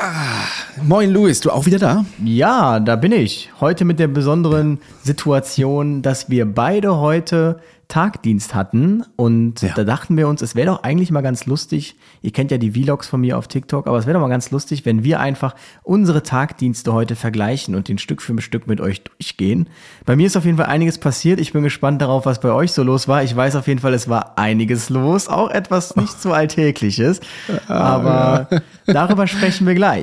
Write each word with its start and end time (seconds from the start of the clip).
Ah, 0.00 0.46
moin 0.80 1.10
Luis, 1.10 1.40
du 1.40 1.50
auch 1.50 1.66
wieder 1.66 1.80
da? 1.80 2.04
Ja, 2.24 2.78
da 2.78 2.94
bin 2.94 3.10
ich. 3.10 3.50
Heute 3.60 3.84
mit 3.84 3.98
der 3.98 4.06
besonderen 4.06 4.78
Situation, 5.02 6.02
dass 6.02 6.30
wir 6.30 6.46
beide 6.46 6.98
heute 6.98 7.58
Tagdienst 7.88 8.54
hatten 8.54 9.02
und 9.16 9.62
ja. 9.62 9.72
da 9.74 9.82
dachten 9.82 10.18
wir 10.18 10.28
uns, 10.28 10.42
es 10.42 10.54
wäre 10.54 10.66
doch 10.66 10.82
eigentlich 10.82 11.10
mal 11.10 11.22
ganz 11.22 11.46
lustig, 11.46 11.96
ihr 12.20 12.32
kennt 12.32 12.50
ja 12.50 12.58
die 12.58 12.72
Vlogs 12.72 13.08
von 13.08 13.22
mir 13.22 13.38
auf 13.38 13.48
TikTok, 13.48 13.86
aber 13.86 13.96
es 13.96 14.04
wäre 14.04 14.14
doch 14.14 14.20
mal 14.20 14.28
ganz 14.28 14.50
lustig, 14.50 14.84
wenn 14.84 15.04
wir 15.04 15.20
einfach 15.20 15.54
unsere 15.82 16.22
Tagdienste 16.22 16.92
heute 16.92 17.16
vergleichen 17.16 17.74
und 17.74 17.88
den 17.88 17.96
Stück 17.96 18.20
für 18.20 18.38
Stück 18.42 18.66
mit 18.66 18.82
euch 18.82 19.02
durchgehen. 19.04 19.70
Bei 20.04 20.16
mir 20.16 20.26
ist 20.26 20.36
auf 20.36 20.44
jeden 20.44 20.58
Fall 20.58 20.66
einiges 20.66 20.98
passiert, 20.98 21.40
ich 21.40 21.54
bin 21.54 21.62
gespannt 21.62 22.02
darauf, 22.02 22.26
was 22.26 22.40
bei 22.40 22.52
euch 22.52 22.72
so 22.72 22.82
los 22.82 23.08
war. 23.08 23.22
Ich 23.24 23.34
weiß 23.34 23.56
auf 23.56 23.66
jeden 23.66 23.80
Fall, 23.80 23.94
es 23.94 24.06
war 24.06 24.38
einiges 24.38 24.90
los, 24.90 25.26
auch 25.26 25.50
etwas 25.50 25.96
nicht 25.96 26.20
so 26.20 26.32
Alltägliches, 26.32 27.20
aber 27.68 28.48
darüber 28.86 29.26
sprechen 29.26 29.66
wir 29.66 29.74
gleich. 29.74 30.02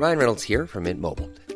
Ryan 0.00 0.18
Reynolds 0.18 0.42
here 0.42 0.66
from 0.66 0.82
Mint 0.82 1.00
Mobile. 1.00 1.28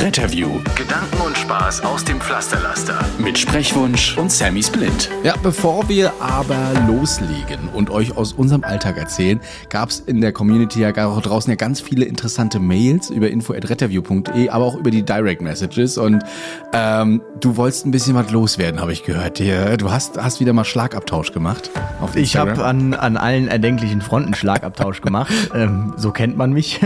Retterview. 0.00 0.48
Gedanken 0.76 1.20
und 1.26 1.36
Spaß 1.36 1.84
aus 1.84 2.04
dem 2.04 2.20
Pflasterlaster. 2.20 2.98
Mit 3.18 3.38
Sprechwunsch 3.38 4.16
und 4.16 4.32
Sammy 4.32 4.62
Splint. 4.62 5.10
Ja, 5.22 5.34
bevor 5.42 5.88
wir 5.88 6.12
aber 6.20 6.72
loslegen 6.88 7.68
und 7.74 7.90
euch 7.90 8.16
aus 8.16 8.32
unserem 8.32 8.64
Alltag 8.64 8.96
erzählen, 8.96 9.40
gab 9.68 9.90
es 9.90 10.00
in 10.00 10.20
der 10.20 10.32
Community 10.32 10.80
ja 10.80 11.06
auch 11.06 11.20
draußen 11.20 11.50
ja 11.50 11.56
ganz 11.56 11.80
viele 11.80 12.06
interessante 12.06 12.58
Mails 12.60 13.10
über 13.10 13.28
info.retterview.de, 13.30 14.48
aber 14.48 14.64
auch 14.64 14.76
über 14.76 14.90
die 14.90 15.02
Direct 15.02 15.42
Messages. 15.42 15.98
Und 15.98 16.24
ähm, 16.72 17.20
du 17.40 17.56
wolltest 17.56 17.84
ein 17.84 17.90
bisschen 17.90 18.14
was 18.14 18.30
loswerden, 18.30 18.80
habe 18.80 18.92
ich 18.92 19.04
gehört. 19.04 19.38
Du 19.38 19.90
hast, 19.90 20.22
hast 20.22 20.40
wieder 20.40 20.52
mal 20.54 20.64
Schlagabtausch 20.64 21.32
gemacht. 21.32 21.70
ich 22.14 22.36
habe 22.36 22.64
an, 22.64 22.94
an 22.94 23.16
allen 23.16 23.48
erdenklichen 23.48 24.00
Fronten 24.00 24.34
Schlagabtausch 24.34 25.02
gemacht. 25.02 25.32
ähm, 25.54 25.92
so 25.98 26.10
kennt 26.10 26.36
man 26.36 26.52
mich. 26.52 26.80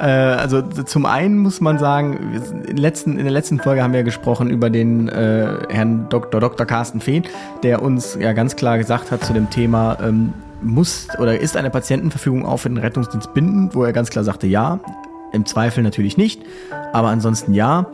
Äh, 0.00 0.04
also 0.04 0.62
zum 0.62 1.06
einen 1.06 1.38
muss 1.38 1.60
man 1.60 1.78
sagen, 1.78 2.40
in, 2.66 2.76
letzten, 2.76 3.18
in 3.18 3.24
der 3.24 3.32
letzten 3.32 3.58
Folge 3.58 3.82
haben 3.82 3.92
wir 3.92 4.02
gesprochen 4.02 4.50
über 4.50 4.70
den 4.70 5.08
äh, 5.08 5.58
Herrn 5.68 6.08
Dr. 6.08 6.40
Dr. 6.40 6.66
Carsten 6.66 7.00
Fehn, 7.00 7.24
der 7.62 7.82
uns 7.82 8.16
ja 8.20 8.32
ganz 8.32 8.56
klar 8.56 8.78
gesagt 8.78 9.10
hat 9.10 9.24
zu 9.24 9.32
dem 9.32 9.50
Thema, 9.50 9.98
ähm, 10.02 10.32
muss 10.62 11.08
oder 11.18 11.38
ist 11.38 11.56
eine 11.56 11.70
Patientenverfügung 11.70 12.46
auch 12.46 12.58
für 12.58 12.68
den 12.68 12.78
Rettungsdienst 12.78 13.34
bindend, 13.34 13.74
wo 13.74 13.84
er 13.84 13.92
ganz 13.92 14.10
klar 14.10 14.24
sagte, 14.24 14.46
ja, 14.46 14.80
im 15.32 15.44
Zweifel 15.44 15.82
natürlich 15.82 16.16
nicht, 16.16 16.42
aber 16.92 17.08
ansonsten 17.08 17.52
ja. 17.52 17.86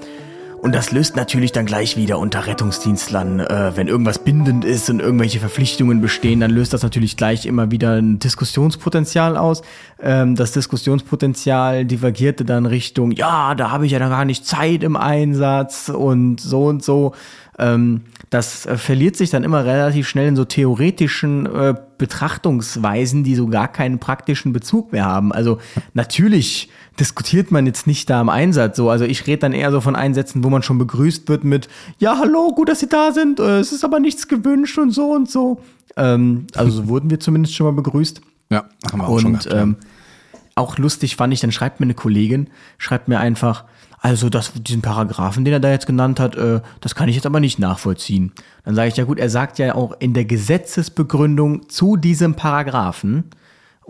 Und 0.63 0.77
das 0.77 0.93
löst 0.93 1.17
natürlich 1.17 1.51
dann 1.51 1.67
gleich 1.67 1.97
wieder 1.97 2.21
unter 2.21 2.47
Rettungsdienstlern, 2.47 3.41
äh, 3.41 3.73
wenn 3.75 3.89
irgendwas 3.89 4.21
bindend 4.21 4.65
ist 4.65 4.89
und 4.91 5.01
irgendwelche 5.01 5.41
Verpflichtungen 5.41 6.01
bestehen, 6.01 6.39
dann 6.39 6.53
löst 6.53 6.73
das 6.73 6.85
natürlich 6.85 7.17
gleich 7.17 7.47
immer 7.47 7.73
wieder 7.73 7.95
ein 7.95 8.21
Diskussionspotenzial 8.21 9.37
aus. 9.37 9.63
Ähm, 10.01 10.37
das 10.37 10.53
Diskussionspotenzial 10.53 11.85
divergierte 11.85 12.45
dann 12.45 12.67
Richtung, 12.67 13.11
ja, 13.11 13.57
da 13.57 13.73
habe 13.73 13.87
ich 13.87 13.93
ja 13.93 13.99
dann 13.99 14.11
gar 14.11 14.25
nicht 14.25 14.47
Zeit 14.47 14.85
im 14.85 14.95
Einsatz 14.95 15.89
und 15.89 16.41
so 16.41 16.67
und 16.67 16.85
so. 16.85 17.13
Ähm, 17.59 18.03
das 18.31 18.65
äh, 18.65 18.79
verliert 18.79 19.17
sich 19.17 19.31
dann 19.31 19.45
immer 19.45 19.65
relativ 19.65 20.09
schnell 20.09 20.29
in 20.29 20.37
so 20.37 20.45
theoretischen 20.45 21.47
äh, 21.47 21.75
Betrachtungsweisen, 21.99 23.25
die 23.25 23.35
so 23.35 23.47
gar 23.47 23.69
keinen 23.69 23.99
praktischen 23.99 24.53
Bezug 24.53 24.93
mehr 24.93 25.05
haben. 25.05 25.33
Also 25.33 25.59
natürlich 25.93 26.71
diskutiert 26.99 27.51
man 27.51 27.67
jetzt 27.67 27.87
nicht 27.87 28.09
da 28.09 28.21
im 28.21 28.31
Einsatz 28.31 28.77
so. 28.77 28.89
Also 28.89 29.05
ich 29.05 29.27
rede 29.27 29.39
dann 29.39 29.53
eher 29.53 29.71
so 29.71 29.81
von 29.81 29.97
Einsätzen, 29.97 30.43
wo 30.45 30.51
man 30.51 30.63
schon 30.63 30.79
begrüßt 30.79 31.29
wird 31.29 31.45
mit, 31.45 31.69
ja, 31.99 32.19
hallo, 32.19 32.55
gut, 32.55 32.71
dass 32.71 32.81
Sie 32.81 32.89
da 32.89 33.13
sind, 33.13 33.39
äh, 33.39 33.59
es 33.59 33.73
ist 33.73 33.85
aber 33.85 34.01
nichts 34.01 34.29
gewünscht 34.29 34.79
und 34.79 34.91
so 34.91 35.13
und 35.13 35.31
so. 35.31 35.61
Ähm, 35.97 36.47
also 36.55 36.71
so 36.71 36.89
wurden 36.89 37.11
wir 37.11 37.21
zumindest 37.21 37.55
schon 37.55 37.67
mal 37.67 37.73
begrüßt. 37.73 38.23
Ja, 38.51 38.65
haben 38.91 39.01
wir 39.01 39.09
auch 39.09 39.13
und, 39.13 39.21
schon 39.21 39.33
gehabt, 39.33 39.53
ähm, 39.53 39.77
auch 40.55 40.79
lustig 40.79 41.17
fand 41.17 41.33
ich, 41.33 41.41
dann 41.41 41.53
schreibt 41.53 41.81
mir 41.81 41.87
eine 41.87 41.95
Kollegin, 41.95 42.49
schreibt 42.79 43.09
mir 43.09 43.21
einfach, 43.21 43.65
also 44.03 44.29
das, 44.29 44.53
diesen 44.53 44.83
Paragraphen, 44.83 45.45
den 45.45 45.55
er 45.55 45.61
da 45.61 45.71
jetzt 45.71 45.87
genannt 45.87 46.19
hat, 46.19 46.35
äh, 46.35 46.61
das 46.81 46.97
kann 46.97 47.09
ich 47.09 47.15
jetzt 47.15 47.25
aber 47.25 47.39
nicht 47.39 47.61
nachvollziehen. 47.61 48.33
Dann 48.65 48.75
sage 48.75 48.89
ich, 48.89 48.97
ja 48.97 49.05
gut, 49.05 49.21
er 49.21 49.31
sagt 49.31 49.61
ja 49.61 49.77
auch 49.77 49.95
in 50.01 50.13
der 50.13 50.25
Gesetzesbegründung 50.25 51.69
zu 51.69 51.97
diesem 51.97 52.35
Paragraphen, 52.35 53.31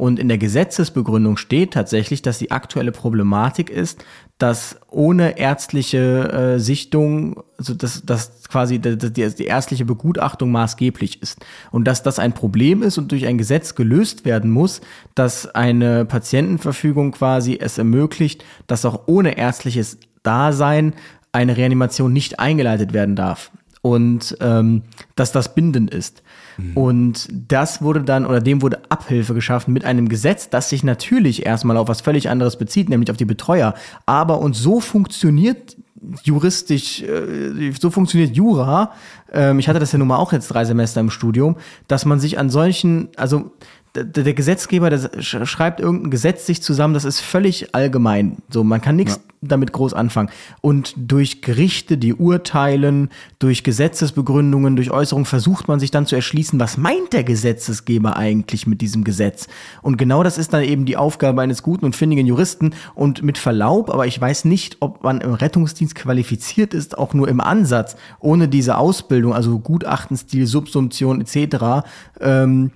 und 0.03 0.19
in 0.19 0.27
der 0.27 0.37
Gesetzesbegründung 0.37 1.37
steht 1.37 1.75
tatsächlich, 1.75 2.23
dass 2.23 2.39
die 2.39 2.51
aktuelle 2.51 2.91
Problematik 2.91 3.71
ist, 3.71 4.05
dass 4.37 4.81
ohne 4.91 5.39
ärztliche 5.39 6.57
äh, 6.57 6.59
Sichtung, 6.59 7.45
also 7.57 7.73
dass, 7.73 8.05
dass 8.05 8.43
quasi 8.49 8.81
die, 8.81 8.97
die 8.97 9.45
ärztliche 9.45 9.85
Begutachtung 9.85 10.51
maßgeblich 10.51 11.23
ist. 11.23 11.47
Und 11.71 11.85
dass 11.85 12.03
das 12.03 12.19
ein 12.19 12.33
Problem 12.33 12.83
ist 12.83 12.99
und 12.99 13.13
durch 13.13 13.29
ein 13.29 13.39
Gesetz 13.39 13.77
gelöst 13.77 14.25
werden 14.25 14.51
muss, 14.51 14.81
dass 15.15 15.47
eine 15.47 16.05
Patientenverfügung 16.05 17.13
quasi 17.13 17.57
es 17.61 17.79
ermöglicht, 17.79 18.45
dass 18.67 18.85
auch 18.85 19.03
ohne 19.07 19.39
ärztliches 19.39 19.99
Dasein 20.25 20.95
eine 21.31 21.57
Reanimation 21.57 22.13
nicht 22.13 22.41
eingeleitet 22.41 22.93
werden 22.93 23.15
darf. 23.15 23.53
Und 23.83 24.37
ähm, 24.41 24.83
dass 25.15 25.31
das 25.31 25.55
bindend 25.55 25.95
ist. 25.95 26.22
Mhm. 26.57 26.77
Und 26.77 27.29
das 27.31 27.83
wurde 27.83 28.03
dann, 28.03 28.27
oder 28.27 28.41
dem 28.41 28.63
wurde 28.63 28.81
Abhilfe 28.89 29.35
geschaffen 29.35 29.73
mit 29.73 29.85
einem 29.85 30.09
Gesetz, 30.09 30.51
das 30.51 30.69
sich 30.69 30.85
natürlich 30.85 31.47
erstmal 31.47 31.77
auf 31.77 31.89
was 31.89 32.01
völlig 32.01 32.29
anderes 32.29 32.57
bezieht, 32.57 32.89
nämlich 32.89 33.11
auf 33.11 33.17
die 33.17 33.25
Betreuer. 33.25 33.75
Aber 34.07 34.39
und 34.39 34.55
so 34.55 34.81
funktioniert 34.81 35.77
juristisch, 36.25 37.03
äh, 37.03 37.73
so 37.79 37.91
funktioniert 37.91 38.35
Jura. 38.37 38.93
Ähm, 39.33 39.59
ich 39.59 39.69
hatte 39.69 39.79
das 39.79 39.93
ja 39.93 39.99
nun 39.99 40.09
mal 40.09 40.17
auch 40.17 40.33
jetzt 40.33 40.49
drei 40.49 40.65
Semester 40.65 41.01
im 41.01 41.11
Studium, 41.11 41.57
dass 41.89 42.05
man 42.05 42.21
sich 42.21 42.39
an 42.39 42.51
solchen, 42.51 43.09
also 43.17 43.53
der, 43.95 44.33
Gesetzgeber, 44.33 44.89
der 44.89 45.21
schreibt 45.21 45.81
irgendein 45.81 46.11
Gesetz 46.11 46.47
sich 46.47 46.63
zusammen, 46.63 46.95
das 46.95 47.05
ist 47.05 47.21
völlig 47.21 47.75
allgemein. 47.75 48.39
So, 48.49 48.65
man 48.65 48.81
kann 48.81 48.97
nichts 48.97 49.17
ja. 49.17 49.21
damit 49.43 49.73
groß 49.73 49.93
anfangen. 49.93 50.31
Und 50.63 50.95
durch 50.97 51.43
Gerichte, 51.43 51.99
die 51.99 52.15
urteilen, 52.15 53.11
durch 53.39 53.65
Gesetzesbegründungen, 53.65 54.77
durch 54.77 54.91
Äußerungen 54.91 55.27
versucht 55.27 55.69
man 55.69 55.79
sich 55.79 55.91
dann 55.91 56.07
zu 56.07 56.17
erschließen, 56.17 56.59
was 56.59 56.79
meint 56.79 57.13
der 57.13 57.23
Gesetzesgeber 57.23 58.17
eigentlich 58.17 58.67
mit 58.67 58.81
diesem 58.81 59.05
Gesetz? 59.05 59.47
Und 59.83 59.99
genau 59.99 60.23
das 60.23 60.39
ist 60.39 60.55
dann 60.55 60.63
eben 60.63 60.87
die 60.87 60.97
Aufgabe 60.97 61.43
eines 61.43 61.63
guten 61.63 61.85
und 61.85 61.95
findigen 61.95 62.27
Juristen. 62.27 62.75
Und 62.95 63.23
mit 63.23 63.37
Verlaub, 63.37 63.91
aber 63.91 64.07
ich 64.07 64.19
weiß 64.19 64.47
nicht, 64.47 64.79
ob 64.81 65.05
man 65.05 65.21
im 65.21 65.35
Rettungsdienst 65.35 65.95
qualifiziert 65.95 66.73
ist, 66.73 66.97
auch 66.97 67.13
nur 67.13 67.29
im 67.29 67.41
Ansatz, 67.43 67.97
ohne 68.21 68.49
diese 68.49 68.79
Ausbildung, 68.79 69.35
also 69.35 69.59
Gutachtenstil, 69.59 70.47
Subsumption 70.47 71.21
etc., 71.21 71.85
ähm, 72.21 72.71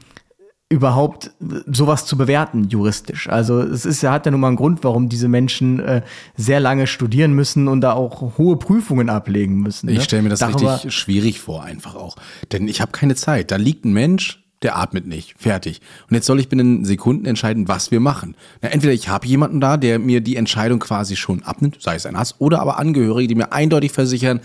überhaupt 0.69 1.31
sowas 1.67 2.07
zu 2.07 2.17
bewerten 2.17 2.65
juristisch. 2.69 3.29
Also 3.29 3.61
es 3.61 3.85
ist 3.85 4.03
ja 4.03 4.13
hat 4.13 4.27
ja 4.27 4.33
nun 4.33 4.41
mal 4.41 4.49
einen 4.49 4.57
Grund, 4.57 4.83
warum 4.83 5.09
diese 5.09 5.29
Menschen 5.29 5.79
äh, 5.79 6.03
sehr 6.37 6.59
lange 6.59 6.89
studieren 6.89 7.35
müssen 7.35 7.69
und 7.69 7.83
da 7.83 7.93
auch 7.93 8.37
hohe 8.37 8.57
Prüfungen 8.57 9.09
ablegen 9.09 9.61
müssen. 9.61 9.87
Ne? 9.87 9.93
Ich 9.93 10.05
stelle 10.05 10.23
mir 10.23 10.29
das 10.29 10.41
Darüber 10.41 10.75
richtig 10.75 10.93
schwierig 10.93 11.41
vor, 11.41 11.63
einfach 11.63 11.95
auch, 11.95 12.17
denn 12.51 12.67
ich 12.67 12.81
habe 12.81 12.91
keine 12.91 13.15
Zeit. 13.15 13.53
Da 13.53 13.57
liegt 13.57 13.85
ein 13.85 13.93
Mensch, 13.93 14.43
der 14.63 14.77
atmet 14.77 15.07
nicht, 15.07 15.35
fertig. 15.39 15.81
Und 16.09 16.15
jetzt 16.15 16.27
soll 16.27 16.41
ich 16.41 16.49
binnen 16.49 16.85
Sekunden 16.85 17.27
entscheiden, 17.27 17.69
was 17.69 17.93
wir 17.93 18.01
machen. 18.01 18.35
Na, 18.63 18.71
entweder 18.71 18.93
ich 18.93 19.09
habe 19.09 19.27
jemanden 19.27 19.61
da, 19.61 19.77
der 19.77 19.99
mir 20.01 20.21
die 20.21 20.35
Entscheidung 20.35 20.81
quasi 20.81 21.15
schon 21.15 21.43
abnimmt, 21.45 21.81
sei 21.81 21.95
es 21.95 22.07
ein 22.07 22.17
Arzt, 22.17 22.37
oder 22.39 22.61
aber 22.61 22.79
Angehörige, 22.79 23.29
die 23.29 23.35
mir 23.35 23.53
eindeutig 23.53 23.93
versichern, 23.93 24.41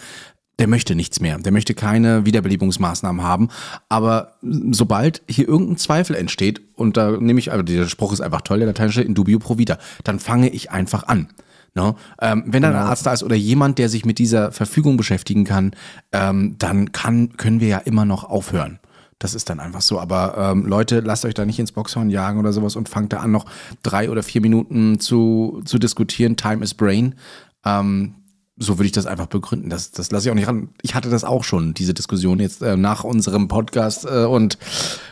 der 0.59 0.67
möchte 0.67 0.95
nichts 0.95 1.19
mehr, 1.19 1.39
der 1.39 1.51
möchte 1.51 1.73
keine 1.73 2.25
Wiederbelebungsmaßnahmen 2.25 3.23
haben. 3.23 3.49
Aber 3.89 4.33
sobald 4.41 5.23
hier 5.27 5.47
irgendein 5.47 5.77
Zweifel 5.77 6.15
entsteht, 6.15 6.61
und 6.75 6.97
da 6.97 7.11
nehme 7.11 7.39
ich, 7.39 7.51
also 7.51 7.63
der 7.63 7.87
Spruch 7.87 8.13
ist 8.13 8.21
einfach 8.21 8.41
toll, 8.41 8.59
der 8.59 8.67
lateinische 8.67 9.01
in 9.01 9.15
dubio 9.15 9.39
pro 9.39 9.57
vita, 9.57 9.77
dann 10.03 10.19
fange 10.19 10.49
ich 10.49 10.71
einfach 10.71 11.03
an. 11.07 11.29
No? 11.73 11.95
Ähm, 12.19 12.43
wenn 12.47 12.63
dann 12.63 12.73
ein 12.73 12.79
genau. 12.79 12.89
Arzt 12.89 13.05
da 13.05 13.13
ist 13.13 13.23
oder 13.23 13.35
jemand, 13.35 13.79
der 13.79 13.87
sich 13.87 14.05
mit 14.05 14.19
dieser 14.19 14.51
Verfügung 14.51 14.97
beschäftigen 14.97 15.45
kann, 15.45 15.71
ähm, 16.11 16.55
dann 16.59 16.91
kann, 16.91 17.37
können 17.37 17.61
wir 17.61 17.67
ja 17.69 17.77
immer 17.77 18.03
noch 18.03 18.25
aufhören. 18.25 18.79
Das 19.19 19.35
ist 19.35 19.49
dann 19.49 19.59
einfach 19.59 19.81
so. 19.81 19.99
Aber 19.99 20.35
ähm, 20.37 20.65
Leute, 20.65 20.99
lasst 20.99 21.25
euch 21.25 21.33
da 21.33 21.45
nicht 21.45 21.59
ins 21.59 21.71
Boxhorn 21.71 22.09
jagen 22.09 22.39
oder 22.39 22.51
sowas 22.51 22.75
und 22.75 22.89
fangt 22.89 23.13
da 23.13 23.19
an, 23.19 23.31
noch 23.31 23.45
drei 23.83 24.09
oder 24.09 24.23
vier 24.23 24.41
Minuten 24.41 24.99
zu, 24.99 25.61
zu 25.63 25.77
diskutieren. 25.77 26.35
Time 26.35 26.63
is 26.63 26.73
Brain. 26.73 27.15
Ähm, 27.63 28.15
so 28.57 28.77
würde 28.77 28.85
ich 28.85 28.91
das 28.91 29.05
einfach 29.05 29.27
begründen. 29.27 29.69
Das, 29.69 29.91
das 29.91 30.11
lasse 30.11 30.27
ich 30.27 30.31
auch 30.31 30.35
nicht 30.35 30.47
ran. 30.47 30.69
Ich 30.81 30.93
hatte 30.93 31.09
das 31.09 31.23
auch 31.23 31.43
schon, 31.43 31.73
diese 31.73 31.93
Diskussion 31.93 32.39
jetzt 32.39 32.61
äh, 32.61 32.77
nach 32.77 33.03
unserem 33.03 33.47
Podcast 33.47 34.05
äh, 34.05 34.25
und 34.25 34.57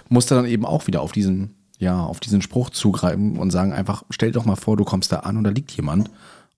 musste 0.10 0.36
dann 0.36 0.46
eben 0.46 0.66
auch 0.66 0.88
wieder 0.88 1.02
auf 1.02 1.12
diesen 1.12 1.56
ja, 1.80 2.04
auf 2.04 2.20
diesen 2.20 2.42
Spruch 2.42 2.70
zugreifen 2.72 3.38
und 3.38 3.52
sagen 3.52 3.72
einfach, 3.72 4.04
stell 4.10 4.32
doch 4.32 4.44
mal 4.44 4.58
vor, 4.58 4.76
du 4.76 4.84
kommst 4.84 5.14
da 5.14 5.20
an 5.20 5.38
und 5.38 5.46
da 5.46 5.50
liegt 5.50 5.72
jemand 5.72 6.12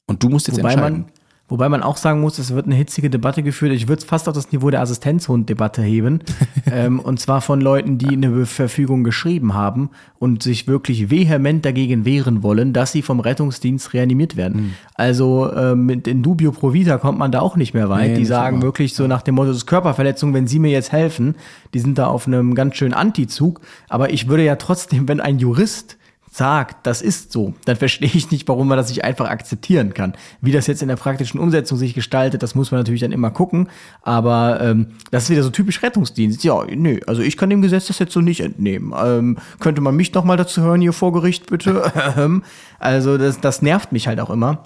und 0.08 0.24
du 0.24 0.30
musst 0.30 0.48
jetzt 0.48 0.58
Wobei 0.58 0.72
entscheiden. 0.74 1.02
man, 1.02 1.12
wobei 1.52 1.68
man 1.70 1.84
auch 1.84 1.98
sagen 1.98 2.22
muss, 2.22 2.40
es 2.40 2.56
wird 2.56 2.66
eine 2.66 2.76
hitzige 2.76 3.10
Debatte 3.10 3.44
geführt. 3.44 3.74
Ich 3.74 3.88
würde 3.88 4.00
es 4.00 4.06
fast 4.06 4.28
auf 4.30 4.34
das 4.34 4.52
Niveau 4.54 4.70
der 4.70 4.82
Assistenzhund-Debatte 4.82 5.82
heben. 5.82 6.22
ähm, 6.72 7.00
und 7.00 7.20
zwar 7.20 7.42
von 7.42 7.60
Leuten, 7.60 7.98
die 7.98 8.08
eine 8.08 8.46
Verfügung 8.46 9.04
geschrieben 9.04 9.54
haben 9.54 9.90
und 10.18 10.42
sich 10.42 10.68
wirklich 10.68 11.12
vehement 11.12 11.66
dagegen 11.66 12.06
wehren 12.06 12.42
wollen, 12.42 12.72
dass 12.72 12.94
sie 12.94 13.02
vom 13.02 13.20
Rettungsdienst 13.20 13.94
reanimiert 13.94 14.38
werden. 14.38 14.56
Hm. 14.56 14.74
Also 14.96 15.52
ähm, 15.54 15.86
mit 15.86 16.08
in 16.08 16.24
dubio 16.24 16.54
pro 16.54 16.74
vita 16.74 16.98
kommt 16.98 17.20
man 17.20 17.32
da 17.32 17.42
auch 17.42 17.58
nicht 17.58 17.74
mehr 17.74 17.90
weit. 17.90 18.12
Nee, 18.12 18.18
die 18.18 18.26
sagen 18.26 18.58
immer. 18.58 18.64
wirklich 18.64 18.96
so 18.96 19.06
nach 19.08 19.22
dem 19.22 19.36
Motto, 19.36 19.50
das 19.50 19.58
ist 19.58 19.66
Körperverletzung, 19.66 20.34
wenn 20.34 20.48
sie 20.48 20.60
mir 20.60 20.72
jetzt 20.72 20.94
helfen. 20.94 21.36
Die 21.74 21.80
sind 21.80 21.98
da 21.98 22.08
auf 22.08 22.28
einem 22.28 22.56
ganz 22.56 22.78
schönen 22.78 22.94
Antizug. 22.94 23.60
Aber 23.90 24.14
ich 24.14 24.30
würde 24.30 24.46
ja 24.46 24.56
trotzdem, 24.56 25.10
wenn 25.10 25.20
ein 25.20 25.38
Jurist 25.38 25.98
sagt, 26.34 26.88
das 26.88 27.02
ist 27.02 27.34
so, 27.34 27.54
dann 27.66 27.76
verstehe 27.76 28.10
ich 28.12 28.32
nicht, 28.32 28.48
warum 28.48 28.70
man 28.70 28.78
das 28.78 28.88
nicht 28.88 29.04
einfach 29.04 29.30
akzeptieren 29.30 29.94
kann. 29.94 30.14
Wie 30.40 30.54
das 30.54 30.66
jetzt 30.66 30.82
in 30.82 30.88
der 30.88 30.96
praktischen 30.96 31.42
Umsetzung 31.42 31.78
sich 31.78 31.94
gestaltet, 31.94 32.42
das 32.42 32.56
muss 32.56 32.72
man 32.72 32.80
natürlich 32.80 33.02
dann 33.02 33.12
immer 33.12 33.32
gucken. 33.32 33.68
Aber 34.02 34.62
ähm, 34.62 34.88
das 35.12 35.24
ist 35.24 35.30
wieder 35.30 35.44
so 35.44 35.50
typisch 35.50 35.84
Rettungsdienst. 35.84 36.42
Ja, 36.46 36.64
nee, 36.66 37.02
also 37.06 37.22
ich 37.22 37.36
kann 37.36 37.50
dem 37.50 37.62
Gesetz 37.62 37.88
das 37.88 38.00
jetzt 38.00 38.14
so 38.14 38.22
nicht 38.22 38.40
entnehmen. 38.40 38.94
Ähm, 38.98 39.38
könnte 39.60 39.82
man 39.82 39.94
mich 39.98 40.14
noch 40.14 40.24
mal 40.24 40.38
dazu 40.38 40.62
hören 40.62 40.80
hier 40.80 40.94
vor 40.94 41.12
Gericht, 41.12 41.48
bitte? 41.48 41.92
also 42.80 43.18
das, 43.18 43.42
das 43.42 43.62
nervt 43.62 43.92
mich 43.92 44.08
halt 44.08 44.22
auch 44.22 44.30
immer. 44.30 44.64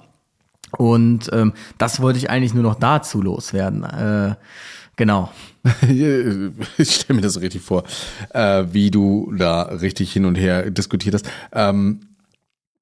Und 0.78 1.30
ähm, 1.32 1.52
das 1.78 2.00
wollte 2.00 2.18
ich 2.18 2.30
eigentlich 2.30 2.54
nur 2.54 2.62
noch 2.62 2.76
dazu 2.76 3.20
loswerden. 3.20 3.82
Äh, 3.82 4.36
genau. 4.96 5.30
ich 6.78 6.94
stelle 6.94 7.16
mir 7.16 7.22
das 7.22 7.40
richtig 7.40 7.62
vor, 7.62 7.84
äh, 8.30 8.64
wie 8.72 8.90
du 8.90 9.32
da 9.36 9.62
richtig 9.62 10.12
hin 10.12 10.24
und 10.24 10.34
her 10.34 10.70
diskutiert 10.70 11.14
hast. 11.14 11.26
Ähm, 11.52 12.00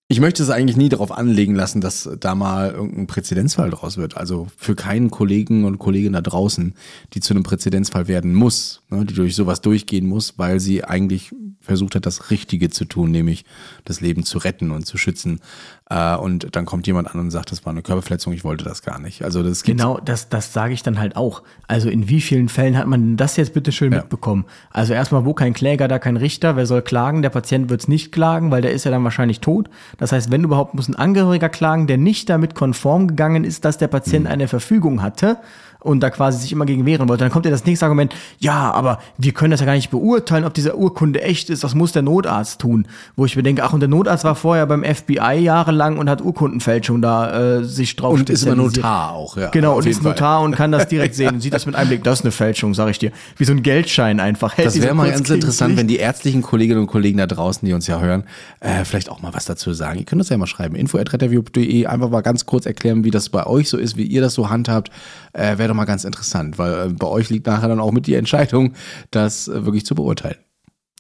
ich 0.07 0.21
möchte 0.21 0.43
es 0.43 0.51
eigentlich 0.51 0.77
nie 0.77 0.91
darauf 0.91 1.11
anlegen 1.11 1.55
lassen, 1.55 1.81
dass 1.81 2.09
da 2.21 2.35
mal 2.35 2.73
irgendein 2.73 3.07
Präzedenzfall 3.07 3.71
draus 3.71 3.97
wird. 3.97 4.17
Also 4.17 4.49
für 4.57 4.75
keinen 4.75 5.11
Kollegen 5.11 5.65
und 5.65 5.79
Kollegin 5.79 6.13
da 6.13 6.21
draußen, 6.21 6.75
die 7.15 7.21
zu 7.21 7.33
einem 7.33 7.43
Präzedenzfall 7.43 8.07
werden 8.07 8.35
muss, 8.35 8.83
ne, 8.95 9.05
die 9.05 9.15
durch 9.15 9.35
sowas 9.37 9.61
durchgehen 9.61 10.07
muss, 10.07 10.39
weil 10.39 10.61
sie 10.61 10.85
eigentlich 10.85 11.33
versucht 11.61 11.95
hat, 11.95 12.05
das 12.05 12.31
Richtige 12.31 12.69
zu 12.69 12.85
tun, 12.85 13.11
nämlich 13.11 13.45
das 13.87 14.03
Leben 14.03 14.25
zu 14.25 14.37
retten 14.39 14.71
und 14.71 14.85
zu 14.87 14.99
schützen. 14.99 15.41
Äh, 15.89 16.15
und 16.17 16.55
dann 16.55 16.67
kommt 16.67 16.87
jemand 16.87 17.09
an 17.15 17.19
und 17.21 17.31
sagt, 17.31 17.53
das 17.53 17.65
war 17.65 17.71
eine 17.73 17.81
Körperverletzung, 17.81 18.35
ich 18.35 18.45
wollte 18.45 18.65
das 18.65 18.83
gar 18.83 18.99
nicht. 19.01 19.25
Also 19.25 19.43
das 19.43 19.63
Genau, 19.63 19.99
das, 19.99 20.29
das 20.29 20.53
sage 20.53 20.75
ich 20.75 20.83
dann 20.83 20.99
halt 20.99 21.17
auch. 21.17 21.43
Also 21.67 21.89
in 21.89 22.09
wie 22.11 22.21
vielen 22.21 22.51
Fällen 22.51 22.77
hat 22.77 22.87
man 22.87 23.17
das 23.17 23.37
jetzt 23.39 23.55
bitte 23.55 23.73
schön 23.73 23.93
Ja. 23.93 24.01
mitbekommen? 24.01 24.45
Also 24.71 24.93
erstmal, 24.93 25.25
wo 25.25 25.33
kein 25.33 25.55
Kläger, 25.55 25.89
da 25.89 25.99
kein 25.99 26.19
Richter, 26.19 26.57
wer 26.57 26.67
soll 26.67 26.83
klagen? 26.83 27.23
Der 27.23 27.31
Patient 27.31 27.71
wird 27.71 27.81
es 27.81 27.89
nicht 27.89 28.13
klagen, 28.13 28.51
weil 28.51 28.61
der 28.61 28.73
ist 28.73 28.85
ja 28.85 28.91
dann 28.91 29.05
wahrscheinlich 29.05 29.41
tot. 29.41 29.71
Das 29.97 30.13
heißt, 30.13 30.31
wenn 30.31 30.45
überhaupt, 30.45 30.75
muss 30.75 30.89
ein 30.89 30.97
Angehöriger 30.97 31.49
klagen, 31.49 31.87
der 31.87 31.97
nicht 31.97 32.29
damit 32.29 32.55
konform 32.55 33.09
gegangen 33.09 33.45
ist, 33.45 33.65
dass 33.65 33.79
der 33.79 33.89
Mhm. 33.89 33.93
Patient 33.93 34.27
eine 34.27 34.49
Verfügung 34.49 35.01
hatte 35.01 35.39
und 35.85 36.01
da 36.01 36.11
quasi 36.11 36.39
sich 36.39 36.51
immer 36.51 36.65
gegen 36.65 36.87
wehren 36.87 37.09
wollte. 37.09 37.25
Dann 37.25 37.31
kommt 37.31 37.45
ja 37.45 37.51
das 37.51 37.65
nächste 37.67 37.85
Argument, 37.85 38.15
ja, 38.39 38.73
aber 38.73 38.99
wir 39.19 39.33
können 39.33 39.51
das 39.51 39.61
ja 39.61 39.67
gar 39.67 39.75
nicht 39.75 39.91
beurteilen, 39.91 40.45
ob 40.45 40.55
diese 40.55 40.77
Urkunde 40.77 41.23
echt 41.23 41.51
ist, 41.51 41.63
das 41.63 41.75
muss 41.75 41.93
der 41.93 42.03
Notarzt 42.03 42.61
tun. 42.61 42.87
Wo 43.17 43.27
ich 43.27 43.37
mir 43.37 43.43
denke, 43.43 43.63
ach, 43.63 43.73
und 43.73 43.81
der 43.81 43.89
Notarzt 43.89 44.25
war 44.25 44.35
vorher 44.35 44.67
beim 44.67 44.83
FBI 44.83 45.41
jahrelang 45.41 45.99
und 45.99 46.09
hat 46.09 46.23
Urkundenfälschung 46.23 47.03
da 47.03 47.59
äh, 47.59 47.65
sich 47.65 47.97
drauf 47.97 48.15
und 48.15 48.31
ist 48.31 48.45
immer. 48.45 48.55
Notar 48.57 49.13
auch, 49.13 49.37
ja. 49.37 49.49
Genau, 49.49 49.77
und 49.77 49.87
ist 49.87 50.03
Fall. 50.03 50.13
Notar 50.13 50.41
und 50.43 50.57
kann 50.57 50.73
das 50.73 50.89
direkt 50.89 51.15
sehen 51.15 51.35
und 51.35 51.41
sieht 51.41 51.53
das 51.53 51.67
mit 51.67 51.75
einem 51.75 51.89
Blick. 51.89 52.03
Das 52.03 52.21
ist 52.21 52.25
eine 52.25 52.33
Fälschung, 52.33 52.73
sag 52.73 52.89
ich 52.89 52.99
dir. 52.99 53.13
Wie 53.37 53.45
so 53.45 53.53
ein 53.53 53.63
Geldschein 53.63 54.21
einfach. 54.21 54.57
Hält 54.57 54.69
Das 54.69 54.81
wäre 54.81 54.95
mal 54.95 55.11
ganz 55.11 55.29
interessant, 55.29 55.73
Licht. 55.73 55.81
wenn 55.81 55.89
die 55.89 55.97
ärztlichen 55.97 56.41
Kolleginnen 56.41 56.81
und 56.81 56.87
Kollegen 56.87 57.19
da 57.19 57.27
draußen, 57.27 57.67
die 57.67 57.75
uns 57.75 57.87
ja 57.87 58.01
hören, 58.01 58.25
äh, 58.61 58.85
vielleicht 58.85 59.11
auch 59.11 59.21
mal 59.21 59.35
was 59.35 59.45
dazu 59.45 59.75
sagen. 59.75 59.99
Ihr 59.99 60.07
könnt 60.07 60.21
das 60.21 60.31
ja 60.31 60.39
mal 60.39 60.47
schreiben. 60.47 60.77
info.retterview.de 60.77 61.87
einfach 61.87 62.09
mal 62.09 62.23
ganz 62.23 62.47
kurz 62.47 62.65
erklären, 62.65 63.05
wie 63.05 63.11
das 63.11 63.29
bei 63.29 63.47
euch 63.47 63.69
so 63.69 63.77
ist, 63.77 63.99
wie 63.99 64.05
ihr 64.05 64.23
das 64.23 64.33
so 64.33 64.49
handhabt. 64.49 64.91
Äh, 65.35 65.59
wäre 65.59 65.74
doch 65.75 65.77
mal 65.77 65.85
ganz 65.85 66.05
interessant, 66.05 66.59
weil 66.59 66.73
äh, 66.73 66.93
bei 66.93 67.07
euch 67.07 67.31
liegt 67.31 67.47
nachher 67.47 67.69
dann 67.69 67.81
auch 67.81 67.93
mit 67.93 68.07
die 68.07 68.15
Entscheidung, 68.15 68.75
das 69.11 69.49
äh, 69.49 69.65
wirklich 69.65 69.85
zu 69.85 69.95
beurteilen. 69.95 70.39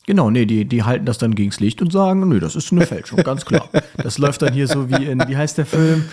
Genau, 0.06 0.30
nee, 0.30 0.44
die, 0.44 0.66
die 0.66 0.82
halten 0.82 1.06
das 1.06 1.16
dann 1.16 1.34
gegens 1.34 1.60
Licht 1.60 1.80
und 1.80 1.90
sagen, 1.90 2.28
nö, 2.28 2.38
das 2.38 2.56
ist 2.56 2.70
eine 2.72 2.86
Fälschung, 2.86 3.22
ganz 3.22 3.46
klar. 3.46 3.70
Das 3.96 4.18
läuft 4.18 4.42
dann 4.42 4.52
hier 4.52 4.68
so 4.68 4.90
wie 4.90 5.06
in, 5.06 5.22
wie 5.26 5.36
heißt 5.36 5.56
der 5.56 5.64
Film? 5.64 6.04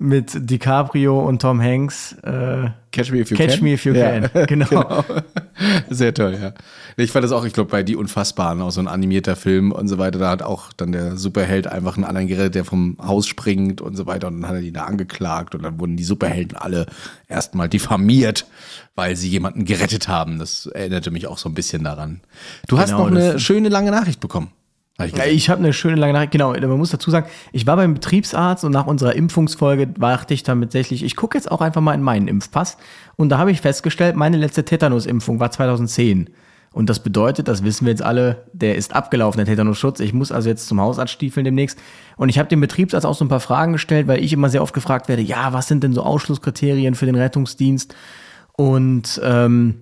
Mit 0.00 0.48
DiCaprio 0.48 1.18
und 1.26 1.42
Tom 1.42 1.60
Hanks. 1.60 2.12
Äh, 2.22 2.70
Catch 2.92 3.10
me 3.12 3.18
if 3.18 3.30
you 3.30 3.36
Catch 3.36 3.56
can. 3.56 3.64
me 3.64 3.72
if 3.74 3.84
you 3.84 3.92
Ja, 3.94 4.20
can. 4.28 4.46
Genau. 4.46 5.04
Sehr 5.90 6.14
toll, 6.14 6.38
ja. 6.40 6.52
Ich 6.96 7.10
fand 7.10 7.24
das 7.24 7.32
auch, 7.32 7.44
ich 7.44 7.52
glaube, 7.52 7.70
bei 7.70 7.82
Die 7.82 7.96
Unfassbaren, 7.96 8.62
auch 8.62 8.70
so 8.70 8.80
ein 8.80 8.86
animierter 8.88 9.34
Film 9.34 9.72
und 9.72 9.88
so 9.88 9.98
weiter, 9.98 10.18
da 10.20 10.30
hat 10.30 10.42
auch 10.42 10.72
dann 10.72 10.92
der 10.92 11.16
Superheld 11.16 11.66
einfach 11.66 11.96
einen 11.96 12.04
anderen 12.04 12.28
gerettet, 12.28 12.54
der 12.54 12.64
vom 12.64 12.96
Haus 13.02 13.26
springt 13.26 13.80
und 13.80 13.96
so 13.96 14.06
weiter 14.06 14.28
und 14.28 14.40
dann 14.40 14.48
hat 14.48 14.56
er 14.56 14.62
die 14.62 14.72
da 14.72 14.84
angeklagt 14.84 15.54
und 15.56 15.62
dann 15.64 15.80
wurden 15.80 15.96
die 15.96 16.04
Superhelden 16.04 16.56
alle 16.56 16.86
erstmal 17.26 17.68
diffamiert, 17.68 18.46
weil 18.94 19.16
sie 19.16 19.28
jemanden 19.28 19.64
gerettet 19.64 20.06
haben. 20.08 20.38
Das 20.38 20.66
erinnerte 20.66 21.10
mich 21.10 21.26
auch 21.26 21.38
so 21.38 21.48
ein 21.48 21.54
bisschen 21.54 21.82
daran. 21.84 22.20
Du 22.68 22.78
hast 22.78 22.90
Genau, 22.90 23.08
noch 23.10 23.16
eine 23.16 23.38
schöne 23.40 23.68
lange 23.68 23.90
Nachricht 23.90 24.20
bekommen. 24.20 24.52
Ich 25.04 25.16
Ja, 25.16 25.24
ich 25.26 25.48
habe 25.48 25.60
eine 25.60 25.72
schöne 25.72 25.94
lange 25.94 26.12
Nachricht. 26.12 26.32
Genau, 26.32 26.52
man 26.52 26.78
muss 26.78 26.90
dazu 26.90 27.10
sagen, 27.10 27.28
ich 27.52 27.66
war 27.66 27.76
beim 27.76 27.94
Betriebsarzt 27.94 28.64
und 28.64 28.72
nach 28.72 28.86
unserer 28.86 29.14
Impfungsfolge 29.14 29.86
dachte 29.86 30.34
ich 30.34 30.42
dann 30.42 30.60
tatsächlich, 30.60 31.04
ich 31.04 31.14
gucke 31.14 31.38
jetzt 31.38 31.50
auch 31.50 31.60
einfach 31.60 31.80
mal 31.80 31.94
in 31.94 32.02
meinen 32.02 32.26
Impfpass. 32.26 32.78
Und 33.16 33.28
da 33.28 33.38
habe 33.38 33.52
ich 33.52 33.60
festgestellt, 33.60 34.16
meine 34.16 34.36
letzte 34.36 34.64
Tetanusimpfung 34.64 35.38
war 35.38 35.52
2010. 35.52 36.30
Und 36.72 36.90
das 36.90 37.00
bedeutet, 37.00 37.48
das 37.48 37.62
wissen 37.62 37.86
wir 37.86 37.92
jetzt 37.92 38.02
alle, 38.02 38.44
der 38.52 38.74
ist 38.74 38.94
abgelaufen, 38.94 39.38
der 39.38 39.46
Tetanusschutz. 39.46 40.00
Ich 40.00 40.12
muss 40.12 40.32
also 40.32 40.48
jetzt 40.48 40.66
zum 40.66 40.80
Hausarzt 40.80 41.12
stiefeln 41.12 41.44
demnächst. 41.44 41.78
Und 42.16 42.28
ich 42.28 42.38
habe 42.38 42.48
dem 42.48 42.60
Betriebsarzt 42.60 43.06
auch 43.06 43.14
so 43.14 43.24
ein 43.24 43.28
paar 43.28 43.40
Fragen 43.40 43.72
gestellt, 43.74 44.08
weil 44.08 44.22
ich 44.22 44.32
immer 44.32 44.48
sehr 44.48 44.62
oft 44.62 44.74
gefragt 44.74 45.08
werde, 45.08 45.22
ja, 45.22 45.52
was 45.52 45.68
sind 45.68 45.84
denn 45.84 45.92
so 45.92 46.02
Ausschlusskriterien 46.02 46.96
für 46.96 47.06
den 47.06 47.14
Rettungsdienst? 47.14 47.94
Und 48.52 49.20
ähm, 49.24 49.76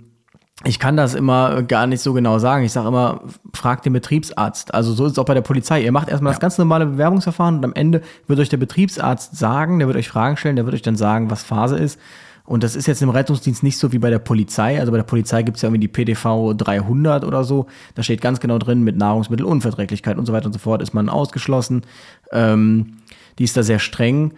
ich 0.65 0.79
kann 0.79 0.97
das 0.97 1.15
immer 1.15 1.63
gar 1.63 1.87
nicht 1.87 2.01
so 2.01 2.15
genau 2.15 2.39
sagen. 2.39 2.65
Ich 2.65 2.73
sage 2.73 2.89
immer, 2.89 3.21
fragt 3.53 3.85
den 3.85 3.93
Betriebsarzt. 3.93 4.73
Also 4.73 4.95
so 4.95 5.05
ist 5.05 5.13
es 5.13 5.19
auch 5.19 5.27
bei 5.27 5.35
der 5.35 5.43
Polizei. 5.43 5.83
Ihr 5.83 5.93
macht 5.93 6.09
erstmal 6.09 6.33
das 6.33 6.41
ganz 6.41 6.57
normale 6.57 6.87
Bewerbungsverfahren 6.87 7.59
und 7.59 7.65
am 7.65 7.75
Ende 7.75 8.01
wird 8.27 8.41
euch 8.41 8.49
der 8.49 8.57
Betriebsarzt 8.57 9.37
sagen, 9.37 9.79
der 9.79 9.87
wird 9.87 9.99
euch 9.99 10.09
Fragen 10.09 10.37
stellen, 10.39 10.57
der 10.57 10.65
wird 10.65 10.75
euch 10.75 10.83
dann 10.83 10.97
sagen, 10.97 11.31
was 11.31 11.43
Phase 11.43 11.77
ist. 11.77 12.01
Und 12.47 12.63
das 12.63 12.77
ist 12.77 12.87
jetzt 12.87 13.03
im 13.03 13.11
Rettungsdienst 13.11 13.63
nicht 13.65 13.77
so 13.77 13.93
wie 13.93 13.99
bei 13.99 14.09
der 14.09 14.21
Polizei. 14.21 14.79
Also 14.79 14.93
bei 14.93 14.99
der 14.99 15.05
Polizei 15.05 15.43
gibt 15.43 15.57
es 15.57 15.63
ja 15.63 15.69
irgendwie 15.69 15.81
die 15.81 15.89
PDV 15.89 16.55
300 16.57 17.25
oder 17.25 17.45
so. 17.45 17.67
Da 17.95 18.03
steht 18.03 18.21
ganz 18.21 18.41
genau 18.41 18.59
drin, 18.59 18.83
mit 18.83 18.97
Nahrungsmittelunverträglichkeit 18.97 20.17
und 20.17 20.27
so 20.27 20.33
weiter 20.33 20.47
und 20.47 20.53
so 20.53 20.61
fort 20.61 20.81
ist 20.81 20.95
man 20.95 21.09
ausgeschlossen. 21.09 21.83
Ähm, 22.33 22.99
die 23.39 23.45
ist 23.45 23.57
da 23.57 23.63
sehr 23.63 23.81
streng. 23.81 24.33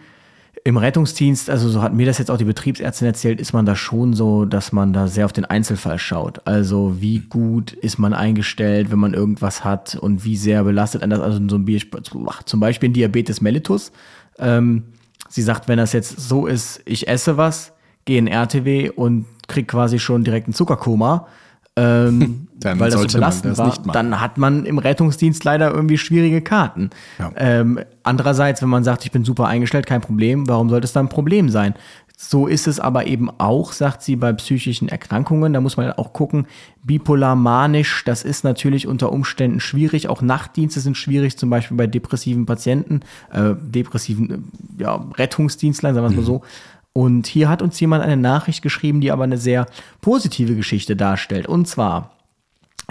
Im 0.69 0.77
Rettungsdienst, 0.77 1.49
also 1.49 1.67
so 1.67 1.81
hat 1.81 1.95
mir 1.95 2.05
das 2.05 2.19
jetzt 2.19 2.29
auch 2.29 2.37
die 2.37 2.43
Betriebsärztin 2.43 3.07
erzählt, 3.07 3.41
ist 3.41 3.53
man 3.53 3.65
da 3.65 3.75
schon 3.75 4.13
so, 4.13 4.45
dass 4.45 4.71
man 4.71 4.93
da 4.93 5.07
sehr 5.07 5.25
auf 5.25 5.33
den 5.33 5.45
Einzelfall 5.45 5.97
schaut. 5.97 6.45
Also 6.45 7.01
wie 7.01 7.21
gut 7.21 7.71
ist 7.71 7.97
man 7.97 8.13
eingestellt, 8.13 8.91
wenn 8.91 8.99
man 8.99 9.15
irgendwas 9.15 9.63
hat 9.63 9.95
und 9.95 10.25
wie 10.25 10.37
sehr 10.37 10.63
belastet 10.63 11.01
einen 11.01 11.09
das. 11.09 11.21
Also 11.21 11.39
so 11.49 11.55
ein 11.55 11.65
Bier, 11.65 11.81
zum 12.45 12.59
Beispiel 12.59 12.89
ein 12.89 12.93
Diabetes 12.93 13.41
mellitus. 13.41 13.91
Ähm, 14.37 14.83
sie 15.27 15.41
sagt, 15.41 15.67
wenn 15.67 15.79
das 15.79 15.91
jetzt 15.91 16.19
so 16.19 16.45
ist, 16.45 16.83
ich 16.85 17.07
esse 17.07 17.35
was, 17.35 17.73
gehe 18.05 18.19
in 18.19 18.27
RTW 18.27 18.91
und 18.91 19.25
krieg 19.47 19.67
quasi 19.67 19.97
schon 19.97 20.23
direkt 20.23 20.49
ein 20.49 20.53
Zuckerkoma, 20.53 21.25
ähm, 21.77 22.47
Dann 22.59 22.79
weil 22.79 22.91
das 22.91 23.01
so 23.01 23.07
belastend 23.07 23.57
das 23.57 23.85
war, 23.85 23.93
dann 23.93 24.19
hat 24.19 24.37
man 24.37 24.65
im 24.65 24.79
Rettungsdienst 24.79 25.43
leider 25.45 25.71
irgendwie 25.71 25.97
schwierige 25.97 26.41
Karten. 26.41 26.89
Ja. 27.17 27.31
Ähm, 27.37 27.79
andererseits, 28.03 28.61
wenn 28.61 28.69
man 28.69 28.83
sagt, 28.83 29.05
ich 29.05 29.11
bin 29.11 29.23
super 29.23 29.47
eingestellt, 29.47 29.85
kein 29.85 30.01
Problem, 30.01 30.47
warum 30.47 30.69
sollte 30.69 30.85
es 30.85 30.93
dann 30.93 31.05
ein 31.05 31.09
Problem 31.09 31.49
sein? 31.49 31.73
So 32.21 32.47
ist 32.47 32.67
es 32.67 32.81
aber 32.81 33.07
eben 33.07 33.29
auch, 33.37 33.71
sagt 33.71 34.01
sie, 34.01 34.17
bei 34.17 34.33
psychischen 34.33 34.89
Erkrankungen. 34.89 35.53
Da 35.53 35.61
muss 35.61 35.77
man 35.77 35.93
auch 35.93 36.11
gucken, 36.11 36.47
bipolar, 36.83 37.37
manisch, 37.37 38.03
das 38.03 38.23
ist 38.23 38.43
natürlich 38.43 38.87
unter 38.87 39.13
Umständen 39.13 39.61
schwierig. 39.61 40.09
Auch 40.09 40.21
Nachtdienste 40.21 40.81
sind 40.81 40.97
schwierig, 40.97 41.37
zum 41.37 41.49
Beispiel 41.49 41.77
bei 41.77 41.87
depressiven 41.87 42.45
Patienten, 42.45 42.99
äh, 43.31 43.53
depressiven 43.61 44.51
äh, 44.77 44.83
ja, 44.83 44.95
Rettungsdienstlern, 45.15 45.95
sagen 45.95 46.07
wir 46.07 46.09
es 46.09 46.15
mal 46.17 46.25
so. 46.25 46.41
Und 46.91 47.25
hier 47.25 47.47
hat 47.47 47.61
uns 47.61 47.79
jemand 47.79 48.03
eine 48.03 48.17
Nachricht 48.17 48.61
geschrieben, 48.61 48.99
die 48.99 49.13
aber 49.13 49.23
eine 49.23 49.37
sehr 49.37 49.67
positive 50.01 50.55
Geschichte 50.55 50.97
darstellt. 50.97 51.47
Und 51.47 51.69
zwar, 51.69 52.11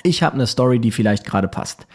ich 0.02 0.22
habe 0.22 0.34
eine 0.34 0.46
Story, 0.46 0.78
die 0.78 0.90
vielleicht 0.90 1.24
gerade 1.24 1.48
passt. 1.48 1.86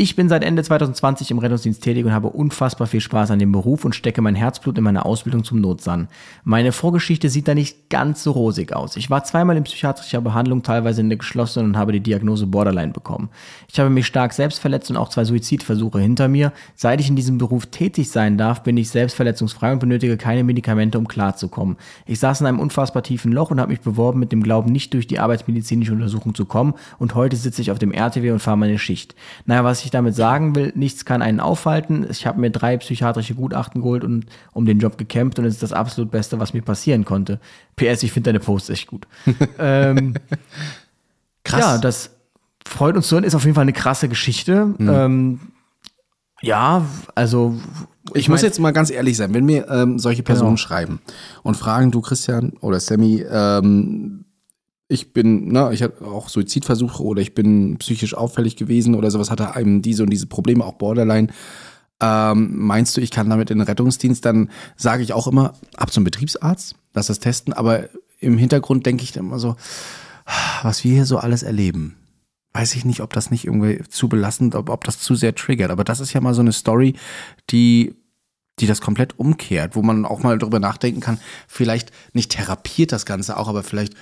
Ich 0.00 0.14
bin 0.14 0.28
seit 0.28 0.44
Ende 0.44 0.62
2020 0.62 1.32
im 1.32 1.40
Rettungsdienst 1.40 1.82
tätig 1.82 2.04
und 2.04 2.12
habe 2.12 2.28
unfassbar 2.28 2.86
viel 2.86 3.00
Spaß 3.00 3.32
an 3.32 3.40
dem 3.40 3.50
Beruf 3.50 3.84
und 3.84 3.96
stecke 3.96 4.22
mein 4.22 4.36
Herzblut 4.36 4.78
in 4.78 4.84
meine 4.84 5.04
Ausbildung 5.04 5.42
zum 5.42 5.60
Notsan. 5.60 6.06
Meine 6.44 6.70
Vorgeschichte 6.70 7.28
sieht 7.28 7.48
da 7.48 7.54
nicht 7.56 7.90
ganz 7.90 8.22
so 8.22 8.30
rosig 8.30 8.72
aus. 8.72 8.96
Ich 8.96 9.10
war 9.10 9.24
zweimal 9.24 9.56
in 9.56 9.64
psychiatrischer 9.64 10.20
Behandlung, 10.20 10.62
teilweise 10.62 11.00
in 11.00 11.08
der 11.08 11.18
geschlossenen 11.18 11.70
und 11.70 11.76
habe 11.76 11.90
die 11.90 11.98
Diagnose 11.98 12.46
Borderline 12.46 12.92
bekommen. 12.92 13.28
Ich 13.72 13.80
habe 13.80 13.90
mich 13.90 14.06
stark 14.06 14.34
selbst 14.34 14.60
verletzt 14.60 14.88
und 14.88 14.96
auch 14.96 15.08
zwei 15.08 15.24
Suizidversuche 15.24 15.98
hinter 15.98 16.28
mir. 16.28 16.52
Seit 16.76 17.00
ich 17.00 17.08
in 17.08 17.16
diesem 17.16 17.38
Beruf 17.38 17.66
tätig 17.66 18.08
sein 18.08 18.38
darf, 18.38 18.62
bin 18.62 18.76
ich 18.76 18.90
selbstverletzungsfrei 18.90 19.72
und 19.72 19.80
benötige 19.80 20.16
keine 20.16 20.44
Medikamente, 20.44 20.96
um 20.96 21.08
klarzukommen. 21.08 21.76
Ich 22.06 22.20
saß 22.20 22.40
in 22.40 22.46
einem 22.46 22.60
unfassbar 22.60 23.02
tiefen 23.02 23.32
Loch 23.32 23.50
und 23.50 23.58
habe 23.58 23.72
mich 23.72 23.80
beworben 23.80 24.20
mit 24.20 24.30
dem 24.30 24.44
Glauben, 24.44 24.70
nicht 24.70 24.94
durch 24.94 25.08
die 25.08 25.18
arbeitsmedizinische 25.18 25.92
Untersuchung 25.92 26.36
zu 26.36 26.44
kommen 26.44 26.74
und 27.00 27.16
heute 27.16 27.34
sitze 27.34 27.47
ich 27.56 27.70
auf 27.70 27.78
dem 27.78 27.92
RTW 27.92 28.32
und 28.32 28.40
fahre 28.40 28.58
meine 28.58 28.78
Schicht. 28.78 29.14
Naja, 29.46 29.62
was 29.64 29.84
ich 29.84 29.90
damit 29.90 30.14
sagen 30.16 30.54
will, 30.56 30.72
nichts 30.74 31.04
kann 31.04 31.22
einen 31.22 31.38
aufhalten. 31.40 32.06
Ich 32.10 32.26
habe 32.26 32.40
mir 32.40 32.50
drei 32.50 32.76
psychiatrische 32.76 33.34
Gutachten 33.34 33.80
geholt 33.80 34.02
und 34.04 34.26
um 34.52 34.66
den 34.66 34.80
Job 34.80 34.98
gekämpft 34.98 35.38
und 35.38 35.44
es 35.46 35.54
ist 35.54 35.62
das 35.62 35.72
absolut 35.72 36.10
Beste, 36.10 36.38
was 36.40 36.52
mir 36.52 36.62
passieren 36.62 37.04
konnte. 37.04 37.40
PS, 37.76 38.02
ich 38.02 38.12
finde 38.12 38.28
deine 38.30 38.40
Posts 38.40 38.70
echt 38.70 38.88
gut. 38.88 39.06
ähm, 39.58 40.14
Krass. 41.44 41.60
Ja, 41.60 41.78
das 41.78 42.10
freut 42.66 42.96
uns 42.96 43.08
zu 43.08 43.14
hören. 43.14 43.24
Ist 43.24 43.34
auf 43.34 43.44
jeden 43.44 43.54
Fall 43.54 43.62
eine 43.62 43.72
krasse 43.72 44.08
Geschichte. 44.08 44.74
Ähm, 44.78 45.40
ja, 46.42 46.84
also 47.14 47.54
Ich, 48.14 48.28
muss 48.28 48.42
mein- 48.42 48.48
jetzt 48.48 48.58
mal 48.60 48.72
ganz 48.72 48.90
ehrlich 48.90 49.16
sein, 49.16 49.32
wenn 49.34 49.44
mir 49.44 49.68
ähm, 49.70 49.98
solche 49.98 50.22
Personen 50.22 50.50
Genau. 50.50 50.56
schreiben 50.58 51.00
und 51.42 51.56
fragen, 51.56 51.90
du 51.90 52.00
Christian 52.00 52.52
oder 52.60 52.78
Sammy, 52.80 53.24
ähm, 53.30 54.24
ich 54.88 55.12
bin, 55.12 55.48
ne, 55.52 55.70
ich 55.72 55.82
hatte 55.82 56.04
auch 56.04 56.30
Suizidversuche 56.30 57.02
oder 57.02 57.20
ich 57.20 57.34
bin 57.34 57.76
psychisch 57.78 58.14
auffällig 58.14 58.56
gewesen 58.56 58.94
oder 58.94 59.10
sowas, 59.10 59.30
hatte 59.30 59.54
einem 59.54 59.82
diese 59.82 60.02
und 60.02 60.10
diese 60.10 60.26
Probleme, 60.26 60.64
auch 60.64 60.74
Borderline. 60.74 61.28
Ähm, 62.00 62.56
meinst 62.56 62.96
du, 62.96 63.00
ich 63.02 63.10
kann 63.10 63.28
damit 63.28 63.50
in 63.50 63.58
den 63.58 63.66
Rettungsdienst? 63.66 64.24
Dann 64.24 64.50
sage 64.76 65.02
ich 65.02 65.12
auch 65.12 65.26
immer, 65.26 65.52
ab 65.76 65.92
zum 65.92 66.04
Betriebsarzt, 66.04 66.74
lass 66.94 67.08
das 67.08 67.20
testen, 67.20 67.52
aber 67.52 67.88
im 68.18 68.38
Hintergrund 68.38 68.86
denke 68.86 69.04
ich 69.04 69.12
dann 69.12 69.26
immer 69.26 69.38
so, 69.38 69.56
was 70.62 70.84
wir 70.84 70.92
hier 70.92 71.06
so 71.06 71.18
alles 71.18 71.42
erleben. 71.42 71.96
Weiß 72.54 72.74
ich 72.74 72.86
nicht, 72.86 73.02
ob 73.02 73.12
das 73.12 73.30
nicht 73.30 73.44
irgendwie 73.44 73.82
zu 73.88 74.08
belastend, 74.08 74.54
ob, 74.54 74.70
ob 74.70 74.84
das 74.84 75.00
zu 75.00 75.14
sehr 75.14 75.34
triggert. 75.34 75.70
Aber 75.70 75.84
das 75.84 76.00
ist 76.00 76.14
ja 76.14 76.20
mal 76.20 76.34
so 76.34 76.40
eine 76.40 76.52
Story, 76.52 76.94
die 77.50 77.94
die 78.60 78.66
das 78.66 78.80
komplett 78.80 79.18
umkehrt, 79.18 79.76
wo 79.76 79.82
man 79.82 80.04
auch 80.04 80.22
mal 80.22 80.38
drüber 80.38 80.58
nachdenken 80.58 81.00
kann, 81.00 81.18
vielleicht 81.46 81.92
nicht 82.12 82.32
therapiert 82.32 82.92
das 82.92 83.06
Ganze 83.06 83.36
auch, 83.36 83.48
aber 83.48 83.62
vielleicht, 83.62 83.94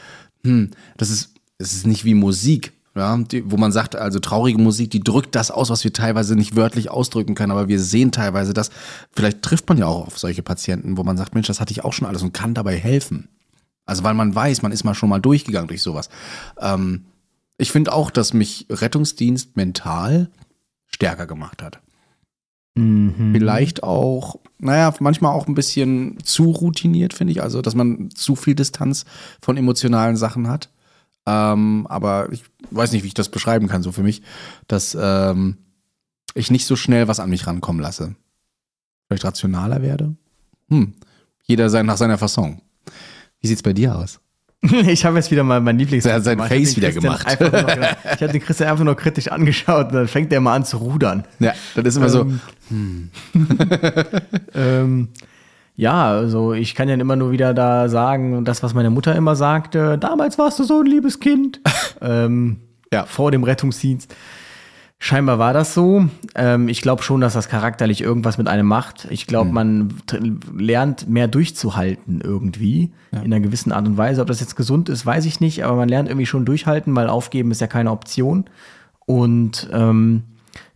hm, 0.47 0.71
das 0.97 1.11
ist, 1.11 1.35
es 1.59 1.75
ist 1.75 1.87
nicht 1.87 2.05
wie 2.05 2.15
Musik, 2.15 2.73
ja, 2.95 3.17
die, 3.19 3.50
wo 3.50 3.59
man 3.59 3.73
sagt, 3.73 3.95
also 3.95 4.19
traurige 4.19 4.59
Musik, 4.59 4.91
die 4.91 5.00
drückt 5.00 5.35
das 5.35 5.50
aus, 5.50 5.69
was 5.69 5.85
wir 5.85 5.93
teilweise 5.93 6.35
nicht 6.35 6.57
wörtlich 6.57 6.91
ausdrücken 6.91 7.35
können, 7.35 7.53
aber 7.53 7.69
wir 7.69 7.79
sehen 7.79 8.11
teilweise 8.11 8.55
das. 8.55 8.71
Vielleicht 9.12 9.43
trifft 9.43 9.69
man 9.69 9.76
ja 9.76 9.87
auch 9.87 10.07
auf 10.07 10.19
solche 10.19 10.43
Patienten, 10.43 10.97
wo 10.97 11.05
man 11.05 11.19
sagt, 11.19 11.35
Mensch, 11.35 11.47
das 11.47 11.61
hatte 11.61 11.73
ich 11.73 11.85
auch 11.85 11.93
schon 11.93 12.09
alles 12.09 12.23
und 12.23 12.33
kann 12.33 12.55
dabei 12.55 12.76
helfen. 12.76 13.29
Also 13.85 14.03
weil 14.03 14.15
man 14.15 14.35
weiß, 14.35 14.62
man 14.62 14.73
ist 14.73 14.85
mal 14.85 14.95
schon 14.95 15.11
mal 15.11 15.21
durchgegangen 15.21 15.69
durch 15.69 15.83
sowas. 15.83 16.09
Ähm, 16.59 17.05
ich 17.59 17.71
finde 17.71 17.93
auch, 17.93 18.11
dass 18.11 18.33
mich 18.33 18.67
Rettungsdienst 18.71 19.57
mental 19.57 20.31
stärker 20.87 21.26
gemacht 21.26 21.62
hat. 21.62 21.81
Mhm. 22.76 23.33
Vielleicht 23.33 23.83
auch, 23.83 24.38
naja, 24.59 24.95
manchmal 25.00 25.33
auch 25.33 25.49
ein 25.49 25.54
bisschen 25.54 26.18
zu 26.23 26.50
routiniert, 26.50 27.14
finde 27.14 27.33
ich. 27.33 27.42
Also, 27.42 27.62
dass 27.62 27.75
man 27.75 28.11
zu 28.11 28.37
viel 28.37 28.54
Distanz 28.54 29.06
von 29.40 29.56
emotionalen 29.56 30.16
Sachen 30.16 30.49
hat. 30.49 30.71
Ähm, 31.26 31.87
aber 31.88 32.30
ich 32.33 32.45
weiß 32.71 32.92
nicht, 32.92 33.02
wie 33.02 33.09
ich 33.09 33.14
das 33.14 33.30
beschreiben 33.30 33.66
kann, 33.66 33.83
so 33.83 33.92
für 33.92 34.02
mich, 34.02 34.23
dass 34.68 34.97
ähm, 35.00 35.56
ich 36.35 36.50
nicht 36.50 36.66
so 36.66 36.76
schnell 36.76 37.09
was 37.09 37.18
an 37.18 37.30
mich 37.30 37.47
rankommen 37.47 37.80
lasse. 37.80 38.14
Vielleicht 39.09 39.25
rationaler 39.25 39.83
werde. 39.83 40.14
Hm. 40.68 40.95
Jeder 41.45 41.71
sein 41.71 41.87
nach 41.87 41.97
seiner 41.97 42.18
Fasson. 42.18 42.61
Wie 43.40 43.47
sieht's 43.49 43.62
bei 43.62 43.73
dir 43.73 43.97
aus? 43.97 44.21
Ich 44.89 45.05
habe 45.05 45.17
jetzt 45.17 45.31
wieder 45.31 45.45
mal 45.45 45.61
mein 45.61 45.79
Lieblings. 45.79 46.07
Er 46.07 46.15
hat 46.15 46.25
sein 46.25 46.37
gemacht. 46.37 46.53
Face 46.53 46.77
wieder 46.77 46.93
gemacht. 46.93 47.41
nur 47.41 47.53
Ich 47.53 48.23
habe 48.23 48.33
den 48.33 48.41
Christian 48.41 48.71
einfach 48.71 48.85
nur 48.85 48.97
kritisch 48.97 49.29
angeschaut 49.29 49.89
und 49.89 49.95
dann 49.95 50.09
fängt 50.09 50.33
der 50.33 50.41
mal 50.41 50.55
an 50.55 50.65
zu 50.65 50.79
rudern. 50.79 51.25
Ja, 51.39 51.53
das 51.75 51.85
ist 51.87 51.97
immer 51.97 52.09
so. 52.09 52.27
Ähm, 52.71 53.11
ähm, 54.55 55.09
ja, 55.77 56.07
also 56.09 56.55
ich 56.55 56.75
kann 56.75 56.89
ja 56.89 56.95
immer 56.95 57.17
nur 57.17 57.31
wieder 57.31 57.53
da 57.53 57.89
sagen, 57.89 58.45
das, 58.45 58.63
was 58.63 58.73
meine 58.73 58.91
Mutter 58.91 59.15
immer 59.15 59.37
sagte, 59.37 59.99
damals 59.99 60.39
warst 60.39 60.59
du 60.59 60.65
so 60.65 60.81
ein 60.81 60.87
liebes 60.87 61.21
Kind. 61.21 61.61
ähm, 62.01 62.61
Ja. 62.93 63.05
Vor 63.05 63.31
dem 63.31 63.45
Rettungsdienst. 63.45 64.15
Scheinbar 64.99 65.38
war 65.38 65.53
das 65.53 65.75
so. 65.75 66.07
Ähm, 66.35 66.69
ich 66.69 66.81
glaube 66.81 67.03
schon, 67.03 67.21
dass 67.21 67.35
das 67.35 67.49
charakterlich 67.50 68.00
irgendwas 68.00 68.38
mit 68.38 68.49
einem 68.49 68.67
macht. 68.67 69.07
Ich 69.11 69.26
glaube, 69.26 69.53
man 69.53 69.93
t- 70.07 70.19
lernt 70.57 71.07
mehr 71.09 71.29
durchzuhalten 71.29 72.21
irgendwie 72.23 72.93
in 73.12 73.33
einer 73.33 73.41
gewissen 73.41 73.73
Art 73.73 73.87
und 73.87 73.99
Weise. 73.99 74.23
Ob 74.23 74.29
das 74.29 74.41
jetzt 74.41 74.57
gesund 74.57 74.88
ist, 74.88 75.05
weiß 75.05 75.26
ich 75.26 75.38
nicht, 75.38 75.65
aber 75.65 75.76
man 75.76 75.88
lernt 75.91 76.09
irgendwie 76.09 76.26
schon 76.26 76.47
durchhalten, 76.47 76.97
weil 76.97 77.09
aufgeben 77.09 77.50
ist 77.50 77.61
ja 77.61 77.67
keine 77.67 77.91
Option. 77.91 78.47
Und 79.05 79.69
ähm, 79.73 80.23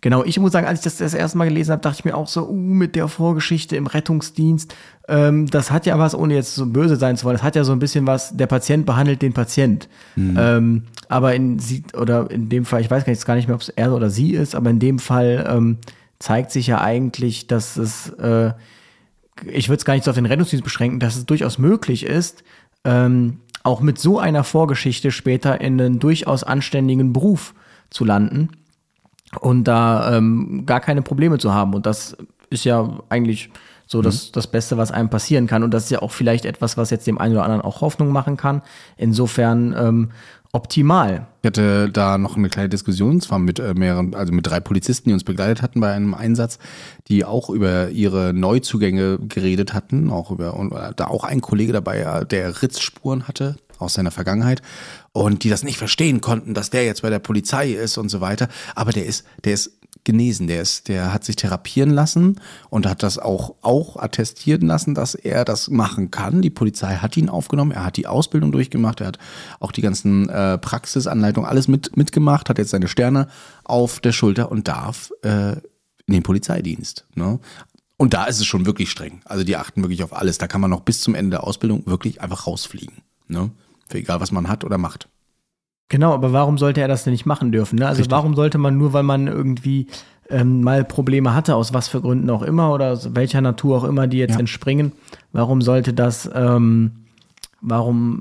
genau, 0.00 0.24
ich 0.24 0.38
muss 0.38 0.52
sagen, 0.52 0.66
als 0.66 0.80
ich 0.80 0.84
das 0.84 0.96
das 0.98 1.14
erste 1.14 1.38
Mal 1.38 1.48
gelesen 1.48 1.72
habe, 1.72 1.82
dachte 1.82 1.98
ich 2.00 2.04
mir 2.04 2.16
auch 2.16 2.28
so, 2.28 2.48
uh, 2.48 2.54
mit 2.54 2.96
der 2.96 3.08
Vorgeschichte 3.08 3.76
im 3.76 3.86
Rettungsdienst, 3.86 4.74
ähm, 5.08 5.46
das 5.46 5.70
hat 5.70 5.86
ja 5.86 5.98
was, 5.98 6.14
ohne 6.14 6.34
jetzt 6.34 6.54
so 6.54 6.66
böse 6.66 6.96
sein 6.96 7.16
zu 7.16 7.24
wollen, 7.24 7.36
das 7.36 7.42
hat 7.42 7.56
ja 7.56 7.64
so 7.64 7.72
ein 7.72 7.78
bisschen 7.78 8.06
was, 8.06 8.36
der 8.36 8.46
Patient 8.46 8.86
behandelt 8.86 9.22
den 9.22 9.32
Patient. 9.32 9.88
Ähm, 10.16 10.84
aber 11.08 11.34
in 11.34 11.58
sie, 11.58 11.82
oder 11.94 12.30
in 12.30 12.48
dem 12.48 12.64
Fall, 12.64 12.80
ich 12.80 12.90
weiß 12.90 13.04
gar 13.04 13.12
nicht, 13.12 13.26
gar 13.26 13.34
nicht 13.34 13.48
mehr, 13.48 13.56
ob 13.56 13.62
es 13.62 13.68
er 13.70 13.94
oder 13.94 14.10
sie 14.10 14.32
ist, 14.32 14.54
aber 14.54 14.70
in 14.70 14.78
dem 14.78 14.98
Fall 14.98 15.46
ähm, 15.48 15.78
zeigt 16.18 16.52
sich 16.52 16.68
ja 16.68 16.80
eigentlich, 16.80 17.46
dass 17.46 17.76
es, 17.76 18.10
äh, 18.10 18.52
ich 19.46 19.68
würde 19.68 19.78
es 19.78 19.84
gar 19.84 19.94
nicht 19.94 20.04
so 20.04 20.10
auf 20.10 20.16
den 20.16 20.26
Rettungsdienst 20.26 20.64
beschränken, 20.64 21.00
dass 21.00 21.16
es 21.16 21.26
durchaus 21.26 21.58
möglich 21.58 22.04
ist, 22.04 22.44
ähm, 22.84 23.38
auch 23.62 23.80
mit 23.80 23.98
so 23.98 24.18
einer 24.18 24.44
Vorgeschichte 24.44 25.10
später 25.10 25.60
in 25.60 25.80
einen 25.80 25.98
durchaus 25.98 26.44
anständigen 26.44 27.12
Beruf 27.12 27.54
zu 27.90 28.04
landen 28.04 28.50
und 29.38 29.64
da 29.64 30.16
ähm, 30.16 30.64
gar 30.66 30.80
keine 30.80 31.02
Probleme 31.02 31.38
zu 31.38 31.54
haben. 31.54 31.74
Und 31.74 31.86
das 31.86 32.16
ist 32.50 32.64
ja 32.64 32.98
eigentlich 33.08 33.50
so 33.86 34.02
das, 34.02 34.30
das 34.30 34.46
Beste, 34.46 34.76
was 34.76 34.92
einem 34.92 35.10
passieren 35.10 35.46
kann. 35.46 35.62
Und 35.62 35.74
das 35.74 35.84
ist 35.84 35.90
ja 35.90 36.00
auch 36.00 36.12
vielleicht 36.12 36.44
etwas, 36.44 36.76
was 36.76 36.90
jetzt 36.90 37.06
dem 37.06 37.18
einen 37.18 37.34
oder 37.34 37.44
anderen 37.44 37.62
auch 37.62 37.80
Hoffnung 37.80 38.10
machen 38.10 38.36
kann. 38.36 38.62
Insofern 38.96 39.74
ähm, 39.76 40.10
optimal. 40.52 41.26
Ich 41.42 41.46
hatte 41.48 41.90
da 41.90 42.18
noch 42.18 42.36
eine 42.36 42.48
kleine 42.48 42.68
Diskussion, 42.68 43.20
zwar 43.20 43.38
mit 43.38 43.58
äh, 43.58 43.74
mehreren, 43.74 44.14
also 44.14 44.32
mit 44.32 44.46
drei 44.46 44.60
Polizisten, 44.60 45.08
die 45.08 45.12
uns 45.12 45.24
begleitet 45.24 45.62
hatten 45.62 45.80
bei 45.80 45.92
einem 45.92 46.14
Einsatz, 46.14 46.58
die 47.08 47.24
auch 47.24 47.50
über 47.50 47.90
ihre 47.90 48.32
Neuzugänge 48.32 49.18
geredet 49.18 49.74
hatten, 49.74 50.10
auch 50.10 50.30
über, 50.30 50.54
und 50.54 50.72
äh, 50.72 50.92
da 50.94 51.06
auch 51.06 51.24
ein 51.24 51.40
Kollege 51.40 51.72
dabei, 51.72 52.00
äh, 52.00 52.26
der 52.26 52.62
Ritzspuren 52.62 53.26
hatte 53.26 53.56
aus 53.80 53.94
seiner 53.94 54.10
Vergangenheit 54.10 54.62
und 55.12 55.44
die 55.44 55.50
das 55.50 55.62
nicht 55.62 55.78
verstehen 55.78 56.20
konnten, 56.20 56.54
dass 56.54 56.70
der 56.70 56.84
jetzt 56.84 57.02
bei 57.02 57.10
der 57.10 57.18
Polizei 57.18 57.70
ist 57.70 57.98
und 57.98 58.08
so 58.08 58.20
weiter. 58.20 58.48
Aber 58.74 58.92
der 58.92 59.06
ist, 59.06 59.24
der 59.44 59.54
ist 59.54 59.80
genesen, 60.04 60.46
der 60.46 60.62
ist, 60.62 60.88
der 60.88 61.12
hat 61.12 61.24
sich 61.24 61.36
therapieren 61.36 61.90
lassen 61.90 62.40
und 62.70 62.86
hat 62.86 63.02
das 63.02 63.18
auch, 63.18 63.56
auch 63.60 63.96
attestieren 63.96 64.62
lassen, 64.62 64.94
dass 64.94 65.14
er 65.14 65.44
das 65.44 65.68
machen 65.68 66.10
kann. 66.10 66.42
Die 66.42 66.50
Polizei 66.50 66.96
hat 66.96 67.16
ihn 67.16 67.28
aufgenommen, 67.28 67.72
er 67.72 67.84
hat 67.84 67.96
die 67.96 68.06
Ausbildung 68.06 68.52
durchgemacht, 68.52 69.00
er 69.00 69.08
hat 69.08 69.18
auch 69.58 69.72
die 69.72 69.82
ganzen 69.82 70.28
äh, 70.28 70.58
Praxisanleitungen, 70.58 71.48
alles 71.48 71.68
mit, 71.68 71.96
mitgemacht, 71.96 72.48
hat 72.48 72.58
jetzt 72.58 72.70
seine 72.70 72.88
Sterne 72.88 73.28
auf 73.64 74.00
der 74.00 74.12
Schulter 74.12 74.50
und 74.50 74.68
darf 74.68 75.10
äh, 75.22 75.52
in 76.06 76.14
den 76.14 76.22
Polizeidienst. 76.22 77.06
Ne? 77.14 77.38
Und 77.96 78.14
da 78.14 78.24
ist 78.24 78.40
es 78.40 78.46
schon 78.46 78.64
wirklich 78.64 78.90
streng. 78.90 79.20
Also 79.26 79.44
die 79.44 79.56
achten 79.56 79.82
wirklich 79.82 80.02
auf 80.02 80.16
alles. 80.16 80.38
Da 80.38 80.46
kann 80.46 80.62
man 80.62 80.70
noch 80.70 80.80
bis 80.80 81.02
zum 81.02 81.14
Ende 81.14 81.30
der 81.30 81.44
Ausbildung 81.44 81.86
wirklich 81.86 82.22
einfach 82.22 82.46
rausfliegen. 82.46 83.02
Ne? 83.28 83.50
Für 83.90 83.98
egal, 83.98 84.20
was 84.20 84.30
man 84.30 84.48
hat 84.48 84.64
oder 84.64 84.78
macht. 84.78 85.08
Genau, 85.88 86.14
aber 86.14 86.32
warum 86.32 86.56
sollte 86.56 86.80
er 86.80 86.86
das 86.86 87.02
denn 87.02 87.12
nicht 87.12 87.26
machen 87.26 87.50
dürfen? 87.50 87.76
Ne? 87.80 87.86
Also 87.88 87.98
Richtig. 88.02 88.12
warum 88.12 88.34
sollte 88.36 88.58
man 88.58 88.78
nur, 88.78 88.92
weil 88.92 89.02
man 89.02 89.26
irgendwie 89.26 89.88
ähm, 90.28 90.60
mal 90.62 90.84
Probleme 90.84 91.34
hatte, 91.34 91.56
aus 91.56 91.74
was 91.74 91.88
für 91.88 92.00
Gründen 92.00 92.30
auch 92.30 92.42
immer 92.42 92.72
oder 92.72 92.92
aus 92.92 93.16
welcher 93.16 93.40
Natur 93.40 93.78
auch 93.78 93.84
immer, 93.84 94.06
die 94.06 94.18
jetzt 94.18 94.34
Ja. 94.34 94.38
entspringen, 94.38 94.92
warum 95.32 95.60
sollte 95.60 95.92
das, 95.92 96.30
ähm, 96.32 96.92
warum, 97.60 98.20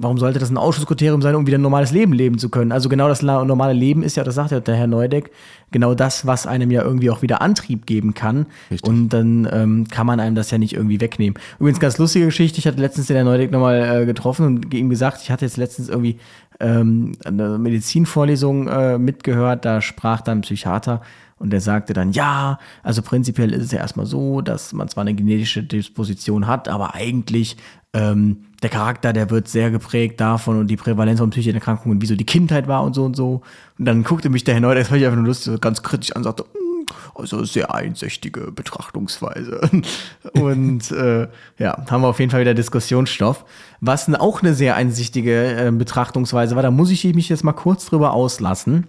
warum 0.00 0.18
sollte 0.18 0.38
das 0.38 0.50
ein 0.50 0.56
Ausschlusskriterium 0.56 1.22
sein, 1.22 1.34
um 1.34 1.46
wieder 1.46 1.58
ein 1.58 1.62
normales 1.62 1.92
Leben 1.92 2.12
leben 2.12 2.38
zu 2.38 2.48
können? 2.48 2.72
Also 2.72 2.88
genau 2.88 3.08
das 3.08 3.22
normale 3.22 3.72
Leben 3.72 4.02
ist 4.02 4.16
ja, 4.16 4.24
das 4.24 4.34
sagt 4.34 4.50
ja 4.50 4.60
der 4.60 4.74
Herr 4.74 4.86
Neudeck, 4.86 5.30
genau 5.70 5.94
das, 5.94 6.26
was 6.26 6.46
einem 6.46 6.70
ja 6.70 6.82
irgendwie 6.82 7.10
auch 7.10 7.22
wieder 7.22 7.42
Antrieb 7.42 7.86
geben 7.86 8.14
kann. 8.14 8.46
Richtig. 8.70 8.88
Und 8.88 9.10
dann 9.10 9.48
ähm, 9.50 9.86
kann 9.88 10.06
man 10.06 10.20
einem 10.20 10.34
das 10.34 10.50
ja 10.50 10.58
nicht 10.58 10.74
irgendwie 10.74 11.00
wegnehmen. 11.00 11.38
Übrigens, 11.58 11.80
ganz 11.80 11.98
lustige 11.98 12.26
Geschichte, 12.26 12.58
ich 12.58 12.66
hatte 12.66 12.80
letztens 12.80 13.06
den 13.06 13.16
Herrn 13.16 13.26
Neudeck 13.26 13.50
nochmal 13.50 14.02
äh, 14.02 14.06
getroffen 14.06 14.46
und 14.46 14.74
ihm 14.74 14.90
gesagt, 14.90 15.20
ich 15.22 15.30
hatte 15.30 15.44
jetzt 15.44 15.56
letztens 15.56 15.88
irgendwie 15.88 16.18
ähm, 16.60 17.12
eine 17.24 17.58
Medizinvorlesung 17.58 18.68
äh, 18.68 18.98
mitgehört, 18.98 19.64
da 19.64 19.80
sprach 19.80 20.20
dann 20.20 20.38
ein 20.38 20.42
Psychiater 20.42 21.02
und 21.42 21.50
der 21.50 21.60
sagte 21.60 21.92
dann, 21.92 22.12
ja, 22.12 22.60
also 22.84 23.02
prinzipiell 23.02 23.52
ist 23.52 23.64
es 23.64 23.72
ja 23.72 23.80
erstmal 23.80 24.06
so, 24.06 24.42
dass 24.42 24.72
man 24.72 24.86
zwar 24.86 25.02
eine 25.02 25.12
genetische 25.12 25.64
Disposition 25.64 26.46
hat, 26.46 26.68
aber 26.68 26.94
eigentlich 26.94 27.56
ähm, 27.92 28.44
der 28.62 28.70
Charakter, 28.70 29.12
der 29.12 29.28
wird 29.28 29.48
sehr 29.48 29.72
geprägt 29.72 30.20
davon 30.20 30.60
und 30.60 30.68
die 30.68 30.76
Prävalenz 30.76 31.18
von 31.18 31.30
psychischen 31.30 31.56
Erkrankungen, 31.56 32.00
wie 32.00 32.06
so 32.06 32.14
die 32.14 32.24
Kindheit 32.24 32.68
war 32.68 32.84
und 32.84 32.94
so 32.94 33.04
und 33.04 33.16
so. 33.16 33.42
Und 33.76 33.84
dann 33.86 34.04
guckte 34.04 34.30
mich 34.30 34.44
der 34.44 34.54
Herr 34.54 34.60
Neudeck, 34.60 34.82
das 34.82 34.88
fand 34.90 35.00
ich 35.00 35.06
einfach 35.06 35.18
nur 35.18 35.26
lustig, 35.26 35.60
ganz 35.60 35.82
kritisch 35.82 36.12
an 36.12 36.18
und 36.20 36.24
sagte, 36.24 36.44
"Mm, 36.44 36.86
also 37.16 37.44
sehr 37.44 37.74
einseitige 37.74 38.52
Betrachtungsweise. 38.52 39.68
Und 40.34 40.92
äh, 40.92 41.26
ja, 41.58 41.84
haben 41.90 42.02
wir 42.02 42.08
auf 42.08 42.20
jeden 42.20 42.30
Fall 42.30 42.40
wieder 42.40 42.54
Diskussionsstoff. 42.54 43.44
Was 43.80 44.08
auch 44.14 44.42
eine 44.42 44.54
sehr 44.54 44.76
einsichtige 44.76 45.66
äh, 45.66 45.72
Betrachtungsweise 45.72 46.54
war, 46.54 46.62
da 46.62 46.70
muss 46.70 46.90
ich 46.90 47.04
mich 47.14 47.28
jetzt 47.28 47.42
mal 47.42 47.52
kurz 47.52 47.86
drüber 47.86 48.12
auslassen. 48.12 48.86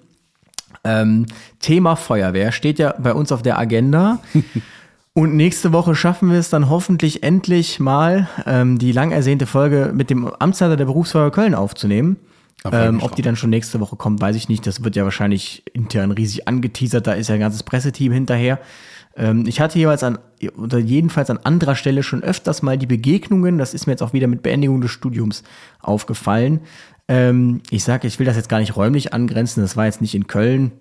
Ähm, 0.84 1.26
Thema 1.60 1.96
Feuerwehr 1.96 2.52
steht 2.52 2.80
ja 2.80 2.94
bei 2.98 3.14
uns 3.14 3.32
auf 3.32 3.42
der 3.42 3.58
Agenda. 3.58 4.20
Und 5.16 5.36
nächste 5.36 5.74
Woche 5.74 5.94
schaffen 5.94 6.32
wir 6.32 6.40
es 6.40 6.50
dann 6.50 6.70
hoffentlich 6.70 7.22
endlich 7.22 7.80
mal, 7.80 8.28
ähm, 8.48 8.80
die 8.80 8.92
lang 8.92 9.12
ersehnte 9.12 9.46
Folge 9.46 9.92
mit 9.94 10.10
dem 10.10 10.26
Amtsleiter 10.26 10.76
der 10.76 10.86
Berufsfeuerwehr 10.86 11.32
Köln 11.32 11.54
aufzunehmen. 11.54 12.18
Ähm, 12.72 13.02
ob 13.02 13.16
die 13.16 13.22
dann 13.22 13.36
schon 13.36 13.50
nächste 13.50 13.80
Woche 13.80 13.96
kommt, 13.96 14.22
weiß 14.22 14.36
ich 14.36 14.48
nicht. 14.48 14.66
Das 14.66 14.84
wird 14.84 14.96
ja 14.96 15.04
wahrscheinlich 15.04 15.64
intern 15.74 16.12
riesig 16.12 16.48
angeteasert. 16.48 17.06
Da 17.06 17.14
ist 17.14 17.28
ja 17.28 17.36
ein 17.36 17.42
ganzes 17.42 17.64
Presseteam 17.64 18.14
hinterher. 18.14 18.60
Ähm, 19.16 19.46
ich 19.46 19.60
hatte 19.60 19.78
jeweils 19.78 20.04
an, 20.04 20.18
oder 20.58 20.80
jedenfalls 20.80 21.30
an 21.30 21.40
anderer 21.44 21.76
Stelle 21.76 22.04
schon 22.04 22.24
öfters 22.24 22.62
mal 22.62 22.78
die 22.78 22.86
Begegnungen. 22.88 23.58
Das 23.58 23.74
ist 23.74 23.86
mir 23.86 23.94
jetzt 23.94 24.02
auch 24.02 24.14
wieder 24.14 24.28
mit 24.28 24.44
Beendigung 24.44 24.82
des 24.82 24.92
Studiums 24.92 25.44
aufgefallen. 25.82 26.62
Ähm, 27.08 27.62
ich 27.70 27.84
sage, 27.84 28.08
ich 28.08 28.20
will 28.20 28.26
das 28.26 28.36
jetzt 28.36 28.50
gar 28.50 28.60
nicht 28.60 28.76
räumlich 28.76 29.14
angrenzen. 29.14 29.62
Das 29.62 29.76
war 29.76 29.86
jetzt 29.86 30.02
nicht 30.02 30.16
in 30.16 30.28
Köln 30.28 30.72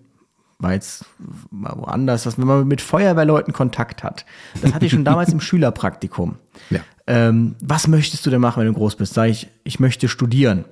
war 0.63 0.73
jetzt 0.73 1.05
mal 1.51 1.75
woanders, 1.77 2.23
dass 2.23 2.39
wenn 2.39 2.47
man 2.47 2.67
mit 2.67 2.81
Feuerwehrleuten 2.81 3.53
Kontakt 3.53 4.03
hat. 4.05 4.25
Das 4.61 4.73
hatte 4.73 4.87
ich 4.87 4.93
schon 4.93 5.05
damals 5.05 5.33
im 5.33 5.41
Schülerpraktikum. 5.41 6.37
Ja. 6.71 6.81
Ähm, 7.07 7.57
was 7.61 7.89
möchtest 7.89 8.25
du 8.25 8.31
denn 8.31 8.41
machen, 8.41 8.61
wenn 8.61 8.69
du 8.69 8.75
groß 8.75 8.97
bist? 8.97 9.15
Sag 9.15 9.29
ich, 9.29 9.49
ich 9.65 9.81
möchte 9.81 10.09
studieren. 10.09 10.65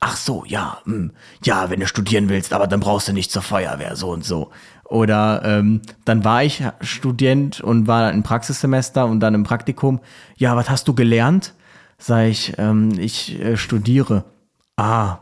Ach 0.00 0.16
so, 0.16 0.44
ja, 0.46 0.78
mh. 0.84 0.94
Hm. 0.94 1.12
ja, 1.44 1.70
wenn 1.70 1.80
du 1.80 1.86
studieren 1.86 2.28
willst, 2.28 2.52
aber 2.52 2.66
dann 2.66 2.80
brauchst 2.80 3.08
du 3.08 3.12
nicht 3.12 3.30
zur 3.30 3.42
Feuerwehr, 3.42 3.94
so 3.94 4.10
und 4.10 4.24
so. 4.24 4.50
Oder 4.84 5.42
ähm, 5.44 5.80
dann 6.04 6.24
war 6.24 6.42
ich 6.42 6.62
Student 6.80 7.60
und 7.60 7.86
war 7.86 8.10
im 8.10 8.22
Praxissemester 8.22 9.06
und 9.06 9.20
dann 9.20 9.34
im 9.34 9.44
Praktikum. 9.44 10.00
Ja, 10.36 10.56
was 10.56 10.68
hast 10.68 10.88
du 10.88 10.94
gelernt? 10.94 11.54
Sag 12.02 12.26
ich, 12.26 12.54
ähm, 12.58 12.90
ich 12.98 13.40
äh, 13.40 13.56
studiere. 13.56 14.24
Ah, 14.76 15.18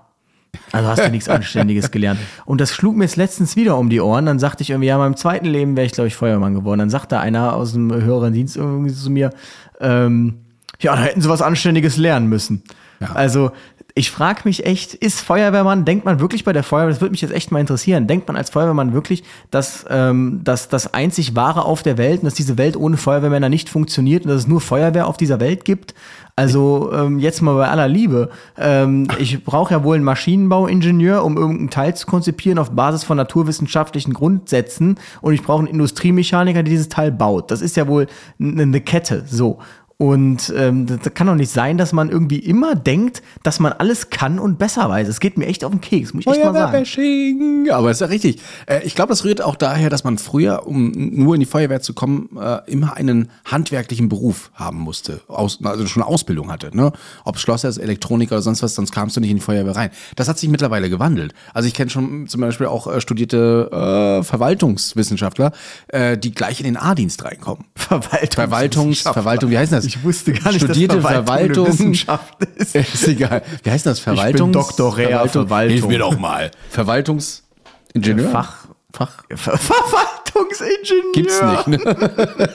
also 0.73 0.89
hast 0.89 1.05
du 1.05 1.11
nichts 1.11 1.29
Anständiges 1.29 1.91
gelernt. 1.91 2.19
Und 2.47 2.61
das 2.61 2.73
schlug 2.73 2.97
mir 2.97 3.05
jetzt 3.05 3.17
letztens 3.17 3.55
wieder 3.55 3.77
um 3.77 3.91
die 3.91 4.01
Ohren. 4.01 4.25
Dann 4.25 4.39
sagte 4.39 4.63
ich 4.63 4.71
irgendwie, 4.71 4.89
ja, 4.89 4.95
in 4.95 5.01
meinem 5.01 5.17
zweiten 5.17 5.47
Leben 5.47 5.77
wäre 5.77 5.85
ich, 5.85 5.93
glaube 5.93 6.09
ich, 6.09 6.17
Feuermann 6.17 6.55
geworden. 6.55 6.79
Dann 6.79 6.91
sagte 6.91 7.19
einer 7.19 7.55
aus 7.55 7.75
dem 7.75 7.93
höheren 7.93 8.33
Dienst 8.33 8.57
irgendwie 8.57 8.95
zu 8.95 9.11
mir, 9.11 9.31
ähm, 9.79 10.39
ja, 10.81 10.97
da 10.97 11.03
hätten 11.03 11.21
sie 11.21 11.29
was 11.29 11.43
Anständiges 11.43 11.99
lernen 11.99 12.29
müssen. 12.29 12.63
Ja. 13.01 13.13
Also 13.13 13.53
ich 14.01 14.11
frage 14.11 14.41
mich 14.45 14.65
echt, 14.65 14.95
ist 14.95 15.21
Feuerwehrmann, 15.21 15.85
denkt 15.85 16.07
man 16.07 16.21
wirklich 16.21 16.43
bei 16.43 16.55
der 16.55 16.63
Feuerwehr, 16.63 16.89
das 16.89 17.03
würde 17.03 17.11
mich 17.11 17.21
jetzt 17.21 17.35
echt 17.35 17.53
mal 17.53 17.61
interessieren, 17.61 18.07
denkt 18.07 18.29
man 18.29 18.37
als 18.39 18.49
Feuerwehrmann 18.49 18.95
wirklich, 18.95 19.25
dass, 19.51 19.85
ähm, 19.91 20.41
dass 20.43 20.71
das 20.71 20.95
einzig 20.95 21.37
Wahre 21.37 21.67
auf 21.67 21.83
der 21.83 21.99
Welt 21.99 22.21
und 22.21 22.25
dass 22.25 22.33
diese 22.33 22.57
Welt 22.57 22.79
ohne 22.79 22.97
Feuerwehrmänner 22.97 23.51
nicht 23.51 23.69
funktioniert 23.69 24.25
und 24.25 24.31
dass 24.31 24.39
es 24.39 24.49
nur 24.49 24.63
Feuerwehr 24.63 25.07
auf 25.07 25.19
dieser 25.19 25.39
Welt 25.39 25.67
gibt? 25.67 25.95
Also 26.35 26.91
ähm, 26.95 27.19
jetzt 27.19 27.43
mal 27.43 27.55
bei 27.55 27.69
aller 27.69 27.89
Liebe. 27.89 28.31
Ähm, 28.57 29.09
ich 29.19 29.45
brauche 29.45 29.75
ja 29.75 29.85
wohl 29.85 29.97
einen 29.97 30.05
Maschinenbauingenieur, 30.05 31.23
um 31.23 31.37
irgendein 31.37 31.69
Teil 31.69 31.95
zu 31.95 32.07
konzipieren 32.07 32.59
auf 32.59 32.71
Basis 32.71 33.05
von 33.05 33.19
naturwissenschaftlichen 33.19 34.15
Grundsätzen. 34.15 34.99
Und 35.21 35.35
ich 35.35 35.43
brauche 35.43 35.59
einen 35.59 35.69
Industriemechaniker, 35.69 36.63
der 36.63 36.71
dieses 36.71 36.89
Teil 36.89 37.13
baut. 37.13 37.51
Das 37.51 37.61
ist 37.61 37.77
ja 37.77 37.87
wohl 37.87 38.07
eine 38.41 38.81
Kette. 38.81 39.25
So. 39.27 39.59
Und 40.01 40.51
ähm, 40.57 40.87
das 40.87 41.13
kann 41.13 41.27
doch 41.27 41.35
nicht 41.35 41.53
sein, 41.53 41.77
dass 41.77 41.93
man 41.93 42.09
irgendwie 42.09 42.39
immer 42.39 42.75
denkt, 42.75 43.21
dass 43.43 43.61
man 43.61 43.75
alles 43.75 44.09
kann 44.09 44.39
und 44.39 44.59
besser 44.59 44.89
weiß. 44.89 45.07
Es 45.07 45.21
geht 45.21 45.37
mir 45.37 45.45
echt 45.45 45.63
auf 45.63 45.73
den 45.73 45.83
Keks, 45.83 46.15
muss 46.15 46.25
ich 46.25 46.33
echt 46.33 46.43
mal 46.43 46.55
sagen. 46.55 47.69
Aber 47.71 47.91
ist 47.91 48.01
ja 48.01 48.07
richtig. 48.07 48.41
Äh, 48.65 48.81
ich 48.85 48.95
glaube, 48.95 49.11
das 49.11 49.25
rührt 49.25 49.43
auch 49.43 49.57
daher, 49.57 49.91
dass 49.91 50.03
man 50.03 50.17
früher, 50.17 50.67
um 50.67 50.91
nur 50.91 51.35
in 51.35 51.41
die 51.41 51.47
Feuerwehr 51.47 51.83
zu 51.83 51.93
kommen, 51.93 52.31
äh, 52.41 52.61
immer 52.71 52.97
einen 52.97 53.29
handwerklichen 53.45 54.09
Beruf 54.09 54.51
haben 54.55 54.79
musste. 54.79 55.21
Aus, 55.29 55.59
also 55.63 55.87
schon 55.87 56.03
eine 56.03 56.11
Ausbildung 56.11 56.51
hatte. 56.51 56.75
Ne? 56.75 56.93
Ob 57.27 57.39
Schlosser 57.39 57.69
ist, 57.69 57.77
Elektroniker 57.77 58.37
oder 58.37 58.43
sonst 58.43 58.63
was, 58.63 58.75
sonst 58.75 58.93
kamst 58.93 59.19
du 59.19 59.21
nicht 59.21 59.31
in 59.31 59.37
die 59.37 59.43
Feuerwehr 59.43 59.77
rein. 59.77 59.91
Das 60.17 60.29
hat 60.29 60.39
sich 60.39 60.49
mittlerweile 60.49 60.89
gewandelt. 60.89 61.35
Also 61.53 61.69
ich 61.69 61.75
kenne 61.75 61.91
schon 61.91 62.27
zum 62.27 62.41
Beispiel 62.41 62.69
auch 62.69 62.87
äh, 62.87 63.03
studierte 63.03 63.69
äh, 63.71 64.25
Verwaltungswissenschaftler, 64.25 65.53
äh, 65.89 66.17
die 66.17 66.33
gleich 66.33 66.59
in 66.61 66.65
den 66.65 66.79
A-Dienst 66.79 67.23
reinkommen. 67.23 67.67
Verwaltungs 67.75 68.35
Verwaltungs, 68.35 69.03
Verwaltung, 69.03 69.51
wie 69.51 69.59
heißt 69.59 69.73
das? 69.73 69.90
Ich 69.91 70.05
wusste 70.05 70.33
gar 70.33 70.53
nicht, 70.53 70.63
Studierte 70.63 71.01
dass 71.01 71.05
Verwaltung, 71.05 71.27
Verwaltung 71.27 71.67
Wissenschaft 71.67 72.45
ist. 72.55 72.77
ist 72.95 73.09
egal. 73.09 73.43
Wie 73.65 73.71
heißt 73.73 73.87
das? 73.87 73.99
Verwaltung? 73.99 74.53
Doktorär 74.53 75.27
Verwaltung. 75.29 75.69
Hilf 75.69 75.89
mir 75.89 75.99
doch 75.99 76.17
mal. 76.17 76.53
Verwaltungsingenieur? 76.69 78.31
Fach. 78.31 78.69
Fach. 78.93 79.25
Ver 79.35 79.59
Verwaltungsingenieur. 79.59 81.13
Gibt's 81.13 81.43
nicht, 81.43 81.67
ne? 81.67 82.51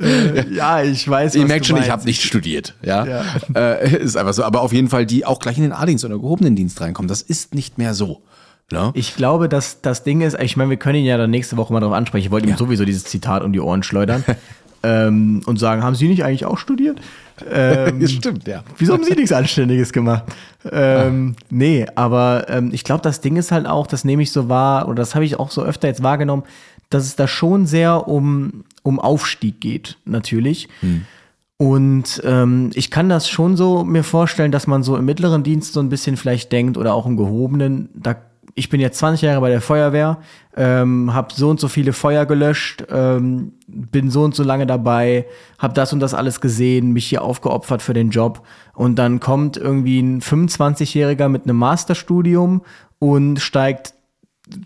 äh, 0.46 0.54
ja, 0.54 0.80
ich 0.84 1.08
weiß. 1.08 1.34
Ihr 1.34 1.44
merkt 1.44 1.66
schon, 1.66 1.74
meinst. 1.74 1.88
ich 1.88 1.92
habe 1.92 2.04
nicht 2.04 2.22
studiert. 2.22 2.74
Ja, 2.82 3.04
ja. 3.04 3.24
Äh, 3.56 3.96
ist 3.96 4.16
einfach 4.16 4.34
so. 4.34 4.44
Aber 4.44 4.60
auf 4.60 4.72
jeden 4.72 4.88
Fall, 4.88 5.06
die 5.06 5.26
auch 5.26 5.40
gleich 5.40 5.56
in 5.56 5.64
den 5.64 5.72
A-Dienst 5.72 6.04
oder 6.04 6.14
gehobenen 6.14 6.54
Dienst 6.54 6.80
reinkommen. 6.80 7.08
Das 7.08 7.20
ist 7.20 7.52
nicht 7.52 7.78
mehr 7.78 7.94
so. 7.94 8.22
Ja. 8.70 8.92
Ich 8.94 9.16
glaube, 9.16 9.48
dass 9.48 9.80
das 9.82 10.04
Ding 10.04 10.20
ist, 10.20 10.40
ich 10.40 10.56
meine, 10.56 10.70
wir 10.70 10.76
können 10.76 11.00
ihn 11.00 11.04
ja 11.04 11.16
dann 11.16 11.30
nächste 11.30 11.56
Woche 11.56 11.72
mal 11.72 11.80
darauf 11.80 11.96
ansprechen. 11.96 12.26
Ich 12.26 12.30
wollte 12.30 12.46
ja. 12.48 12.54
ihm 12.54 12.58
sowieso 12.58 12.84
dieses 12.84 13.02
Zitat 13.04 13.42
um 13.42 13.52
die 13.52 13.60
Ohren 13.60 13.82
schleudern. 13.82 14.24
ähm, 14.84 15.40
und 15.46 15.58
sagen, 15.58 15.82
haben 15.82 15.94
Sie 15.94 16.08
nicht 16.08 16.24
eigentlich 16.24 16.44
auch 16.44 16.58
studiert? 16.58 17.00
Ähm, 17.50 18.00
das 18.00 18.12
stimmt, 18.12 18.46
ja. 18.46 18.62
Wieso 18.78 18.92
haben 18.92 19.04
Sie 19.04 19.14
nichts 19.14 19.32
Anständiges 19.32 19.92
gemacht? 19.92 20.24
Ähm, 20.70 21.34
nee, 21.50 21.86
aber 21.94 22.46
ähm, 22.48 22.70
ich 22.72 22.84
glaube, 22.84 23.02
das 23.02 23.20
Ding 23.20 23.36
ist 23.36 23.50
halt 23.50 23.66
auch, 23.66 23.86
das 23.86 24.04
nehme 24.04 24.22
ich 24.22 24.30
so 24.30 24.48
wahr, 24.48 24.86
oder 24.86 24.96
das 24.96 25.14
habe 25.14 25.24
ich 25.24 25.38
auch 25.40 25.50
so 25.50 25.62
öfter 25.62 25.88
jetzt 25.88 26.02
wahrgenommen, 26.02 26.44
dass 26.90 27.04
es 27.04 27.16
da 27.16 27.26
schon 27.26 27.66
sehr 27.66 28.06
um, 28.06 28.64
um 28.82 29.00
Aufstieg 29.00 29.60
geht, 29.60 29.96
natürlich. 30.04 30.68
Hm. 30.80 31.06
Und 31.56 32.20
ähm, 32.24 32.70
ich 32.74 32.90
kann 32.90 33.08
das 33.08 33.28
schon 33.28 33.56
so 33.56 33.84
mir 33.84 34.02
vorstellen, 34.02 34.52
dass 34.52 34.66
man 34.66 34.82
so 34.82 34.96
im 34.96 35.04
mittleren 35.04 35.42
Dienst 35.42 35.72
so 35.72 35.80
ein 35.80 35.88
bisschen 35.88 36.16
vielleicht 36.16 36.52
denkt 36.52 36.76
oder 36.76 36.94
auch 36.94 37.06
im 37.06 37.16
gehobenen, 37.16 37.88
da 37.94 38.16
ich 38.54 38.68
bin 38.68 38.80
jetzt 38.80 38.98
20 38.98 39.22
Jahre 39.22 39.40
bei 39.40 39.50
der 39.50 39.60
Feuerwehr, 39.60 40.18
ähm, 40.56 41.12
habe 41.12 41.34
so 41.34 41.50
und 41.50 41.58
so 41.58 41.68
viele 41.68 41.92
Feuer 41.92 42.24
gelöscht, 42.26 42.84
ähm, 42.88 43.52
bin 43.66 44.10
so 44.10 44.22
und 44.22 44.34
so 44.34 44.44
lange 44.44 44.66
dabei, 44.66 45.26
habe 45.58 45.74
das 45.74 45.92
und 45.92 46.00
das 46.00 46.14
alles 46.14 46.40
gesehen, 46.40 46.92
mich 46.92 47.06
hier 47.06 47.22
aufgeopfert 47.22 47.82
für 47.82 47.94
den 47.94 48.10
Job 48.10 48.46
und 48.74 48.96
dann 48.96 49.20
kommt 49.20 49.56
irgendwie 49.56 50.00
ein 50.00 50.20
25-Jähriger 50.20 51.28
mit 51.28 51.44
einem 51.44 51.56
Masterstudium 51.56 52.62
und 52.98 53.40
steigt 53.40 53.94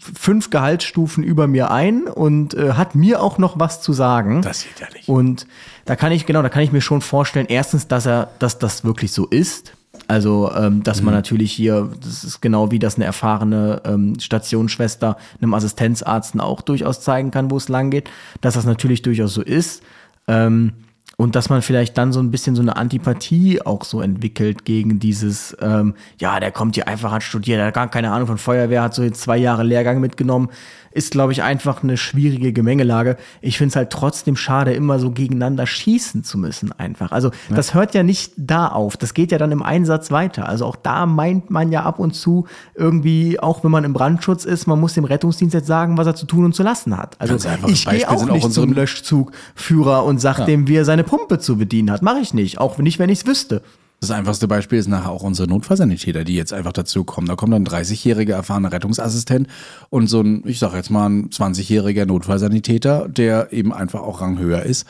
fünf 0.01 0.51
Gehaltsstufen 0.51 1.23
über 1.23 1.47
mir 1.47 1.71
ein 1.71 2.09
und 2.09 2.55
äh, 2.55 2.73
hat 2.73 2.95
mir 2.95 3.23
auch 3.23 3.39
noch 3.39 3.59
was 3.61 3.81
zu 3.81 3.93
sagen. 3.93 4.43
Das 4.43 4.61
sieht 4.61 4.81
ja 4.81 4.87
nicht. 4.93 5.09
Und 5.09 5.47
da 5.85 5.95
kann 5.95 6.11
ich 6.11 6.27
genau, 6.27 6.43
da 6.43 6.49
kann 6.49 6.63
ich 6.63 6.73
mir 6.73 6.81
schon 6.81 7.01
vorstellen, 7.01 7.47
erstens, 7.49 7.87
dass 7.87 8.05
er, 8.05 8.31
dass 8.41 8.59
das 8.59 8.85
wirklich 8.85 9.13
so 9.13 9.27
ist 9.27 9.78
also, 10.07 10.51
ähm, 10.55 10.83
dass 10.83 11.01
mhm. 11.01 11.07
man 11.07 11.15
natürlich 11.15 11.53
hier, 11.53 11.91
das 12.01 12.25
ist 12.25 12.41
genau 12.41 12.71
wie 12.71 12.79
das 12.79 12.97
eine 12.97 13.05
erfahrene 13.05 13.83
ähm, 13.85 14.19
Stationsschwester 14.21 15.17
einem 15.41 15.55
Assistenzarzt 15.55 16.39
auch 16.41 16.61
durchaus 16.63 17.01
zeigen 17.01 17.31
kann, 17.31 17.51
wo 17.51 17.57
es 17.57 17.69
lang 17.69 17.91
geht, 17.91 18.11
dass 18.41 18.55
das 18.55 18.65
natürlich 18.65 19.03
durchaus 19.03 19.35
so 19.35 19.43
ist. 19.43 19.83
Ähm, 20.27 20.73
und 21.21 21.35
dass 21.35 21.51
man 21.51 21.63
vielleicht 21.63 21.99
dann 21.99 22.13
so 22.13 22.21
ein 22.21 22.31
bisschen 22.31 22.55
so 22.55 22.63
eine 22.63 22.77
Antipathie 22.77 23.61
auch 23.61 23.83
so 23.83 24.01
entwickelt 24.01 24.65
gegen 24.65 25.01
dieses, 25.01 25.57
ähm, 25.61 25.95
ja, 26.21 26.39
der 26.39 26.53
kommt 26.53 26.77
hier 26.77 26.87
einfach, 26.87 27.11
hat 27.11 27.25
studiert, 27.25 27.61
hat 27.61 27.75
gar 27.75 27.91
keine 27.91 28.13
Ahnung 28.13 28.29
von 28.29 28.39
Feuerwehr, 28.39 28.83
hat 28.83 28.95
so 28.95 29.03
jetzt 29.03 29.21
zwei 29.21 29.37
Jahre 29.37 29.65
Lehrgang 29.65 29.99
mitgenommen, 29.99 30.49
ist, 30.93 31.13
glaube 31.13 31.33
ich, 31.33 31.43
einfach 31.43 31.83
eine 31.83 31.97
schwierige 31.97 32.53
Gemengelage. 32.53 33.17
Ich 33.41 33.59
finde 33.59 33.71
es 33.71 33.77
halt 33.77 33.91
trotzdem 33.91 34.37
schade, 34.37 34.73
immer 34.73 34.99
so 34.99 35.11
gegeneinander 35.11 35.67
schießen 35.67 36.25
zu 36.25 36.39
müssen, 36.39 36.73
einfach. 36.73 37.13
Also, 37.13 37.29
ja. 37.49 37.57
das 37.57 37.75
hört 37.75 37.95
ja 37.95 38.03
nicht 38.03 38.33
da 38.37 38.69
auf. 38.69 38.97
Das 38.97 39.15
geht 39.15 39.33
ja 39.33 39.39
dann 39.39 39.53
im 39.53 39.63
Einsatz 39.63 40.11
weiter. 40.11 40.49
Also, 40.49 40.67
auch 40.67 40.77
da 40.77 41.07
meint 41.07 41.51
man 41.51 41.73
ja 41.73 41.83
ab 41.83 41.99
und 41.99 42.15
zu 42.15 42.47
irgendwie, 42.75 43.39
auch 43.41 43.65
wenn 43.65 43.71
man 43.71 43.85
im 43.85 43.93
Brandschutz 43.93 44.45
ist, 44.45 44.67
man 44.67 44.81
muss 44.81 44.95
dem 44.95 45.05
Rettungsdienst 45.05 45.55
jetzt 45.55 45.67
sagen, 45.67 45.99
was 45.99 46.07
er 46.07 46.15
zu 46.15 46.27
tun 46.27 46.45
und 46.45 46.55
zu 46.55 46.63
lassen 46.63 46.97
hat. 46.97 47.21
Also, 47.21 47.37
ich 47.67 47.87
gehe 47.87 48.09
auch 48.09 48.27
nicht 48.27 48.45
auch 48.45 48.51
zum 48.51 48.73
Löschzugführer 48.73 50.05
und 50.05 50.21
sag 50.21 50.39
ja. 50.39 50.45
dem, 50.47 50.69
wie 50.69 50.77
er 50.77 50.85
seine 50.85 51.05
Pumpe 51.05 51.39
zu 51.39 51.57
bedienen 51.57 51.91
hat. 51.91 52.03
Mache 52.03 52.21
ich 52.21 52.35
nicht. 52.35 52.59
Auch 52.59 52.79
nicht, 52.79 52.99
wenn 52.99 53.11
ich 53.11 53.21
es 53.21 53.27
wüsste. 53.27 53.63
Das 54.01 54.13
einfachste 54.13 54.47
Beispiel 54.47 54.79
ist 54.79 54.87
nachher 54.87 55.11
auch 55.11 55.25
unsere 55.25 55.49
Notfallsanitäter, 55.49 56.23
die 56.23 56.37
jetzt 56.37 56.53
einfach 56.53 56.73
dazu 56.73 57.03
kommen. 57.03 57.27
Da 57.27 57.35
kommt 57.35 57.53
dann 57.53 57.65
ein 57.65 57.67
30-jähriger 57.67 58.35
erfahrener 58.35 58.71
Rettungsassistent 58.71 59.49
und 59.91 60.07
so 60.07 60.21
ein, 60.21 60.43
ich 60.47 60.61
sag 60.61 60.73
jetzt 60.75 60.91
mal, 60.91 61.09
ein 61.09 61.31
20-jähriger 61.31 62.07
Notfallsanitäter, 62.07 63.09
der 63.09 63.53
eben 63.53 63.73
einfach 63.73 64.01
auch 64.01 64.21
ranghöher 64.21 64.63
ist 64.63 64.87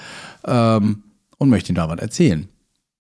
ähm, 0.47 1.05
und 1.39 1.49
möchte 1.49 1.73
ihm 1.73 1.77
da 1.77 1.89
was 1.89 1.99
erzählen. 2.01 2.49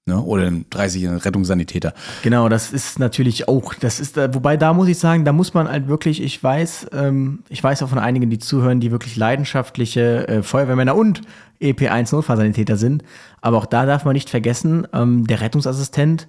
Ne? 0.08 0.20
Oder 0.20 0.46
ein 0.46 0.64
30-jähriger 0.72 1.24
Rettungssanitäter. 1.24 1.94
Genau, 2.22 2.48
das 2.48 2.72
ist 2.72 2.98
natürlich 2.98 3.46
auch, 3.46 3.74
das 3.74 4.00
ist, 4.00 4.16
äh, 4.16 4.34
wobei 4.34 4.56
da 4.56 4.72
muss 4.72 4.88
ich 4.88 4.98
sagen, 4.98 5.24
da 5.24 5.32
muss 5.32 5.54
man 5.54 5.68
halt 5.68 5.86
wirklich, 5.86 6.22
ich 6.22 6.42
weiß, 6.42 6.88
ähm, 6.92 7.40
ich 7.48 7.62
weiß 7.62 7.82
auch 7.82 7.90
von 7.90 7.98
einigen, 7.98 8.30
die 8.30 8.38
zuhören, 8.38 8.80
die 8.80 8.90
wirklich 8.90 9.16
leidenschaftliche 9.16 10.26
äh, 10.26 10.42
Feuerwehrmänner 10.42 10.96
und 10.96 11.20
EP1 11.60 12.14
Notfallsanitäter 12.14 12.76
sind. 12.76 13.04
Aber 13.40 13.58
auch 13.58 13.66
da 13.66 13.86
darf 13.86 14.04
man 14.04 14.14
nicht 14.14 14.30
vergessen, 14.30 14.88
ähm, 14.92 15.26
der 15.26 15.42
Rettungsassistent, 15.42 16.26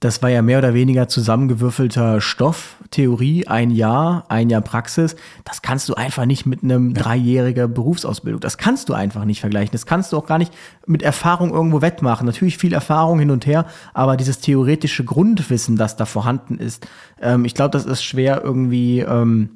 das 0.00 0.22
war 0.22 0.28
ja 0.28 0.42
mehr 0.42 0.58
oder 0.58 0.74
weniger 0.74 1.08
zusammengewürfelter 1.08 2.20
Stoff, 2.20 2.76
Theorie, 2.90 3.46
ein 3.46 3.70
Jahr, 3.70 4.26
ein 4.28 4.50
Jahr 4.50 4.60
Praxis. 4.60 5.16
Das 5.44 5.62
kannst 5.62 5.88
du 5.88 5.94
einfach 5.94 6.26
nicht 6.26 6.44
mit 6.44 6.62
einem 6.62 6.94
ja. 6.94 7.02
dreijähriger 7.02 7.66
Berufsausbildung. 7.66 8.40
Das 8.40 8.58
kannst 8.58 8.90
du 8.90 8.94
einfach 8.94 9.24
nicht 9.24 9.40
vergleichen. 9.40 9.72
Das 9.72 9.86
kannst 9.86 10.12
du 10.12 10.18
auch 10.18 10.26
gar 10.26 10.38
nicht 10.38 10.52
mit 10.86 11.02
Erfahrung 11.02 11.52
irgendwo 11.52 11.80
wettmachen. 11.80 12.26
Natürlich 12.26 12.58
viel 12.58 12.74
Erfahrung 12.74 13.18
hin 13.18 13.30
und 13.30 13.46
her, 13.46 13.66
aber 13.94 14.18
dieses 14.18 14.40
theoretische 14.40 15.04
Grundwissen, 15.04 15.76
das 15.76 15.96
da 15.96 16.04
vorhanden 16.04 16.58
ist, 16.58 16.86
ähm, 17.20 17.46
ich 17.46 17.54
glaube, 17.54 17.70
das 17.70 17.86
ist 17.86 18.04
schwer 18.04 18.42
irgendwie. 18.44 19.00
Ähm, 19.00 19.50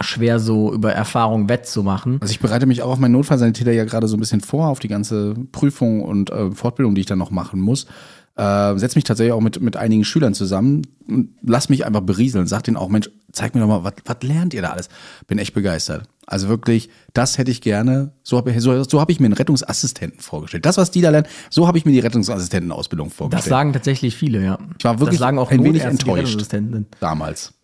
schwer 0.00 0.38
so 0.38 0.72
über 0.72 0.92
Erfahrung 0.92 1.48
wettzumachen. 1.48 2.18
Also 2.20 2.30
ich 2.30 2.38
bereite 2.38 2.66
mich 2.66 2.82
auch 2.82 2.90
auf 2.90 2.98
meinen 2.98 3.12
Notfallsanitäter 3.12 3.72
ja 3.72 3.84
gerade 3.84 4.06
so 4.06 4.16
ein 4.16 4.20
bisschen 4.20 4.40
vor, 4.40 4.68
auf 4.68 4.78
die 4.78 4.86
ganze 4.86 5.34
Prüfung 5.50 6.02
und 6.02 6.30
äh, 6.30 6.52
Fortbildung, 6.52 6.94
die 6.94 7.00
ich 7.00 7.06
dann 7.06 7.18
noch 7.18 7.32
machen 7.32 7.60
muss. 7.60 7.86
Äh, 8.38 8.78
setze 8.78 8.96
mich 8.96 9.04
tatsächlich 9.04 9.32
auch 9.32 9.40
mit, 9.40 9.60
mit 9.60 9.76
einigen 9.76 10.04
Schülern 10.04 10.32
zusammen 10.32 10.82
und 11.08 11.30
lass 11.42 11.68
mich 11.68 11.84
einfach 11.84 12.02
berieseln. 12.02 12.46
Sag 12.46 12.62
denen 12.62 12.76
auch, 12.76 12.88
Mensch, 12.88 13.10
zeig 13.32 13.54
mir 13.54 13.60
doch 13.60 13.66
mal, 13.66 13.84
was 13.84 14.16
lernt 14.22 14.54
ihr 14.54 14.62
da 14.62 14.70
alles? 14.70 14.88
Bin 15.26 15.38
echt 15.38 15.54
begeistert. 15.54 16.08
Also 16.26 16.48
wirklich, 16.48 16.88
das 17.14 17.36
hätte 17.38 17.50
ich 17.50 17.60
gerne. 17.62 18.12
So 18.22 18.36
habe 18.36 18.52
ich, 18.52 18.60
so, 18.60 18.84
so 18.84 19.00
hab 19.00 19.10
ich 19.10 19.18
mir 19.18 19.26
einen 19.26 19.34
Rettungsassistenten 19.34 20.20
vorgestellt. 20.20 20.66
Das, 20.66 20.76
was 20.76 20.90
die 20.90 21.00
da 21.00 21.10
lernen, 21.10 21.26
so 21.50 21.66
habe 21.66 21.78
ich 21.78 21.84
mir 21.84 21.92
die 21.92 21.98
Rettungsassistentenausbildung 21.98 23.10
vorgestellt. 23.10 23.44
Das 23.44 23.48
sagen 23.48 23.72
tatsächlich 23.72 24.14
viele, 24.14 24.44
ja. 24.44 24.58
ich 24.78 24.84
war 24.84 25.00
wirklich 25.00 25.18
das 25.18 25.26
sagen 25.26 25.38
auch 25.38 25.50
ein 25.50 25.64
wenig 25.64 25.82
enttäuscht 25.82 26.40
damals. 27.00 27.54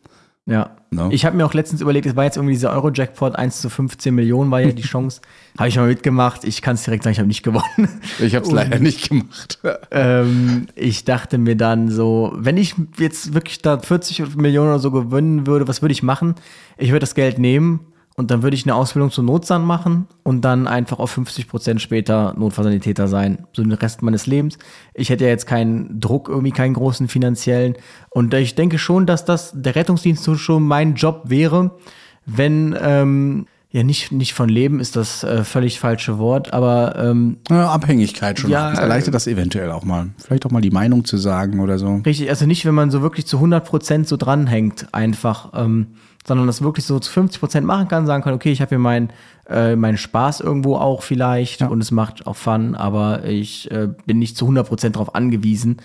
Ja. 0.46 0.76
No. 0.90 1.08
Ich 1.10 1.24
habe 1.24 1.36
mir 1.36 1.46
auch 1.46 1.54
letztens 1.54 1.80
überlegt, 1.80 2.06
es 2.06 2.14
war 2.14 2.24
jetzt 2.24 2.36
irgendwie 2.36 2.52
dieser 2.54 2.70
Euro-Jackpot, 2.72 3.34
1 3.34 3.60
zu 3.60 3.68
15 3.70 4.14
Millionen 4.14 4.50
war 4.50 4.60
ja 4.60 4.72
die 4.72 4.82
Chance. 4.82 5.22
habe 5.58 5.68
ich 5.68 5.76
mal 5.76 5.88
mitgemacht. 5.88 6.44
Ich 6.44 6.62
kann 6.62 6.74
es 6.74 6.84
direkt 6.84 7.02
sagen, 7.02 7.12
ich 7.12 7.18
habe 7.18 7.28
nicht 7.28 7.42
gewonnen. 7.42 7.88
Ich 8.20 8.34
habe 8.34 8.44
es 8.44 8.52
leider 8.52 8.78
nicht 8.78 9.08
gemacht. 9.08 9.58
ähm, 9.90 10.66
ich 10.74 11.04
dachte 11.04 11.38
mir 11.38 11.56
dann 11.56 11.90
so, 11.90 12.32
wenn 12.36 12.56
ich 12.56 12.74
jetzt 12.98 13.34
wirklich 13.34 13.62
da 13.62 13.78
40 13.78 14.36
Millionen 14.36 14.68
oder 14.68 14.78
so 14.78 14.90
gewinnen 14.90 15.46
würde, 15.46 15.66
was 15.66 15.82
würde 15.82 15.92
ich 15.92 16.02
machen? 16.02 16.34
Ich 16.76 16.90
würde 16.90 17.00
das 17.00 17.14
Geld 17.14 17.38
nehmen 17.38 17.93
und 18.16 18.30
dann 18.30 18.42
würde 18.42 18.54
ich 18.54 18.64
eine 18.64 18.74
Ausbildung 18.76 19.10
zum 19.10 19.26
Notsahn 19.26 19.64
machen 19.64 20.06
und 20.22 20.42
dann 20.42 20.68
einfach 20.68 21.00
auf 21.00 21.10
50 21.10 21.48
Prozent 21.48 21.80
später 21.80 22.34
Notfallsanitäter 22.38 23.08
sein, 23.08 23.46
so 23.52 23.62
den 23.62 23.72
Rest 23.72 24.02
meines 24.02 24.26
Lebens. 24.26 24.56
Ich 24.94 25.10
hätte 25.10 25.24
ja 25.24 25.30
jetzt 25.30 25.46
keinen 25.46 26.00
Druck, 26.00 26.28
irgendwie 26.28 26.52
keinen 26.52 26.74
großen 26.74 27.08
finanziellen. 27.08 27.74
Und 28.10 28.32
ich 28.34 28.54
denke 28.54 28.78
schon, 28.78 29.06
dass 29.06 29.24
das 29.24 29.52
der 29.54 29.74
Rettungsdienst 29.74 30.28
schon 30.38 30.62
mein 30.62 30.94
Job 30.94 31.22
wäre, 31.24 31.72
wenn 32.24 32.76
ähm, 32.80 33.46
ja 33.74 33.82
nicht 33.82 34.12
nicht 34.12 34.34
von 34.34 34.48
Leben 34.48 34.78
ist 34.78 34.94
das 34.94 35.24
äh, 35.24 35.42
völlig 35.42 35.80
falsche 35.80 36.18
Wort, 36.18 36.54
aber 36.54 36.94
ähm, 36.96 37.38
Ja, 37.50 37.70
Abhängigkeit 37.70 38.38
schon. 38.38 38.48
Ja, 38.50 38.70
das 38.70 38.78
erleichtert 38.78 39.14
das 39.14 39.26
eventuell 39.26 39.72
auch 39.72 39.82
mal. 39.82 40.10
Vielleicht 40.18 40.46
auch 40.46 40.52
mal 40.52 40.60
die 40.60 40.70
Meinung 40.70 41.04
zu 41.04 41.16
sagen 41.16 41.58
oder 41.58 41.76
so. 41.78 41.96
Richtig, 42.06 42.30
also 42.30 42.46
nicht, 42.46 42.64
wenn 42.64 42.74
man 42.74 42.92
so 42.92 43.02
wirklich 43.02 43.26
zu 43.26 43.38
100% 43.38 44.06
so 44.06 44.16
dranhängt, 44.16 44.86
einfach, 44.92 45.50
ähm, 45.54 45.88
sondern 46.26 46.46
das 46.46 46.62
wirklich 46.62 46.86
so 46.86 46.98
zu 46.98 47.12
50% 47.12 47.62
machen 47.62 47.88
kann, 47.88 48.06
sagen 48.06 48.22
kann, 48.22 48.34
okay, 48.34 48.50
ich 48.50 48.60
habe 48.60 48.70
hier 48.70 48.78
meinen 48.78 49.10
äh, 49.48 49.76
meinen 49.76 49.98
Spaß 49.98 50.40
irgendwo 50.40 50.76
auch 50.76 51.02
vielleicht 51.02 51.62
und 51.62 51.80
es 51.80 51.90
macht 51.90 52.26
auch 52.26 52.36
Fun, 52.36 52.74
aber 52.74 53.24
ich 53.24 53.70
äh, 53.70 53.88
bin 54.06 54.18
nicht 54.18 54.36
zu 54.36 54.46
100% 54.46 54.90
darauf 54.90 55.14
angewiesen 55.14 55.78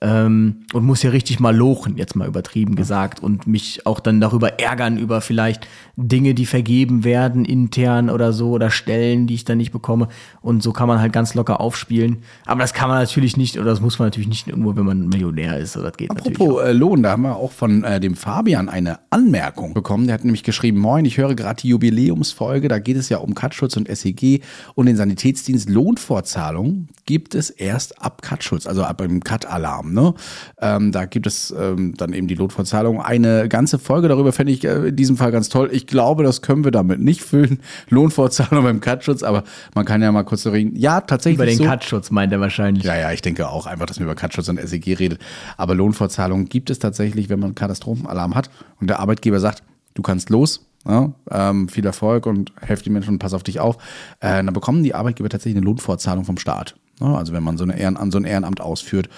ähm, 0.00 0.66
und 0.72 0.84
muss 0.84 1.00
hier 1.00 1.12
richtig 1.12 1.40
mal 1.40 1.54
lochen, 1.54 1.96
jetzt 1.96 2.16
mal 2.16 2.28
übertrieben 2.28 2.76
gesagt, 2.76 3.22
und 3.22 3.46
mich 3.46 3.86
auch 3.86 4.00
dann 4.00 4.20
darüber 4.20 4.58
ärgern 4.60 4.98
über 4.98 5.20
vielleicht 5.20 5.66
Dinge, 5.96 6.34
die 6.34 6.46
vergeben 6.46 7.04
werden, 7.04 7.44
intern 7.44 8.10
oder 8.10 8.32
so, 8.32 8.50
oder 8.50 8.70
Stellen, 8.70 9.26
die 9.26 9.34
ich 9.34 9.44
dann 9.44 9.58
nicht 9.58 9.72
bekomme. 9.72 10.08
Und 10.42 10.62
so 10.62 10.72
kann 10.72 10.88
man 10.88 11.00
halt 11.00 11.12
ganz 11.12 11.34
locker 11.34 11.60
aufspielen. 11.60 12.18
Aber 12.44 12.60
das 12.60 12.74
kann 12.74 12.88
man 12.88 12.98
natürlich 12.98 13.36
nicht, 13.36 13.58
oder 13.58 13.70
das 13.70 13.80
muss 13.80 13.98
man 13.98 14.06
natürlich 14.06 14.28
nicht 14.28 14.48
irgendwo, 14.48 14.76
wenn 14.76 14.84
man 14.84 15.08
Millionär 15.08 15.58
ist. 15.58 15.76
Oder 15.76 15.88
das 15.88 15.96
geht. 15.96 16.10
Apropos 16.10 16.62
äh, 16.62 16.72
Lohn, 16.72 17.02
da 17.02 17.12
haben 17.12 17.22
wir 17.22 17.36
auch 17.36 17.52
von 17.52 17.84
äh, 17.84 18.00
dem 18.00 18.14
Fabian 18.14 18.68
eine 18.68 18.98
Anmerkung 19.10 19.72
bekommen. 19.72 20.06
Der 20.06 20.14
hat 20.14 20.24
nämlich 20.24 20.42
geschrieben, 20.42 20.78
moin, 20.78 21.04
ich 21.04 21.16
höre 21.16 21.34
gerade 21.34 21.62
die 21.62 21.68
Jubiläumsfolge, 21.68 22.68
da 22.68 22.78
geht 22.78 22.96
es 22.96 23.08
ja 23.08 23.18
um 23.18 23.34
Katschutz 23.34 23.76
und 23.76 23.88
SEG 23.88 24.42
und 24.74 24.86
den 24.86 24.96
Sanitätsdienst 24.96 25.70
Lohnfortzahlung 25.70 26.88
gibt 27.06 27.34
es 27.34 27.50
erst 27.50 28.02
ab 28.02 28.20
Katschutz, 28.20 28.66
also 28.66 28.82
ab 28.82 28.98
dem 28.98 29.22
Cut-Alarm. 29.22 29.85
Ne? 29.92 30.14
Ähm, 30.60 30.92
da 30.92 31.04
gibt 31.06 31.26
es 31.26 31.54
ähm, 31.56 31.94
dann 31.96 32.12
eben 32.12 32.28
die 32.28 32.34
Lohnfortzahlung. 32.34 33.00
Eine 33.00 33.48
ganze 33.48 33.78
Folge 33.78 34.08
darüber 34.08 34.32
fände 34.32 34.52
ich 34.52 34.64
äh, 34.64 34.88
in 34.88 34.96
diesem 34.96 35.16
Fall 35.16 35.32
ganz 35.32 35.48
toll. 35.48 35.68
Ich 35.72 35.86
glaube, 35.86 36.22
das 36.22 36.42
können 36.42 36.64
wir 36.64 36.70
damit 36.70 37.00
nicht 37.00 37.22
füllen. 37.22 37.60
Lohnfortzahlung 37.88 38.64
beim 38.64 38.80
Cutschutz, 38.80 39.22
aber 39.22 39.44
man 39.74 39.84
kann 39.84 40.02
ja 40.02 40.10
mal 40.12 40.24
kurz 40.24 40.42
so 40.42 40.50
reden. 40.50 40.76
Ja, 40.76 41.00
tatsächlich. 41.00 41.38
Über 41.38 41.46
den 41.46 41.58
so. 41.58 41.64
Cutschutz 41.64 42.10
meint 42.10 42.32
er 42.32 42.40
wahrscheinlich. 42.40 42.84
Ja, 42.84 42.96
ja, 42.96 43.12
ich 43.12 43.22
denke 43.22 43.48
auch 43.48 43.66
einfach, 43.66 43.86
dass 43.86 43.98
man 43.98 44.08
über 44.08 44.14
Cutschutz 44.14 44.48
und 44.48 44.60
SEG 44.60 44.98
redet. 44.98 45.20
Aber 45.56 45.74
Lohnfortzahlung 45.74 46.46
gibt 46.46 46.70
es 46.70 46.78
tatsächlich, 46.78 47.28
wenn 47.28 47.40
man 47.40 47.48
einen 47.48 47.54
Katastrophenalarm 47.54 48.34
hat 48.34 48.50
und 48.80 48.88
der 48.88 49.00
Arbeitgeber 49.00 49.40
sagt, 49.40 49.62
du 49.94 50.02
kannst 50.02 50.30
los, 50.30 50.66
ja, 50.86 51.12
ähm, 51.30 51.68
viel 51.68 51.84
Erfolg 51.84 52.26
und 52.26 52.52
helf 52.60 52.82
die 52.82 52.90
Menschen 52.90 53.10
und 53.10 53.18
pass 53.18 53.34
auf 53.34 53.42
dich 53.42 53.60
auf. 53.60 53.76
Äh, 54.20 54.42
dann 54.44 54.52
bekommen 54.52 54.82
die 54.82 54.94
Arbeitgeber 54.94 55.28
tatsächlich 55.28 55.56
eine 55.56 55.66
Lohnfortzahlung 55.66 56.24
vom 56.24 56.38
Staat. 56.38 56.76
Ja, 57.00 57.14
also 57.14 57.32
wenn 57.32 57.42
man 57.42 57.58
so, 57.58 57.64
eine 57.64 57.78
Ehren, 57.78 58.10
so 58.10 58.18
ein 58.18 58.24
Ehrenamt 58.24 58.60
ausführt. 58.60 59.08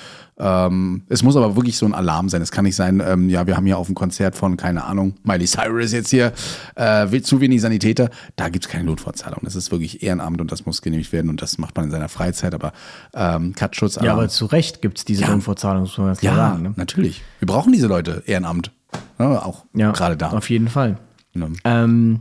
Ähm, 0.40 1.02
es 1.08 1.22
muss 1.22 1.36
aber 1.36 1.56
wirklich 1.56 1.76
so 1.76 1.86
ein 1.86 1.94
Alarm 1.94 2.28
sein. 2.28 2.42
Es 2.42 2.50
kann 2.52 2.64
nicht 2.64 2.76
sein, 2.76 3.02
ähm, 3.04 3.28
ja, 3.28 3.46
wir 3.46 3.56
haben 3.56 3.66
hier 3.66 3.78
auf 3.78 3.86
dem 3.86 3.94
Konzert 3.94 4.36
von, 4.36 4.56
keine 4.56 4.84
Ahnung, 4.84 5.14
Miley 5.24 5.46
Cyrus 5.46 5.92
jetzt 5.92 6.10
hier 6.10 6.32
äh, 6.76 7.20
zu 7.20 7.40
wenig 7.40 7.60
Sanitäter. 7.60 8.10
Da 8.36 8.48
gibt 8.48 8.64
es 8.64 8.70
keine 8.70 8.84
Lohnfortzahlung. 8.84 9.40
Das 9.42 9.56
ist 9.56 9.70
wirklich 9.70 10.02
Ehrenamt 10.02 10.40
und 10.40 10.50
das 10.52 10.66
muss 10.66 10.82
genehmigt 10.82 11.12
werden 11.12 11.28
und 11.28 11.42
das 11.42 11.58
macht 11.58 11.76
man 11.76 11.86
in 11.86 11.90
seiner 11.90 12.08
Freizeit. 12.08 12.54
Aber 12.54 12.72
ähm, 13.14 13.54
Cutschutz, 13.54 13.96
Ja, 14.02 14.12
aber 14.12 14.28
zu 14.28 14.46
Recht 14.46 14.82
gibt 14.82 14.98
es 14.98 15.04
diese 15.04 15.22
Ja. 15.22 15.30
Lohnfortzahlung, 15.30 15.82
muss 15.82 15.98
man 15.98 16.08
ganz 16.08 16.20
klar 16.20 16.36
ja, 16.36 16.50
sagen. 16.50 16.62
Ne? 16.62 16.72
natürlich. 16.76 17.22
Wir 17.38 17.46
brauchen 17.46 17.72
diese 17.72 17.86
Leute, 17.86 18.22
Ehrenamt. 18.26 18.72
Ja, 19.18 19.42
auch 19.42 19.64
Ja, 19.74 19.90
gerade 19.92 20.16
da. 20.16 20.30
Auf 20.30 20.50
jeden 20.50 20.68
Fall. 20.68 20.98
Ne? 21.34 21.52
Ähm, 21.64 22.20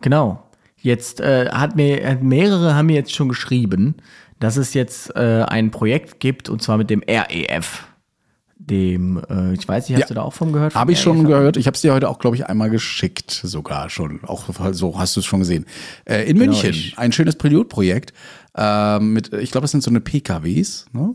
genau. 0.00 0.44
Jetzt 0.82 1.20
äh, 1.20 1.50
hat 1.50 1.76
mir 1.76 2.08
hat 2.08 2.22
mehrere 2.22 2.74
haben 2.74 2.86
mir 2.86 2.96
jetzt 2.96 3.14
schon 3.14 3.28
geschrieben, 3.28 3.96
dass 4.40 4.56
es 4.56 4.74
jetzt 4.74 5.14
äh, 5.14 5.44
ein 5.46 5.70
Projekt 5.70 6.18
gibt 6.18 6.48
und 6.48 6.60
zwar 6.62 6.76
mit 6.76 6.90
dem 6.90 7.02
REF. 7.08 7.86
Dem, 8.62 9.22
äh, 9.30 9.54
ich 9.54 9.66
weiß 9.66 9.88
nicht, 9.88 9.96
hast 9.96 10.02
Ja. 10.02 10.08
du 10.08 10.14
da 10.14 10.22
auch 10.22 10.34
von 10.34 10.52
gehört? 10.52 10.74
Habe 10.74 10.92
ich 10.92 11.00
schon 11.00 11.20
REF? 11.20 11.26
gehört. 11.28 11.56
Ich 11.56 11.66
habe 11.66 11.74
es 11.76 11.80
dir 11.80 11.94
heute 11.94 12.08
auch, 12.10 12.18
glaube 12.18 12.36
ich, 12.36 12.46
einmal 12.46 12.68
geschickt, 12.68 13.30
sogar 13.30 13.88
schon. 13.88 14.22
Auch 14.24 14.44
so 14.72 14.98
hast 14.98 15.16
du 15.16 15.20
es 15.20 15.26
schon 15.26 15.40
gesehen. 15.40 15.64
Äh, 16.04 16.28
in 16.28 16.36
München, 16.36 16.62
Genau, 16.72 16.74
ich- 16.74 16.98
ein 16.98 17.12
schönes 17.12 17.36
Pilotprojekt 17.36 18.12
äh, 18.56 18.98
mit, 18.98 19.32
ich 19.32 19.50
glaube, 19.50 19.62
das 19.64 19.70
sind 19.70 19.82
so 19.82 19.90
eine 19.90 20.00
PKWs, 20.00 20.86
ne? 20.92 21.14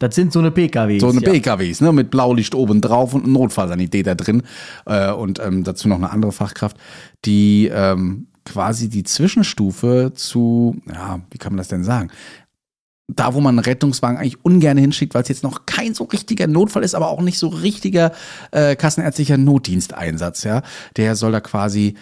Das 0.00 0.16
sind 0.16 0.32
so 0.32 0.40
eine 0.40 0.50
PKWs. 0.50 1.00
So 1.00 1.10
eine 1.10 1.20
ja. 1.22 1.30
PKWs, 1.30 1.80
ne? 1.80 1.92
Mit 1.92 2.10
Blaulicht 2.10 2.56
oben 2.56 2.80
drauf 2.80 3.14
und 3.14 3.24
ein 3.24 3.32
Notfallsanitäter 3.32 4.16
drin. 4.16 4.42
Äh, 4.84 5.12
und 5.12 5.38
ähm, 5.38 5.62
dazu 5.62 5.86
noch 5.88 5.96
eine 5.98 6.10
andere 6.10 6.32
Fachkraft, 6.32 6.76
die 7.24 7.70
ähm, 7.72 8.26
quasi 8.44 8.88
die 8.88 9.04
Zwischenstufe 9.04 10.12
zu, 10.14 10.76
ja, 10.92 11.20
wie 11.30 11.38
kann 11.38 11.52
man 11.52 11.58
das 11.58 11.68
denn 11.68 11.84
sagen? 11.84 12.10
Da, 13.08 13.34
wo 13.34 13.40
man 13.40 13.58
einen 13.58 13.64
Rettungswagen 13.64 14.16
eigentlich 14.16 14.44
ungern 14.44 14.78
hinschickt, 14.78 15.14
weil 15.14 15.22
es 15.22 15.28
jetzt 15.28 15.42
noch 15.42 15.66
kein 15.66 15.92
so 15.92 16.04
richtiger 16.04 16.46
Notfall 16.46 16.82
ist, 16.82 16.94
aber 16.94 17.08
auch 17.08 17.20
nicht 17.20 17.38
so 17.38 17.48
richtiger 17.48 18.12
äh, 18.52 18.74
kassenärztlicher 18.76 19.36
Notdiensteinsatz, 19.36 20.44
ja. 20.44 20.62
Der 20.96 21.14
soll 21.16 21.32
da 21.32 21.40
quasi 21.40 21.94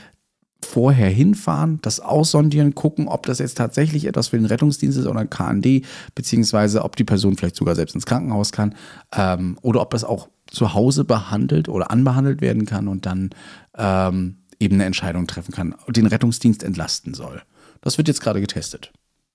vorher 0.65 1.09
hinfahren, 1.09 1.79
das 1.83 2.01
aussondieren, 2.01 2.75
gucken, 2.75 3.09
ob 3.09 3.27
das 3.27 3.39
jetzt 3.39 3.57
tatsächlich 3.57 4.07
etwas 4.07 4.29
für 4.29 4.37
den 4.37 4.47
Rettungsdienst 4.47 4.99
ist 4.99 5.07
oder 5.07 5.25
KND, 5.25 5.85
beziehungsweise 6.15 6.85
ob 6.85 6.97
die 6.97 7.05
Person 7.05 7.37
vielleicht 7.37 7.57
sogar 7.57 7.75
selbst 7.75 7.95
ins 7.95 8.07
Krankenhaus 8.07 8.53
kann 8.53 8.75
ähm, 9.13 9.59
oder 9.63 9.81
ob 9.81 9.91
das 9.91 10.05
auch 10.05 10.29
zu 10.47 10.75
Hause 10.75 11.05
behandelt 11.05 11.69
oder 11.69 11.91
anbehandelt 11.91 12.41
werden 12.41 12.67
kann 12.67 12.89
und 12.89 13.07
dann 13.07 13.31
ähm, 13.77 14.37
eben 14.61 14.77
eine 14.77 14.85
Entscheidung 14.85 15.27
treffen 15.27 15.53
kann 15.53 15.75
und 15.87 15.97
den 15.97 16.07
Rettungsdienst 16.07 16.63
entlasten 16.63 17.15
soll. 17.15 17.43
Das 17.81 17.99
wird 17.99 18.09
jetzt 18.09 18.21
gerade 18.21 18.41
getestet. 18.41 18.93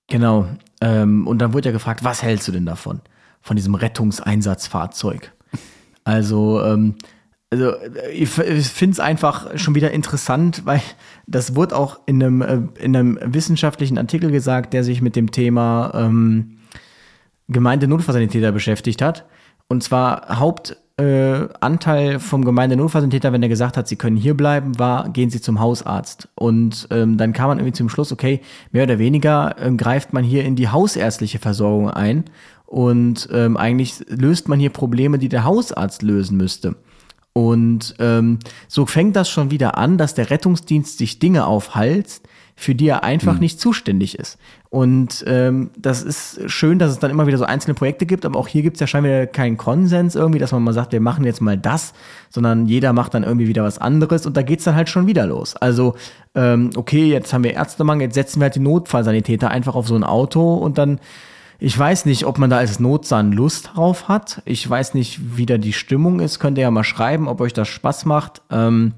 Genau. 0.07 0.47
Ähm, 0.81 1.27
und 1.27 1.39
dann 1.39 1.53
wurde 1.53 1.69
ja 1.69 1.73
gefragt, 1.73 2.03
was 2.03 2.21
hältst 2.21 2.47
du 2.47 2.51
denn 2.51 2.65
davon? 2.65 3.01
Von 3.41 3.55
diesem 3.55 3.75
Rettungseinsatzfahrzeug. 3.75 5.33
Also, 6.03 6.61
ähm, 6.63 6.95
also 7.49 7.71
äh, 7.71 8.11
ich 8.11 8.29
finde 8.29 8.93
es 8.93 8.99
einfach 8.99 9.57
schon 9.57 9.73
wieder 9.75 9.91
interessant, 9.91 10.61
weil 10.65 10.81
das 11.25 11.55
wurde 11.55 11.75
auch 11.75 11.99
in 12.05 12.23
einem, 12.23 12.41
äh, 12.41 12.61
in 12.79 12.95
einem 12.95 13.19
wissenschaftlichen 13.21 13.97
Artikel 13.97 14.31
gesagt, 14.31 14.73
der 14.73 14.83
sich 14.83 15.01
mit 15.01 15.15
dem 15.15 15.31
Thema 15.31 15.91
ähm, 15.95 16.59
Gemeindenotfallsanitäter 17.47 18.51
beschäftigt 18.51 19.01
hat. 19.01 19.25
Und 19.67 19.83
zwar 19.83 20.37
Hauptanteil 20.39 20.84
äh, 20.97 21.47
Anteil 21.59 22.19
vom 22.19 22.45
Gemeindenotfallsanitäter, 22.45 23.33
wenn 23.33 23.43
er 23.43 23.49
gesagt 23.49 23.75
hat, 23.75 23.87
sie 23.87 23.97
können 23.97 24.15
hier 24.15 24.35
bleiben, 24.35 24.79
war, 24.79 25.09
gehen 25.09 25.29
sie 25.29 25.41
zum 25.41 25.59
Hausarzt. 25.59 26.29
Und 26.35 26.87
ähm, 26.91 27.17
dann 27.17 27.33
kam 27.33 27.49
man 27.49 27.59
irgendwie 27.59 27.73
zum 27.73 27.89
Schluss, 27.89 28.11
okay, 28.11 28.41
mehr 28.71 28.83
oder 28.83 28.97
weniger 28.97 29.55
ähm, 29.59 29.77
greift 29.77 30.13
man 30.13 30.23
hier 30.23 30.45
in 30.45 30.55
die 30.55 30.69
hausärztliche 30.69 31.39
Versorgung 31.39 31.89
ein. 31.89 32.25
Und 32.65 33.29
ähm, 33.31 33.57
eigentlich 33.57 34.05
löst 34.07 34.47
man 34.47 34.59
hier 34.59 34.69
Probleme, 34.69 35.19
die 35.19 35.29
der 35.29 35.43
Hausarzt 35.43 36.01
lösen 36.01 36.37
müsste. 36.37 36.75
Und 37.33 37.95
ähm, 37.99 38.39
so 38.69 38.85
fängt 38.85 39.17
das 39.17 39.29
schon 39.29 39.51
wieder 39.51 39.77
an, 39.77 39.97
dass 39.97 40.13
der 40.13 40.29
Rettungsdienst 40.29 40.97
sich 40.97 41.19
Dinge 41.19 41.45
aufhalst, 41.45 42.25
für 42.55 42.73
die 42.73 42.87
er 42.87 43.03
einfach 43.03 43.39
nicht 43.39 43.59
zuständig 43.59 44.17
ist. 44.17 44.37
Und 44.69 45.23
ähm, 45.27 45.71
das 45.77 46.03
ist 46.03 46.49
schön, 46.49 46.79
dass 46.79 46.91
es 46.91 46.99
dann 46.99 47.11
immer 47.11 47.27
wieder 47.27 47.37
so 47.37 47.43
einzelne 47.45 47.73
Projekte 47.73 48.05
gibt, 48.05 48.25
aber 48.25 48.39
auch 48.39 48.47
hier 48.47 48.61
gibt 48.61 48.77
es 48.77 48.81
ja 48.81 48.87
scheinbar 48.87 49.25
keinen 49.25 49.57
Konsens 49.57 50.15
irgendwie, 50.15 50.39
dass 50.39 50.51
man 50.51 50.63
mal 50.63 50.73
sagt, 50.73 50.93
wir 50.93 51.01
machen 51.01 51.25
jetzt 51.25 51.41
mal 51.41 51.57
das, 51.57 51.93
sondern 52.29 52.65
jeder 52.65 52.93
macht 52.93 53.13
dann 53.13 53.23
irgendwie 53.23 53.47
wieder 53.47 53.63
was 53.63 53.77
anderes 53.77 54.25
und 54.25 54.37
da 54.37 54.41
geht's 54.41 54.63
dann 54.63 54.75
halt 54.75 54.89
schon 54.89 55.05
wieder 55.07 55.25
los. 55.25 55.55
Also, 55.55 55.95
ähm, 56.33 56.71
okay, 56.75 57.07
jetzt 57.07 57.33
haben 57.33 57.43
wir 57.43 57.53
Ärztemangel, 57.53 58.03
jetzt 58.03 58.15
setzen 58.15 58.39
wir 58.39 58.45
halt 58.45 58.55
die 58.55 58.59
Notfallsanitäter 58.59 59.49
einfach 59.49 59.75
auf 59.75 59.87
so 59.87 59.95
ein 59.95 60.03
Auto 60.03 60.55
und 60.55 60.77
dann 60.77 60.99
ich 61.57 61.77
weiß 61.79 62.05
nicht, 62.05 62.25
ob 62.25 62.37
man 62.37 62.49
da 62.49 62.57
als 62.57 62.81
Notsahn 62.81 63.31
Lust 63.31 63.71
drauf 63.73 64.09
hat. 64.09 64.41
Ich 64.43 64.69
weiß 64.69 64.93
nicht, 64.93 65.37
wie 65.37 65.45
da 65.45 65.57
die 65.57 65.71
Stimmung 65.71 66.19
ist. 66.19 66.39
Könnt 66.39 66.57
ihr 66.57 66.63
ja 66.63 66.71
mal 66.71 66.83
schreiben, 66.83 67.29
ob 67.29 67.39
euch 67.39 67.53
das 67.53 67.69
Spaß 67.69 68.03
macht. 68.03 68.41
Ähm, 68.51 68.93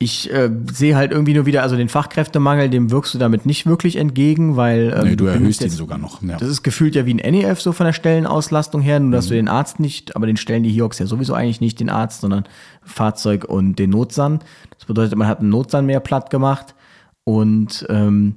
ich 0.00 0.32
äh, 0.32 0.48
sehe 0.72 0.94
halt 0.94 1.10
irgendwie 1.10 1.34
nur 1.34 1.44
wieder, 1.44 1.62
also 1.62 1.76
den 1.76 1.88
Fachkräftemangel, 1.88 2.70
dem 2.70 2.92
wirkst 2.92 3.14
du 3.14 3.18
damit 3.18 3.46
nicht 3.46 3.66
wirklich 3.66 3.96
entgegen, 3.96 4.56
weil 4.56 4.94
ähm, 4.96 5.08
Nee, 5.08 5.16
du 5.16 5.26
erhöhst 5.26 5.60
ihn 5.60 5.70
sogar 5.70 5.98
noch. 5.98 6.22
Ja. 6.22 6.36
Das 6.36 6.48
ist 6.48 6.62
gefühlt 6.62 6.94
ja 6.94 7.04
wie 7.04 7.14
ein 7.14 7.32
NEF 7.32 7.60
so 7.60 7.72
von 7.72 7.84
der 7.84 7.92
Stellenauslastung 7.92 8.80
her, 8.80 9.00
nur 9.00 9.10
dass 9.10 9.26
du 9.26 9.34
den 9.34 9.48
Arzt 9.48 9.80
nicht, 9.80 10.14
aber 10.14 10.28
den 10.28 10.36
stellen 10.36 10.62
die 10.62 10.70
Hiox 10.70 11.00
ja 11.00 11.06
sowieso 11.06 11.34
eigentlich 11.34 11.60
nicht 11.60 11.80
den 11.80 11.90
Arzt, 11.90 12.20
sondern 12.20 12.44
Fahrzeug 12.82 13.44
und 13.44 13.80
den 13.80 13.90
Notsan. 13.90 14.38
Das 14.76 14.86
bedeutet, 14.86 15.16
man 15.16 15.26
hat 15.26 15.40
einen 15.40 15.48
Notsan 15.48 15.84
mehr 15.86 16.00
platt 16.00 16.30
gemacht 16.30 16.76
und 17.24 17.84
ähm, 17.88 18.36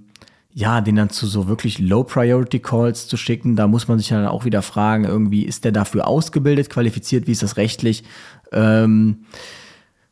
ja, 0.54 0.82
den 0.82 0.95
dann 0.95 1.12
zu 1.12 1.28
so 1.28 1.47
wirklich 1.47 1.78
Low-Priority-Calls 1.78 3.08
zu 3.08 3.17
schicken, 3.17 3.56
da 3.56 3.67
muss 3.67 3.88
man 3.88 4.00
sich 4.00 4.10
dann 4.10 4.26
auch 4.26 4.45
wieder 4.45 4.63
fragen, 4.63 5.06
irgendwie, 5.06 5.43
ist 5.43 5.63
der 5.63 5.71
dafür 5.71 6.08
ausgebildet, 6.08 6.71
qualifiziert, 6.71 7.28
wie 7.28 7.32
ist 7.32 7.43
das 7.43 7.56
rechtlich? 7.56 8.04
Ähm, 8.52 9.26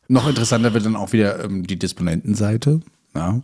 Noch 0.09 0.27
interessanter 0.27 0.73
wird 0.73 0.85
dann 0.85 0.95
auch 0.95 1.13
wieder 1.13 1.43
ähm, 1.45 1.65
die 1.65 1.79
Disponentenseite. 1.79 2.81
Ja. 3.15 3.41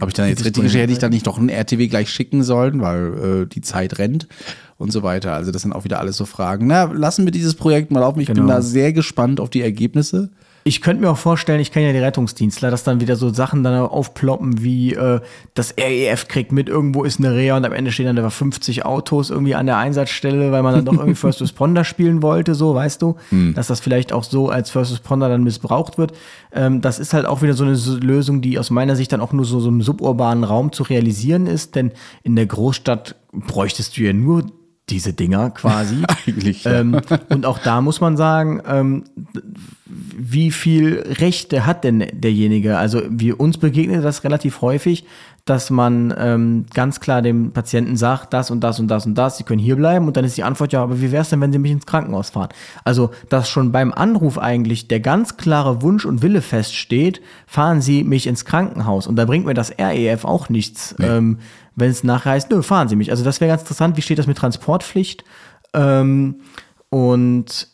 Habe 0.00 0.10
ich 0.10 0.14
dann 0.14 0.28
jetzt 0.28 0.44
richtig 0.44 0.74
hätte 0.74 0.92
ich 0.92 0.98
dann 0.98 1.10
nicht 1.12 1.26
noch 1.26 1.38
ein 1.38 1.48
RTW 1.48 1.88
gleich 1.88 2.10
schicken 2.10 2.42
sollen, 2.42 2.80
weil 2.82 3.42
äh, 3.42 3.46
die 3.46 3.62
Zeit 3.62 3.98
rennt 3.98 4.28
und 4.76 4.92
so 4.92 5.02
weiter. 5.02 5.32
Also 5.32 5.50
das 5.50 5.62
sind 5.62 5.72
auch 5.72 5.84
wieder 5.84 5.98
alles 5.98 6.16
so 6.16 6.26
Fragen. 6.26 6.66
Na, 6.66 6.84
lassen 6.84 7.24
wir 7.24 7.32
dieses 7.32 7.54
Projekt 7.54 7.90
mal 7.90 8.00
laufen. 8.00 8.20
Ich 8.20 8.26
bin 8.26 8.36
Genau. 8.36 8.48
da 8.48 8.62
sehr 8.62 8.92
gespannt 8.92 9.40
auf 9.40 9.48
die 9.50 9.62
Ergebnisse. 9.62 10.30
Ich 10.68 10.82
könnte 10.82 11.00
mir 11.00 11.08
auch 11.08 11.16
vorstellen, 11.16 11.60
ich 11.60 11.72
kenne 11.72 11.86
ja 11.86 11.92
die 11.94 11.98
Rettungsdienstler, 11.98 12.70
dass 12.70 12.84
dann 12.84 13.00
wieder 13.00 13.16
so 13.16 13.32
Sachen 13.32 13.64
dann 13.64 13.80
aufploppen 13.80 14.62
wie 14.62 14.92
äh, 14.92 15.20
das 15.54 15.74
REF 15.80 16.28
kriegt 16.28 16.52
mit, 16.52 16.68
irgendwo 16.68 17.04
ist 17.04 17.18
eine 17.18 17.34
Reha 17.34 17.56
und 17.56 17.64
am 17.64 17.72
Ende 17.72 17.90
stehen 17.90 18.04
dann 18.04 18.18
etwa 18.18 18.28
50 18.28 18.84
Autos 18.84 19.30
irgendwie 19.30 19.54
an 19.54 19.64
der 19.64 19.78
Einsatzstelle, 19.78 20.52
weil 20.52 20.62
man 20.62 20.74
dann 20.74 20.84
doch 20.84 20.92
irgendwie 20.92 21.14
First 21.18 21.40
Responder 21.40 21.84
spielen 21.84 22.20
wollte, 22.20 22.54
so, 22.54 22.74
weißt 22.74 23.00
du? 23.00 23.16
Dass 23.54 23.68
das 23.68 23.80
vielleicht 23.80 24.12
auch 24.12 24.24
so 24.24 24.50
als 24.50 24.68
First 24.68 24.92
Responder 24.92 25.30
dann 25.30 25.42
missbraucht 25.42 25.96
wird. 25.96 26.12
Ähm, 26.52 26.82
das 26.82 26.98
ist 26.98 27.14
halt 27.14 27.24
auch 27.24 27.40
wieder 27.40 27.54
so 27.54 27.64
eine 27.64 27.72
Lösung, 27.72 28.42
die 28.42 28.58
aus 28.58 28.68
meiner 28.68 28.94
Sicht 28.94 29.10
dann 29.10 29.22
auch 29.22 29.32
nur 29.32 29.46
so, 29.46 29.60
so 29.60 29.70
im 29.70 29.80
suburbanen 29.80 30.44
Raum 30.44 30.72
zu 30.72 30.82
realisieren 30.82 31.46
ist, 31.46 31.76
denn 31.76 31.92
in 32.22 32.36
der 32.36 32.44
Großstadt 32.44 33.14
bräuchtest 33.32 33.96
du 33.96 34.02
ja 34.02 34.12
nur 34.12 34.44
diese 34.90 35.12
Dinger 35.12 35.50
quasi. 35.50 36.02
Eigentlich, 36.26 36.64
ja. 36.64 36.80
ähm, 36.80 37.00
und 37.28 37.46
auch 37.46 37.58
da 37.58 37.80
muss 37.80 38.00
man 38.00 38.16
sagen, 38.16 38.62
ähm, 38.66 39.04
wie 39.86 40.50
viel 40.50 41.02
Rechte 41.18 41.64
hat 41.64 41.84
denn 41.84 42.06
derjenige? 42.12 42.76
Also 42.78 43.02
wir 43.08 43.40
uns 43.40 43.58
begegnet 43.58 44.04
das 44.04 44.24
relativ 44.24 44.60
häufig, 44.60 45.04
dass 45.48 45.70
man 45.70 46.14
ähm, 46.18 46.66
ganz 46.74 47.00
klar 47.00 47.22
dem 47.22 47.52
Patienten 47.52 47.96
sagt, 47.96 48.34
das 48.34 48.50
und 48.50 48.60
das 48.60 48.78
und 48.80 48.88
das 48.88 49.06
und 49.06 49.14
das, 49.14 49.38
sie 49.38 49.44
können 49.44 49.60
hier 49.60 49.76
bleiben 49.76 50.06
und 50.06 50.16
dann 50.16 50.24
ist 50.24 50.36
die 50.36 50.42
Antwort, 50.42 50.72
ja, 50.72 50.82
aber 50.82 51.00
wie 51.00 51.10
wäre 51.10 51.22
es 51.22 51.30
denn, 51.30 51.40
wenn 51.40 51.52
sie 51.52 51.58
mich 51.58 51.70
ins 51.70 51.86
Krankenhaus 51.86 52.30
fahren? 52.30 52.50
Also, 52.84 53.10
dass 53.30 53.48
schon 53.48 53.72
beim 53.72 53.92
Anruf 53.92 54.36
eigentlich 54.36 54.88
der 54.88 55.00
ganz 55.00 55.38
klare 55.38 55.80
Wunsch 55.80 56.04
und 56.04 56.20
Wille 56.20 56.42
feststeht, 56.42 57.22
fahren 57.46 57.80
Sie 57.80 58.04
mich 58.04 58.26
ins 58.26 58.44
Krankenhaus. 58.44 59.06
Und 59.06 59.16
da 59.16 59.24
bringt 59.24 59.46
mir 59.46 59.54
das 59.54 59.72
REF 59.78 60.24
auch 60.24 60.50
nichts, 60.50 60.94
ähm, 61.00 61.38
wenn 61.78 61.90
es 61.90 62.04
nachher 62.04 62.32
heißt, 62.32 62.50
nö, 62.50 62.62
fahren 62.62 62.88
Sie 62.88 62.96
mich. 62.96 63.10
Also 63.10 63.24
das 63.24 63.40
wäre 63.40 63.50
ganz 63.50 63.62
interessant, 63.62 63.96
wie 63.96 64.02
steht 64.02 64.18
das 64.18 64.26
mit 64.26 64.38
Transportpflicht? 64.38 65.24
Ähm, 65.74 66.40
und 66.90 67.68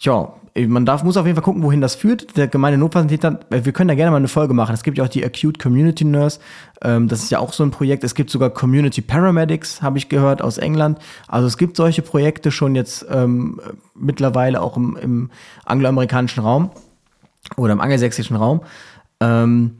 ja, 0.00 0.34
man 0.56 0.86
darf, 0.86 1.02
muss 1.02 1.16
auf 1.16 1.26
jeden 1.26 1.34
Fall 1.34 1.44
gucken, 1.44 1.62
wohin 1.62 1.80
das 1.80 1.96
führt. 1.96 2.36
Der 2.36 2.46
gemeine 2.46 2.78
Notfallsanitäter, 2.78 3.40
äh, 3.50 3.64
wir 3.64 3.72
können 3.72 3.88
da 3.88 3.94
gerne 3.94 4.12
mal 4.12 4.18
eine 4.18 4.28
Folge 4.28 4.54
machen. 4.54 4.72
Es 4.72 4.84
gibt 4.84 4.98
ja 4.98 5.04
auch 5.04 5.08
die 5.08 5.24
Acute 5.24 5.58
Community 5.58 6.04
Nurse. 6.04 6.38
Ähm, 6.82 7.08
das 7.08 7.22
ist 7.22 7.30
ja 7.30 7.40
auch 7.40 7.52
so 7.52 7.64
ein 7.64 7.72
Projekt. 7.72 8.04
Es 8.04 8.14
gibt 8.14 8.30
sogar 8.30 8.50
Community 8.50 9.00
Paramedics, 9.00 9.82
habe 9.82 9.98
ich 9.98 10.08
gehört, 10.08 10.42
aus 10.42 10.58
England. 10.58 10.98
Also 11.26 11.48
es 11.48 11.58
gibt 11.58 11.76
solche 11.76 12.02
Projekte 12.02 12.52
schon 12.52 12.74
jetzt 12.74 13.04
ähm, 13.10 13.60
mittlerweile 13.94 14.62
auch 14.62 14.76
im, 14.76 14.96
im 14.96 15.30
angloamerikanischen 15.64 16.42
Raum 16.42 16.70
oder 17.56 17.72
im 17.72 17.80
angelsächsischen 17.80 18.36
Raum. 18.36 18.60
Ähm, 19.20 19.78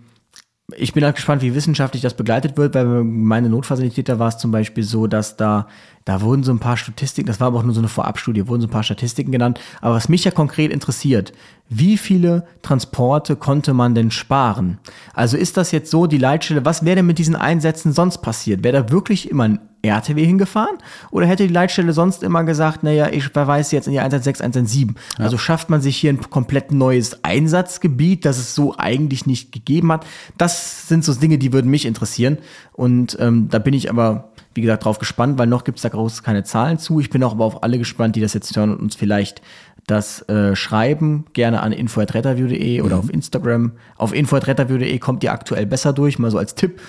ich 0.72 0.94
bin 0.94 1.04
halt 1.04 1.16
gespannt, 1.16 1.42
wie 1.42 1.54
wissenschaftlich 1.54 2.02
das 2.02 2.14
begleitet 2.14 2.56
wird, 2.56 2.74
weil 2.74 2.86
meine 3.04 3.50
Notfallsanitäter 3.50 4.18
war 4.18 4.28
es 4.28 4.38
zum 4.38 4.50
Beispiel 4.50 4.82
so, 4.82 5.06
dass 5.06 5.36
da, 5.36 5.68
da 6.04 6.20
wurden 6.20 6.42
so 6.42 6.52
ein 6.52 6.58
paar 6.58 6.76
Statistiken, 6.76 7.26
das 7.26 7.40
war 7.40 7.48
aber 7.48 7.58
auch 7.58 7.62
nur 7.62 7.74
so 7.74 7.80
eine 7.80 7.88
Vorabstudie, 7.88 8.46
wurden 8.46 8.60
so 8.60 8.66
ein 8.66 8.70
paar 8.70 8.82
Statistiken 8.82 9.32
genannt. 9.32 9.58
Aber 9.80 9.94
was 9.94 10.08
mich 10.08 10.24
ja 10.24 10.30
konkret 10.30 10.70
interessiert, 10.70 11.32
wie 11.68 11.96
viele 11.96 12.46
Transporte 12.60 13.36
konnte 13.36 13.72
man 13.72 13.94
denn 13.94 14.10
sparen? 14.10 14.78
Also 15.14 15.38
ist 15.38 15.56
das 15.56 15.72
jetzt 15.72 15.90
so, 15.90 16.06
die 16.06 16.18
Leitstelle, 16.18 16.64
was 16.64 16.84
wäre 16.84 16.96
denn 16.96 17.06
mit 17.06 17.18
diesen 17.18 17.36
Einsätzen 17.36 17.92
sonst 17.94 18.18
passiert? 18.18 18.62
Wäre 18.62 18.84
da 18.84 18.90
wirklich 18.90 19.30
immer 19.30 19.44
ein 19.44 19.60
RTW 19.84 20.24
hingefahren? 20.24 20.76
Oder 21.10 21.26
hätte 21.26 21.46
die 21.46 21.52
Leitstelle 21.52 21.92
sonst 21.92 22.22
immer 22.22 22.44
gesagt, 22.44 22.82
naja, 22.82 23.08
ich 23.10 23.28
verweise 23.28 23.76
jetzt 23.76 23.86
in 23.86 23.92
die 23.92 24.00
116, 24.00 24.44
117? 24.44 24.96
Also 25.18 25.38
schafft 25.38 25.70
man 25.70 25.80
sich 25.80 25.96
hier 25.96 26.12
ein 26.12 26.20
komplett 26.20 26.72
neues 26.72 27.24
Einsatzgebiet, 27.24 28.24
das 28.24 28.38
es 28.38 28.54
so 28.54 28.74
eigentlich 28.76 29.26
nicht 29.26 29.52
gegeben 29.52 29.92
hat? 29.92 30.06
Das 30.36 30.88
sind 30.88 31.04
so 31.04 31.14
Dinge, 31.14 31.38
die 31.38 31.52
würden 31.52 31.70
mich 31.70 31.86
interessieren. 31.86 32.38
Und 32.72 33.16
ähm, 33.20 33.48
da 33.50 33.58
bin 33.58 33.74
ich 33.74 33.90
aber, 33.90 34.32
wie 34.54 34.60
gesagt, 34.62 34.84
drauf 34.84 34.98
gespannt, 34.98 35.38
weil 35.38 35.46
noch 35.46 35.64
gibt 35.64 35.78
es 35.78 35.82
da 35.82 35.88
groß 35.88 36.22
keine 36.22 36.44
Zahlen 36.44 36.78
zu. 36.78 37.00
Ich 37.00 37.10
bin 37.10 37.22
auch 37.24 37.32
aber 37.32 37.44
auf 37.44 37.62
alle 37.62 37.78
gespannt, 37.78 38.16
die 38.16 38.20
das 38.20 38.34
jetzt 38.34 38.56
hören 38.56 38.70
und 38.70 38.80
uns 38.80 38.94
vielleicht 38.94 39.42
das 39.86 40.26
äh, 40.28 40.56
schreiben, 40.56 41.26
gerne 41.34 41.60
an 41.60 41.72
info.retterview.de 41.72 42.80
oder 42.80 42.98
auf 42.98 43.12
Instagram. 43.12 43.72
Auf 43.96 44.14
info.retterview.de 44.14 44.98
kommt 44.98 45.22
ihr 45.24 45.32
aktuell 45.32 45.66
besser 45.66 45.92
durch, 45.92 46.18
mal 46.18 46.30
so 46.30 46.38
als 46.38 46.54
Tipp. 46.54 46.80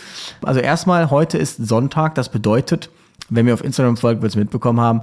Also 0.43 0.61
erstmal, 0.61 1.09
heute 1.09 1.37
ist 1.37 1.57
Sonntag, 1.67 2.15
das 2.15 2.29
bedeutet, 2.29 2.89
wenn 3.29 3.45
mir 3.45 3.53
auf 3.53 3.63
Instagram 3.63 3.97
folgt, 3.97 4.21
wird 4.21 4.31
es 4.31 4.35
mitbekommen 4.35 4.79
haben, 4.79 5.01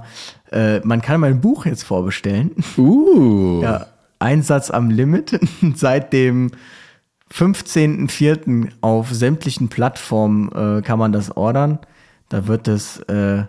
äh, 0.51 0.79
man 0.79 1.01
kann 1.01 1.19
mein 1.19 1.41
Buch 1.41 1.65
jetzt 1.65 1.83
vorbestellen. 1.83 2.51
Uh. 2.77 3.61
Ja, 3.61 3.87
Einsatz 4.19 4.71
am 4.71 4.89
Limit 4.89 5.39
seit 5.75 6.13
dem 6.13 6.51
15.04. 7.31 8.69
auf 8.81 9.11
sämtlichen 9.11 9.67
Plattformen 9.67 10.51
äh, 10.51 10.81
kann 10.81 10.99
man 10.99 11.11
das 11.11 11.35
ordern. 11.35 11.79
Da 12.33 12.47
wird 12.47 12.67
es, 12.67 12.97
äh, 13.01 13.43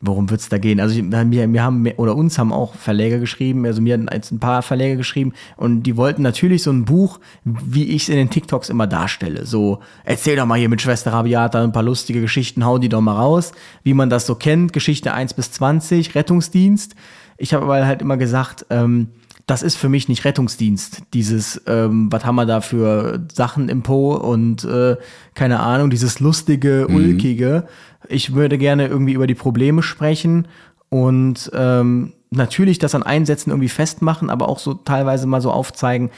worum 0.00 0.30
wird 0.30 0.40
es 0.40 0.48
da 0.48 0.56
gehen? 0.56 0.80
Also 0.80 1.02
mir, 1.02 1.46
mir 1.46 1.62
haben 1.62 1.86
oder 1.98 2.16
uns 2.16 2.38
haben 2.38 2.50
auch 2.50 2.74
Verleger 2.74 3.18
geschrieben, 3.18 3.66
also 3.66 3.82
mir 3.82 3.92
hatten 3.92 4.08
jetzt 4.10 4.32
ein 4.32 4.40
paar 4.40 4.62
Verleger 4.62 4.96
geschrieben 4.96 5.34
und 5.58 5.82
die 5.82 5.98
wollten 5.98 6.22
natürlich 6.22 6.62
so 6.62 6.70
ein 6.70 6.86
Buch, 6.86 7.20
wie 7.44 7.84
ich 7.84 8.04
es 8.04 8.08
in 8.08 8.16
den 8.16 8.30
TikToks 8.30 8.70
immer 8.70 8.86
darstelle. 8.86 9.44
So, 9.44 9.80
erzähl 10.02 10.34
doch 10.34 10.46
mal 10.46 10.58
hier 10.58 10.70
mit 10.70 10.80
Schwester 10.80 11.12
Rabiata 11.12 11.62
ein 11.62 11.72
paar 11.72 11.82
lustige 11.82 12.22
Geschichten, 12.22 12.64
hau 12.64 12.78
die 12.78 12.88
doch 12.88 13.02
mal 13.02 13.16
raus, 13.16 13.52
wie 13.82 13.92
man 13.92 14.08
das 14.08 14.24
so 14.24 14.34
kennt, 14.34 14.72
Geschichte 14.72 15.12
1 15.12 15.34
bis 15.34 15.52
20, 15.52 16.14
Rettungsdienst. 16.14 16.94
Ich 17.36 17.52
habe 17.52 17.64
aber 17.64 17.84
halt 17.84 18.00
immer 18.00 18.16
gesagt, 18.16 18.64
ähm, 18.70 19.08
das 19.46 19.62
ist 19.62 19.76
für 19.76 19.88
mich 19.88 20.08
nicht 20.08 20.24
Rettungsdienst. 20.24 21.02
Dieses, 21.14 21.62
ähm, 21.66 22.10
was 22.10 22.24
haben 22.24 22.34
wir 22.34 22.46
da 22.46 22.60
für 22.60 23.24
Sachen 23.32 23.68
im 23.68 23.82
Po 23.82 24.14
und 24.14 24.64
äh, 24.64 24.96
keine 25.34 25.60
Ahnung, 25.60 25.88
dieses 25.88 26.18
lustige, 26.18 26.88
ulkige. 26.88 27.66
Ich 28.08 28.34
würde 28.34 28.58
gerne 28.58 28.88
irgendwie 28.88 29.12
über 29.12 29.28
die 29.28 29.34
Probleme 29.34 29.84
sprechen 29.84 30.48
und 30.88 31.50
ähm, 31.54 32.12
natürlich 32.30 32.80
das 32.80 32.96
an 32.96 33.04
Einsätzen 33.04 33.50
irgendwie 33.50 33.68
festmachen, 33.68 34.30
aber 34.30 34.48
auch 34.48 34.58
so 34.58 34.74
teilweise 34.74 35.28
mal 35.28 35.40
so 35.40 35.52
aufzeigen, 35.52 36.10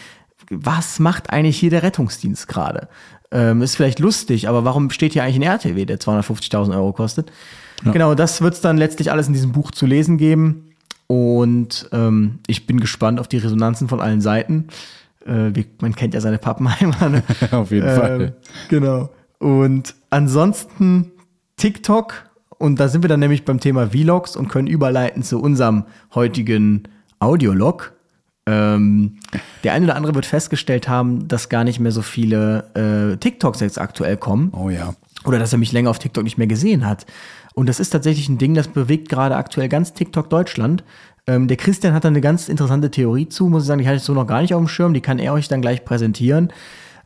was 0.51 0.99
macht 0.99 1.31
eigentlich 1.31 1.59
hier 1.59 1.71
der 1.71 1.83
Rettungsdienst 1.83 2.49
gerade? 2.49 2.89
Ähm, 3.31 3.61
ist 3.61 3.77
vielleicht 3.77 3.99
lustig, 3.99 4.49
aber 4.49 4.65
warum 4.65 4.89
steht 4.89 5.13
hier 5.13 5.23
eigentlich 5.23 5.37
ein 5.37 5.43
RTW, 5.43 5.85
der 5.85 6.01
250.000 6.01 6.75
Euro 6.75 6.95
kostet? 6.95 7.31
Genau, 7.85 8.15
das 8.15 8.41
wird 8.41 8.55
es 8.55 8.61
dann 8.61 8.79
letztlich 8.79 9.13
alles 9.13 9.29
in 9.29 9.35
diesem 9.35 9.53
Buch 9.53 9.71
zu 9.71 9.87
lesen 9.87 10.17
geben. 10.17 10.68
Und 11.09 11.89
ähm, 11.93 12.39
ich 12.47 12.67
bin 12.67 12.79
gespannt 12.79 13.19
auf 13.19 13.27
die 13.29 13.39
Resonanzen 13.39 13.89
von 13.89 14.01
allen 14.01 14.21
Seiten. 14.21 14.69
Äh, 15.27 15.51
wie, 15.55 15.67
man 15.81 15.97
kennt 15.97 16.15
ja 16.15 16.21
seine 16.21 16.39
Pappenheimer. 16.39 17.09
Ne? 17.09 17.23
Auf 17.51 17.71
jeden 17.71 17.89
Fall. 17.89 18.37
Genau. 18.69 19.11
Und 19.39 19.95
ansonsten 20.11 21.11
TikTok. 21.57 22.25
Und 22.59 22.79
da 22.79 22.89
sind 22.89 23.03
wir 23.03 23.09
dann 23.09 23.21
nämlich 23.21 23.45
beim 23.45 23.59
Thema 23.61 23.89
Vlogs 23.91 24.37
und 24.37 24.49
können 24.49 24.69
überleiten 24.69 25.23
zu 25.23 25.41
unserem 25.41 25.85
heutigen 26.15 26.85
Audiolog. 27.21 27.93
Ähm, 28.47 29.19
der 29.63 29.75
eine 29.75 29.85
oder 29.87 29.97
andere 29.97 30.15
wird 30.15 30.27
festgestellt 30.27 30.89
haben, 30.89 31.29
dass 31.29 31.49
gar 31.49 31.65
nicht 31.65 31.81
mehr 31.81 31.93
so 31.93 32.03
viele 32.03 32.65
äh, 33.13 33.17
TikToks 33.17 33.61
jetzt 33.61 33.79
aktuell 33.79 34.17
kommen 34.17 34.53
Oh 34.55 34.71
ja. 34.71 34.95
oder 35.25 35.39
dass 35.39 35.53
er 35.53 35.59
mich 35.59 35.73
länger 35.73 35.91
auf 35.91 35.99
TikTok 35.99 36.25
nicht 36.25 36.39
mehr 36.39 36.47
gesehen 36.47 36.87
hat. 36.87 37.05
Und 37.59 37.69
das 37.69 37.81
ist 37.81 37.91
tatsächlich 37.91 38.29
ein 38.29 38.39
Ding, 38.39 38.55
das 38.55 38.69
bewegt 38.69 39.09
gerade 39.09 39.35
aktuell 39.35 39.69
ganz 39.69 39.93
TikTok 39.93 40.31
Deutschland. 40.31 40.85
Ähm, 41.27 41.49
der 41.49 41.57
Christian 41.57 41.93
hat 41.93 42.05
da 42.05 42.09
eine 42.09 42.21
ganz 42.21 42.49
interessante 42.49 42.89
Theorie 42.89 43.29
zu, 43.29 43.49
muss 43.49 43.65
ich 43.65 43.67
sagen, 43.67 43.81
die 43.81 43.89
hatte 43.89 43.97
ich 43.97 44.05
so 44.05 44.15
noch 44.15 44.29
gar 44.29 44.43
nicht 44.43 44.55
auf 44.55 44.61
dem 44.61 44.69
Schirm, 44.69 44.95
die 44.95 45.01
kann 45.01 45.19
er 45.19 45.33
euch 45.33 45.49
dann 45.49 45.61
gleich 45.61 45.85
präsentieren. 45.85 46.53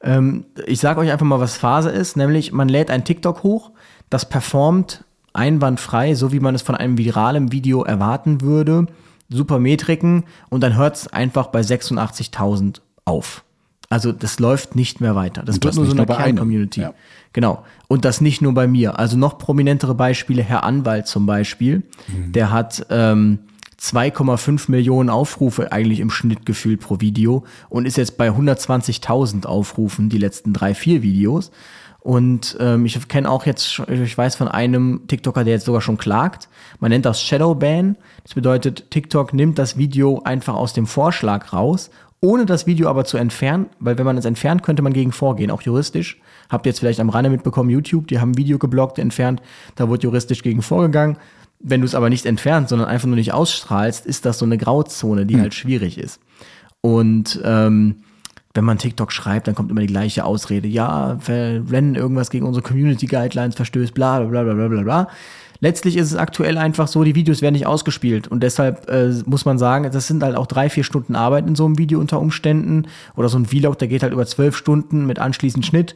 Ähm, 0.03 0.45
ich 0.67 0.79
sage 0.79 1.01
euch 1.01 1.11
einfach 1.11 1.25
mal, 1.25 1.41
was 1.41 1.57
Phase 1.57 1.89
ist, 1.89 2.19
nämlich 2.19 2.53
man 2.53 2.69
lädt 2.69 2.91
ein 2.91 3.03
TikTok 3.03 3.43
hoch, 3.45 3.71
das 4.11 4.29
performt 4.29 5.05
einwandfrei, 5.33 6.15
so 6.15 6.33
wie 6.33 6.41
man 6.41 6.55
es 6.55 6.61
von 6.61 6.75
einem 6.75 6.99
viralen 6.99 7.51
Video 7.51 7.83
erwarten 7.83 8.43
würde. 8.43 8.89
Super 9.31 9.59
Metriken 9.59 10.25
und 10.51 10.63
dann 10.63 10.77
hört 10.77 10.97
es 10.97 11.09
einfach 11.09 11.47
bei 11.47 11.63
86.000 11.63 12.83
auf. 13.07 13.43
Also 13.93 14.11
das 14.11 14.39
läuft 14.39 14.75
nicht 14.75 15.03
mehr 15.03 15.15
weiter. 15.15 15.43
Das 15.43 15.57
Und 15.57 15.65
wird 15.65 15.73
das 15.73 15.77
nur 15.77 15.85
so 15.85 15.93
eine. 15.93 16.07
Kern-Community. 16.07 16.81
Ja. 16.81 16.95
Genau. 17.35 17.63
Und 17.89 18.07
das 18.07 18.23
nicht 18.23 18.41
nur 18.41 18.55
bei 18.55 18.67
mir. 18.67 18.99
Also 18.99 19.19
noch 19.19 19.37
prominentere 19.37 19.95
Beispiele, 19.95 20.43
Herr 20.43 20.65
Anwalt 20.65 21.07
zum 21.07 21.27
Beispiel, 21.27 21.83
Mhm. 22.09 22.33
der 22.33 22.51
hat 22.51 22.87
ähm, 22.89 23.41
2,5 23.79 24.71
Millionen 24.71 25.11
Aufrufe 25.11 25.73
eigentlich 25.73 26.01
im 26.01 26.09
Schnitt 26.09 26.47
gefühlt 26.47 26.81
pro 26.81 27.01
Video 27.01 27.45
und 27.69 27.85
ist 27.85 27.99
jetzt 27.99 28.17
bei 28.17 28.31
120.000 28.31 29.45
Aufrufen 29.45 30.09
die 30.09 30.19
letzten 30.19 30.55
drei, 30.55 30.75
vier 30.75 31.03
Videos. 31.03 31.51
Und 32.01 32.57
ähm, 32.61 32.87
ich 32.87 33.07
kenne 33.09 33.31
auch 33.31 33.45
jetzt, 33.45 33.79
ich 33.89 34.17
weiß 34.19 34.37
von 34.37 34.49
einem 34.49 35.03
TikToker, 35.07 35.45
der 35.45 35.53
jetzt 35.55 35.67
sogar 35.67 35.83
schon 35.83 35.99
klagt. 35.99 36.49
Man 36.81 36.91
nennt 36.91 37.05
das 37.05 37.23
Shadowban. 37.23 37.97
Das 38.25 38.35
bedeutet, 38.35 38.91
TikTok 38.91 39.35
nimmt 39.35 39.59
das 39.59 39.77
Video 39.77 40.23
einfach 40.25 40.55
aus 40.55 40.73
dem 40.73 40.87
Vorschlag 40.87 41.53
raus, 41.53 41.91
ohne 42.23 42.47
das 42.47 42.67
Video 42.67 42.89
aber 42.89 43.05
zu 43.05 43.19
entfernen, 43.19 43.67
weil 43.81 43.99
wenn 43.99 44.07
man 44.07 44.17
es 44.17 44.25
entfernt, 44.25 44.63
könnte 44.63 44.81
man 44.81 44.93
gegen 44.93 45.13
vorgehen, 45.13 45.51
auch 45.51 45.61
juristisch. 45.63 46.21
Habt 46.49 46.65
ihr 46.65 46.71
jetzt 46.71 46.79
vielleicht 46.79 47.01
am 47.01 47.11
Rande 47.11 47.31
mitbekommen, 47.31 47.69
YouTube, 47.69 48.07
die 48.07 48.21
haben 48.21 48.31
ein 48.31 48.39
Video 48.39 48.59
geblockt, 48.59 48.99
entfernt, 48.99 49.43
da 49.75 49.89
wurde 49.89 50.05
juristisch 50.05 50.43
gegen 50.43 50.63
vorgegangen. 50.63 51.19
Wenn 51.59 51.81
du 51.81 51.87
es 51.87 51.97
aber 51.97 52.11
nicht 52.11 52.25
entfernt, 52.25 52.69
sondern 52.69 52.89
einfach 52.89 53.09
nur 53.09 53.17
nicht 53.17 53.33
ausstrahlst, 53.33 54.07
ist 54.07 54.25
das 54.25 54.39
so 54.39 54.45
eine 54.45 54.57
Grauzone, 54.57 55.27
die 55.27 55.35
hm. 55.35 55.41
halt 55.41 55.55
schwierig 55.55 55.99
ist. 55.99 56.21
Und 56.81 57.41
ähm, 57.45 57.97
wenn 58.55 58.65
man 58.65 58.79
TikTok 58.79 59.11
schreibt, 59.11 59.49
dann 59.49 59.55
kommt 59.55 59.71
immer 59.71 59.81
die 59.81 59.87
gleiche 59.87 60.25
Ausrede. 60.25 60.69
Ja, 60.69 61.19
wenn 61.27 61.95
irgendwas 61.95 62.31
gegen 62.31 62.47
unsere 62.47 62.63
Community 62.63 63.07
Guidelines 63.07 63.57
verstößt, 63.57 63.95
bla 63.95 64.21
bla 64.21 64.43
bla 64.43 64.55
bla 64.55 64.69
bla 64.69 64.83
bla. 64.83 65.09
Letztlich 65.63 65.97
ist 65.97 66.11
es 66.11 66.17
aktuell 66.17 66.59
einfach 66.59 66.89
so, 66.89 67.05
die 67.05 67.15
Videos 67.15 67.41
werden 67.41 67.53
nicht 67.53 67.69
ausgespielt 67.69 68.27
und 68.27 68.43
deshalb 68.43 68.91
äh, 68.91 69.13
muss 69.27 69.45
man 69.45 69.59
sagen, 69.59 69.89
das 69.93 70.09
sind 70.09 70.25
halt 70.25 70.35
auch 70.35 70.49
drei, 70.49 70.69
vier 70.69 70.83
Stunden 70.83 71.15
Arbeit 71.15 71.47
in 71.47 71.55
so 71.55 71.65
einem 71.65 71.79
Video 71.79 72.01
unter 72.01 72.19
Umständen 72.19 72.89
oder 73.15 73.29
so 73.29 73.39
ein 73.39 73.47
Vlog, 73.47 73.79
der 73.79 73.87
geht 73.87 74.03
halt 74.03 74.13
über 74.13 74.27
zwölf 74.27 74.57
Stunden 74.57 75.07
mit 75.07 75.21
anschließend 75.21 75.65
Schnitt. 75.65 75.95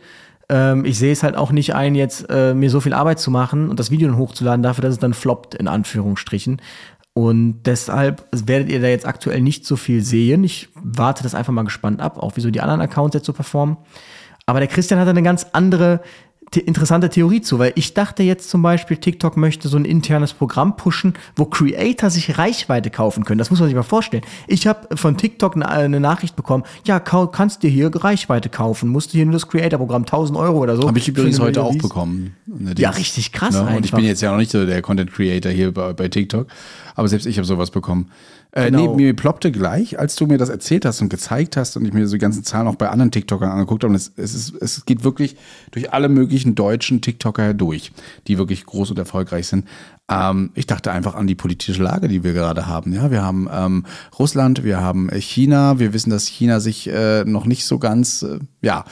Ähm, 0.48 0.84
ich 0.84 1.00
sehe 1.00 1.10
es 1.10 1.24
halt 1.24 1.36
auch 1.36 1.50
nicht 1.50 1.74
ein, 1.74 1.96
jetzt 1.96 2.30
äh, 2.30 2.54
mir 2.54 2.70
so 2.70 2.80
viel 2.80 2.92
Arbeit 2.92 3.18
zu 3.18 3.32
machen 3.32 3.68
und 3.68 3.80
das 3.80 3.90
Video 3.90 4.06
dann 4.06 4.18
hochzuladen 4.18 4.62
dafür, 4.62 4.82
dass 4.82 4.92
es 4.92 5.00
dann 5.00 5.14
floppt, 5.14 5.56
in 5.56 5.66
Anführungsstrichen. 5.66 6.62
Und 7.12 7.64
deshalb 7.64 8.24
werdet 8.30 8.70
ihr 8.70 8.80
da 8.80 8.86
jetzt 8.86 9.04
aktuell 9.04 9.40
nicht 9.40 9.66
so 9.66 9.74
viel 9.74 10.00
sehen. 10.04 10.44
Ich 10.44 10.68
warte 10.76 11.24
das 11.24 11.34
einfach 11.34 11.52
mal 11.52 11.64
gespannt 11.64 12.00
ab, 12.00 12.22
auch 12.22 12.36
wie 12.36 12.40
so 12.40 12.52
die 12.52 12.60
anderen 12.60 12.82
Accounts 12.82 13.14
jetzt 13.14 13.26
so 13.26 13.32
performen. 13.32 13.78
Aber 14.46 14.60
der 14.60 14.68
Christian 14.68 15.00
hat 15.00 15.08
eine 15.08 15.24
ganz 15.24 15.44
andere 15.52 16.02
interessante 16.54 17.10
Theorie 17.10 17.40
zu, 17.40 17.58
weil 17.58 17.72
ich 17.74 17.94
dachte 17.94 18.22
jetzt 18.22 18.48
zum 18.48 18.62
Beispiel, 18.62 18.96
TikTok 18.96 19.36
möchte 19.36 19.68
so 19.68 19.76
ein 19.76 19.84
internes 19.84 20.32
Programm 20.32 20.76
pushen, 20.76 21.14
wo 21.34 21.44
Creator 21.44 22.10
sich 22.10 22.38
Reichweite 22.38 22.90
kaufen 22.90 23.24
können. 23.24 23.38
Das 23.38 23.50
muss 23.50 23.60
man 23.60 23.68
sich 23.68 23.76
mal 23.76 23.82
vorstellen. 23.82 24.22
Ich 24.46 24.66
habe 24.66 24.96
von 24.96 25.16
TikTok 25.16 25.56
eine, 25.56 26.00
Nachricht 26.00 26.36
bekommen, 26.36 26.64
ja, 26.84 27.00
kannst 27.00 27.62
dir 27.62 27.70
hier 27.70 27.90
Reichweite 27.94 28.48
kaufen, 28.48 28.88
musst 28.88 29.12
du 29.12 29.16
hier 29.16 29.26
nur 29.26 29.32
das 29.32 29.48
Creator-Programm 29.48 30.02
1000 30.02 30.38
Euro 30.38 30.58
oder 30.58 30.76
so. 30.76 30.86
Habe 30.86 30.98
ich 30.98 31.08
übrigens 31.08 31.40
heute 31.40 31.62
auch 31.62 31.76
bekommen. 31.76 32.34
Ja, 32.78 32.90
richtig 32.90 33.32
krass. 33.32 33.54
Ja, 33.54 33.64
ne? 33.64 33.76
und 33.76 33.84
ich 33.84 33.92
bin 33.92 34.04
jetzt 34.04 34.22
ja 34.22 34.30
noch 34.30 34.38
nicht 34.38 34.50
so 34.50 34.64
der 34.64 34.82
Content 34.82 35.12
Creator 35.12 35.50
hier 35.50 35.72
bei, 35.72 35.92
bei 35.92 36.08
TikTok, 36.08 36.46
aber 36.94 37.08
selbst 37.08 37.26
ich 37.26 37.38
habe 37.38 37.46
sowas 37.46 37.70
bekommen. 37.70 38.10
Äh, 38.56 38.70
genau. 38.70 38.96
Nee, 38.96 39.04
mir 39.04 39.14
ploppte 39.14 39.52
gleich, 39.52 39.98
als 39.98 40.16
du 40.16 40.26
mir 40.26 40.38
das 40.38 40.48
erzählt 40.48 40.86
hast 40.86 41.02
und 41.02 41.10
gezeigt 41.10 41.58
hast 41.58 41.76
und 41.76 41.84
ich 41.84 41.92
mir 41.92 42.06
so 42.06 42.14
die 42.14 42.20
ganzen 42.20 42.42
Zahlen 42.42 42.66
auch 42.66 42.76
bei 42.76 42.88
anderen 42.88 43.10
TikTokern 43.10 43.50
angeguckt 43.50 43.84
habe. 43.84 43.90
Und 43.90 43.96
es, 43.96 44.12
es, 44.16 44.34
ist, 44.34 44.54
es 44.62 44.86
geht 44.86 45.04
wirklich 45.04 45.36
durch 45.72 45.92
alle 45.92 46.08
möglichen 46.08 46.54
deutschen 46.54 47.02
TikToker 47.02 47.52
durch, 47.52 47.92
die 48.26 48.38
wirklich 48.38 48.64
groß 48.64 48.92
und 48.92 48.98
erfolgreich 48.98 49.46
sind. 49.46 49.66
Ähm, 50.08 50.52
ich 50.54 50.66
dachte 50.66 50.90
einfach 50.90 51.14
an 51.16 51.26
die 51.26 51.34
politische 51.34 51.82
Lage, 51.82 52.08
die 52.08 52.24
wir 52.24 52.32
gerade 52.32 52.66
haben. 52.66 52.94
Ja, 52.94 53.10
wir 53.10 53.22
haben 53.22 53.46
ähm, 53.52 53.84
Russland, 54.18 54.64
wir 54.64 54.80
haben 54.80 55.10
China. 55.10 55.78
Wir 55.78 55.92
wissen, 55.92 56.08
dass 56.08 56.26
China 56.26 56.58
sich 56.58 56.88
äh, 56.88 57.24
noch 57.24 57.44
nicht 57.44 57.66
so 57.66 57.78
ganz, 57.78 58.22
äh, 58.22 58.38
ja, 58.62 58.86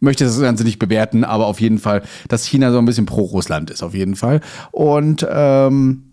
möchte 0.00 0.24
das 0.24 0.38
Ganze 0.38 0.64
nicht 0.64 0.78
bewerten, 0.78 1.24
aber 1.24 1.46
auf 1.46 1.58
jeden 1.62 1.78
Fall, 1.78 2.02
dass 2.28 2.44
China 2.44 2.70
so 2.70 2.76
ein 2.76 2.84
bisschen 2.84 3.06
pro 3.06 3.22
Russland 3.22 3.70
ist, 3.70 3.82
auf 3.82 3.94
jeden 3.94 4.14
Fall. 4.14 4.42
Und 4.72 5.26
ähm, 5.30 6.09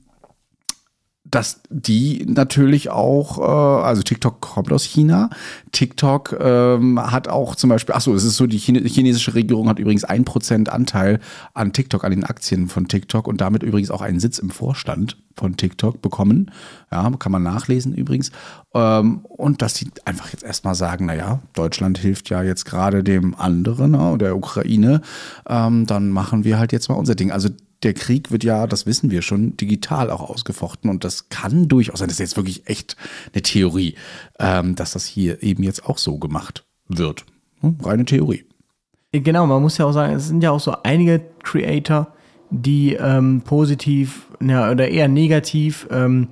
dass 1.37 1.61
die 1.69 2.25
natürlich 2.27 2.89
auch, 2.89 3.37
äh, 3.37 3.85
also 3.85 4.01
TikTok 4.01 4.41
kommt 4.41 4.71
aus 4.71 4.83
China. 4.83 5.29
TikTok 5.71 6.35
ähm, 6.39 6.99
hat 6.99 7.27
auch 7.27 7.55
zum 7.55 7.69
Beispiel, 7.69 7.93
ach 7.95 8.01
so, 8.01 8.15
es 8.15 8.23
ist 8.23 8.37
so, 8.37 8.47
die 8.47 8.57
chinesische 8.57 9.35
Regierung 9.35 9.69
hat 9.69 9.77
übrigens 9.77 10.03
ein 10.03 10.25
Prozent 10.25 10.69
Anteil 10.69 11.19
an 11.53 11.73
TikTok, 11.73 12.03
an 12.03 12.09
den 12.09 12.23
Aktien 12.23 12.69
von 12.69 12.87
TikTok 12.87 13.27
und 13.27 13.39
damit 13.39 13.61
übrigens 13.61 13.91
auch 13.91 14.01
einen 14.01 14.19
Sitz 14.19 14.39
im 14.39 14.49
Vorstand 14.49 15.17
von 15.35 15.57
TikTok 15.57 16.01
bekommen. 16.01 16.49
Ja, 16.91 17.07
kann 17.19 17.31
man 17.31 17.43
nachlesen 17.43 17.93
übrigens. 17.93 18.31
Ähm, 18.73 19.19
und 19.27 19.61
dass 19.61 19.75
die 19.75 19.91
einfach 20.05 20.31
jetzt 20.31 20.43
erstmal 20.43 20.73
sagen, 20.73 21.05
naja, 21.05 21.41
Deutschland 21.53 21.99
hilft 21.99 22.31
ja 22.31 22.41
jetzt 22.41 22.65
gerade 22.65 23.03
dem 23.03 23.35
anderen, 23.35 23.91
ne, 23.91 24.17
der 24.17 24.35
Ukraine, 24.35 25.01
ähm, 25.47 25.85
dann 25.85 26.09
machen 26.09 26.45
wir 26.45 26.57
halt 26.57 26.71
jetzt 26.71 26.89
mal 26.89 26.95
unser 26.95 27.13
Ding. 27.13 27.31
Also 27.31 27.49
der 27.83 27.93
Krieg 27.93 28.31
wird 28.31 28.43
ja, 28.43 28.67
das 28.67 28.85
wissen 28.85 29.11
wir 29.11 29.21
schon, 29.21 29.55
digital 29.57 30.09
auch 30.09 30.21
ausgefochten 30.21 30.89
und 30.89 31.03
das 31.03 31.29
kann 31.29 31.67
durchaus 31.67 31.99
sein, 31.99 32.07
das 32.07 32.15
ist 32.15 32.31
jetzt 32.31 32.37
wirklich 32.37 32.67
echt 32.67 32.95
eine 33.33 33.41
Theorie, 33.41 33.95
ähm, 34.39 34.75
dass 34.75 34.93
das 34.93 35.05
hier 35.05 35.43
eben 35.43 35.63
jetzt 35.63 35.85
auch 35.85 35.97
so 35.97 36.17
gemacht 36.17 36.65
wird. 36.87 37.25
Hm, 37.61 37.77
reine 37.83 38.05
Theorie. 38.05 38.45
Genau, 39.11 39.47
man 39.47 39.61
muss 39.61 39.77
ja 39.77 39.85
auch 39.85 39.93
sagen, 39.93 40.13
es 40.13 40.27
sind 40.27 40.43
ja 40.43 40.51
auch 40.51 40.59
so 40.59 40.75
einige 40.83 41.21
Creator, 41.43 42.13
die 42.49 42.93
ähm, 42.93 43.41
positiv 43.43 44.27
ja, 44.39 44.71
oder 44.71 44.87
eher 44.87 45.07
negativ 45.07 45.87
ähm, 45.91 46.29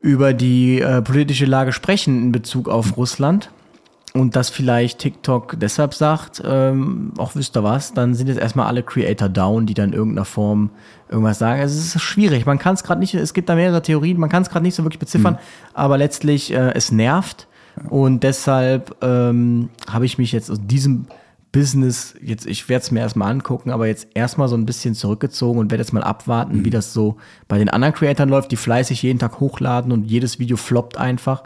über 0.00 0.32
die 0.32 0.80
äh, 0.80 1.02
politische 1.02 1.46
Lage 1.46 1.72
sprechen 1.72 2.22
in 2.22 2.32
Bezug 2.32 2.68
auf 2.68 2.96
Russland 2.96 3.50
und 4.18 4.36
das 4.36 4.50
vielleicht 4.50 4.98
TikTok 4.98 5.58
deshalb 5.58 5.94
sagt, 5.94 6.42
ähm, 6.44 7.12
auch 7.18 7.34
wisst 7.34 7.56
ihr 7.56 7.62
was, 7.62 7.94
dann 7.94 8.14
sind 8.14 8.28
jetzt 8.28 8.40
erstmal 8.40 8.66
alle 8.66 8.82
Creator 8.82 9.28
down, 9.28 9.66
die 9.66 9.74
dann 9.74 9.90
in 9.90 9.94
irgendeiner 9.94 10.24
Form 10.24 10.70
irgendwas 11.08 11.38
sagen. 11.38 11.60
Also 11.60 11.78
es 11.78 11.94
ist 11.94 12.02
schwierig, 12.02 12.46
man 12.46 12.58
kann 12.58 12.74
es 12.74 12.84
gerade 12.84 13.00
nicht, 13.00 13.14
es 13.14 13.34
gibt 13.34 13.48
da 13.48 13.54
mehrere 13.54 13.82
Theorien, 13.82 14.18
man 14.18 14.28
kann 14.28 14.42
es 14.42 14.50
gerade 14.50 14.64
nicht 14.64 14.74
so 14.74 14.84
wirklich 14.84 14.98
beziffern, 14.98 15.34
mhm. 15.34 15.38
aber 15.74 15.98
letztlich 15.98 16.52
äh, 16.52 16.72
es 16.74 16.92
nervt 16.92 17.48
und 17.88 18.22
deshalb 18.22 18.96
ähm, 19.02 19.70
habe 19.88 20.04
ich 20.06 20.18
mich 20.18 20.32
jetzt 20.32 20.50
aus 20.50 20.60
diesem 20.60 21.06
Business, 21.52 22.14
jetzt, 22.22 22.46
ich 22.46 22.68
werde 22.68 22.82
es 22.82 22.90
mir 22.90 23.00
erstmal 23.00 23.30
angucken, 23.30 23.70
aber 23.70 23.86
jetzt 23.86 24.08
erstmal 24.14 24.48
so 24.48 24.56
ein 24.56 24.66
bisschen 24.66 24.94
zurückgezogen 24.94 25.58
und 25.58 25.70
werde 25.70 25.82
jetzt 25.82 25.92
mal 25.92 26.02
abwarten, 26.02 26.58
mhm. 26.58 26.64
wie 26.64 26.70
das 26.70 26.92
so 26.92 27.16
bei 27.46 27.58
den 27.58 27.70
anderen 27.70 27.94
Creatoren 27.94 28.28
läuft, 28.28 28.50
die 28.50 28.56
fleißig 28.56 29.02
jeden 29.02 29.18
Tag 29.18 29.40
hochladen 29.40 29.90
und 29.92 30.04
jedes 30.04 30.38
Video 30.38 30.56
floppt 30.56 30.98
einfach. 30.98 31.44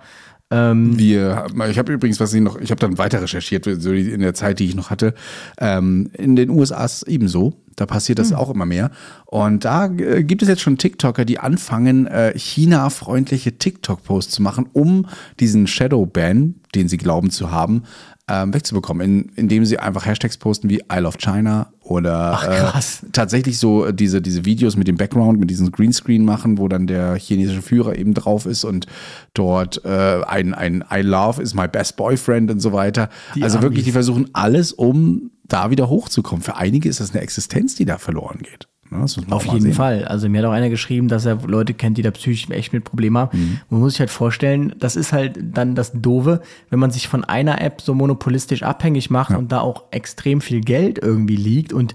Ähm, 0.53 0.99
wir, 0.99 1.47
ich 1.71 1.79
habe 1.79 1.95
übrigens, 1.95 2.21
was 2.21 2.35
ich 2.35 2.43
noch, 2.43 2.61
ich 2.61 2.71
habe 2.71 2.79
dann 2.79 2.99
weiter 2.99 3.23
recherchiert, 3.23 3.65
so 3.65 3.91
in 3.91 4.21
der 4.21 4.35
Zeit, 4.35 4.59
die 4.59 4.67
ich 4.67 4.75
noch 4.75 4.91
hatte. 4.91 5.15
Ähm, 5.59 6.11
in 6.13 6.37
den 6.37 6.51
USA 6.51 6.85
ist 6.85 7.05
ebenso. 7.05 7.55
Da 7.75 7.87
passiert 7.87 8.19
das 8.19 8.31
mhm. 8.31 8.37
auch 8.37 8.51
immer 8.51 8.67
mehr. 8.67 8.91
Und 9.25 9.65
da 9.65 9.87
äh, 9.87 10.23
gibt 10.23 10.43
es 10.43 10.49
jetzt 10.49 10.61
schon 10.61 10.77
TikToker, 10.77 11.25
die 11.25 11.39
anfangen, 11.39 12.07
äh, 12.07 12.39
China-freundliche 12.39 13.57
TikTok-Posts 13.57 14.35
zu 14.35 14.43
machen, 14.43 14.69
um 14.75 15.07
diesen 15.41 15.67
Shadow-Ban, 15.67 16.57
den 16.75 16.89
sie 16.89 16.99
glauben 16.99 17.31
zu 17.31 17.51
haben, 17.51 17.85
ähm, 18.29 18.55
wegzubekommen, 18.55 19.05
in, 19.05 19.33
indem 19.35 19.65
sie 19.65 19.79
einfach 19.79 20.07
Hashtags 20.07 20.37
posten 20.37 20.71
wie 20.71 20.81
I 20.93 20.99
love 20.99 21.19
China 21.19 21.73
oder 21.81 22.33
Ach, 22.35 22.49
äh, 22.77 22.81
tatsächlich 23.13 23.59
so 23.59 23.91
diese, 23.91 24.23
diese 24.23 24.45
Videos 24.45 24.77
mit 24.77 24.87
dem 24.87 24.97
Background, 24.97 25.41
mit 25.41 25.51
diesem 25.51 25.73
Greenscreen 25.73 26.25
machen, 26.25 26.59
wo 26.59 26.69
dann 26.69 26.87
der 26.87 27.17
chinesische 27.17 27.63
Führer 27.63 27.97
eben 27.97 28.15
drauf 28.15 28.47
ist 28.47 28.65
und 28.65 28.87
dort 29.35 29.85
äh, 29.85 30.23
ein, 30.25 30.55
ein 30.55 30.85
I 30.93 31.01
love 31.01 31.43
is 31.43 31.55
my 31.55 31.67
best 31.67 31.97
boyfriend 31.97 32.51
und 32.51 32.61
so 32.61 32.73
weiter. 32.73 33.09
Die 33.35 33.43
also 33.43 33.59
Amis. 33.59 33.65
wirklich, 33.65 33.85
die 33.85 33.93
versuchen 33.93 34.31
alles, 34.33 34.73
um 34.73 35.33
da 35.45 35.71
wieder 35.71 35.89
hochzukommen. 35.89 36.43
Für 36.43 36.57
einige 36.57 36.89
ist 36.89 37.01
das 37.01 37.11
eine 37.11 37.21
Existenz, 37.21 37.75
die 37.75 37.85
da 37.85 37.99
verloren 37.99 38.39
geht. 38.39 38.69
Ne? 38.93 39.05
Auf 39.31 39.45
jeden 39.47 39.61
sehen. 39.61 39.73
Fall. 39.73 40.05
Also 40.05 40.29
mir 40.29 40.39
hat 40.39 40.47
auch 40.47 40.53
einer 40.53 40.71
geschrieben, 40.71 41.09
dass 41.09 41.25
er 41.25 41.39
Leute 41.47 41.75
kennt, 41.75 41.99
die 41.99 42.03
da 42.03 42.11
psychisch 42.11 42.49
echt 42.51 42.73
mit 42.73 42.85
Problemen 42.85 43.19
haben. 43.19 43.39
Mhm. 43.39 43.61
Man 43.71 43.81
muss 43.81 43.93
sich 43.93 44.01
halt 44.01 44.11
vorstellen, 44.11 44.75
das 44.79 44.97
ist 44.97 45.13
halt 45.13 45.39
dann 45.43 45.75
das 45.75 45.93
Doofe, 45.93 46.43
wenn 46.71 46.79
man 46.79 46.91
sich 46.91 47.09
von 47.09 47.25
einer 47.25 47.61
App 47.61 47.81
so 47.81 47.95
monopolistisch 47.95 48.63
abhängig 48.63 49.11
macht 49.11 49.31
ja. 49.31 49.37
und 49.37 49.51
da 49.51 49.61
auch 49.61 49.85
extrem 49.91 50.41
viel 50.41 50.61
Geld 50.61 50.99
irgendwie 50.99 51.37
liegt. 51.37 51.73
Und 51.73 51.95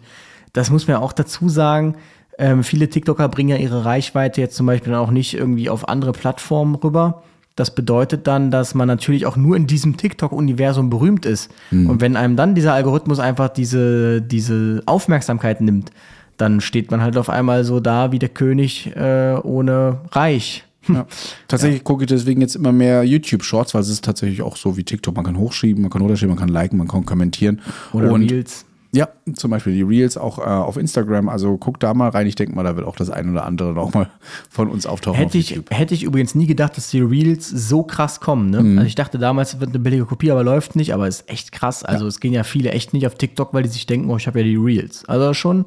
das 0.54 0.70
muss 0.70 0.88
man 0.88 0.98
ja 0.98 1.02
auch 1.02 1.14
dazu 1.14 1.50
sagen, 1.50 1.96
ähm, 2.40 2.64
viele 2.64 2.90
TikToker 2.90 3.30
bringen 3.30 3.50
ja 3.50 3.58
ihre 3.58 3.86
Reichweite 3.86 4.42
jetzt 4.42 4.56
zum 4.56 4.66
Beispiel 4.66 4.92
dann 4.92 5.02
auch 5.02 5.12
nicht 5.12 5.34
irgendwie 5.34 5.70
auf 5.70 5.88
andere 5.88 6.12
Plattformen 6.12 6.76
rüber. 6.76 7.24
Das 7.56 7.74
bedeutet 7.74 8.28
dann, 8.28 8.52
dass 8.52 8.76
man 8.76 8.88
natürlich 8.88 9.26
auch 9.26 9.36
nur 9.36 9.56
in 9.58 9.66
diesem 9.66 9.98
TikTok-Universum 9.98 10.92
berühmt 10.92 11.26
ist. 11.26 11.52
Mhm. 11.72 11.90
Und 11.90 12.02
wenn 12.02 12.16
einem 12.16 12.36
dann 12.36 12.54
dieser 12.54 12.74
Algorithmus 12.74 13.20
einfach 13.20 13.50
diese, 13.50 14.22
diese 14.22 14.84
Aufmerksamkeit 14.86 15.60
nimmt, 15.62 15.92
dann 16.38 16.62
steht 16.62 16.92
man 16.92 17.02
halt 17.02 17.18
auf 17.18 17.30
einmal 17.30 17.64
so 17.64 17.80
da 17.80 18.12
wie 18.12 18.20
der 18.20 18.30
König 18.30 18.96
äh, 18.96 19.36
ohne 19.44 20.00
Reich. 20.12 20.64
Ja. 20.88 21.06
Tatsächlich 21.48 21.80
ja. 21.80 21.84
gucke 21.84 22.04
ich 22.04 22.10
deswegen 22.10 22.42
jetzt 22.42 22.56
immer 22.56 22.72
mehr 22.72 23.04
YouTube-Shorts, 23.04 23.74
weil 23.74 23.82
es 23.82 23.90
ist 23.90 24.06
tatsächlich 24.06 24.42
auch 24.42 24.56
so 24.56 24.78
wie 24.78 24.84
TikTok. 24.84 25.16
Man 25.16 25.26
kann 25.26 25.38
hochschieben, 25.38 25.82
man 25.82 25.92
kann 25.92 26.02
runterschieben, 26.02 26.34
man 26.34 26.40
kann 26.40 26.50
liken, 26.50 26.78
man 26.78 26.88
kann 26.88 27.06
kommentieren. 27.06 27.62
Oder 27.92 28.12
und 28.12 28.30
Reels. 28.30 28.66
Ja, 28.94 29.10
zum 29.34 29.52
Beispiel 29.52 29.74
die 29.74 29.82
Reels 29.82 30.18
auch 30.18 30.40
äh, 30.40 30.44
auf 30.44 30.78
Instagram. 30.78 31.28
Also 31.28 31.58
guck 31.58 31.80
da 31.80 31.94
mal 31.94 32.10
rein. 32.10 32.26
Ich 32.26 32.36
denke 32.36 32.56
mal, 32.56 32.64
da 32.64 32.76
wird 32.78 32.88
auch 32.88 32.96
das 32.96 33.10
ein 33.10 33.30
oder 33.30 33.46
andere 33.46 33.74
noch 33.74 33.94
mal 33.94 34.10
von 34.50 34.70
uns 34.70 34.86
auftauchen. 34.86 35.18
Hätte, 35.20 35.38
ich, 35.38 35.62
hätte 35.70 35.94
ich 35.94 36.04
übrigens 36.04 36.36
nie 36.36 36.48
gedacht, 36.48 36.78
dass 36.78 36.90
die 36.90 37.02
Reels 37.02 37.50
so 37.50 37.84
krass 37.84 38.22
kommen. 38.22 38.50
Ne? 38.50 38.64
Mhm. 38.64 38.78
Also 38.78 38.88
ich 38.88 38.96
dachte 38.96 39.18
damals, 39.18 39.56
es 39.56 39.60
wird 39.60 39.72
eine 39.72 39.80
billige 39.80 40.06
Kopie, 40.06 40.32
aber 40.32 40.44
läuft 40.44 40.76
nicht. 40.76 40.94
Aber 40.94 41.08
ist 41.08 41.30
echt 41.30 41.52
krass. 41.52 41.84
Also 41.84 42.06
ja. 42.06 42.10
es 42.10 42.20
gehen 42.22 42.34
ja 42.34 42.44
viele 42.44 42.72
echt 42.72 42.94
nicht 42.94 43.06
auf 43.06 43.16
TikTok, 43.16 43.54
weil 43.54 43.64
die 43.64 43.70
sich 43.70 43.86
denken, 43.86 44.10
oh, 44.10 44.18
ich 44.18 44.26
habe 44.26 44.40
ja 44.40 44.46
die 44.46 44.56
Reels. 44.56 45.04
Also 45.06 45.34
schon 45.34 45.66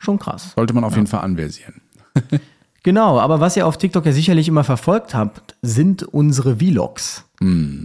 schon 0.00 0.18
krass. 0.18 0.52
Sollte 0.56 0.74
man 0.74 0.82
auf 0.82 0.92
ja. 0.92 0.98
jeden 0.98 1.06
Fall 1.06 1.20
anversieren. 1.20 1.80
Genau, 2.82 3.20
aber 3.20 3.40
was 3.40 3.58
ihr 3.58 3.66
auf 3.66 3.76
TikTok 3.76 4.06
ja 4.06 4.12
sicherlich 4.12 4.48
immer 4.48 4.64
verfolgt 4.64 5.14
habt, 5.14 5.54
sind 5.60 6.02
unsere 6.02 6.56
Vlogs. 6.56 7.26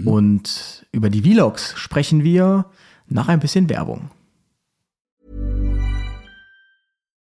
Und 0.05 0.85
über 0.93 1.09
die 1.09 1.21
Vlogs 1.21 1.77
sprechen 1.77 2.23
wir 2.23 2.65
nach 3.07 3.27
ein 3.27 3.41
bisschen 3.41 3.69
Werbung. 3.69 4.09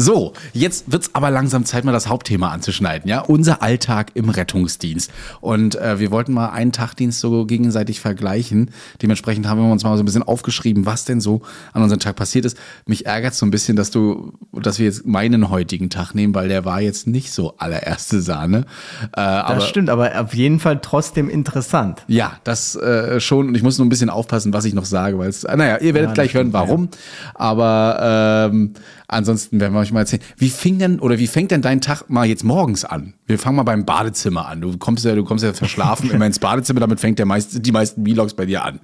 So, 0.00 0.32
jetzt 0.52 0.92
wird's 0.92 1.10
aber 1.12 1.28
langsam 1.32 1.64
Zeit, 1.64 1.84
mal 1.84 1.90
das 1.90 2.06
Hauptthema 2.06 2.50
anzuschneiden, 2.52 3.08
ja? 3.10 3.18
Unser 3.20 3.62
Alltag 3.62 4.12
im 4.14 4.28
Rettungsdienst. 4.30 5.10
Und 5.40 5.74
äh, 5.74 5.98
wir 5.98 6.12
wollten 6.12 6.32
mal 6.32 6.50
einen 6.50 6.70
Tagdienst 6.70 7.18
so 7.18 7.44
gegenseitig 7.46 7.98
vergleichen. 7.98 8.70
Dementsprechend 9.02 9.48
haben 9.48 9.60
wir 9.60 9.68
uns 9.72 9.82
mal 9.82 9.96
so 9.96 10.02
ein 10.04 10.06
bisschen 10.06 10.22
aufgeschrieben, 10.22 10.86
was 10.86 11.04
denn 11.04 11.20
so 11.20 11.42
an 11.72 11.82
unserem 11.82 11.98
Tag 11.98 12.14
passiert 12.14 12.44
ist. 12.44 12.56
Mich 12.86 13.06
ärgert 13.06 13.34
so 13.34 13.44
ein 13.44 13.50
bisschen, 13.50 13.74
dass 13.74 13.90
du, 13.90 14.34
dass 14.52 14.78
wir 14.78 14.86
jetzt 14.86 15.04
meinen 15.04 15.50
heutigen 15.50 15.90
Tag 15.90 16.14
nehmen, 16.14 16.32
weil 16.32 16.46
der 16.46 16.64
war 16.64 16.80
jetzt 16.80 17.08
nicht 17.08 17.32
so 17.32 17.54
allererste 17.58 18.22
Sahne. 18.22 18.58
Äh, 18.58 19.16
Das 19.16 19.44
aber 19.46 19.60
stimmt, 19.62 19.90
aber 19.90 20.20
auf 20.20 20.32
jeden 20.32 20.60
Fall 20.60 20.78
trotzdem 20.80 21.28
interessant. 21.28 22.04
ja, 22.06 22.34
das 22.44 22.76
äh, 22.76 23.18
schon. 23.18 23.48
Und 23.48 23.56
ich 23.56 23.64
muss 23.64 23.78
nur 23.78 23.86
ein 23.86 23.88
bisschen 23.90 24.10
aufpassen, 24.10 24.52
was 24.52 24.64
ich 24.64 24.74
noch 24.74 24.84
sage, 24.84 25.18
weil 25.18 25.28
es, 25.28 25.42
naja, 25.42 25.78
ihr 25.78 25.94
werdet 25.94 26.10
Ja, 26.10 26.14
gleich 26.14 26.28
das 26.28 26.34
hören, 26.36 26.52
warum. 26.52 26.88
Aber 27.34 28.48
ähm, 28.52 28.74
ansonsten 29.08 29.58
werden 29.60 29.72
wir 29.74 29.80
euch 29.80 29.92
mal 29.92 30.00
erzählen. 30.00 30.22
Wie 30.36 30.50
fing 30.50 30.78
denn 30.78 31.00
oder 31.00 31.18
wie 31.18 31.26
fängt 31.26 31.50
denn 31.50 31.62
dein 31.62 31.80
Tag 31.80 32.08
mal 32.08 32.26
jetzt 32.26 32.44
morgens 32.44 32.84
an? 32.84 33.14
Wir 33.26 33.38
fangen 33.38 33.56
mal 33.56 33.64
beim 33.64 33.84
Badezimmer 33.84 34.46
an. 34.46 34.60
Du 34.60 34.76
kommst 34.78 35.04
ja, 35.04 35.14
du 35.14 35.24
kommst 35.24 35.44
ja 35.44 35.52
verschlafen 35.52 36.10
immer 36.10 36.26
ins 36.26 36.38
Badezimmer, 36.38 36.80
damit 36.80 37.00
fängt 37.00 37.18
der 37.18 37.26
meist, 37.26 37.66
die 37.66 37.72
meisten 37.72 38.04
Vlogs 38.04 38.34
bei 38.34 38.46
dir 38.46 38.64
an. 38.64 38.80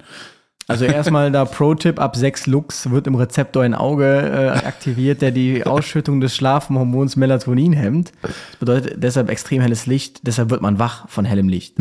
Also 0.67 0.85
erstmal 0.85 1.31
da 1.31 1.45
Pro-Tipp, 1.45 1.99
ab 1.99 2.15
6 2.15 2.47
Lux 2.47 2.89
wird 2.89 3.05
im 3.05 3.13
Rezeptor 3.13 3.61
ein 3.61 3.75
Auge 3.75 4.05
äh, 4.05 4.65
aktiviert, 4.65 5.21
der 5.21 5.29
die 5.29 5.63
Ausschüttung 5.63 6.21
des 6.21 6.35
Schlafhormons 6.35 7.15
Melatonin 7.17 7.73
hemmt. 7.73 8.11
Das 8.23 8.31
bedeutet 8.59 9.03
deshalb 9.03 9.29
extrem 9.29 9.61
helles 9.61 9.85
Licht, 9.85 10.21
deshalb 10.25 10.49
wird 10.49 10.61
man 10.61 10.79
wach 10.79 11.07
von 11.07 11.23
hellem 11.23 11.49
Licht. 11.49 11.77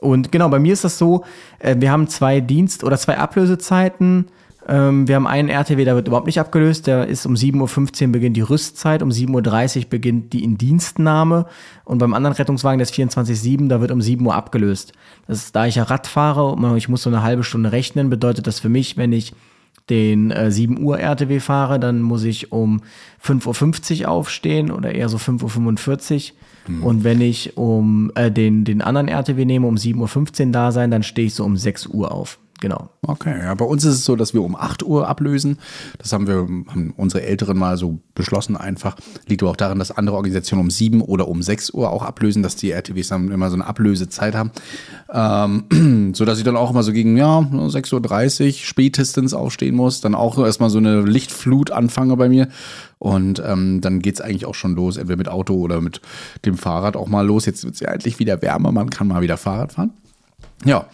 Und 0.00 0.32
genau, 0.32 0.48
bei 0.48 0.58
mir 0.58 0.72
ist 0.72 0.84
das 0.84 0.96
so, 0.96 1.24
äh, 1.58 1.76
wir 1.78 1.90
haben 1.90 2.08
zwei 2.08 2.40
Dienst- 2.40 2.84
oder 2.84 2.96
zwei 2.96 3.18
Ablösezeiten. 3.18 4.26
Ähm, 4.68 5.08
wir 5.08 5.16
haben 5.16 5.26
einen 5.26 5.48
RTW, 5.48 5.84
der 5.84 5.96
wird 5.96 6.06
überhaupt 6.06 6.26
nicht 6.26 6.38
abgelöst, 6.38 6.86
der 6.86 7.06
ist 7.06 7.26
um 7.26 7.34
7.15 7.34 8.06
Uhr 8.06 8.12
beginnt 8.12 8.36
die 8.36 8.42
Rüstzeit, 8.42 9.02
um 9.02 9.10
7.30 9.10 9.78
Uhr 9.78 9.84
beginnt 9.90 10.32
die 10.32 10.44
Indienstnahme 10.44 11.46
und 11.84 11.98
beim 11.98 12.14
anderen 12.14 12.36
Rettungswagen, 12.36 12.78
der 12.78 12.84
ist 12.84 12.94
24-7, 12.94 13.68
da 13.68 13.80
wird 13.80 13.90
um 13.90 14.00
7 14.00 14.24
Uhr 14.24 14.34
abgelöst. 14.34 14.92
Das 15.26 15.38
ist, 15.38 15.56
da 15.56 15.66
ich 15.66 15.76
ja 15.76 15.82
Rad 15.82 16.06
fahre 16.06 16.52
und 16.52 16.76
ich 16.76 16.88
muss 16.88 17.02
so 17.02 17.10
eine 17.10 17.22
halbe 17.22 17.42
Stunde 17.42 17.72
rechnen, 17.72 18.08
bedeutet 18.08 18.46
das 18.46 18.60
für 18.60 18.68
mich, 18.68 18.96
wenn 18.96 19.12
ich 19.12 19.32
den 19.90 20.30
äh, 20.30 20.50
7 20.52 20.80
Uhr 20.80 21.00
RTW 21.00 21.40
fahre, 21.40 21.80
dann 21.80 22.00
muss 22.00 22.22
ich 22.22 22.52
um 22.52 22.82
5.50 23.24 24.02
Uhr 24.02 24.08
aufstehen 24.10 24.70
oder 24.70 24.94
eher 24.94 25.08
so 25.08 25.16
5.45 25.16 26.32
Uhr. 26.32 26.86
Und 26.86 27.02
wenn 27.02 27.20
ich 27.20 27.56
um 27.56 28.12
äh, 28.14 28.30
den, 28.30 28.64
den 28.64 28.82
anderen 28.82 29.08
RTW 29.08 29.44
nehme, 29.44 29.66
um 29.66 29.74
7.15 29.74 30.46
Uhr 30.46 30.52
da 30.52 30.70
sein, 30.70 30.92
dann 30.92 31.02
stehe 31.02 31.26
ich 31.26 31.34
so 31.34 31.44
um 31.44 31.56
6 31.56 31.88
Uhr 31.88 32.12
auf. 32.12 32.38
Genau. 32.62 32.90
Okay, 33.04 33.40
ja, 33.42 33.52
bei 33.54 33.64
uns 33.64 33.84
ist 33.84 33.94
es 33.94 34.04
so, 34.04 34.14
dass 34.14 34.34
wir 34.34 34.42
um 34.42 34.54
8 34.54 34.84
Uhr 34.84 35.08
ablösen. 35.08 35.58
Das 35.98 36.12
haben 36.12 36.28
wir, 36.28 36.36
haben 36.36 36.94
unsere 36.96 37.24
Älteren 37.24 37.58
mal 37.58 37.76
so 37.76 37.98
beschlossen 38.14 38.56
einfach. 38.56 38.94
Liegt 39.26 39.42
aber 39.42 39.50
auch 39.50 39.56
daran, 39.56 39.80
dass 39.80 39.90
andere 39.90 40.14
Organisationen 40.14 40.66
um 40.66 40.70
7 40.70 41.00
oder 41.02 41.26
um 41.26 41.42
6 41.42 41.70
Uhr 41.70 41.90
auch 41.90 42.04
ablösen, 42.04 42.44
dass 42.44 42.54
die 42.54 42.70
RTWs 42.70 43.08
dann 43.08 43.32
immer 43.32 43.50
so 43.50 43.56
eine 43.56 43.66
Ablösezeit 43.66 44.36
haben. 44.36 44.52
Ähm, 45.12 46.12
so 46.14 46.24
dass 46.24 46.38
ich 46.38 46.44
dann 46.44 46.56
auch 46.56 46.70
immer 46.70 46.84
so 46.84 46.92
gegen, 46.92 47.16
ja, 47.16 47.40
6.30 47.40 48.46
Uhr 48.46 48.52
spätestens 48.52 49.34
aufstehen 49.34 49.74
muss. 49.74 50.00
Dann 50.00 50.14
auch 50.14 50.38
erstmal 50.38 50.70
so 50.70 50.78
eine 50.78 51.02
Lichtflut 51.02 51.72
anfange 51.72 52.16
bei 52.16 52.28
mir. 52.28 52.46
Und 53.00 53.42
ähm, 53.44 53.80
dann 53.80 53.98
geht's 53.98 54.20
eigentlich 54.20 54.46
auch 54.46 54.54
schon 54.54 54.76
los, 54.76 54.98
entweder 54.98 55.16
mit 55.16 55.28
Auto 55.28 55.54
oder 55.54 55.80
mit 55.80 56.00
dem 56.44 56.56
Fahrrad 56.56 56.94
auch 56.94 57.08
mal 57.08 57.26
los. 57.26 57.44
Jetzt 57.44 57.64
wird's 57.64 57.80
ja 57.80 57.90
endlich 57.90 58.20
wieder 58.20 58.40
wärmer, 58.40 58.70
man 58.70 58.88
kann 58.88 59.08
mal 59.08 59.20
wieder 59.20 59.36
Fahrrad 59.36 59.72
fahren. 59.72 59.94
Ja, 60.64 60.86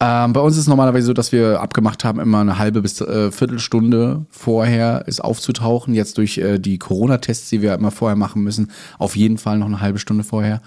ähm, 0.00 0.32
bei 0.32 0.40
uns 0.40 0.56
ist 0.56 0.66
normalerweise 0.66 1.06
so, 1.06 1.12
dass 1.12 1.32
wir 1.32 1.60
abgemacht 1.60 2.04
haben, 2.04 2.20
immer 2.20 2.40
eine 2.40 2.58
halbe 2.58 2.82
bis 2.82 3.00
äh, 3.00 3.30
Viertelstunde 3.30 4.26
vorher 4.28 5.04
ist 5.06 5.22
aufzutauchen. 5.22 5.94
Jetzt 5.94 6.18
durch 6.18 6.38
äh, 6.38 6.58
die 6.58 6.78
Corona-Tests, 6.78 7.50
die 7.50 7.62
wir 7.62 7.74
immer 7.74 7.90
vorher 7.90 8.16
machen 8.16 8.42
müssen, 8.42 8.70
auf 8.98 9.16
jeden 9.16 9.38
Fall 9.38 9.58
noch 9.58 9.66
eine 9.66 9.80
halbe 9.80 9.98
Stunde 9.98 10.24
vorher. 10.24 10.60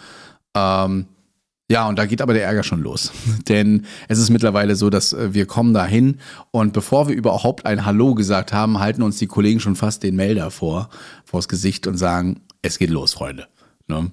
Ähm, 0.56 1.08
ja, 1.70 1.88
und 1.90 2.00
da 2.00 2.06
geht 2.06 2.22
aber 2.22 2.34
der 2.34 2.46
Ärger 2.46 2.64
schon 2.64 2.82
los. 2.82 3.12
Denn 3.50 3.86
es 4.08 4.20
ist 4.20 4.30
mittlerweile 4.30 4.76
so, 4.76 4.90
dass 4.90 5.14
äh, 5.14 5.34
wir 5.34 5.46
kommen 5.46 5.74
da 5.74 5.86
hin 5.86 6.20
und 6.52 6.74
bevor 6.74 7.10
wir 7.10 7.16
überhaupt 7.16 7.66
ein 7.66 7.86
Hallo 7.86 8.16
gesagt 8.16 8.54
haben, 8.54 8.80
halten 8.80 9.02
uns 9.02 9.18
die 9.18 9.28
Kollegen 9.28 9.60
schon 9.60 9.76
fast 9.76 10.04
den 10.04 10.16
Melder 10.16 10.52
vor, 10.52 10.90
vors 11.26 11.48
Gesicht 11.48 11.86
und 11.86 11.98
sagen, 11.98 12.42
es 12.62 12.80
geht 12.80 12.90
los, 12.90 13.14
Freunde. 13.14 13.48
Ne? 13.90 14.12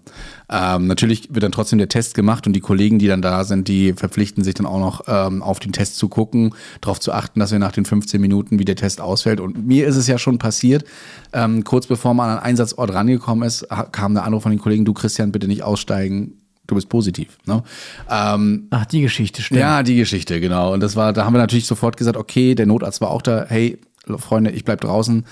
Ähm, 0.48 0.86
natürlich 0.86 1.34
wird 1.34 1.42
dann 1.42 1.50
trotzdem 1.50 1.78
der 1.78 1.88
Test 1.88 2.14
gemacht 2.14 2.46
und 2.46 2.52
die 2.52 2.60
Kollegen, 2.60 3.00
die 3.00 3.08
dann 3.08 3.22
da 3.22 3.42
sind, 3.42 3.66
die 3.66 3.92
verpflichten 3.92 4.44
sich 4.44 4.54
dann 4.54 4.66
auch 4.66 4.78
noch 4.78 5.02
ähm, 5.08 5.42
auf 5.42 5.58
den 5.58 5.72
Test 5.72 5.96
zu 5.96 6.08
gucken, 6.08 6.54
darauf 6.80 7.00
zu 7.00 7.12
achten, 7.12 7.40
dass 7.40 7.50
wir 7.50 7.58
nach 7.58 7.72
den 7.72 7.84
15 7.84 8.20
Minuten, 8.20 8.60
wie 8.60 8.64
der 8.64 8.76
Test 8.76 9.00
ausfällt. 9.00 9.40
Und 9.40 9.66
mir 9.66 9.86
ist 9.88 9.96
es 9.96 10.06
ja 10.06 10.16
schon 10.16 10.38
passiert, 10.38 10.84
ähm, 11.32 11.64
kurz 11.64 11.88
bevor 11.88 12.14
man 12.14 12.30
an 12.30 12.36
einen 12.36 12.46
Einsatzort 12.46 12.94
rangekommen 12.94 13.46
ist, 13.46 13.66
kam 13.90 14.14
der 14.14 14.24
Anruf 14.24 14.44
von 14.44 14.52
den 14.52 14.60
Kollegen, 14.60 14.84
du 14.84 14.94
Christian, 14.94 15.32
bitte 15.32 15.48
nicht 15.48 15.64
aussteigen, 15.64 16.34
du 16.68 16.76
bist 16.76 16.88
positiv. 16.88 17.38
Ne? 17.46 17.64
Ähm, 18.08 18.68
Ach, 18.70 18.86
die 18.86 19.00
Geschichte 19.00 19.42
stimmt. 19.42 19.58
ja, 19.58 19.82
die 19.82 19.96
Geschichte, 19.96 20.40
genau. 20.40 20.72
Und 20.72 20.80
das 20.80 20.94
war, 20.94 21.12
da 21.12 21.24
haben 21.24 21.34
wir 21.34 21.38
natürlich 21.38 21.66
sofort 21.66 21.96
gesagt, 21.96 22.16
okay, 22.16 22.54
der 22.54 22.66
Notarzt 22.66 23.00
war 23.00 23.10
auch 23.10 23.22
da, 23.22 23.46
hey, 23.48 23.80
Freunde, 24.18 24.50
ich 24.50 24.64
bleib 24.64 24.82
draußen. 24.82 25.24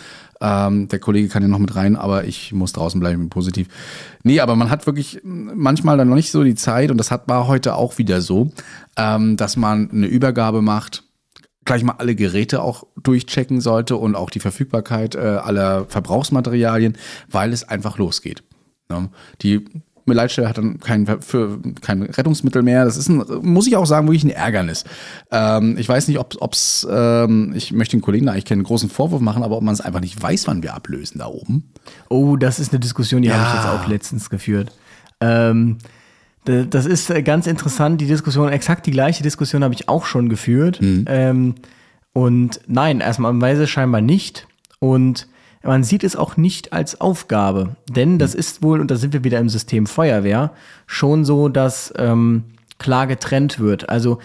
Ähm, 0.43 0.89
der 0.89 0.99
Kollege 0.99 1.29
kann 1.29 1.43
ja 1.43 1.49
noch 1.49 1.61
mit 1.61 1.77
rein, 1.77 1.95
aber 1.95 2.25
ich 2.25 2.53
muss 2.53 2.73
draußen 2.73 2.99
bleiben, 2.99 3.31
positiv. 3.31 3.69
Nee, 4.25 4.41
aber 4.41 4.57
man 4.57 4.71
hat 4.71 4.87
wirklich 4.87 5.21
manchmal 5.23 5.97
dann 5.97 6.09
noch 6.09 6.17
nicht 6.17 6.33
so 6.33 6.43
die 6.43 6.57
Zeit, 6.57 6.91
und 6.91 6.99
das 6.99 7.13
hat 7.13 7.29
war 7.29 7.47
heute 7.47 7.77
auch 7.77 7.97
wieder 7.99 8.21
so, 8.21 8.51
ähm, 8.97 9.37
dass 9.37 9.57
man 9.57 9.89
eine 9.91 10.07
Übergabe 10.07 10.61
macht, 10.61 11.05
gleich 11.65 11.85
mal 11.85 11.95
alle 11.99 12.17
Geräte 12.17 12.61
auch 12.61 12.85
durchchecken 13.01 13.61
sollte 13.61 13.97
und 13.97 14.17
auch 14.17 14.31
die 14.31 14.41
Verfügbarkeit 14.41 15.15
äh, 15.15 15.21
aller 15.21 15.85
Verbrauchsmaterialien, 15.87 16.99
weil 17.31 17.53
es 17.53 17.63
einfach 17.69 17.99
losgeht. 17.99 18.43
Ne? 18.89 19.11
Die 19.43 19.65
Leitstelle 20.07 20.49
hat 20.49 20.59
dann 20.59 20.81
kein, 20.81 21.07
für, 21.21 21.59
kein 21.81 22.03
Rettungsmittel 22.03 22.63
mehr. 22.63 22.85
Das 22.85 22.97
ist 22.97 23.09
ein, 23.09 23.23
muss 23.43 23.67
ich 23.67 23.77
auch 23.77 23.87
sagen, 23.87 24.07
wirklich 24.09 24.25
ein 24.25 24.31
Ärgernis. 24.31 24.85
Ähm, 25.31 25.77
ich 25.79 25.89
weiß 25.89 26.09
nicht, 26.09 26.19
ob 26.19 26.53
es, 26.53 26.87
ähm, 26.91 27.53
ich 27.55 27.73
möchte 27.73 27.97
den 27.97 28.03
Kollegen 28.03 28.27
da 28.27 28.33
eigentlich 28.33 28.45
keinen 28.45 28.65
großen 28.65 28.89
Vorwurf 28.91 29.21
machen, 29.21 29.43
aber 29.43 29.57
ob 29.57 29.63
man 29.63 29.75
es 29.75 29.81
einfach 29.81 30.01
nicht 30.01 30.21
weiß, 30.21 30.47
wann 30.49 30.63
wir 30.63 30.75
ablösen 30.75 31.19
da 31.19 31.27
oben. 31.27 31.71
Oh, 32.09 32.37
das 32.37 32.59
ist 32.59 32.73
eine 32.73 32.81
Diskussion, 32.81 33.23
die 33.23 33.33
habe 33.33 33.43
ich 33.43 33.49
Ja. 33.55 33.55
jetzt 33.57 33.67
auch 33.85 33.89
letztens 33.89 34.29
geführt. 34.31 34.73
Ähm, 35.21 35.79
das 36.45 36.87
ist 36.87 37.09
äh, 37.11 37.23
ganz 37.23 37.47
interessant, 37.47 38.01
die 38.01 38.07
Diskussion, 38.07 38.49
exakt 38.49 38.87
die 38.87 38.91
gleiche 38.91 39.23
Diskussion 39.23 39.63
habe 39.63 39.75
ich 39.75 39.89
auch 39.89 40.07
schon 40.07 40.29
geführt. 40.29 40.81
Ähm, 40.83 41.55
und 42.13 42.61
nein, 42.67 43.01
erstmal 43.01 43.41
weiß 43.41 43.59
es 43.61 43.71
scheinbar 43.71 44.01
nicht. 44.01 44.49
Und 44.81 45.29
man 45.63 45.85
sieht 45.85 46.05
es 46.05 46.17
auch 46.17 46.37
nicht 46.37 46.73
als 46.73 47.01
Aufgabe. 47.01 47.77
Denn 47.89 48.19
das 48.19 48.35
ist 48.35 48.63
wohl, 48.63 48.81
und 48.81 48.91
da 48.91 48.97
sind 48.97 49.13
wir 49.13 49.25
wieder 49.25 49.39
im 49.39 49.49
System 49.49 49.87
Feuerwehr, 49.87 50.53
schon 50.87 51.25
so, 51.25 51.49
dass 51.49 51.93
ähm, 51.97 52.45
klar 52.79 53.07
getrennt 53.07 53.59
wird. 53.59 53.89
Also 53.89 54.19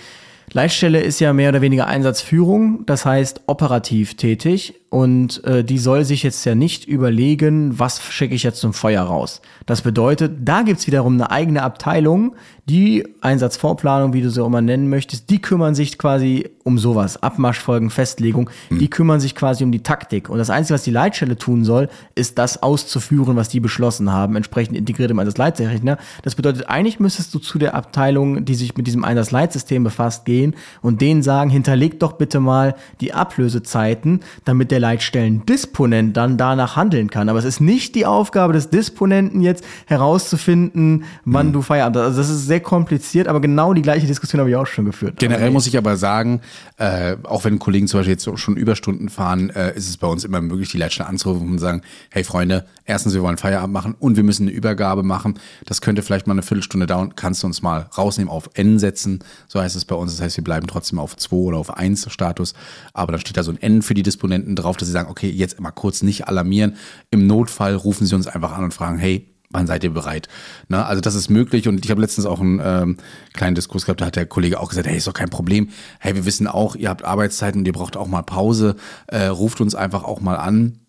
Leitstelle 0.54 1.02
ist 1.02 1.20
ja 1.20 1.34
mehr 1.34 1.50
oder 1.50 1.62
weniger 1.62 1.88
Einsatzführung, 1.88 2.86
das 2.86 3.06
heißt 3.06 3.42
operativ 3.48 4.16
tätig 4.16 4.76
und 4.90 5.44
äh, 5.44 5.64
die 5.64 5.80
soll 5.80 6.06
sich 6.06 6.24
jetzt 6.24 6.46
ja 6.46 6.56
nicht 6.56 6.86
überlegen, 6.86 7.78
was 7.78 8.02
schicke 8.02 8.36
ich 8.36 8.44
jetzt 8.44 8.62
zum 8.62 8.74
Feuer 8.74 9.04
raus. 9.04 9.42
Das 9.66 9.82
bedeutet, 9.82 10.38
da 10.46 10.62
gibt's 10.62 10.88
wiederum 10.88 11.16
eine 11.16 11.30
eigene 11.30 11.62
Abteilung, 11.62 12.36
die 12.70 13.08
Einsatzvorplanung, 13.22 14.14
wie 14.14 14.22
du 14.22 14.30
sie 14.30 14.42
auch 14.42 14.48
immer 14.48 14.62
nennen 14.62 14.90
möchtest, 14.90 15.30
die 15.30 15.42
kümmern 15.42 15.74
sich 15.74 15.98
quasi 15.98 16.50
um 16.64 16.78
sowas, 16.78 17.22
Abmarschfolgen, 17.24 17.90
Festlegung, 17.90 18.50
die 18.70 18.90
kümmern 18.90 19.22
sich 19.22 19.36
quasi 19.36 19.64
um 19.64 19.72
die 19.72 19.84
Taktik. 19.84 20.30
Und 20.30 20.38
das 20.38 20.50
Einzige, 20.50 20.74
was 20.74 20.84
die 20.84 20.92
Leitstelle 20.92 21.38
tun 21.38 21.64
soll, 21.64 21.88
ist 22.16 22.38
das 22.38 22.62
auszuführen, 22.62 23.38
was 23.38 23.48
die 23.48 23.62
beschlossen 23.62 24.12
haben, 24.12 24.36
entsprechend 24.36 24.76
integriert 24.76 25.12
im 25.12 25.20
Einsatzleitrechner. 25.20 25.98
Das 26.24 26.36
bedeutet, 26.36 26.70
eigentlich 26.70 27.00
müsstest 27.00 27.34
du 27.34 27.40
zu 27.40 27.58
der 27.58 27.74
Abteilung, 27.74 28.44
die 28.44 28.56
sich 28.56 28.76
mit 28.76 28.86
diesem 28.86 29.06
Einsatzleitsystem 29.06 29.86
befasst, 29.86 30.26
gehen 30.26 30.54
und 30.82 31.00
denen 31.00 31.24
sagen, 31.24 31.50
hinterlegt 31.50 32.02
doch 32.02 32.14
bitte 32.14 32.42
mal 32.42 32.76
die 33.00 33.14
Ablösezeiten, 33.14 34.20
damit 34.44 34.72
der 34.72 34.77
der 34.78 34.82
Leitstellen-Disponent 34.82 36.16
dann 36.16 36.38
danach 36.38 36.76
handeln 36.76 37.10
kann. 37.10 37.30
Aber 37.30 37.40
es 37.40 37.46
ist 37.46 37.60
nicht 37.60 37.96
die 37.96 38.06
Aufgabe 38.06 38.54
des 38.54 38.70
Disponenten 38.70 39.42
jetzt 39.42 39.64
herauszufinden, 39.88 41.06
wann 41.26 41.52
du 41.52 41.62
Feierabend 41.64 41.98
hast. 41.98 42.06
Also 42.06 42.18
das 42.20 42.30
ist 42.30 42.46
sehr 42.46 42.60
kompliziert, 42.60 43.28
aber 43.28 43.42
genau 43.42 43.74
die 43.74 43.82
gleiche 43.82 44.06
Diskussion 44.06 44.40
habe 44.40 44.50
ich 44.52 44.56
auch 44.56 44.68
schon 44.68 44.86
geführt. 44.86 45.16
Generell 45.18 45.50
muss 45.50 45.66
ich 45.66 45.78
aber 45.78 45.98
sagen, 45.98 46.42
äh, 46.78 47.18
auch 47.24 47.44
wenn 47.44 47.58
Kollegen 47.58 47.88
zum 47.88 48.00
Beispiel 48.00 48.14
jetzt 48.14 48.30
schon 48.40 48.56
Überstunden 48.56 49.10
fahren, 49.10 49.50
äh, 49.50 49.76
ist 49.76 49.90
es 49.90 49.98
bei 49.98 50.08
uns 50.08 50.24
immer 50.24 50.42
möglich, 50.42 50.70
die 50.70 50.78
Leitstelle 50.78 51.10
anzurufen 51.10 51.50
und 51.50 51.60
sagen, 51.60 51.82
hey 52.12 52.24
Freunde, 52.24 52.66
erstens, 52.86 53.16
wir 53.16 53.24
wollen 53.24 53.38
Feierabend 53.38 53.74
machen 53.74 53.96
und 53.98 54.16
wir 54.16 54.24
müssen 54.24 54.44
eine 54.44 54.52
Übergabe 54.52 55.02
machen. 55.02 55.40
Das 55.66 55.82
könnte 55.82 56.04
vielleicht 56.04 56.28
mal 56.28 56.34
eine 56.34 56.44
Viertelstunde 56.44 56.86
dauern. 56.86 57.16
Kannst 57.16 57.42
du 57.42 57.48
uns 57.48 57.64
mal 57.64 57.90
rausnehmen, 57.98 58.32
auf 58.32 58.50
N 58.54 58.78
setzen? 58.78 59.20
So 59.48 59.60
heißt 59.60 59.76
es 59.76 59.86
bei 59.86 59.96
uns. 59.96 60.16
Das 60.16 60.24
heißt, 60.24 60.38
wir 60.38 60.44
bleiben 60.44 60.68
trotzdem 60.68 61.00
auf 61.00 61.18
2 61.18 61.36
oder 61.36 61.58
auf 61.58 61.76
1 61.76 62.12
Status. 62.12 62.54
Aber 62.94 63.12
dann 63.12 63.22
steht 63.22 63.38
da 63.38 63.44
so 63.44 63.52
ein 63.52 63.62
N 63.62 63.82
für 63.82 63.94
die 63.94 64.04
Disponenten 64.04 64.56
drauf, 64.56 64.67
dass 64.76 64.88
sie 64.88 64.92
sagen, 64.92 65.10
okay, 65.10 65.30
jetzt 65.30 65.60
mal 65.62 65.72
kurz 65.72 66.02
nicht 66.02 66.28
alarmieren. 66.28 66.76
Im 67.12 67.28
Notfall 67.28 67.76
rufen 67.76 68.06
sie 68.06 68.16
uns 68.16 68.28
einfach 68.28 68.52
an 68.52 68.66
und 68.66 68.74
fragen, 68.74 68.98
hey, 68.98 69.34
wann 69.50 69.68
seid 69.68 69.84
ihr 69.84 69.94
bereit? 69.94 70.28
Ne? 70.68 70.86
Also 70.86 71.02
das 71.02 71.16
ist 71.16 71.30
möglich 71.30 71.68
und 71.68 71.84
ich 71.86 71.92
habe 71.92 72.02
letztens 72.02 72.26
auch 72.26 72.42
einen 72.42 72.60
ähm, 72.64 72.98
kleinen 73.34 73.56
Diskurs 73.56 73.86
gehabt, 73.86 74.02
da 74.02 74.08
hat 74.08 74.16
der 74.16 74.26
Kollege 74.26 74.60
auch 74.60 74.70
gesagt, 74.70 74.88
hey, 74.88 74.98
ist 74.98 75.08
doch 75.08 75.14
kein 75.14 75.30
Problem. 75.30 75.70
Hey, 76.00 76.16
wir 76.16 76.26
wissen 76.26 76.48
auch, 76.48 76.76
ihr 76.76 76.90
habt 76.90 77.06
Arbeitszeiten 77.06 77.62
und 77.62 77.66
ihr 77.66 77.74
braucht 77.74 77.96
auch 77.96 78.08
mal 78.08 78.24
Pause. 78.24 78.76
Äh, 79.08 79.28
ruft 79.28 79.62
uns 79.62 79.76
einfach 79.76 80.04
auch 80.04 80.20
mal 80.20 80.36
an. 80.36 80.80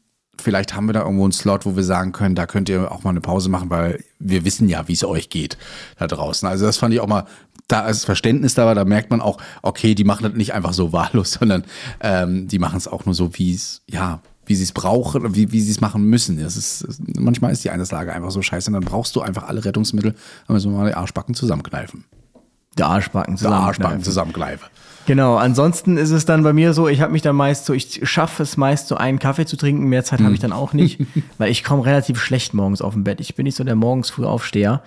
Vielleicht 0.41 0.75
haben 0.75 0.87
wir 0.87 0.93
da 0.93 1.03
irgendwo 1.03 1.25
einen 1.25 1.33
Slot, 1.33 1.67
wo 1.67 1.75
wir 1.75 1.83
sagen 1.83 2.13
können, 2.13 2.37
da 2.37 2.47
könnt 2.47 2.69
ihr 2.69 2.93
auch 2.93 3.03
mal 3.03 3.11
eine 3.11 3.21
Pause 3.21 3.49
machen, 3.49 3.71
weil 3.71 4.05
wir 4.21 4.45
wissen 4.45 4.69
ja, 4.69 4.87
wie 4.87 4.93
es 4.93 5.03
euch 5.03 5.31
geht 5.31 5.59
da 5.99 6.07
draußen. 6.07 6.47
Also 6.49 6.65
das 6.65 6.77
fand 6.77 6.95
ich 6.95 7.01
auch 7.01 7.09
mal, 7.09 7.25
da 7.69 7.87
ist 7.87 8.05
Verständnis 8.05 8.55
da 8.55 8.67
war, 8.67 8.75
da 8.75 8.85
merkt 8.85 9.11
man 9.11 9.21
auch, 9.21 9.39
okay, 9.63 9.95
die 9.95 10.05
machen 10.05 10.25
das 10.25 10.33
nicht 10.33 10.55
einfach 10.55 10.73
so 10.73 10.93
wahllos, 10.93 11.33
sondern 11.39 11.65
ähm, 12.01 12.49
die 12.49 12.59
machen 12.59 12.79
es 12.79 12.89
auch 12.89 13.05
nur 13.05 13.15
so, 13.15 13.37
wie 13.39 13.55
es, 13.55 13.83
ja, 13.87 14.21
wie 14.47 14.55
sie 14.55 14.65
es 14.65 14.73
brauchen, 14.73 15.35
wie, 15.35 15.53
wie 15.53 15.61
sie 15.61 15.71
es 15.71 15.81
machen 15.81 16.05
müssen. 16.05 16.41
Das 16.41 16.57
ist, 16.57 16.87
manchmal 17.19 17.53
ist 17.53 17.65
die 17.65 17.71
Einsatzlage 17.71 18.13
einfach 18.13 18.31
so 18.31 18.41
scheiße 18.41 18.71
und 18.71 18.75
dann 18.75 18.85
brauchst 18.85 19.15
du 19.15 19.21
einfach 19.21 19.47
alle 19.47 19.65
Rettungsmittel, 19.65 20.15
dann 20.47 20.55
müssen 20.55 20.73
wir 20.73 20.79
mal 20.79 20.89
die 20.89 20.97
Arschbacken 20.97 21.35
zusammenkneifen. 21.35 22.05
Der 22.79 22.87
Arschbacken 22.87 23.35
Der 23.35 23.39
zusammen. 23.39 23.65
Arschbacken 23.65 24.03
zusammenkneifen. 24.03 24.69
Genau, 25.07 25.37
ansonsten 25.37 25.97
ist 25.97 26.11
es 26.11 26.27
dann 26.27 26.43
bei 26.43 26.53
mir 26.53 26.75
so, 26.75 26.87
ich 26.87 27.01
habe 27.01 27.13
mich 27.13 27.23
dann 27.23 27.35
meist 27.35 27.65
so, 27.65 27.73
ich 27.73 28.01
schaffe 28.09 28.43
es 28.43 28.57
meist 28.57 28.89
so 28.89 28.97
einen 28.97 29.19
Kaffee 29.19 29.47
zu 29.47 29.57
trinken, 29.57 29.85
mehr 29.85 30.05
Zeit 30.05 30.21
habe 30.21 30.35
ich 30.35 30.41
dann 30.41 30.53
auch 30.53 30.75
nicht, 30.75 31.01
weil 31.39 31.51
ich 31.51 31.65
komme 31.65 31.85
relativ 31.85 32.21
schlecht 32.21 32.55
morgens 32.55 32.83
auf 32.83 32.93
dem 32.93 33.05
Bett. 33.05 33.21
Ich 33.21 33.35
bin 33.35 33.45
nicht 33.45 33.57
so 33.57 33.65
der 33.65 33.75
morgens 33.75 34.11
früh 34.11 34.25
Aufsteher. 34.25 34.83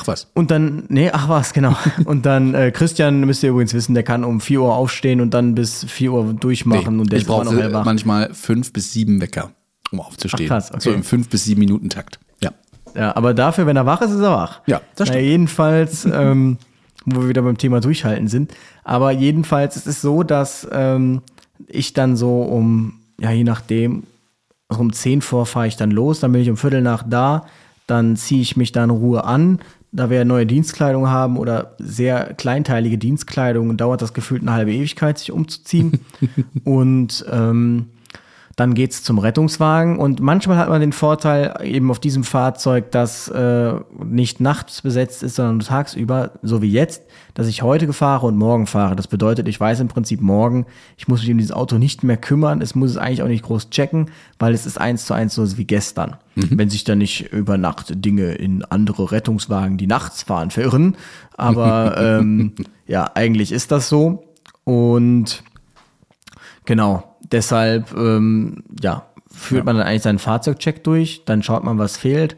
Ach 0.00 0.06
was. 0.06 0.28
Und 0.34 0.52
dann, 0.52 0.84
nee, 0.88 1.10
ach 1.12 1.28
was, 1.28 1.52
genau. 1.52 1.74
Und 2.04 2.24
dann, 2.24 2.54
äh, 2.54 2.70
Christian, 2.70 3.20
müsst 3.20 3.42
ihr 3.42 3.50
übrigens 3.50 3.74
wissen, 3.74 3.94
der 3.94 4.04
kann 4.04 4.22
um 4.22 4.40
4 4.40 4.60
Uhr 4.62 4.74
aufstehen 4.76 5.20
und 5.20 5.34
dann 5.34 5.56
bis 5.56 5.84
4 5.84 6.12
Uhr 6.12 6.34
durchmachen 6.34 6.94
Nee, 6.96 7.00
und 7.02 7.10
der 7.12 7.18
ich 7.18 7.26
brauche 7.26 7.44
noch 7.44 7.52
hellwach. 7.52 7.84
manchmal 7.84 8.32
fünf 8.32 8.72
bis 8.72 8.92
sieben 8.92 9.20
Wecker, 9.20 9.50
um 9.90 10.00
aufzustehen. 10.00 10.48
Ach, 10.48 10.54
krass, 10.54 10.70
okay. 10.70 10.80
So 10.80 10.92
im 10.92 11.02
fünf 11.02 11.28
bis 11.28 11.44
sieben 11.44 11.58
Minuten 11.58 11.90
Takt. 11.90 12.20
Ja. 12.40 12.52
Ja, 12.94 13.16
aber 13.16 13.34
dafür, 13.34 13.66
wenn 13.66 13.76
er 13.76 13.86
wach 13.86 14.00
ist, 14.02 14.12
ist 14.12 14.20
er 14.20 14.30
wach. 14.30 14.60
Ja, 14.66 14.80
das 14.94 15.08
Na, 15.08 15.14
stimmt. 15.14 15.28
jedenfalls, 15.28 16.04
ähm, 16.12 16.58
wo 17.04 17.22
wir 17.22 17.28
wieder 17.28 17.42
beim 17.42 17.58
Thema 17.58 17.80
Durchhalten 17.80 18.28
sind. 18.28 18.54
Aber 18.84 19.10
jedenfalls 19.10 19.76
ist 19.76 19.88
es 19.88 20.00
so, 20.00 20.22
dass 20.22 20.66
ähm, 20.70 21.22
ich 21.66 21.92
dann 21.92 22.16
so 22.16 22.42
um, 22.42 23.00
ja, 23.20 23.32
je 23.32 23.42
nachdem, 23.42 24.04
also 24.68 24.80
um 24.80 24.92
10 24.92 25.22
vor 25.22 25.44
fahre 25.44 25.66
ich 25.66 25.76
dann 25.76 25.90
los, 25.90 26.20
dann 26.20 26.30
bin 26.30 26.40
ich 26.42 26.50
um 26.50 26.56
Viertel 26.56 26.82
nach 26.82 27.02
da, 27.08 27.46
dann 27.88 28.16
ziehe 28.16 28.42
ich 28.42 28.56
mich 28.56 28.70
da 28.70 28.84
in 28.84 28.90
Ruhe 28.90 29.24
an. 29.24 29.58
Da 29.90 30.10
wir 30.10 30.24
neue 30.24 30.46
Dienstkleidung 30.46 31.08
haben 31.08 31.38
oder 31.38 31.74
sehr 31.78 32.34
kleinteilige 32.34 32.98
Dienstkleidung, 32.98 33.76
dauert 33.76 34.02
das 34.02 34.12
gefühlt 34.12 34.42
eine 34.42 34.52
halbe 34.52 34.72
Ewigkeit, 34.72 35.18
sich 35.18 35.32
umzuziehen. 35.32 36.00
und 36.64 37.24
ähm, 37.30 37.86
dann 38.58 38.74
geht's 38.74 39.04
zum 39.04 39.20
Rettungswagen 39.20 40.00
und 40.00 40.18
manchmal 40.18 40.58
hat 40.58 40.68
man 40.68 40.80
den 40.80 40.92
Vorteil 40.92 41.60
eben 41.62 41.92
auf 41.92 42.00
diesem 42.00 42.24
Fahrzeug, 42.24 42.90
dass 42.90 43.28
äh, 43.28 43.74
nicht 44.04 44.40
nachts 44.40 44.82
besetzt 44.82 45.22
ist, 45.22 45.36
sondern 45.36 45.60
tagsüber, 45.60 46.32
so 46.42 46.60
wie 46.60 46.72
jetzt, 46.72 47.04
dass 47.34 47.46
ich 47.46 47.62
heute 47.62 47.92
fahre 47.92 48.26
und 48.26 48.36
morgen 48.36 48.66
fahre. 48.66 48.96
Das 48.96 49.06
bedeutet, 49.06 49.46
ich 49.46 49.60
weiß 49.60 49.78
im 49.78 49.86
Prinzip 49.86 50.20
morgen, 50.20 50.66
ich 50.96 51.06
muss 51.06 51.20
mich 51.22 51.30
um 51.30 51.38
dieses 51.38 51.52
Auto 51.52 51.78
nicht 51.78 52.02
mehr 52.02 52.16
kümmern, 52.16 52.60
es 52.60 52.74
muss 52.74 52.90
es 52.90 52.96
eigentlich 52.96 53.22
auch 53.22 53.28
nicht 53.28 53.44
groß 53.44 53.70
checken, 53.70 54.10
weil 54.40 54.52
es 54.52 54.66
ist 54.66 54.80
eins 54.80 55.06
zu 55.06 55.14
eins 55.14 55.36
so 55.36 55.56
wie 55.56 55.64
gestern. 55.64 56.16
Wenn 56.34 56.68
sich 56.68 56.82
dann 56.82 56.98
nicht 56.98 57.32
über 57.32 57.58
Nacht 57.58 58.04
Dinge 58.04 58.32
in 58.32 58.64
andere 58.64 59.12
Rettungswagen, 59.12 59.76
die 59.76 59.86
nachts 59.86 60.24
fahren, 60.24 60.50
verirren. 60.50 60.96
Aber 61.36 61.96
ähm, 62.20 62.54
ja, 62.88 63.08
eigentlich 63.14 63.52
ist 63.52 63.70
das 63.70 63.88
so. 63.88 64.24
Und 64.64 65.44
Genau, 66.68 67.07
deshalb 67.32 67.94
ähm, 67.96 68.64
ja, 68.82 69.06
führt 69.30 69.64
man 69.64 69.76
dann 69.76 69.86
eigentlich 69.86 70.02
seinen 70.02 70.18
Fahrzeugcheck 70.18 70.84
durch, 70.84 71.22
dann 71.24 71.42
schaut 71.42 71.64
man, 71.64 71.78
was 71.78 71.96
fehlt. 71.96 72.36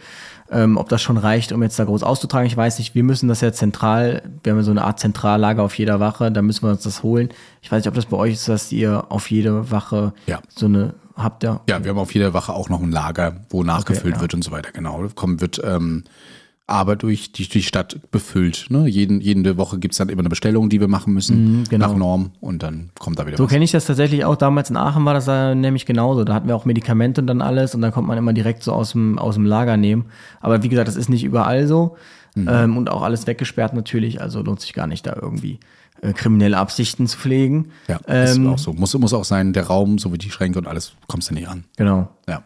Ähm, 0.52 0.78
ob 0.78 0.88
das 0.88 1.00
schon 1.00 1.16
reicht, 1.16 1.52
um 1.52 1.62
jetzt 1.62 1.78
da 1.78 1.84
groß 1.84 2.02
auszutragen, 2.02 2.46
ich 2.46 2.56
weiß 2.56 2.80
nicht. 2.80 2.96
Wir 2.96 3.04
müssen 3.04 3.28
das 3.28 3.40
ja 3.40 3.52
zentral, 3.52 4.22
wir 4.42 4.50
haben 4.50 4.58
ja 4.58 4.64
so 4.64 4.72
eine 4.72 4.82
Art 4.82 4.98
Zentrallager 4.98 5.62
auf 5.62 5.74
jeder 5.78 6.00
Wache, 6.00 6.32
da 6.32 6.42
müssen 6.42 6.64
wir 6.64 6.70
uns 6.70 6.82
das 6.82 7.04
holen. 7.04 7.28
Ich 7.62 7.70
weiß 7.70 7.84
nicht, 7.84 7.88
ob 7.88 7.94
das 7.94 8.06
bei 8.06 8.16
euch 8.16 8.32
ist, 8.32 8.48
dass 8.48 8.72
ihr 8.72 9.12
auf 9.12 9.30
jede 9.30 9.70
Wache 9.70 10.12
Ja. 10.26 10.40
so 10.48 10.66
eine 10.66 10.94
habt 11.22 11.44
ihr. 11.44 11.60
Ja, 11.68 11.84
wir 11.84 11.90
haben 11.90 11.98
auf 11.98 12.14
jeder 12.14 12.34
Wache 12.34 12.52
auch 12.52 12.68
noch 12.68 12.82
ein 12.82 12.90
Lager, 12.90 13.36
wo 13.50 13.62
nachgefüllt 13.62 14.16
ja. 14.16 14.20
wird 14.20 14.34
und 14.34 14.42
so 14.42 14.50
weiter. 14.50 14.72
Genau. 14.72 15.06
Kommen 15.14 15.40
wird 15.40 15.60
ähm, 15.64 16.04
aber 16.70 16.94
durch 16.96 17.32
die, 17.32 17.48
die 17.48 17.62
Stadt 17.62 17.98
befüllt. 18.10 18.66
Ne? 18.70 18.86
Jeden, 18.86 19.20
jede 19.20 19.56
Woche 19.56 19.78
gibt's 19.78 19.98
dann 19.98 20.08
immer 20.08 20.20
eine 20.20 20.28
Bestellung, 20.28 20.68
die 20.68 20.80
wir 20.80 20.88
machen 20.88 21.12
müssen, 21.12 21.64
genau. 21.68 21.88
nach 21.88 21.96
Norm 21.96 22.30
und 22.40 22.62
dann 22.62 22.90
kommt 22.98 23.18
da 23.18 23.26
wieder 23.26 23.36
So 23.36 23.44
was. 23.44 23.50
kenne 23.50 23.64
ich 23.64 23.72
das 23.72 23.86
tatsächlich 23.86 24.24
auch. 24.24 24.36
Damals 24.36 24.70
in 24.70 24.76
Aachen 24.76 25.04
war 25.04 25.14
das 25.14 25.26
nämlich 25.26 25.84
genauso. 25.84 26.24
Da 26.24 26.34
hatten 26.34 26.48
wir 26.48 26.54
auch 26.54 26.64
Medikamente 26.64 27.20
und 27.20 27.26
dann 27.26 27.42
alles 27.42 27.74
und 27.74 27.80
dann 27.80 27.90
konnte 27.92 28.08
man 28.08 28.18
immer 28.18 28.32
direkt 28.32 28.62
so 28.62 28.72
aus 28.72 28.92
dem, 28.92 29.18
aus 29.18 29.34
dem 29.34 29.44
Lager 29.44 29.76
nehmen. 29.76 30.06
Aber 30.40 30.62
wie 30.62 30.68
gesagt, 30.68 30.88
das 30.88 30.96
ist 30.96 31.08
nicht 31.08 31.24
überall 31.24 31.66
so. 31.66 31.96
Mhm. 32.34 32.48
Ähm, 32.48 32.76
und 32.76 32.90
auch 32.90 33.02
alles 33.02 33.26
weggesperrt 33.26 33.74
natürlich. 33.74 34.20
Also 34.20 34.40
lohnt 34.42 34.60
sich 34.60 34.72
gar 34.72 34.86
nicht, 34.86 35.06
da 35.06 35.16
irgendwie 35.20 35.58
äh, 36.02 36.12
kriminelle 36.12 36.56
Absichten 36.56 37.06
zu 37.06 37.18
pflegen. 37.18 37.70
Ja, 37.88 37.96
ist 37.96 38.36
ähm, 38.36 38.46
auch 38.46 38.58
so. 38.58 38.72
Muss, 38.72 38.94
muss 38.94 39.12
auch 39.12 39.24
sein, 39.24 39.52
der 39.52 39.66
Raum, 39.66 39.98
so 39.98 40.12
wie 40.12 40.18
die 40.18 40.30
Schränke 40.30 40.58
und 40.58 40.66
alles, 40.66 40.92
kommst 41.08 41.30
du 41.30 41.34
nicht 41.34 41.48
an. 41.48 41.64
Genau. 41.76 42.08
Ja. 42.28 42.42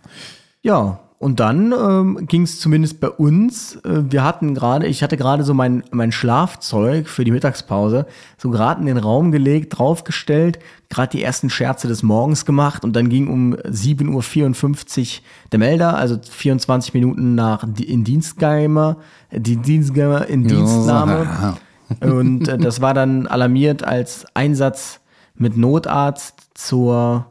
Ja, 0.62 1.00
und 1.18 1.40
dann 1.40 1.72
ähm, 1.72 2.26
ging 2.26 2.42
es 2.42 2.60
zumindest 2.60 3.00
bei 3.00 3.08
uns. 3.08 3.76
Äh, 3.84 4.02
wir 4.10 4.22
hatten 4.24 4.54
gerade, 4.54 4.86
ich 4.86 5.02
hatte 5.02 5.16
gerade 5.16 5.42
so 5.44 5.54
mein, 5.54 5.82
mein 5.90 6.12
Schlafzeug 6.12 7.08
für 7.08 7.24
die 7.24 7.30
Mittagspause 7.30 8.06
so 8.36 8.50
gerade 8.50 8.80
in 8.80 8.86
den 8.86 8.98
Raum 8.98 9.32
gelegt, 9.32 9.78
draufgestellt, 9.78 10.58
gerade 10.90 11.10
die 11.16 11.22
ersten 11.22 11.48
Scherze 11.50 11.88
des 11.88 12.02
Morgens 12.02 12.44
gemacht 12.44 12.84
und 12.84 12.94
dann 12.94 13.08
ging 13.08 13.28
um 13.28 13.54
7.54 13.54 15.00
Uhr 15.18 15.22
der 15.52 15.58
Melder, 15.58 15.96
also 15.96 16.18
24 16.28 16.92
Minuten 16.94 17.34
nach 17.34 17.64
di- 17.66 17.84
in 17.84 18.04
Dienstgeimer, 18.04 18.96
die 19.32 19.56
Dienstgeimer 19.56 20.26
in 20.26 20.46
Dienstnahme. 20.46 21.26
Und 22.00 22.48
äh, 22.48 22.56
das 22.58 22.80
war 22.80 22.94
dann 22.94 23.26
alarmiert 23.26 23.84
als 23.84 24.24
Einsatz 24.34 25.00
mit 25.36 25.56
Notarzt 25.56 26.34
zur 26.54 27.26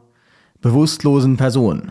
bewusstlosen 0.62 1.36
Person. 1.36 1.90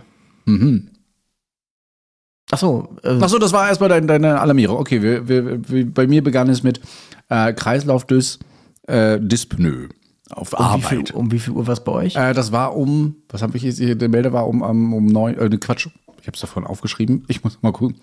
Ach 2.51 2.57
so, 2.57 2.89
äh, 3.03 3.19
Achso, 3.19 3.39
das 3.39 3.53
war 3.53 3.67
erstmal 3.67 3.89
dein, 3.89 4.07
deine 4.07 4.39
Alarmierung. 4.39 4.77
Okay, 4.77 5.01
wir, 5.01 5.27
wir, 5.27 5.69
wir, 5.69 5.91
bei 5.91 6.07
mir 6.07 6.23
begann 6.23 6.49
es 6.49 6.63
mit 6.63 6.81
äh, 7.29 7.53
Kreislauf 7.53 8.05
des 8.05 8.39
äh, 8.87 9.19
Dyspnoe 9.19 9.89
auf 10.29 10.53
um, 10.53 10.59
wie 10.59 10.63
Arbeit. 10.63 10.89
viel, 10.89 11.15
um 11.15 11.31
wie 11.31 11.39
viel 11.39 11.53
Uhr 11.53 11.67
war 11.67 11.73
es 11.73 11.83
bei 11.83 11.91
euch? 11.91 12.15
Äh, 12.15 12.33
das 12.33 12.51
war 12.51 12.75
um, 12.75 13.15
was 13.29 13.41
habe 13.41 13.57
ich 13.57 13.63
jetzt 13.63 13.79
hier, 13.79 13.95
der 13.95 14.09
Melder 14.09 14.33
war 14.33 14.47
um, 14.47 14.61
um, 14.61 14.93
um 14.93 15.05
neun, 15.05 15.37
äh, 15.37 15.49
ne, 15.49 15.57
Quatsch, 15.57 15.87
ich 16.21 16.27
habe 16.27 16.35
es 16.35 16.41
davon 16.41 16.65
aufgeschrieben, 16.65 17.23
ich 17.27 17.43
muss 17.43 17.61
mal 17.61 17.71
gucken. 17.71 17.97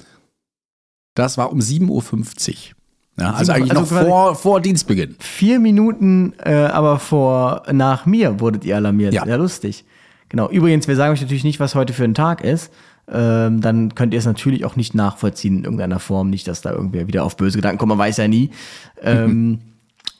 Das 1.14 1.38
war 1.38 1.52
um 1.52 1.58
7.50 1.58 1.88
Uhr. 1.88 2.00
Ja, 3.18 3.32
also 3.32 3.52
eigentlich 3.52 3.76
also 3.76 3.94
noch 3.94 4.04
vor, 4.06 4.34
vor 4.34 4.60
Dienstbeginn. 4.60 5.16
Vier 5.18 5.58
Minuten, 5.60 6.32
äh, 6.38 6.52
aber 6.52 6.98
vor 6.98 7.64
nach 7.72 8.06
mir 8.06 8.40
wurdet 8.40 8.64
ihr 8.64 8.76
alarmiert. 8.76 9.12
Ja. 9.12 9.26
Ja. 9.26 9.36
lustig. 9.36 9.84
Genau. 10.28 10.48
Übrigens, 10.48 10.86
wir 10.88 10.96
sagen 10.96 11.12
euch 11.12 11.20
natürlich 11.20 11.44
nicht, 11.44 11.60
was 11.60 11.74
heute 11.74 11.92
für 11.92 12.04
ein 12.04 12.14
Tag 12.14 12.42
ist. 12.42 12.72
Ähm, 13.12 13.60
dann 13.60 13.94
könnt 13.94 14.12
ihr 14.14 14.18
es 14.18 14.26
natürlich 14.26 14.64
auch 14.64 14.76
nicht 14.76 14.94
nachvollziehen 14.94 15.58
in 15.58 15.64
irgendeiner 15.64 15.98
Form. 15.98 16.30
Nicht, 16.30 16.46
dass 16.46 16.60
da 16.62 16.70
irgendwer 16.72 17.06
wieder 17.08 17.24
auf 17.24 17.36
böse 17.36 17.58
Gedanken 17.58 17.78
kommt, 17.78 17.88
man 17.90 17.98
weiß 17.98 18.18
ja 18.18 18.28
nie. 18.28 18.50
Ähm, 19.02 19.58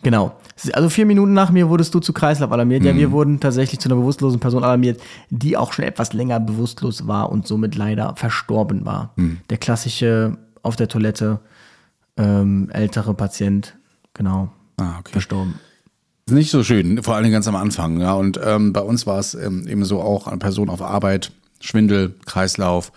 genau. 0.03 0.35
Also 0.73 0.89
vier 0.89 1.07
Minuten 1.07 1.33
nach 1.33 1.51
mir 1.51 1.69
wurdest 1.69 1.95
du 1.95 2.01
zu 2.01 2.13
Kreislauf 2.13 2.51
alarmiert. 2.53 2.85
Ja, 2.85 2.95
wir 2.95 3.13
wurden 3.13 3.39
tatsächlich 3.41 3.81
zu 3.81 3.89
einer 3.89 3.97
bewusstlosen 3.97 4.41
Person 4.41 4.65
alarmiert, 4.65 5.01
die 5.31 5.57
auch 5.57 5.73
schon 5.73 5.85
etwas 5.85 6.13
länger 6.13 6.41
bewusstlos 6.41 7.07
war 7.07 7.31
und 7.31 7.47
somit 7.47 7.77
leider 7.77 8.15
verstorben 8.17 8.85
war. 8.85 9.15
Der 9.49 9.57
klassische 9.59 10.37
auf 10.63 10.77
der 10.77 10.89
Toilette 10.89 11.41
ähm, 12.17 12.69
ältere 12.73 13.15
Patient, 13.15 13.77
genau, 14.13 14.51
Ah, 14.79 14.97
okay. 14.99 15.13
verstorben. 15.13 15.55
Nicht 16.29 16.51
so 16.51 16.63
schön, 16.63 17.03
vor 17.03 17.15
allem 17.17 17.31
ganz 17.33 17.49
am 17.49 17.57
Anfang. 17.57 18.01
Ja. 18.01 18.13
Und 18.15 18.39
ähm, 18.45 18.73
bei 18.73 18.81
uns 18.81 19.07
war 19.07 19.19
es 19.19 19.35
ähm, 19.35 19.67
eben 19.67 19.85
so 19.85 20.01
auch 20.01 20.27
eine 20.27 20.39
Person 20.39 20.69
auf 20.69 20.83
Arbeit, 20.83 21.33
Schwindel, 21.61 22.15
Kreislauf, 22.25 22.91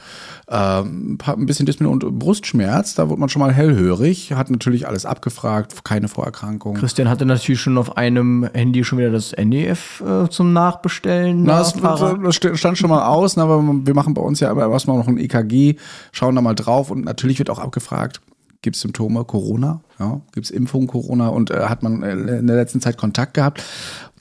ähm, 0.47 1.17
ein 1.25 1.45
bisschen 1.45 1.65
Dyspnoe 1.65 1.89
und 1.89 2.17
Brustschmerz. 2.17 2.95
Da 2.95 3.09
wurde 3.09 3.19
man 3.19 3.27
schon 3.27 3.41
mal 3.41 3.51
hellhörig, 3.51 4.31
hat 4.31 4.49
natürlich 4.49 4.87
alles 4.87 5.05
abgefragt, 5.05 5.83
keine 5.83 6.07
Vorerkrankung. 6.07 6.75
Christian 6.75 7.09
hatte 7.09 7.25
natürlich 7.25 7.59
schon 7.59 7.77
auf 7.77 7.97
einem 7.97 8.49
Handy 8.53 8.85
schon 8.85 8.99
wieder 8.99 9.11
das 9.11 9.33
NEF 9.37 10.01
äh, 10.01 10.29
zum 10.29 10.53
Nachbestellen. 10.53 11.43
Na, 11.43 11.59
das, 11.59 11.73
das, 11.73 12.35
stand 12.59 12.77
schon 12.77 12.89
mal 12.89 13.05
aus, 13.05 13.37
aber 13.37 13.61
wir 13.61 13.93
machen 13.93 14.13
bei 14.13 14.21
uns 14.21 14.39
ja 14.39 14.49
immer 14.49 14.69
erstmal 14.69 14.97
noch 14.97 15.07
ein 15.07 15.17
EKG, 15.17 15.75
schauen 16.13 16.35
da 16.35 16.41
mal 16.41 16.55
drauf 16.55 16.89
und 16.89 17.03
natürlich 17.03 17.39
wird 17.39 17.49
auch 17.49 17.59
abgefragt, 17.59 18.21
gibt 18.61 18.77
es 18.77 18.81
Symptome 18.81 19.25
Corona, 19.25 19.81
ja, 19.99 20.21
gibt 20.31 20.45
es 20.45 20.51
Impfung 20.51 20.87
Corona 20.87 21.27
und 21.27 21.51
äh, 21.51 21.65
hat 21.65 21.83
man 21.83 22.01
in 22.01 22.47
der 22.47 22.55
letzten 22.55 22.79
Zeit 22.79 22.97
Kontakt 22.97 23.33
gehabt. 23.33 23.61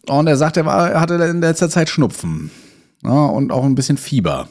Und 0.09 0.27
er 0.27 0.37
sagt, 0.37 0.57
er, 0.57 0.67
war, 0.67 0.91
er 0.91 1.01
hatte 1.01 1.15
in 1.15 1.41
letzter 1.41 1.71
Zeit 1.71 1.89
Schnupfen 1.89 2.51
ja, 3.05 3.27
und 3.27 3.53
auch 3.53 3.65
ein 3.65 3.75
bisschen 3.75 3.97
Fieber. 3.97 4.49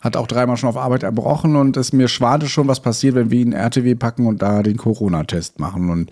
Hat 0.00 0.16
auch 0.16 0.26
dreimal 0.26 0.56
schon 0.56 0.68
auf 0.68 0.76
Arbeit 0.76 1.02
erbrochen 1.02 1.56
und 1.56 1.76
es 1.76 1.92
mir 1.92 2.08
schwante 2.08 2.48
schon, 2.48 2.68
was 2.68 2.80
passiert, 2.80 3.14
wenn 3.14 3.30
wir 3.30 3.40
ihn 3.40 3.52
RTW 3.52 3.94
packen 3.94 4.26
und 4.26 4.40
da 4.40 4.62
den 4.62 4.78
Corona-Test 4.78 5.58
machen. 5.58 5.90
Und 5.90 6.10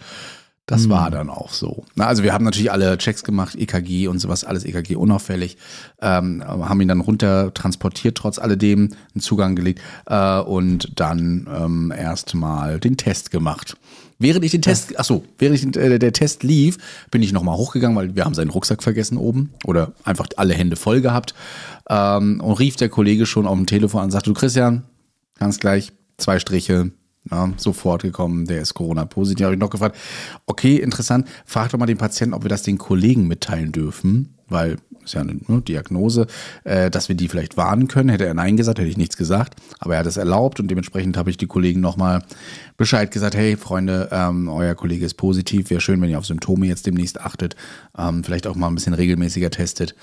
das 0.69 0.87
mhm. 0.87 0.91
war 0.91 1.11
dann 1.11 1.31
auch 1.31 1.51
so. 1.51 1.85
Na, 1.95 2.07
also 2.07 2.23
wir 2.23 2.35
haben 2.35 2.45
natürlich 2.45 2.71
alle 2.71 2.99
Checks 2.99 3.25
gemacht, 3.25 3.57
EKG 3.57 4.07
und 4.07 4.19
sowas, 4.19 4.45
alles 4.45 4.65
EKG 4.65 4.97
unauffällig, 4.97 5.57
ähm, 6.03 6.45
haben 6.47 6.81
ihn 6.83 6.89
dann 6.89 7.01
runter 7.01 7.53
transportiert, 7.55 8.19
trotz 8.19 8.39
alledem 8.39 8.91
einen 9.15 9.23
Zugang 9.23 9.57
gelegt 9.57 9.81
äh, 10.07 10.41
und 10.41 10.93
dann 11.01 11.49
ähm, 11.51 11.93
erstmal 11.97 12.79
den 12.79 12.99
Test 12.99 13.31
gemacht. 13.31 13.79
Während 14.19 14.45
ich 14.45 14.51
den 14.51 14.63
Test, 14.63 14.99
ach 14.99 15.05
so, 15.05 15.25
während 15.39 15.77
ich, 15.77 15.83
äh, 15.83 15.99
der 15.99 16.13
Test 16.13 16.43
lief, 16.43 16.77
bin 17.11 17.23
ich 17.23 17.33
nochmal 17.33 17.57
hochgegangen, 17.57 17.97
weil 17.97 18.15
wir 18.15 18.25
haben 18.25 18.35
seinen 18.35 18.51
Rucksack 18.51 18.83
vergessen 18.83 19.17
oben 19.17 19.55
oder 19.65 19.93
einfach 20.05 20.27
alle 20.37 20.55
Hände 20.55 20.77
voll 20.77 21.01
gehabt 21.01 21.35
ähm, 21.89 22.41
und 22.41 22.59
rief 22.59 22.77
der 22.77 22.89
Kollege 22.89 23.27
schon 23.27 23.47
auf 23.47 23.57
dem 23.57 23.67
Telefon 23.67 24.01
an 24.01 24.05
und 24.07 24.11
sagte, 24.11 24.31
du 24.31 24.35
Christian, 24.35 24.85
ganz 25.39 25.59
gleich, 25.59 25.93
zwei 26.17 26.39
Striche, 26.39 26.93
ja, 27.31 27.53
sofort 27.57 28.03
gekommen, 28.03 28.47
der 28.47 28.63
ist 28.63 28.75
Corona-positiv. 28.75 29.45
Habe 29.45 29.55
ich 29.55 29.61
noch 29.61 29.71
gefragt, 29.71 29.97
okay, 30.47 30.77
interessant, 30.77 31.29
frag 31.45 31.71
doch 31.71 31.79
mal 31.79 31.87
den 31.87 31.99
Patienten, 31.99 32.35
ob 32.35 32.45
wir 32.45 32.49
das 32.49 32.63
den 32.63 32.79
Kollegen 32.79 33.27
mitteilen 33.27 33.73
dürfen, 33.73 34.35
weil 34.49 34.77
ist 35.09 35.15
ja 35.15 35.23
eine 35.23 35.39
ne, 35.47 35.63
Diagnose, 35.63 36.27
äh, 36.65 36.91
dass 36.91 37.09
wir 37.09 37.17
die 37.17 37.29
vielleicht 37.29 37.57
warnen 37.57 37.89
können. 37.89 38.11
Hätte 38.11 38.27
er 38.27 38.35
Nein 38.35 38.57
gesagt, 38.57 38.79
hätte 38.79 38.89
ich 38.89 38.97
nichts 38.97 39.17
gesagt, 39.17 39.59
aber 39.79 39.95
er 39.95 40.01
hat 40.01 40.07
es 40.07 40.17
erlaubt 40.17 40.61
und 40.61 40.69
dementsprechend 40.69 41.17
habe 41.17 41.31
ich 41.31 41.37
die 41.37 41.47
Kollegen 41.47 41.81
nochmal 41.81 42.23
Bescheid 42.77 43.11
gesagt, 43.11 43.35
hey 43.35 43.57
Freunde, 43.57 44.09
ähm, 44.13 44.49
euer 44.49 44.75
Kollege 44.75 45.07
ist 45.07 45.15
positiv, 45.15 45.71
wäre 45.71 45.81
schön, 45.81 46.01
wenn 46.01 46.11
ihr 46.11 46.19
auf 46.19 46.27
Symptome 46.27 46.67
jetzt 46.67 46.87
demnächst 46.87 47.21
achtet, 47.21 47.57
ähm, 47.97 48.23
vielleicht 48.23 48.47
auch 48.47 48.55
mal 48.55 48.69
ein 48.69 48.75
bisschen 48.75 48.95
regelmäßiger 48.95 49.51
testet. 49.51 49.95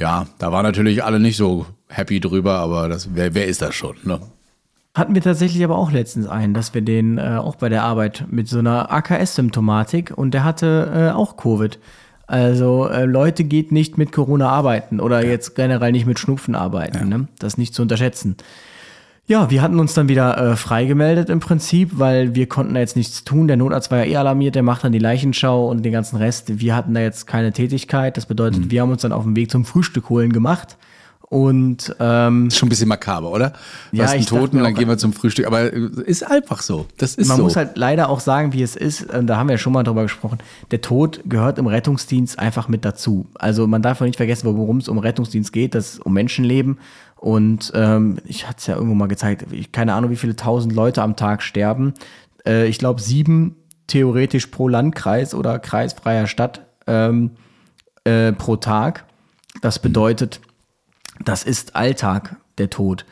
Ja, 0.00 0.26
da 0.38 0.50
waren 0.50 0.62
natürlich 0.62 1.04
alle 1.04 1.20
nicht 1.20 1.36
so 1.36 1.66
happy 1.88 2.20
drüber, 2.20 2.54
aber 2.54 2.88
das, 2.88 3.10
wer, 3.14 3.34
wer 3.34 3.46
ist 3.46 3.60
das 3.60 3.74
schon, 3.74 3.96
ne? 4.02 4.18
Hatten 4.94 5.14
wir 5.14 5.20
tatsächlich 5.20 5.62
aber 5.62 5.76
auch 5.76 5.92
letztens 5.92 6.26
einen, 6.26 6.54
dass 6.54 6.72
wir 6.72 6.80
den 6.80 7.18
äh, 7.18 7.36
auch 7.38 7.56
bei 7.56 7.68
der 7.68 7.82
Arbeit 7.82 8.24
mit 8.30 8.48
so 8.48 8.58
einer 8.58 8.90
AKS-Symptomatik 8.90 10.16
und 10.16 10.32
der 10.32 10.42
hatte 10.42 10.90
äh, 11.12 11.14
auch 11.14 11.36
Covid. 11.36 11.78
Also 12.26 12.88
äh, 12.88 13.04
Leute 13.04 13.44
geht 13.44 13.72
nicht 13.72 13.98
mit 13.98 14.10
Corona 14.10 14.48
arbeiten 14.48 15.00
oder 15.00 15.24
jetzt 15.24 15.54
generell 15.54 15.92
nicht 15.92 16.06
mit 16.06 16.18
Schnupfen 16.18 16.54
arbeiten. 16.54 17.10
Ja. 17.10 17.18
Ne? 17.18 17.28
Das 17.38 17.58
nicht 17.58 17.74
zu 17.74 17.82
unterschätzen. 17.82 18.36
Ja, 19.30 19.48
wir 19.48 19.62
hatten 19.62 19.78
uns 19.78 19.94
dann 19.94 20.08
wieder 20.08 20.36
äh, 20.38 20.56
freigemeldet 20.56 21.30
im 21.30 21.38
Prinzip, 21.38 22.00
weil 22.00 22.34
wir 22.34 22.48
konnten 22.48 22.74
da 22.74 22.80
jetzt 22.80 22.96
nichts 22.96 23.22
tun. 23.22 23.46
Der 23.46 23.56
Notarzt 23.56 23.88
war 23.92 23.98
ja 23.98 24.04
eh 24.04 24.16
alarmiert, 24.16 24.56
der 24.56 24.64
macht 24.64 24.82
dann 24.82 24.90
die 24.90 24.98
Leichenschau 24.98 25.68
und 25.68 25.84
den 25.84 25.92
ganzen 25.92 26.16
Rest. 26.16 26.58
Wir 26.58 26.74
hatten 26.74 26.94
da 26.94 27.00
jetzt 27.00 27.28
keine 27.28 27.52
Tätigkeit. 27.52 28.16
Das 28.16 28.26
bedeutet, 28.26 28.64
mhm. 28.64 28.70
wir 28.72 28.82
haben 28.82 28.90
uns 28.90 29.02
dann 29.02 29.12
auf 29.12 29.22
den 29.22 29.36
Weg 29.36 29.48
zum 29.52 29.64
Frühstück 29.64 30.08
holen 30.08 30.32
gemacht. 30.32 30.76
Und 31.28 31.94
ähm, 32.00 32.48
ist 32.48 32.58
schon 32.58 32.66
ein 32.66 32.70
bisschen 32.70 32.88
makaber, 32.88 33.30
oder? 33.30 33.52
Du 33.92 33.98
ja, 33.98 34.06
hast 34.06 34.14
einen 34.14 34.26
Toten 34.26 34.64
dann 34.64 34.74
gehen 34.74 34.88
wir 34.88 34.98
zum 34.98 35.12
Frühstück. 35.12 35.46
Aber 35.46 35.72
ist 35.72 36.28
einfach 36.28 36.60
so. 36.60 36.86
Das 36.98 37.14
ist 37.14 37.28
man 37.28 37.36
so. 37.36 37.44
muss 37.44 37.54
halt 37.54 37.76
leider 37.76 38.08
auch 38.08 38.18
sagen, 38.18 38.52
wie 38.52 38.62
es 38.62 38.74
ist. 38.74 39.06
Da 39.12 39.36
haben 39.36 39.46
wir 39.46 39.52
ja 39.52 39.58
schon 39.58 39.72
mal 39.72 39.84
drüber 39.84 40.02
gesprochen. 40.02 40.38
Der 40.72 40.80
Tod 40.80 41.20
gehört 41.24 41.60
im 41.60 41.68
Rettungsdienst 41.68 42.36
einfach 42.40 42.66
mit 42.66 42.84
dazu. 42.84 43.28
Also 43.34 43.68
man 43.68 43.80
darf 43.80 44.00
nicht 44.00 44.16
vergessen, 44.16 44.52
worum 44.56 44.78
es 44.78 44.88
um 44.88 44.98
Rettungsdienst 44.98 45.52
geht. 45.52 45.76
Das 45.76 45.94
ist 45.94 45.98
um 46.00 46.14
Menschenleben. 46.14 46.78
Und 47.20 47.70
ähm, 47.74 48.18
ich 48.24 48.48
hatte 48.48 48.58
es 48.58 48.66
ja 48.66 48.76
irgendwo 48.76 48.94
mal 48.94 49.06
gezeigt. 49.06 49.44
Ich, 49.52 49.72
keine 49.72 49.92
Ahnung, 49.92 50.10
wie 50.10 50.16
viele 50.16 50.36
tausend 50.36 50.74
Leute 50.74 51.02
am 51.02 51.16
Tag 51.16 51.42
sterben. 51.42 51.92
Äh, 52.46 52.66
ich 52.66 52.78
glaube 52.78 53.02
sieben 53.02 53.56
theoretisch 53.86 54.46
pro 54.46 54.68
Landkreis 54.68 55.34
oder 55.34 55.58
kreisfreier 55.58 56.26
Stadt 56.26 56.62
ähm, 56.86 57.32
äh, 58.04 58.32
pro 58.32 58.56
Tag. 58.56 59.04
Das 59.60 59.80
bedeutet 59.80 60.40
das 61.24 61.44
ist 61.44 61.76
Alltag, 61.76 62.36
der 62.58 62.70
Tod. 62.70 63.04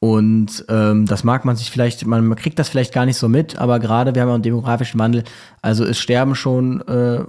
Und 0.00 0.64
ähm, 0.68 1.06
das 1.06 1.24
mag 1.24 1.44
man 1.44 1.56
sich 1.56 1.70
vielleicht, 1.72 2.06
man 2.06 2.36
kriegt 2.36 2.58
das 2.58 2.68
vielleicht 2.68 2.94
gar 2.94 3.04
nicht 3.04 3.16
so 3.16 3.28
mit, 3.28 3.58
aber 3.58 3.80
gerade 3.80 4.14
wir 4.14 4.22
haben 4.22 4.28
ja 4.28 4.34
einen 4.34 4.42
demografischen 4.44 5.00
Wandel, 5.00 5.24
also 5.60 5.84
es 5.84 5.98
sterben 5.98 6.36
schon 6.36 6.80
äh, 6.82 7.24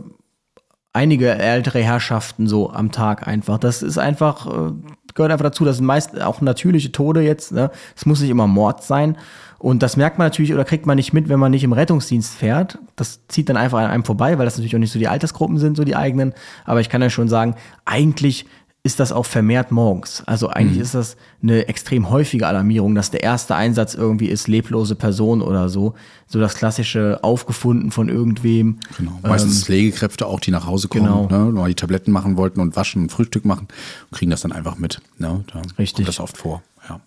einige 0.93 1.29
ältere 1.29 1.79
Herrschaften 1.79 2.47
so 2.47 2.71
am 2.71 2.91
Tag 2.91 3.27
einfach. 3.27 3.57
Das 3.57 3.81
ist 3.81 3.97
einfach, 3.97 4.45
äh, 4.45 4.71
gehört 5.19 5.33
einfach 5.33 5.43
dazu. 5.43 5.65
Das 5.65 5.77
sind 5.77 5.85
meist 5.85 6.19
auch 6.21 6.39
natürliche 6.39 6.91
Tode 6.91 7.21
jetzt. 7.21 7.51
Ne? 7.51 7.69
Es 7.95 8.05
muss 8.05 8.21
nicht 8.21 8.29
immer 8.29 8.47
Mord 8.47 8.83
sein. 8.83 9.17
Und 9.57 9.83
das 9.83 9.97
merkt 9.97 10.17
man 10.17 10.27
natürlich 10.27 10.53
oder 10.53 10.63
kriegt 10.63 10.85
man 10.85 10.95
nicht 10.95 11.11
mit, 11.11 11.27
wenn 11.27 11.39
man 11.39 11.51
nicht 11.51 11.65
im 11.65 11.73
Rettungsdienst 11.73 12.33
fährt. 12.33 12.77
Das 12.95 13.27
zieht 13.27 13.49
dann 13.49 13.57
einfach 13.57 13.79
an 13.79 13.91
einem 13.91 14.05
vorbei, 14.05 14.37
weil 14.37 14.45
das 14.45 14.55
natürlich 14.55 14.75
auch 14.75 14.79
nicht 14.79 14.93
so 14.93 14.99
die 14.99 15.09
Altersgruppen 15.09 15.57
sind, 15.57 15.75
so 15.75 15.83
die 15.83 15.97
eigenen. 15.97 16.33
Aber 16.63 16.79
ich 16.79 16.87
kann 16.87 17.01
ja 17.01 17.09
schon 17.09 17.27
sagen, 17.27 17.55
eigentlich 17.83 18.45
ist 18.89 18.99
das 18.99 19.11
auch 19.11 19.27
vermehrt 19.27 19.71
morgens. 19.71 20.23
Also 20.25 20.49
eigentlich 20.49 20.77
mhm. 20.77 20.81
ist 20.81 20.95
das 20.95 21.15
eine 21.43 21.67
extrem 21.67 22.09
häufige 22.09 22.47
Alarmierung, 22.47 22.95
dass 22.95 23.11
der 23.11 23.21
erste 23.21 23.55
Einsatz 23.55 23.93
irgendwie 23.93 24.29
ist 24.29 24.47
leblose 24.47 24.95
Person 24.95 25.43
oder 25.43 25.69
so. 25.69 25.93
So 26.25 26.39
das 26.39 26.55
klassische 26.55 27.19
aufgefunden 27.21 27.91
von 27.91 28.09
irgendwem. 28.09 28.79
Genau. 28.97 29.19
Meistens 29.21 29.59
ähm, 29.59 29.65
Pflegekräfte 29.65 30.25
auch, 30.25 30.39
die 30.39 30.49
nach 30.49 30.65
Hause 30.65 30.87
kommen, 30.87 31.27
genau. 31.27 31.51
ne, 31.51 31.67
die 31.67 31.75
Tabletten 31.75 32.11
machen 32.11 32.35
wollten 32.35 32.59
und 32.61 32.75
waschen 32.75 33.03
und 33.03 33.11
Frühstück 33.11 33.45
machen 33.45 33.67
und 34.09 34.17
kriegen 34.17 34.31
das 34.31 34.41
dann 34.41 34.51
einfach 34.51 34.79
mit. 34.79 35.01
Ne? 35.19 35.43
Da 35.53 35.61
Richtig. 35.77 35.97
Kommt 35.97 36.07
das 36.07 36.19
oft 36.19 36.37
vor. 36.37 36.63
Ja. 36.89 36.99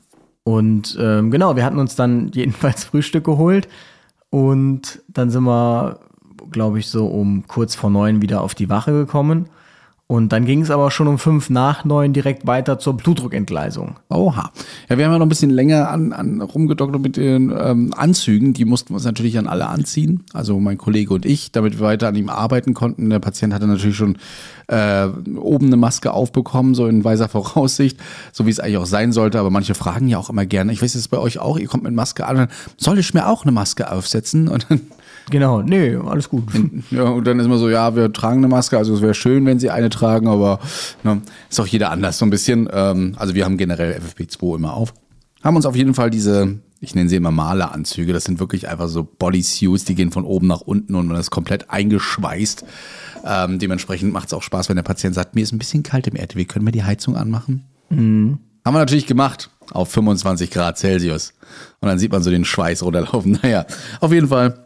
Und 0.45 0.97
ähm, 1.01 1.33
genau, 1.33 1.57
wir 1.57 1.65
hatten 1.65 1.81
uns 1.81 1.97
dann 1.97 2.31
jedenfalls 2.35 2.85
Frühstück 2.85 3.25
geholt 3.25 3.67
und 4.31 5.03
dann 5.09 5.31
sind 5.31 5.43
wir, 5.43 5.99
glaube 6.53 6.79
ich, 6.79 6.87
so 6.87 7.09
um 7.09 7.49
kurz 7.49 7.75
vor 7.75 7.91
neun 7.91 8.23
wieder 8.23 8.41
auf 8.41 8.55
die 8.55 8.69
Wache 8.69 8.93
gekommen. 8.93 9.49
Und 10.13 10.31
dann 10.31 10.45
ging 10.45 10.61
es 10.61 10.71
aber 10.71 10.91
schon 10.91 11.09
um 11.09 11.19
fünf 11.19 11.49
nach 11.49 11.87
neun 11.87 12.13
direkt 12.13 12.47
weiter 12.47 12.79
zur 12.79 12.99
Blutdruckentgleisung. 12.99 13.97
Oha. 14.11 14.53
Ja, 14.91 14.99
wir 14.99 15.07
haben 15.07 15.13
ja 15.13 15.19
noch 15.19 15.25
ein 15.25 15.31
bisschen 15.31 15.49
länger 15.49 15.89
an, 15.89 16.13
an 16.13 16.43
rumgedoktert 16.43 17.01
mit 17.01 17.17
den 17.17 17.51
ähm, 17.59 17.95
Anzügen. 17.97 18.53
Die 18.53 18.67
mussten 18.67 18.91
wir 18.91 18.97
uns 18.97 19.07
natürlich 19.07 19.39
an 19.39 19.47
alle 19.47 19.69
anziehen. 19.69 20.23
Also 20.35 20.61
mein 20.61 20.77
Kollege 20.77 21.15
und 21.15 21.25
ich, 21.25 21.51
damit 21.51 21.79
wir 21.79 21.87
weiter 21.87 22.09
an 22.09 22.15
ihm 22.15 22.29
arbeiten 22.29 22.75
konnten. 22.75 23.09
Der 23.09 23.21
Patient 23.21 23.55
hatte 23.55 23.67
natürlich 23.67 23.97
schon 23.97 24.19
äh, 24.67 25.07
oben 25.35 25.69
eine 25.69 25.79
Maske 25.79 26.13
aufbekommen, 26.13 26.75
so 26.75 26.89
in 26.89 27.05
weiser 27.05 27.31
Voraussicht, 27.31 27.99
so 28.33 28.45
wie 28.45 28.51
es 28.51 28.61
eigentlich 28.61 28.77
auch 28.77 28.85
sein 28.85 29.13
sollte. 29.13 29.41
Aber 29.41 29.49
manche 29.49 29.75
fragen 29.75 30.09
ja 30.09 30.19
auch 30.19 30.29
immer 30.29 30.45
gerne. 30.45 30.75
Ich 30.75 30.83
weiß, 30.83 30.95
es 30.95 31.09
bei 31.09 31.17
euch 31.17 31.39
auch. 31.39 31.59
Ihr 31.59 31.69
kommt 31.69 31.85
mit 31.85 31.95
Maske 31.95 32.27
an. 32.27 32.49
Soll 32.77 32.99
ich 32.99 33.15
mir 33.15 33.29
auch 33.29 33.45
eine 33.45 33.53
Maske 33.53 33.91
aufsetzen? 33.91 34.49
Und 34.49 34.67
dann 34.69 34.83
Genau, 35.33 35.63
nee, 35.63 35.97
alles 35.97 36.29
gut. 36.29 36.45
Ja, 36.91 37.05
und 37.05 37.27
dann 37.27 37.41
ist 37.41 37.49
man 37.49 37.57
so, 37.57 37.71
ja, 37.71 37.97
wir 37.97 38.13
tragen 38.13 38.39
eine 38.39 38.49
Maske, 38.49 38.77
also 38.77 38.95
es 38.95 39.01
wäre 39.01 39.15
schön, 39.15 39.47
wenn 39.47 39.59
sie 39.59 39.71
eine 39.71 39.89
tragen, 39.89 40.29
aber 40.29 40.61
ne, 41.05 41.23
ist 41.49 41.59
auch 41.59 41.67
jeder 41.67 41.91
anders 41.91 42.19
so 42.19 42.27
ein 42.27 42.31
bisschen. 42.31 42.69
Ähm, 42.71 43.15
also 43.17 43.35
wir 43.35 43.47
haben 43.47 43.57
generell 43.57 43.99
FFP2 43.99 44.57
immer 44.57 44.75
auf. 44.75 44.93
Haben 45.43 45.57
uns 45.57 45.65
auf 45.65 45.75
jeden 45.75 45.95
Fall 45.95 46.11
diese, 46.11 46.59
ich 46.81 46.95
nenne 46.95 47.09
sie 47.09 47.17
immer 47.17 47.31
Maleranzüge, 47.31 48.13
das 48.13 48.25
sind 48.25 48.41
wirklich 48.41 48.69
einfach 48.69 48.89
so 48.89 49.05
Bodysuits, 49.05 49.87
die 49.87 49.95
gehen 49.95 50.13
von 50.13 50.27
oben 50.27 50.49
nach 50.49 50.61
unten 50.61 50.95
und 50.95 51.07
man 51.07 51.17
ist 51.17 51.31
komplett 51.31 51.71
eingeschweißt. 51.71 52.67
Ähm, 53.25 53.59
dementsprechend 53.59 54.13
macht 54.13 54.27
es 54.27 54.35
auch 54.35 54.43
Spaß, 54.43 54.69
wenn 54.69 54.77
der 54.77 54.83
Patient 54.83 55.15
sagt, 55.15 55.35
mir 55.35 55.43
ist 55.43 55.53
ein 55.53 55.59
bisschen 55.59 55.83
kalt 55.83 56.07
im 56.09 56.17
RTW, 56.17 56.45
können 56.45 56.67
wir 56.67 56.73
die 56.73 56.85
Heizung 56.85 57.17
anmachen? 57.17 57.65
Mhm. 57.89 58.39
Haben 58.67 58.75
wir 58.75 58.81
natürlich 58.81 59.07
gemacht 59.07 59.49
auf 59.71 59.91
25 59.91 60.51
Grad 60.51 60.77
Celsius. 60.77 61.33
Und 61.81 61.89
dann 61.89 61.99
sieht 61.99 62.13
man 62.13 62.23
so 62.23 62.31
den 62.31 62.45
Schweiß 62.45 62.83
runterlaufen. 62.83 63.39
Naja, 63.43 63.65
auf 64.01 64.13
jeden 64.13 64.29
Fall 64.29 64.59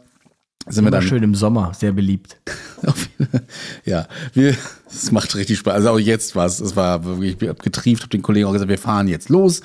sind 0.69 0.83
wir 0.83 0.91
dann 0.91 1.01
schön 1.01 1.23
im 1.23 1.35
Sommer, 1.35 1.73
sehr 1.73 1.91
beliebt. 1.91 2.37
ja, 3.85 4.07
wir, 4.33 4.55
es 4.87 5.11
macht 5.11 5.35
richtig 5.35 5.59
Spaß. 5.59 5.73
Also 5.73 5.89
auch 5.91 5.99
jetzt 5.99 6.35
war 6.35 6.45
es, 6.45 6.59
es 6.59 6.75
war 6.75 7.03
wirklich, 7.05 7.41
ich 7.41 7.49
habe 7.49 7.61
getrieft, 7.61 8.03
habe 8.03 8.09
den 8.09 8.21
Kollegen 8.21 8.47
auch 8.47 8.53
gesagt, 8.53 8.69
wir 8.69 8.77
fahren 8.77 9.07
jetzt 9.07 9.29
los. 9.29 9.61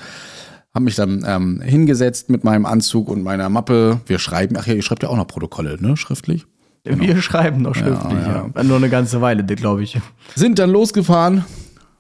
Habe 0.75 0.87
mich 0.87 0.95
dann 0.95 1.25
ähm, 1.27 1.61
hingesetzt 1.61 2.31
mit 2.31 2.45
meinem 2.45 2.65
Anzug 2.65 3.09
und 3.09 3.23
meiner 3.23 3.49
Mappe. 3.49 4.01
Wir 4.07 4.19
schreiben, 4.19 4.57
ach 4.59 4.67
ja, 4.67 4.75
ihr 4.75 4.83
schreibt 4.83 5.03
ja 5.03 5.11
auch 5.11 5.17
noch 5.17 5.27
Protokolle, 5.27 5.77
ne, 5.81 5.97
schriftlich? 5.97 6.47
Genau. 6.85 7.05
Wir 7.05 7.21
schreiben 7.21 7.63
noch 7.63 7.75
schriftlich, 7.75 8.13
ja, 8.13 8.51
ja. 8.55 8.63
Nur 8.65 8.77
eine 8.77 8.89
ganze 8.89 9.21
Weile, 9.21 9.45
glaube 9.45 9.83
ich. 9.83 10.01
Sind 10.35 10.59
dann 10.59 10.71
losgefahren 10.71 11.45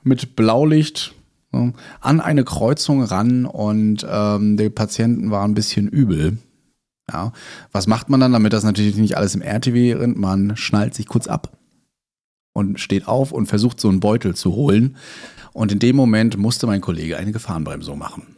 mit 0.03 0.35
Blaulicht 0.35 1.15
an 2.01 2.21
eine 2.21 2.45
Kreuzung 2.45 3.03
ran 3.03 3.45
und 3.45 4.07
ähm, 4.09 4.57
der 4.57 4.71
Patienten 4.71 5.31
war 5.31 5.45
ein 5.45 5.55
bisschen 5.55 5.89
übel. 5.89 6.39
Ja. 7.11 7.33
Was 7.73 7.87
macht 7.87 8.11
man 8.11 8.21
dann, 8.21 8.33
damit 8.33 8.53
das 8.53 8.65
natürlich 8.65 8.97
nicht 8.97 9.17
alles 9.17 9.35
im 9.35 9.43
RTW 9.43 9.95
rennt? 9.95 10.19
Man 10.19 10.57
schnallt 10.57 10.95
sich 10.95 11.07
kurz 11.07 11.27
ab 11.27 11.57
und 12.53 12.81
steht 12.81 13.09
auf 13.09 13.33
und 13.33 13.47
versucht 13.47 13.81
so 13.81 13.89
einen 13.89 14.01
Beutel 14.01 14.35
zu 14.35 14.55
holen. 14.55 14.97
Und 15.53 15.73
in 15.73 15.79
dem 15.79 15.97
Moment 15.97 16.37
musste 16.37 16.67
mein 16.67 16.81
Kollege 16.81 17.17
eine 17.17 17.33
Gefahrenbremsung 17.33 17.99
machen. 17.99 18.37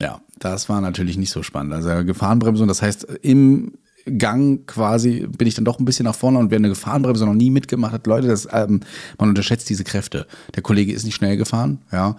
Ja, 0.00 0.20
das 0.38 0.68
war 0.68 0.80
natürlich 0.80 1.16
nicht 1.16 1.30
so 1.30 1.42
spannend. 1.42 1.72
Also 1.72 2.04
Gefahrenbremsung, 2.04 2.68
das 2.68 2.82
heißt, 2.82 3.04
im 3.22 3.78
Gang 4.18 4.66
quasi 4.66 5.26
bin 5.26 5.48
ich 5.48 5.54
dann 5.54 5.64
doch 5.64 5.78
ein 5.78 5.84
bisschen 5.84 6.04
nach 6.04 6.14
vorne 6.14 6.38
und 6.38 6.50
wer 6.50 6.58
eine 6.58 6.68
Gefahrenbremse 6.68 7.26
noch 7.26 7.34
nie 7.34 7.50
mitgemacht 7.50 7.92
hat, 7.92 8.06
Leute, 8.06 8.28
das, 8.28 8.46
ähm, 8.52 8.80
man 9.18 9.28
unterschätzt 9.28 9.68
diese 9.68 9.84
Kräfte. 9.84 10.26
Der 10.54 10.62
Kollege 10.62 10.92
ist 10.92 11.04
nicht 11.04 11.16
schnell 11.16 11.36
gefahren, 11.36 11.80
ja, 11.90 12.16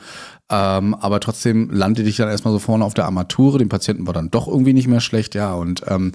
ähm, 0.49 0.95
aber 0.95 1.19
trotzdem 1.19 1.69
landete 1.71 2.09
ich 2.09 2.17
dann 2.17 2.29
erstmal 2.29 2.53
so 2.53 2.59
vorne 2.59 2.85
auf 2.85 2.93
der 2.93 3.05
Armatur. 3.05 3.57
Dem 3.59 3.69
Patienten 3.69 4.05
war 4.07 4.13
dann 4.13 4.31
doch 4.31 4.47
irgendwie 4.47 4.73
nicht 4.73 4.87
mehr 4.87 5.01
schlecht, 5.01 5.35
ja. 5.35 5.53
Und 5.53 5.83
ähm, 5.87 6.11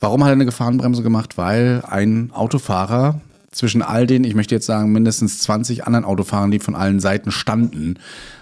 warum 0.00 0.22
hat 0.22 0.30
er 0.30 0.34
eine 0.34 0.44
Gefahrenbremse 0.44 1.02
gemacht? 1.02 1.36
Weil 1.36 1.82
ein 1.86 2.30
Autofahrer 2.32 3.20
zwischen 3.50 3.82
all 3.82 4.06
den, 4.06 4.24
ich 4.24 4.34
möchte 4.34 4.54
jetzt 4.54 4.66
sagen, 4.66 4.92
mindestens 4.92 5.38
20 5.40 5.86
anderen 5.86 6.04
Autofahrern, 6.04 6.50
die 6.50 6.58
von 6.58 6.74
allen 6.74 7.00
Seiten 7.00 7.30
standen, 7.30 7.98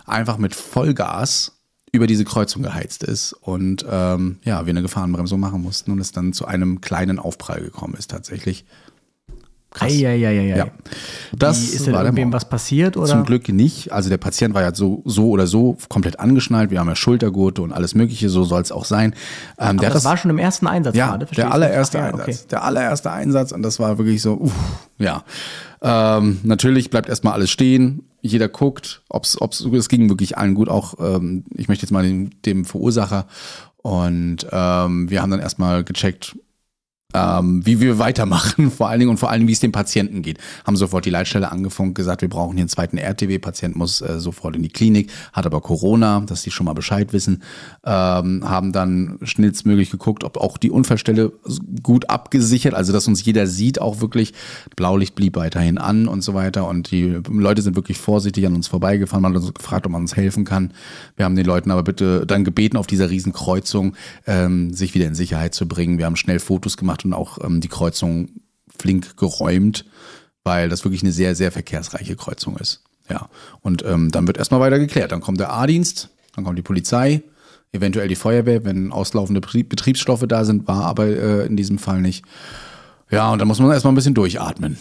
einfach 0.06 0.38
mit 0.38 0.54
Vollgas 0.54 1.52
über 1.92 2.06
diese 2.06 2.24
Kreuzung 2.24 2.62
geheizt 2.62 3.02
ist 3.02 3.34
und 3.34 3.84
ähm, 3.88 4.38
ja, 4.44 4.64
wir 4.64 4.70
eine 4.70 4.80
Gefahrenbremsung 4.80 5.38
machen 5.38 5.60
mussten 5.60 5.92
und 5.92 6.00
es 6.00 6.10
dann 6.10 6.32
zu 6.32 6.46
einem 6.46 6.80
kleinen 6.80 7.18
Aufprall 7.18 7.60
gekommen 7.60 7.94
ist 7.98 8.10
tatsächlich. 8.10 8.64
Krass. 9.74 9.90
Eieieiei. 9.90 10.56
Ja. 10.56 10.66
Das 11.32 11.60
Wie, 11.60 11.76
ist 11.76 11.86
denn 11.86 11.94
war 11.94 12.04
irgendwem 12.04 12.32
was 12.32 12.46
passiert 12.46 12.96
oder? 12.96 13.06
Zum 13.06 13.24
Glück 13.24 13.48
nicht. 13.48 13.90
Also 13.90 14.10
der 14.10 14.18
Patient 14.18 14.54
war 14.54 14.60
ja 14.60 14.74
so, 14.74 15.02
so 15.06 15.30
oder 15.30 15.46
so 15.46 15.78
komplett 15.88 16.20
angeschnallt. 16.20 16.70
Wir 16.70 16.78
haben 16.80 16.88
ja 16.88 16.96
Schultergurte 16.96 17.62
und 17.62 17.72
alles 17.72 17.94
Mögliche, 17.94 18.28
so 18.28 18.44
soll 18.44 18.60
es 18.60 18.70
auch 18.70 18.84
sein. 18.84 19.14
Ähm, 19.58 19.80
hat 19.80 19.94
das 19.94 20.04
war 20.04 20.18
schon 20.18 20.30
im 20.30 20.38
ersten 20.38 20.66
Einsatz 20.66 20.94
ja, 20.94 21.08
gerade. 21.08 21.26
der 21.26 21.52
allererste. 21.52 21.98
Ach 21.98 22.02
ja, 22.02 22.08
Einsatz. 22.10 22.28
okay. 22.28 22.38
Der 22.50 22.64
allererste 22.64 23.10
Einsatz 23.10 23.52
und 23.52 23.62
das 23.62 23.80
war 23.80 23.96
wirklich 23.96 24.20
so, 24.20 24.34
uff, 24.34 24.52
ja. 24.98 25.24
Ähm, 25.80 26.40
natürlich 26.42 26.90
bleibt 26.90 27.08
erstmal 27.08 27.32
alles 27.32 27.50
stehen. 27.50 28.04
Jeder 28.22 28.48
guckt, 28.48 29.02
ob's, 29.08 29.38
ob's, 29.40 29.60
es 29.60 29.88
ging 29.88 30.08
wirklich 30.08 30.38
allen 30.38 30.54
gut, 30.54 30.68
auch 30.68 30.94
ähm, 31.00 31.44
ich 31.54 31.68
möchte 31.68 31.84
jetzt 31.84 31.90
mal 31.90 32.04
dem, 32.04 32.30
dem 32.42 32.64
Verursacher. 32.64 33.26
Und 33.82 34.46
ähm, 34.50 35.10
wir 35.10 35.20
haben 35.20 35.30
dann 35.30 35.40
erstmal 35.40 35.82
gecheckt, 35.82 36.36
ähm, 37.14 37.64
wie 37.64 37.80
wir 37.80 37.98
weitermachen, 37.98 38.70
vor 38.76 38.88
allen 38.88 39.00
Dingen 39.00 39.10
und 39.10 39.18
vor 39.18 39.30
allem, 39.30 39.46
wie 39.48 39.52
es 39.52 39.60
dem 39.60 39.72
Patienten 39.72 40.22
geht. 40.22 40.38
Haben 40.66 40.76
sofort 40.76 41.04
die 41.04 41.10
Leitstelle 41.10 41.50
angefunkt, 41.50 41.94
gesagt, 41.94 42.22
wir 42.22 42.28
brauchen 42.28 42.54
hier 42.54 42.62
einen 42.62 42.68
zweiten 42.68 42.98
RTW, 42.98 43.38
Patient 43.38 43.76
muss 43.76 44.00
äh, 44.00 44.18
sofort 44.18 44.56
in 44.56 44.62
die 44.62 44.68
Klinik, 44.68 45.10
hat 45.32 45.46
aber 45.46 45.60
Corona, 45.60 46.20
dass 46.20 46.42
die 46.42 46.50
schon 46.50 46.66
mal 46.66 46.72
Bescheid 46.72 47.12
wissen. 47.12 47.42
Ähm, 47.84 48.48
haben 48.48 48.72
dann 48.72 49.18
schnellstmöglich 49.22 49.90
geguckt, 49.90 50.24
ob 50.24 50.36
auch 50.36 50.56
die 50.56 50.70
Unfallstelle 50.70 51.32
gut 51.82 52.10
abgesichert, 52.10 52.74
also 52.74 52.92
dass 52.92 53.08
uns 53.08 53.24
jeder 53.24 53.46
sieht, 53.46 53.80
auch 53.80 54.00
wirklich. 54.00 54.32
Blaulicht 54.76 55.14
blieb 55.14 55.36
weiterhin 55.36 55.78
an 55.78 56.08
und 56.08 56.22
so 56.22 56.34
weiter. 56.34 56.66
Und 56.68 56.90
die 56.90 57.20
Leute 57.28 57.62
sind 57.62 57.76
wirklich 57.76 57.98
vorsichtig 57.98 58.46
an 58.46 58.54
uns 58.54 58.68
vorbeigefahren, 58.68 59.24
hat 59.26 59.34
uns 59.34 59.54
gefragt, 59.54 59.86
ob 59.86 59.92
man 59.92 60.02
uns 60.02 60.16
helfen 60.16 60.44
kann. 60.44 60.72
Wir 61.16 61.24
haben 61.24 61.36
den 61.36 61.46
Leuten 61.46 61.70
aber 61.70 61.82
bitte 61.82 62.26
dann 62.26 62.44
gebeten, 62.44 62.76
auf 62.76 62.86
dieser 62.86 63.10
Riesenkreuzung 63.10 63.94
ähm, 64.26 64.72
sich 64.72 64.94
wieder 64.94 65.06
in 65.06 65.14
Sicherheit 65.14 65.54
zu 65.54 65.66
bringen. 65.66 65.98
Wir 65.98 66.06
haben 66.06 66.16
schnell 66.16 66.38
Fotos 66.38 66.76
gemacht 66.76 67.01
und 67.04 67.12
auch 67.12 67.38
ähm, 67.44 67.60
die 67.60 67.68
Kreuzung 67.68 68.30
flink 68.78 69.16
geräumt, 69.16 69.84
weil 70.44 70.68
das 70.68 70.84
wirklich 70.84 71.02
eine 71.02 71.12
sehr, 71.12 71.34
sehr 71.34 71.52
verkehrsreiche 71.52 72.16
Kreuzung 72.16 72.56
ist. 72.56 72.82
Ja. 73.08 73.28
Und 73.60 73.84
ähm, 73.84 74.10
dann 74.10 74.26
wird 74.26 74.38
erstmal 74.38 74.60
weiter 74.60 74.78
geklärt. 74.78 75.12
Dann 75.12 75.20
kommt 75.20 75.40
der 75.40 75.52
A-Dienst, 75.52 76.10
dann 76.34 76.44
kommt 76.44 76.58
die 76.58 76.62
Polizei, 76.62 77.22
eventuell 77.72 78.08
die 78.08 78.16
Feuerwehr, 78.16 78.64
wenn 78.64 78.92
auslaufende 78.92 79.40
Betrieb- 79.40 79.68
Betriebsstoffe 79.68 80.24
da 80.26 80.44
sind, 80.44 80.66
war 80.68 80.84
aber 80.84 81.06
äh, 81.06 81.46
in 81.46 81.56
diesem 81.56 81.78
Fall 81.78 82.00
nicht. 82.00 82.24
Ja, 83.10 83.30
und 83.30 83.38
dann 83.38 83.48
muss 83.48 83.58
man 83.58 83.70
erstmal 83.70 83.92
ein 83.92 83.96
bisschen 83.96 84.14
durchatmen. 84.14 84.78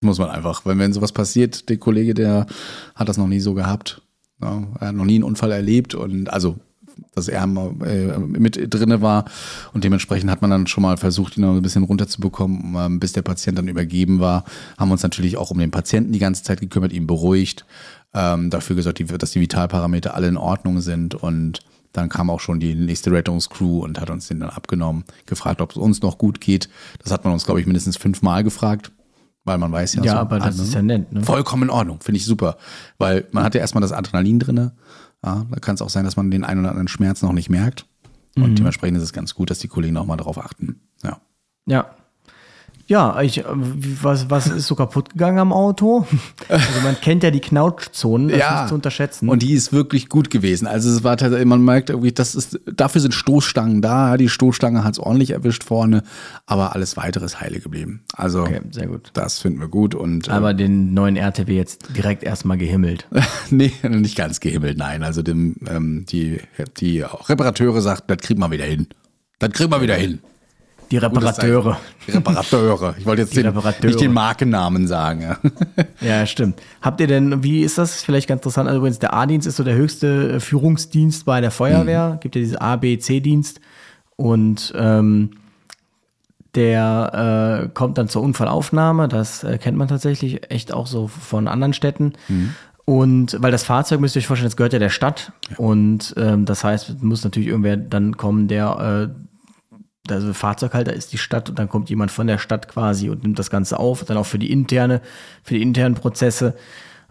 Muss 0.00 0.18
man 0.18 0.30
einfach, 0.30 0.64
weil 0.64 0.78
wenn 0.78 0.92
sowas 0.92 1.10
passiert, 1.10 1.68
der 1.68 1.78
Kollege, 1.78 2.14
der 2.14 2.46
hat 2.94 3.08
das 3.08 3.16
noch 3.16 3.26
nie 3.26 3.40
so 3.40 3.54
gehabt. 3.54 4.00
Ja, 4.40 4.62
er 4.78 4.88
hat 4.88 4.94
noch 4.94 5.04
nie 5.04 5.16
einen 5.16 5.24
Unfall 5.24 5.50
erlebt 5.50 5.96
und 5.96 6.30
also, 6.30 6.58
dass 7.14 7.28
er 7.28 7.42
äh, 7.44 8.18
mit 8.18 8.58
drinne 8.72 9.00
war 9.02 9.24
und 9.72 9.84
dementsprechend 9.84 10.30
hat 10.30 10.42
man 10.42 10.50
dann 10.50 10.66
schon 10.66 10.82
mal 10.82 10.96
versucht, 10.96 11.36
ihn 11.36 11.42
noch 11.42 11.54
ein 11.54 11.62
bisschen 11.62 11.84
runterzubekommen, 11.84 12.74
ähm, 12.76 13.00
bis 13.00 13.12
der 13.12 13.22
Patient 13.22 13.58
dann 13.58 13.68
übergeben 13.68 14.20
war. 14.20 14.44
Haben 14.76 14.90
uns 14.90 15.02
natürlich 15.02 15.36
auch 15.36 15.50
um 15.50 15.58
den 15.58 15.70
Patienten 15.70 16.12
die 16.12 16.18
ganze 16.18 16.42
Zeit 16.42 16.60
gekümmert, 16.60 16.92
ihn 16.92 17.06
beruhigt, 17.06 17.64
ähm, 18.14 18.50
dafür 18.50 18.76
gesorgt, 18.76 19.02
dass 19.22 19.30
die 19.32 19.40
Vitalparameter 19.40 20.14
alle 20.14 20.28
in 20.28 20.36
Ordnung 20.36 20.80
sind 20.80 21.14
und 21.14 21.60
dann 21.92 22.08
kam 22.08 22.30
auch 22.30 22.40
schon 22.40 22.60
die 22.60 22.74
nächste 22.74 23.10
Rettungscrew 23.10 23.80
und 23.80 24.00
hat 24.00 24.10
uns 24.10 24.28
den 24.28 24.40
dann 24.40 24.50
abgenommen, 24.50 25.04
gefragt, 25.26 25.60
ob 25.60 25.72
es 25.72 25.76
uns 25.76 26.02
noch 26.02 26.18
gut 26.18 26.40
geht. 26.40 26.68
Das 27.02 27.12
hat 27.12 27.24
man 27.24 27.32
uns, 27.32 27.44
glaube 27.44 27.60
ich, 27.60 27.66
mindestens 27.66 27.96
fünfmal 27.96 28.44
gefragt, 28.44 28.92
weil 29.44 29.58
man 29.58 29.72
weiß 29.72 29.94
ja. 29.94 30.04
Ja, 30.04 30.12
so, 30.12 30.18
aber 30.18 30.38
das 30.38 30.60
ah, 30.60 30.62
ist 30.62 30.74
ja 30.74 30.82
nett, 30.82 31.12
ne? 31.12 31.22
Vollkommen 31.22 31.64
in 31.64 31.70
Ordnung, 31.70 32.00
finde 32.00 32.18
ich 32.18 32.24
super. 32.24 32.56
Weil 32.98 33.26
man 33.32 33.44
hat 33.44 33.54
ja 33.54 33.60
erstmal 33.60 33.80
das 33.80 33.92
Adrenalin 33.92 34.38
drinne. 34.38 34.72
Ja, 35.24 35.46
da 35.50 35.58
kann 35.60 35.74
es 35.74 35.82
auch 35.82 35.90
sein, 35.90 36.04
dass 36.04 36.16
man 36.16 36.30
den 36.30 36.44
einen 36.44 36.60
oder 36.60 36.70
anderen 36.70 36.88
Schmerz 36.88 37.22
noch 37.22 37.32
nicht 37.32 37.50
merkt. 37.50 37.86
Und 38.36 38.58
dementsprechend 38.58 38.96
ist 38.98 39.02
es 39.02 39.12
ganz 39.12 39.34
gut, 39.34 39.50
dass 39.50 39.58
die 39.58 39.68
Kollegen 39.68 39.96
auch 39.96 40.06
mal 40.06 40.16
darauf 40.16 40.38
achten. 40.38 40.80
Ja. 41.02 41.20
Ja. 41.66 41.90
Ja, 42.88 43.20
ich, 43.20 43.40
äh, 43.40 43.44
was, 43.46 44.30
was 44.30 44.46
ist 44.46 44.66
so 44.66 44.74
kaputt 44.74 45.10
gegangen 45.10 45.38
am 45.38 45.52
Auto? 45.52 46.06
Also 46.48 46.80
man 46.82 46.98
kennt 46.98 47.22
ja 47.22 47.30
die 47.30 47.40
Knautschzonen, 47.40 48.28
das 48.28 48.38
ist 48.38 48.50
nicht 48.50 48.68
zu 48.68 48.74
unterschätzen. 48.74 49.28
Und 49.28 49.42
die 49.42 49.52
ist 49.52 49.72
wirklich 49.72 50.08
gut 50.08 50.30
gewesen. 50.30 50.66
Also 50.66 50.88
es 50.88 51.04
war 51.04 51.16
tatsächlich, 51.18 51.46
man 51.46 51.62
merkt 51.62 51.90
irgendwie, 51.90 52.10
das 52.10 52.34
ist, 52.34 52.58
dafür 52.64 53.02
sind 53.02 53.12
Stoßstangen 53.12 53.82
da. 53.82 54.16
Die 54.16 54.30
Stoßstange 54.30 54.82
hat 54.82 54.94
es 54.94 54.98
ordentlich 54.98 55.32
erwischt 55.32 55.64
vorne, 55.64 56.02
aber 56.46 56.74
alles 56.74 56.96
weitere 56.96 57.26
ist 57.26 57.40
heile 57.40 57.60
geblieben. 57.60 58.02
Also 58.14 58.42
okay, 58.42 58.60
sehr 58.70 58.86
gut. 58.86 59.10
das 59.12 59.40
finden 59.40 59.60
wir 59.60 59.68
gut 59.68 59.94
und 59.94 60.28
äh, 60.28 60.30
Aber 60.30 60.54
den 60.54 60.94
neuen 60.94 61.16
RTW 61.16 61.54
jetzt 61.54 61.94
direkt 61.94 62.22
erstmal 62.22 62.56
gehimmelt. 62.56 63.06
nee, 63.50 63.72
nicht 63.82 64.16
ganz 64.16 64.40
gehimmelt, 64.40 64.78
nein. 64.78 65.02
Also 65.02 65.22
dem, 65.22 65.56
ähm, 65.68 66.06
die, 66.08 66.40
die 66.78 67.00
Reparateure 67.02 67.82
sagten, 67.82 68.06
das 68.08 68.18
kriegen 68.18 68.40
wir 68.40 68.50
wieder 68.50 68.64
hin. 68.64 68.86
Das 69.38 69.50
kriegen 69.50 69.70
wir 69.70 69.82
wieder 69.82 69.96
hin. 69.96 70.20
Die 70.90 70.96
Reparateure. 70.96 71.78
Die 72.06 72.12
Reparateure. 72.12 72.94
Ich 72.98 73.06
wollte 73.06 73.22
jetzt 73.22 73.36
den, 73.36 73.52
nicht 73.82 74.00
den 74.00 74.12
Markennamen 74.12 74.86
sagen. 74.86 75.22
Ja. 75.22 75.38
Ja, 76.00 76.26
stimmt. 76.26 76.60
Habt 76.80 77.00
ihr 77.00 77.08
denn, 77.08 77.42
wie 77.42 77.62
ist 77.62 77.76
das? 77.76 78.02
Vielleicht 78.02 78.28
ganz 78.28 78.38
interessant. 78.38 78.68
Also 78.68 78.78
übrigens, 78.78 79.00
der 79.00 79.14
A-Dienst 79.14 79.46
ist 79.48 79.56
so 79.56 79.64
der 79.64 79.74
höchste 79.74 80.34
äh, 80.34 80.40
Führungsdienst 80.40 81.24
bei 81.24 81.40
der 81.40 81.50
Feuerwehr. 81.50 82.18
Gibt 82.20 82.36
ja 82.36 82.40
diese 82.40 82.60
A, 82.60 82.76
B, 82.76 82.98
C-Dienst. 82.98 83.60
Und 84.16 84.72
ähm, 84.76 85.32
der 86.54 87.64
äh, 87.64 87.68
kommt 87.74 87.98
dann 87.98 88.08
zur 88.08 88.22
Unfallaufnahme. 88.22 89.08
Das 89.08 89.42
äh, 89.42 89.58
kennt 89.58 89.76
man 89.76 89.88
tatsächlich 89.88 90.50
echt 90.50 90.72
auch 90.72 90.86
so 90.86 91.08
von 91.08 91.48
anderen 91.48 91.72
Städten. 91.72 92.14
Und 92.84 93.36
weil 93.40 93.52
das 93.52 93.64
Fahrzeug, 93.64 94.00
müsst 94.00 94.16
ihr 94.16 94.20
euch 94.20 94.26
vorstellen, 94.26 94.48
das 94.48 94.56
gehört 94.56 94.72
ja 94.72 94.78
der 94.78 94.88
Stadt. 94.88 95.32
Und 95.58 96.14
ähm, 96.16 96.46
das 96.46 96.64
heißt, 96.64 96.88
es 96.88 97.02
muss 97.02 97.22
natürlich 97.22 97.48
irgendwer 97.48 97.76
dann 97.76 98.16
kommen, 98.16 98.48
der 98.48 99.10
äh, 99.10 99.27
also 100.08 100.32
Fahrzeughalter 100.32 100.92
ist 100.92 101.12
die 101.12 101.18
Stadt 101.18 101.48
und 101.48 101.58
dann 101.58 101.68
kommt 101.68 101.90
jemand 101.90 102.10
von 102.10 102.26
der 102.26 102.38
Stadt 102.38 102.68
quasi 102.68 103.10
und 103.10 103.22
nimmt 103.22 103.38
das 103.38 103.50
Ganze 103.50 103.78
auf, 103.78 104.04
dann 104.04 104.16
auch 104.16 104.26
für 104.26 104.38
die 104.38 104.50
interne, 104.50 105.00
für 105.42 105.54
die 105.54 105.62
internen 105.62 105.94
Prozesse 105.94 106.54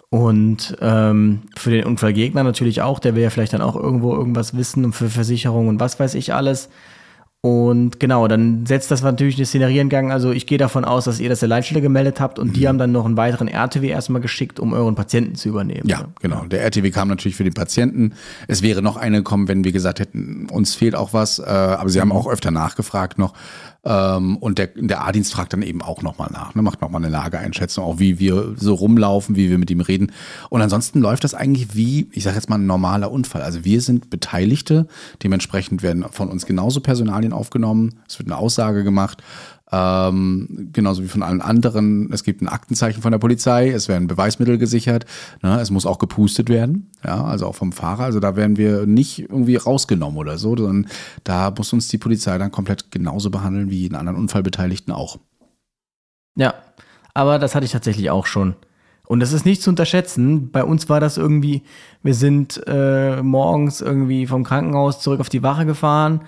und 0.09 0.77
ähm, 0.81 1.41
für 1.55 1.69
den 1.69 1.85
Unfallgegner 1.85 2.43
natürlich 2.43 2.81
auch, 2.81 2.99
der 2.99 3.15
will 3.15 3.23
ja 3.23 3.29
vielleicht 3.29 3.53
dann 3.53 3.61
auch 3.61 3.75
irgendwo 3.75 4.15
irgendwas 4.15 4.55
wissen 4.55 4.85
und 4.85 4.93
für 4.93 5.09
Versicherung 5.09 5.67
und 5.67 5.79
was 5.79 5.99
weiß 5.99 6.15
ich 6.15 6.33
alles. 6.33 6.69
Und 7.41 7.99
genau, 7.99 8.27
dann 8.27 8.65
setzt 8.65 8.89
das 8.89 9.03
natürlich 9.03 9.37
eine 9.37 9.45
Szenerie 9.45 9.77
in 9.77 9.89
Gang. 9.89 10.11
Also 10.11 10.31
ich 10.31 10.47
gehe 10.47 10.57
davon 10.57 10.83
aus, 10.83 11.05
dass 11.05 11.19
ihr 11.19 11.29
das 11.29 11.39
der 11.39 11.47
Leitstelle 11.47 11.81
gemeldet 11.81 12.19
habt 12.19 12.39
und 12.39 12.55
die 12.55 12.67
haben 12.67 12.79
dann 12.79 12.91
noch 12.91 13.05
einen 13.05 13.15
weiteren 13.15 13.47
RTW 13.47 13.87
erstmal 13.87 14.21
geschickt, 14.21 14.59
um 14.59 14.73
euren 14.73 14.95
Patienten 14.95 15.35
zu 15.35 15.49
übernehmen. 15.49 15.87
Ja, 15.87 16.05
genau. 16.19 16.45
Der 16.45 16.63
RTW 16.63 16.89
kam 16.89 17.07
natürlich 17.07 17.35
für 17.35 17.43
den 17.43 17.53
Patienten. 17.53 18.13
Es 18.47 18.63
wäre 18.63 18.81
noch 18.81 18.97
eine 18.97 19.17
gekommen, 19.17 19.47
wenn 19.47 19.63
wir 19.63 19.71
gesagt 19.71 19.99
hätten, 19.99 20.47
uns 20.51 20.73
fehlt 20.75 20.95
auch 20.95 21.13
was. 21.13 21.39
Äh, 21.39 21.43
aber 21.43 21.89
sie 21.89 22.01
haben 22.01 22.11
auch 22.11 22.27
öfter 22.27 22.49
nachgefragt 22.49 23.19
noch. 23.19 23.33
Ähm, 23.87 24.35
und 24.37 24.57
der, 24.57 24.67
der 24.75 25.05
A-Dienst 25.05 25.33
fragt 25.33 25.53
dann 25.53 25.61
eben 25.61 25.81
auch 25.81 26.01
nochmal 26.01 26.29
nach. 26.31 26.53
Ne? 26.55 26.61
Macht 26.61 26.81
nochmal 26.81 27.01
eine 27.01 27.11
Lageeinschätzung, 27.11 27.85
auch 27.85 27.99
wie 27.99 28.19
wir 28.19 28.53
so 28.57 28.73
rumlaufen, 28.73 29.37
wie 29.37 29.49
wir 29.49 29.57
mit 29.57 29.71
ihm 29.71 29.79
reden. 29.79 30.11
Und 30.49 30.61
ansonsten 30.61 30.99
läuft 30.99 31.23
das 31.23 31.33
eigentlich 31.33 31.73
wie, 31.73 32.09
ich 32.11 32.23
sage 32.23 32.35
jetzt 32.35 32.49
mal, 32.49 32.57
ein 32.57 32.67
normaler 32.67 33.09
Unfall. 33.11 33.41
Also 33.41 33.63
wir 33.63 33.79
sind 33.81 34.09
Beteiligte. 34.09 34.87
Dementsprechend 35.23 35.83
werden 35.83 36.05
von 36.11 36.29
uns 36.29 36.45
genauso 36.45 36.81
Personalien 36.81 37.31
aufgenommen. 37.31 37.99
Es 38.09 38.19
wird 38.19 38.27
eine 38.27 38.37
Aussage 38.37 38.83
gemacht. 38.83 39.23
Ähm, 39.69 40.69
genauso 40.71 41.03
wie 41.03 41.09
von 41.09 41.23
allen 41.23 41.41
anderen. 41.41 42.09
Es 42.13 42.23
gibt 42.23 42.41
ein 42.41 42.47
Aktenzeichen 42.47 43.01
von 43.01 43.11
der 43.11 43.19
Polizei, 43.19 43.69
es 43.69 43.89
werden 43.89 44.07
Beweismittel 44.07 44.57
gesichert, 44.57 45.05
ne? 45.41 45.59
es 45.59 45.71
muss 45.71 45.85
auch 45.85 45.99
gepustet 45.99 46.47
werden, 46.47 46.89
ja, 47.03 47.25
also 47.25 47.47
auch 47.47 47.55
vom 47.55 47.73
Fahrer. 47.73 48.05
Also 48.05 48.21
da 48.21 48.37
werden 48.37 48.55
wir 48.55 48.85
nicht 48.85 49.19
irgendwie 49.19 49.57
rausgenommen 49.57 50.17
oder 50.17 50.37
so, 50.37 50.55
sondern 50.55 50.87
da 51.25 51.53
muss 51.55 51.73
uns 51.73 51.89
die 51.89 51.97
Polizei 51.97 52.37
dann 52.37 52.51
komplett 52.51 52.91
genauso 52.91 53.29
behandeln 53.29 53.69
wie 53.69 53.79
jeden 53.79 53.95
anderen 53.95 54.17
Unfallbeteiligten 54.17 54.93
auch. 54.93 55.19
Ja, 56.37 56.53
aber 57.13 57.37
das 57.37 57.53
hatte 57.53 57.65
ich 57.65 57.71
tatsächlich 57.73 58.09
auch 58.09 58.25
schon. 58.25 58.55
Und 59.05 59.21
das 59.21 59.33
ist 59.33 59.45
nicht 59.45 59.61
zu 59.61 59.69
unterschätzen. 59.69 60.51
Bei 60.51 60.63
uns 60.63 60.87
war 60.87 60.99
das 60.99 61.17
irgendwie, 61.17 61.63
wir 62.03 62.13
sind 62.13 62.61
äh, 62.67 63.21
morgens 63.21 63.81
irgendwie 63.81 64.27
vom 64.27 64.43
Krankenhaus 64.43 65.01
zurück 65.01 65.19
auf 65.19 65.29
die 65.29 65.43
Wache 65.43 65.65
gefahren. 65.65 66.21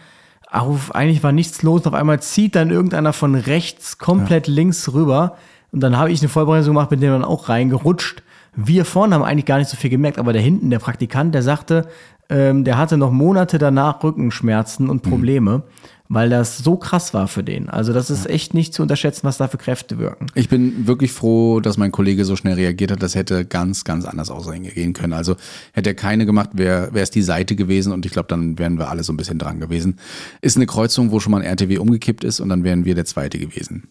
Auf, 0.51 0.95
eigentlich 0.95 1.23
war 1.23 1.31
nichts 1.31 1.61
los. 1.61 1.85
Auf 1.85 1.93
einmal 1.93 2.21
zieht 2.21 2.55
dann 2.55 2.71
irgendeiner 2.71 3.13
von 3.13 3.35
rechts 3.35 3.97
komplett 3.97 4.47
links 4.47 4.93
rüber. 4.93 5.37
Und 5.71 5.81
dann 5.81 5.97
habe 5.97 6.11
ich 6.11 6.21
eine 6.21 6.29
Vollbremsung 6.29 6.73
gemacht, 6.73 6.89
bin 6.89 7.01
dem 7.01 7.11
dann 7.11 7.23
auch 7.23 7.49
reingerutscht. 7.49 8.23
Wir 8.55 8.85
vorne 8.85 9.15
haben 9.15 9.23
eigentlich 9.23 9.45
gar 9.45 9.59
nicht 9.59 9.69
so 9.69 9.77
viel 9.77 9.91
gemerkt, 9.91 10.17
aber 10.17 10.33
der 10.33 10.41
hinten, 10.41 10.69
der 10.69 10.79
Praktikant, 10.79 11.35
der 11.35 11.43
sagte, 11.43 11.87
ähm, 12.29 12.63
der 12.63 12.77
hatte 12.77 12.97
noch 12.97 13.11
Monate 13.11 13.57
danach 13.57 14.03
Rückenschmerzen 14.03 14.89
und 14.89 15.03
Probleme, 15.03 15.63
weil 16.10 16.30
das 16.30 16.57
so 16.57 16.76
krass 16.76 17.14
war 17.14 17.28
für 17.28 17.43
den. 17.43 17.70
Also 17.70 17.93
das 17.93 18.10
ist 18.10 18.28
echt 18.28 18.55
nicht 18.55 18.74
zu 18.74 18.82
unterschätzen, 18.82 19.22
was 19.24 19.38
da 19.38 19.47
für 19.47 19.57
Kräfte 19.57 19.99
wirken. 19.99 20.26
Ich 20.34 20.49
bin 20.49 20.88
wirklich 20.88 21.12
froh, 21.12 21.60
dass 21.60 21.78
mein 21.78 21.91
Kollege 21.91 22.26
so 22.26 22.36
schnell 22.36 22.55
reagiert 22.55 22.91
hat. 22.91 23.03
Das 23.03 23.14
hätte 23.14 23.45
ganz, 23.45 23.84
ganz 23.84 24.05
anders 24.05 24.32
ausgehen 24.32 24.93
können. 24.93 25.14
Also 25.14 25.36
hätte 25.72 25.91
er 25.91 25.95
keine 25.95 26.26
gemacht, 26.26 26.49
wäre 26.53 26.89
es 26.95 27.12
die 27.12 27.22
Seite 27.22 27.55
gewesen 27.55 27.93
und 27.93 28.05
ich 28.07 28.12
glaube, 28.12 28.28
dann 28.28 28.57
wären 28.57 28.80
wir 28.80 28.89
alle 28.89 29.03
so 29.03 29.14
ein 29.14 29.18
bisschen 29.18 29.38
dran 29.38 29.60
gewesen. 29.60 29.99
Ist 30.41 30.57
eine 30.57 30.66
Kreuzung, 30.66 31.12
wo 31.12 31.20
schon 31.20 31.32
mal 31.32 31.41
ein 31.41 31.47
RTW 31.47 31.78
umgekippt 31.78 32.24
ist 32.24 32.39
und 32.39 32.49
dann 32.49 32.64
wären 32.64 32.86
wir 32.86 32.95
der 32.95 33.05
Zweite 33.05 33.38
gewesen. 33.38 33.88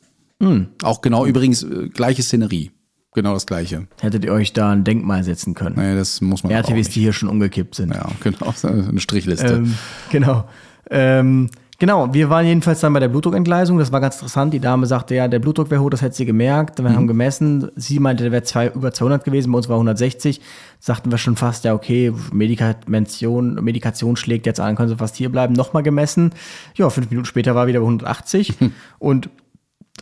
Auch 0.83 1.01
genau 1.01 1.27
übrigens 1.27 1.63
äh, 1.63 1.89
gleiche 1.89 2.23
Szenerie. 2.23 2.71
Genau 3.15 3.35
das 3.35 3.47
gleiche. 3.47 3.89
Hättet 4.01 4.25
ihr 4.25 4.33
euch 4.33 4.53
da 4.53 4.71
ein 4.71 4.85
Denkmal 4.85 5.25
setzen 5.25 5.55
können. 5.55 5.77
Naja, 5.77 5.97
das 5.97 6.21
muss 6.21 6.45
man 6.45 6.53
aber 6.53 6.61
auch 6.61 6.69
RTWs, 6.69 6.87
nicht. 6.87 6.97
die 6.97 7.01
hier 7.01 7.13
schon 7.13 7.29
umgekippt 7.29 7.75
sind. 7.75 7.95
Ja, 7.95 8.09
genau. 8.21 8.55
Eine 8.63 9.01
Strichliste. 9.01 9.47
Ähm, 9.47 9.75
genau. 10.11 10.49
Ähm, 10.91 11.51
genau, 11.79 12.13
wir 12.13 12.31
waren 12.31 12.47
jedenfalls 12.47 12.81
dann 12.81 12.93
bei 12.93 13.01
der 13.01 13.09
Blutdruckentgleisung. 13.09 13.79
Das 13.79 13.93
war 13.93 14.01
ganz 14.01 14.17
interessant. 14.17 14.53
Die 14.53 14.61
Dame 14.61 14.87
sagte, 14.87 15.15
ja, 15.15 15.29
der 15.29 15.39
Blutdruck 15.39 15.71
wäre 15.71 15.83
hoch, 15.83 15.91
das 15.91 16.03
hätte 16.03 16.17
sie 16.17 16.27
gemerkt. 16.27 16.83
Wir 16.83 16.95
haben 16.95 17.07
gemessen. 17.07 17.71
Sie 17.77 17.99
meinte, 17.99 18.25
der 18.25 18.33
wäre 18.33 18.43
zwei, 18.43 18.69
über 18.69 18.93
200 18.93 19.25
gewesen, 19.25 19.53
bei 19.53 19.57
uns 19.59 19.69
war 19.69 19.77
160. 19.77 20.41
Sagten 20.81 21.11
wir 21.11 21.19
schon 21.19 21.37
fast, 21.37 21.65
ja, 21.65 21.75
okay, 21.75 22.13
Medikation, 22.33 23.55
Medikation 23.55 24.17
schlägt 24.17 24.47
jetzt 24.47 24.61
an, 24.61 24.77
können 24.77 24.89
sie 24.89 24.97
fast 24.97 25.17
hier 25.17 25.31
bleiben. 25.31 25.55
Nochmal 25.55 25.83
gemessen. 25.83 26.33
Ja, 26.75 26.91
fünf 26.91 27.11
Minuten 27.11 27.27
später 27.27 27.55
war 27.55 27.67
wieder 27.67 27.81
bei 27.81 27.87
180. 27.87 28.55
Und 28.99 29.31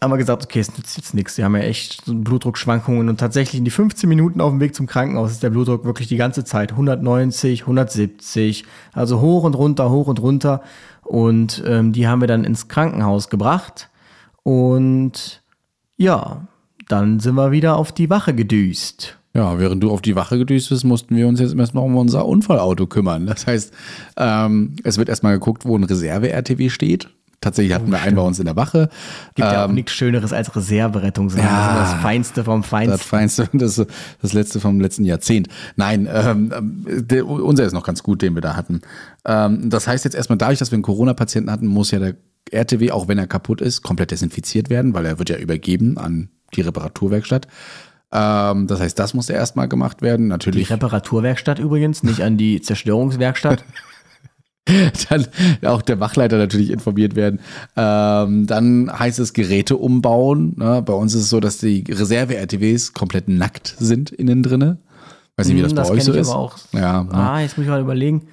haben 0.02 0.10
wir 0.10 0.18
gesagt, 0.18 0.44
okay, 0.44 0.60
es 0.60 0.76
nützt 0.76 0.96
jetzt 0.96 1.14
nichts. 1.14 1.36
Sie 1.36 1.44
haben 1.44 1.56
ja 1.56 1.62
echt 1.62 2.04
so 2.04 2.14
Blutdruckschwankungen 2.14 3.08
und 3.08 3.18
tatsächlich 3.18 3.58
in 3.58 3.64
die 3.64 3.70
15 3.70 4.08
Minuten 4.08 4.40
auf 4.40 4.50
dem 4.50 4.60
Weg 4.60 4.74
zum 4.74 4.86
Krankenhaus 4.86 5.32
ist 5.32 5.42
der 5.42 5.50
Blutdruck 5.50 5.84
wirklich 5.84 6.08
die 6.08 6.16
ganze 6.16 6.44
Zeit 6.44 6.72
190, 6.72 7.62
170, 7.62 8.64
also 8.92 9.20
hoch 9.20 9.44
und 9.44 9.54
runter, 9.54 9.90
hoch 9.90 10.06
und 10.06 10.20
runter. 10.20 10.62
Und 11.02 11.62
ähm, 11.66 11.92
die 11.92 12.08
haben 12.08 12.20
wir 12.20 12.28
dann 12.28 12.44
ins 12.44 12.68
Krankenhaus 12.68 13.28
gebracht 13.28 13.90
und 14.42 15.42
ja, 15.96 16.46
dann 16.88 17.20
sind 17.20 17.34
wir 17.34 17.50
wieder 17.50 17.76
auf 17.76 17.92
die 17.92 18.10
Wache 18.10 18.34
gedüst. 18.34 19.18
Ja, 19.34 19.58
während 19.58 19.82
du 19.82 19.90
auf 19.90 20.00
die 20.00 20.16
Wache 20.16 20.38
gedüst 20.38 20.70
bist, 20.70 20.84
mussten 20.84 21.14
wir 21.14 21.28
uns 21.28 21.40
jetzt 21.40 21.54
erstmal 21.54 21.84
um 21.84 21.96
unser 21.96 22.26
Unfallauto 22.26 22.86
kümmern. 22.86 23.26
Das 23.26 23.46
heißt, 23.46 23.72
ähm, 24.16 24.76
es 24.82 24.96
wird 24.96 25.08
erstmal 25.08 25.34
geguckt, 25.34 25.66
wo 25.66 25.76
ein 25.76 25.84
Reserve-RTW 25.84 26.70
steht. 26.70 27.10
Tatsächlich 27.40 27.74
hatten 27.74 27.90
wir 27.90 28.00
einen 28.00 28.16
bei 28.16 28.22
uns 28.22 28.38
in 28.38 28.46
der 28.46 28.56
Wache. 28.56 28.88
Gibt 29.34 29.48
ja 29.48 29.64
auch 29.64 29.68
Ähm, 29.68 29.74
nichts 29.74 29.92
Schöneres 29.92 30.32
als 30.32 30.54
Reserverettung. 30.56 31.28
Ja. 31.30 31.78
das 31.78 31.92
das 31.92 32.00
Feinste 32.02 32.44
vom 32.44 32.62
Das 32.62 32.68
Feinsten. 32.70 32.98
Feinste, 32.98 33.48
das, 33.52 33.86
das 34.22 34.32
letzte 34.32 34.58
vom 34.60 34.80
letzten 34.80 35.04
Jahrzehnt. 35.04 35.48
Nein, 35.76 36.08
ähm, 36.12 36.84
der, 36.86 37.26
unser 37.26 37.64
ist 37.64 37.72
noch 37.72 37.84
ganz 37.84 38.02
gut, 38.02 38.22
den 38.22 38.34
wir 38.34 38.42
da 38.42 38.56
hatten. 38.56 38.80
Ähm, 39.24 39.68
das 39.70 39.86
heißt 39.86 40.04
jetzt 40.04 40.14
erstmal, 40.14 40.38
dadurch, 40.38 40.58
dass 40.58 40.70
wir 40.70 40.76
einen 40.76 40.82
Corona-Patienten 40.82 41.50
hatten, 41.50 41.66
muss 41.66 41.90
ja 41.90 41.98
der 41.98 42.14
RTW, 42.50 42.90
auch 42.92 43.08
wenn 43.08 43.18
er 43.18 43.26
kaputt 43.26 43.60
ist, 43.60 43.82
komplett 43.82 44.10
desinfiziert 44.12 44.70
werden, 44.70 44.94
weil 44.94 45.04
er 45.04 45.18
wird 45.18 45.28
ja 45.30 45.36
übergeben 45.36 45.98
an 45.98 46.28
die 46.54 46.60
Reparaturwerkstatt. 46.62 47.48
Ähm, 48.12 48.66
das 48.66 48.80
heißt, 48.80 48.98
das 48.98 49.14
muss 49.14 49.28
erstmal 49.28 49.68
gemacht 49.68 50.00
werden. 50.00 50.26
Die 50.26 50.30
Natürlich 50.30 50.70
Reparaturwerkstatt 50.70 51.58
übrigens, 51.58 52.02
nicht 52.02 52.22
an 52.22 52.36
die 52.36 52.60
Zerstörungswerkstatt. 52.60 53.64
dann 55.08 55.26
auch 55.64 55.82
der 55.82 56.00
Wachleiter 56.00 56.38
natürlich 56.38 56.70
informiert 56.70 57.14
werden. 57.16 57.40
Ähm, 57.76 58.46
dann 58.46 58.90
heißt 58.92 59.18
es 59.18 59.32
Geräte 59.32 59.76
umbauen. 59.76 60.54
Ne? 60.56 60.82
Bei 60.82 60.92
uns 60.92 61.14
ist 61.14 61.22
es 61.22 61.30
so, 61.30 61.40
dass 61.40 61.58
die 61.58 61.84
Reserve-RTWs 61.88 62.92
komplett 62.92 63.28
nackt 63.28 63.74
sind 63.78 64.10
innen 64.10 64.42
drinne. 64.42 64.78
Weiß 65.36 65.48
nicht, 65.48 65.56
wie 65.58 65.62
das 65.62 65.72
Hm, 65.72 65.76
bei 65.76 65.90
euch 65.90 66.04
so 66.04 66.12
ist. 66.12 66.30
aber 66.30 66.38
auch. 66.38 66.56
Ja, 66.72 67.04
ne? 67.04 67.12
Ah, 67.12 67.40
jetzt 67.40 67.56
muss 67.58 67.64
ich 67.64 67.70
mal 67.70 67.80
überlegen. 67.80 68.28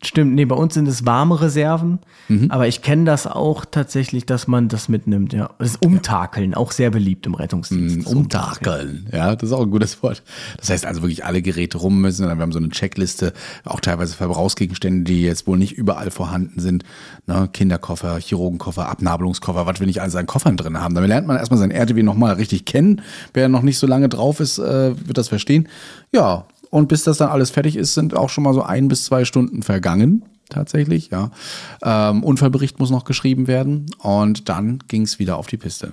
Stimmt, 0.00 0.34
nee, 0.36 0.44
bei 0.44 0.54
uns 0.54 0.74
sind 0.74 0.86
es 0.86 1.04
warme 1.06 1.40
Reserven, 1.40 1.98
Mhm. 2.28 2.52
aber 2.52 2.68
ich 2.68 2.82
kenne 2.82 3.04
das 3.04 3.26
auch 3.26 3.64
tatsächlich, 3.64 4.24
dass 4.26 4.46
man 4.46 4.68
das 4.68 4.88
mitnimmt, 4.88 5.32
ja. 5.32 5.50
Das 5.58 5.74
Umtakeln, 5.74 6.54
auch 6.54 6.70
sehr 6.70 6.90
beliebt 6.90 7.26
im 7.26 7.34
Rettungsdienst. 7.34 8.06
Das 8.06 8.14
Umtakeln. 8.14 9.08
Ja, 9.12 9.34
das 9.34 9.50
ist 9.50 9.52
auch 9.52 9.62
ein 9.62 9.72
gutes 9.72 10.00
Wort. 10.04 10.22
Das 10.56 10.70
heißt 10.70 10.86
also 10.86 11.02
wirklich 11.02 11.24
alle 11.24 11.42
Geräte 11.42 11.78
rum 11.78 12.00
müssen. 12.00 12.24
Wir 12.26 12.30
haben 12.30 12.52
so 12.52 12.60
eine 12.60 12.68
Checkliste, 12.68 13.32
auch 13.64 13.80
teilweise 13.80 14.14
Verbrauchsgegenstände, 14.14 15.02
die 15.02 15.22
jetzt 15.22 15.48
wohl 15.48 15.58
nicht 15.58 15.72
überall 15.72 16.12
vorhanden 16.12 16.60
sind. 16.60 16.84
Ne? 17.26 17.48
Kinderkoffer, 17.52 18.18
Chirurgenkoffer, 18.20 18.88
Abnabelungskoffer, 18.88 19.66
was 19.66 19.80
wir 19.80 19.86
nicht 19.88 20.00
alles 20.00 20.14
an 20.14 20.26
Koffern 20.26 20.56
drin 20.56 20.80
haben. 20.80 20.94
Damit 20.94 21.08
lernt 21.08 21.26
man 21.26 21.38
erstmal 21.38 21.58
sein 21.58 21.72
RTW 21.72 22.04
nochmal 22.04 22.34
richtig 22.34 22.66
kennen. 22.66 23.02
Wer 23.34 23.48
noch 23.48 23.62
nicht 23.62 23.78
so 23.78 23.88
lange 23.88 24.08
drauf 24.08 24.38
ist, 24.38 24.58
äh, 24.58 24.94
wird 25.08 25.18
das 25.18 25.26
verstehen. 25.28 25.66
Ja, 26.12 26.44
und 26.70 26.88
bis 26.88 27.04
das 27.04 27.18
dann 27.18 27.30
alles 27.30 27.50
fertig 27.50 27.76
ist, 27.76 27.94
sind 27.94 28.16
auch 28.16 28.30
schon 28.30 28.44
mal 28.44 28.54
so 28.54 28.62
ein 28.62 28.88
bis 28.88 29.04
zwei 29.04 29.24
Stunden 29.24 29.62
vergangen. 29.62 30.24
Tatsächlich, 30.48 31.10
ja. 31.10 31.30
Ähm, 31.82 32.24
Unfallbericht 32.24 32.78
muss 32.78 32.90
noch 32.90 33.04
geschrieben 33.04 33.46
werden 33.46 33.86
und 33.98 34.48
dann 34.48 34.78
ging 34.88 35.02
es 35.02 35.18
wieder 35.18 35.36
auf 35.36 35.46
die 35.46 35.58
Piste. 35.58 35.92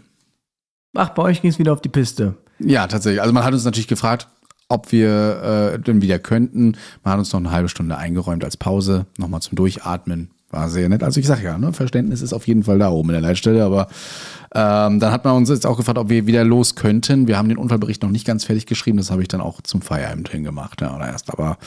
Ach, 0.95 1.09
bei 1.09 1.23
euch 1.23 1.41
ging 1.41 1.51
es 1.51 1.59
wieder 1.59 1.73
auf 1.73 1.82
die 1.82 1.89
Piste. 1.89 2.36
Ja, 2.59 2.88
tatsächlich. 2.88 3.21
Also 3.21 3.34
man 3.34 3.43
hat 3.43 3.53
uns 3.53 3.65
natürlich 3.65 3.88
gefragt, 3.88 4.30
ob 4.69 4.91
wir 4.91 5.73
äh, 5.73 5.80
denn 5.80 6.01
wieder 6.01 6.19
könnten. 6.19 6.78
Man 7.03 7.13
hat 7.13 7.19
uns 7.19 7.34
noch 7.34 7.39
eine 7.39 7.51
halbe 7.51 7.69
Stunde 7.69 7.97
eingeräumt 7.97 8.43
als 8.43 8.55
Pause, 8.57 9.05
nochmal 9.17 9.41
zum 9.41 9.57
Durchatmen. 9.57 10.32
War 10.56 10.70
sehr 10.70 10.88
nett. 10.89 11.03
Also 11.03 11.20
ich 11.20 11.28
sag 11.28 11.43
ja, 11.43 11.58
ne, 11.58 11.74
Verständnis 11.74 12.22
ist 12.22 12.34
auf 12.34 12.47
jeden 12.47 12.64
Fall 12.64 12.80
da 12.80 12.89
oben 12.89 13.10
in 13.10 13.14
der 13.14 13.22
Leitstelle, 13.22 13.64
aber 13.66 13.88
ähm, 14.53 14.99
dann 15.01 15.12
hat 15.12 15.26
man 15.26 15.36
uns 15.36 15.49
jetzt 15.49 15.66
auch 15.68 15.76
gefragt, 15.78 15.97
ob 15.97 16.10
wir 16.10 16.26
wieder 16.28 16.43
los 16.45 16.76
könnten. 16.76 17.28
Wir 17.28 17.38
haben 17.38 17.49
den 17.49 17.58
Unfallbericht 17.58 18.01
noch 18.01 18.10
nicht 18.10 18.26
ganz 18.26 18.45
fertig 18.45 18.66
geschrieben, 18.66 18.97
das 18.97 19.12
habe 19.12 19.22
ich 19.22 19.28
dann 19.28 19.41
auch 19.41 19.62
zum 19.62 19.82
Feierabend 19.82 20.30
hingemacht, 20.30 20.80
ja, 20.82 20.95
oder 20.95 21.08
erst. 21.08 21.30
Aber 21.30 21.58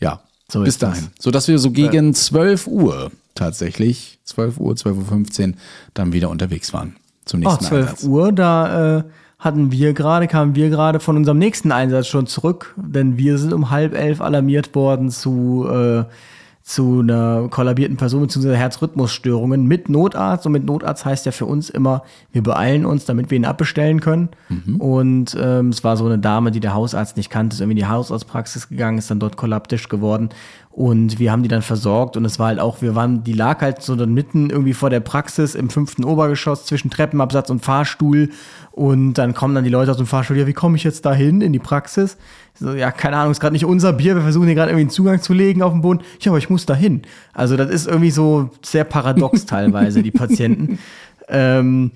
ja, 0.00 0.20
So 0.50 0.62
bis 0.62 0.78
das. 0.78 0.90
dahin. 0.94 1.08
So 1.18 1.30
dass 1.30 1.48
wir 1.48 1.58
so 1.58 1.70
gegen 1.70 2.14
12 2.14 2.66
Uhr 2.66 3.10
tatsächlich, 3.34 4.18
12 4.24 4.58
Uhr, 4.58 4.72
12.15 4.74 5.48
Uhr, 5.48 5.54
dann 5.92 6.12
wieder 6.14 6.30
unterwegs 6.30 6.72
waren. 6.72 6.96
Zum 7.26 7.40
Oh, 7.40 7.44
nächsten 7.50 7.64
12 7.66 7.82
Einsatz. 7.90 8.04
Uhr, 8.04 8.32
da 8.32 8.98
äh, 8.98 9.04
hatten 9.38 9.70
wir 9.70 9.92
gerade, 9.92 10.26
kamen 10.28 10.54
wir 10.54 10.70
gerade 10.70 11.00
von 11.00 11.16
unserem 11.18 11.38
nächsten 11.38 11.72
Einsatz 11.72 12.06
schon 12.06 12.26
zurück, 12.26 12.74
denn 12.76 13.18
wir 13.18 13.36
sind 13.36 13.52
um 13.52 13.68
halb 13.70 13.94
elf 13.94 14.22
alarmiert 14.22 14.74
worden 14.74 15.10
zu, 15.10 15.66
äh, 15.68 16.04
zu 16.66 17.00
einer 17.00 17.48
kollabierten 17.50 17.98
Person 17.98 18.22
bzw. 18.22 18.54
Herzrhythmusstörungen 18.56 19.66
mit 19.66 19.90
Notarzt. 19.90 20.46
Und 20.46 20.52
mit 20.52 20.64
Notarzt 20.64 21.04
heißt 21.04 21.26
ja 21.26 21.32
für 21.32 21.44
uns 21.44 21.68
immer, 21.68 22.04
wir 22.32 22.42
beeilen 22.42 22.86
uns, 22.86 23.04
damit 23.04 23.30
wir 23.30 23.36
ihn 23.36 23.44
abbestellen 23.44 24.00
können. 24.00 24.30
Und 24.78 25.36
ähm, 25.38 25.68
es 25.68 25.84
war 25.84 25.98
so 25.98 26.06
eine 26.06 26.18
Dame, 26.18 26.50
die 26.52 26.60
der 26.60 26.72
Hausarzt 26.72 27.18
nicht 27.18 27.28
kannte, 27.28 27.52
ist 27.54 27.60
irgendwie 27.60 27.78
in 27.78 27.84
die 27.84 27.92
Hausarztpraxis 27.92 28.70
gegangen, 28.70 28.96
ist 28.96 29.10
dann 29.10 29.20
dort 29.20 29.36
kollaptisch 29.36 29.90
geworden. 29.90 30.30
Und 30.74 31.20
wir 31.20 31.30
haben 31.30 31.44
die 31.44 31.48
dann 31.48 31.62
versorgt 31.62 32.16
und 32.16 32.24
es 32.24 32.40
war 32.40 32.48
halt 32.48 32.58
auch, 32.58 32.82
wir 32.82 32.96
waren, 32.96 33.22
die 33.22 33.32
lag 33.32 33.60
halt 33.60 33.80
so 33.80 33.94
dann 33.94 34.12
mitten 34.12 34.50
irgendwie 34.50 34.74
vor 34.74 34.90
der 34.90 34.98
Praxis 34.98 35.54
im 35.54 35.70
fünften 35.70 36.02
Obergeschoss 36.02 36.66
zwischen 36.66 36.90
Treppenabsatz 36.90 37.48
und 37.48 37.64
Fahrstuhl. 37.64 38.30
Und 38.72 39.14
dann 39.14 39.34
kommen 39.34 39.54
dann 39.54 39.62
die 39.62 39.70
Leute 39.70 39.92
aus 39.92 39.98
dem 39.98 40.06
Fahrstuhl, 40.08 40.36
ja, 40.36 40.48
wie 40.48 40.52
komme 40.52 40.76
ich 40.76 40.82
jetzt 40.82 41.06
da 41.06 41.14
hin 41.14 41.42
in 41.42 41.52
die 41.52 41.60
Praxis? 41.60 42.16
So, 42.54 42.72
ja, 42.72 42.90
keine 42.90 43.18
Ahnung, 43.18 43.30
ist 43.30 43.38
gerade 43.38 43.52
nicht 43.52 43.64
unser 43.64 43.92
Bier, 43.92 44.16
wir 44.16 44.22
versuchen 44.22 44.46
hier 44.46 44.56
gerade 44.56 44.72
irgendwie 44.72 44.82
einen 44.82 44.90
Zugang 44.90 45.22
zu 45.22 45.32
legen 45.32 45.62
auf 45.62 45.70
dem 45.70 45.80
Boden. 45.80 46.00
Ja, 46.18 46.32
aber 46.32 46.38
ich 46.38 46.50
muss 46.50 46.66
da 46.66 46.74
hin. 46.74 47.02
Also 47.32 47.56
das 47.56 47.70
ist 47.70 47.86
irgendwie 47.86 48.10
so 48.10 48.50
sehr 48.64 48.82
paradox 48.82 49.46
teilweise, 49.46 50.02
die 50.02 50.10
Patienten. 50.10 50.80
Ähm, 51.28 51.92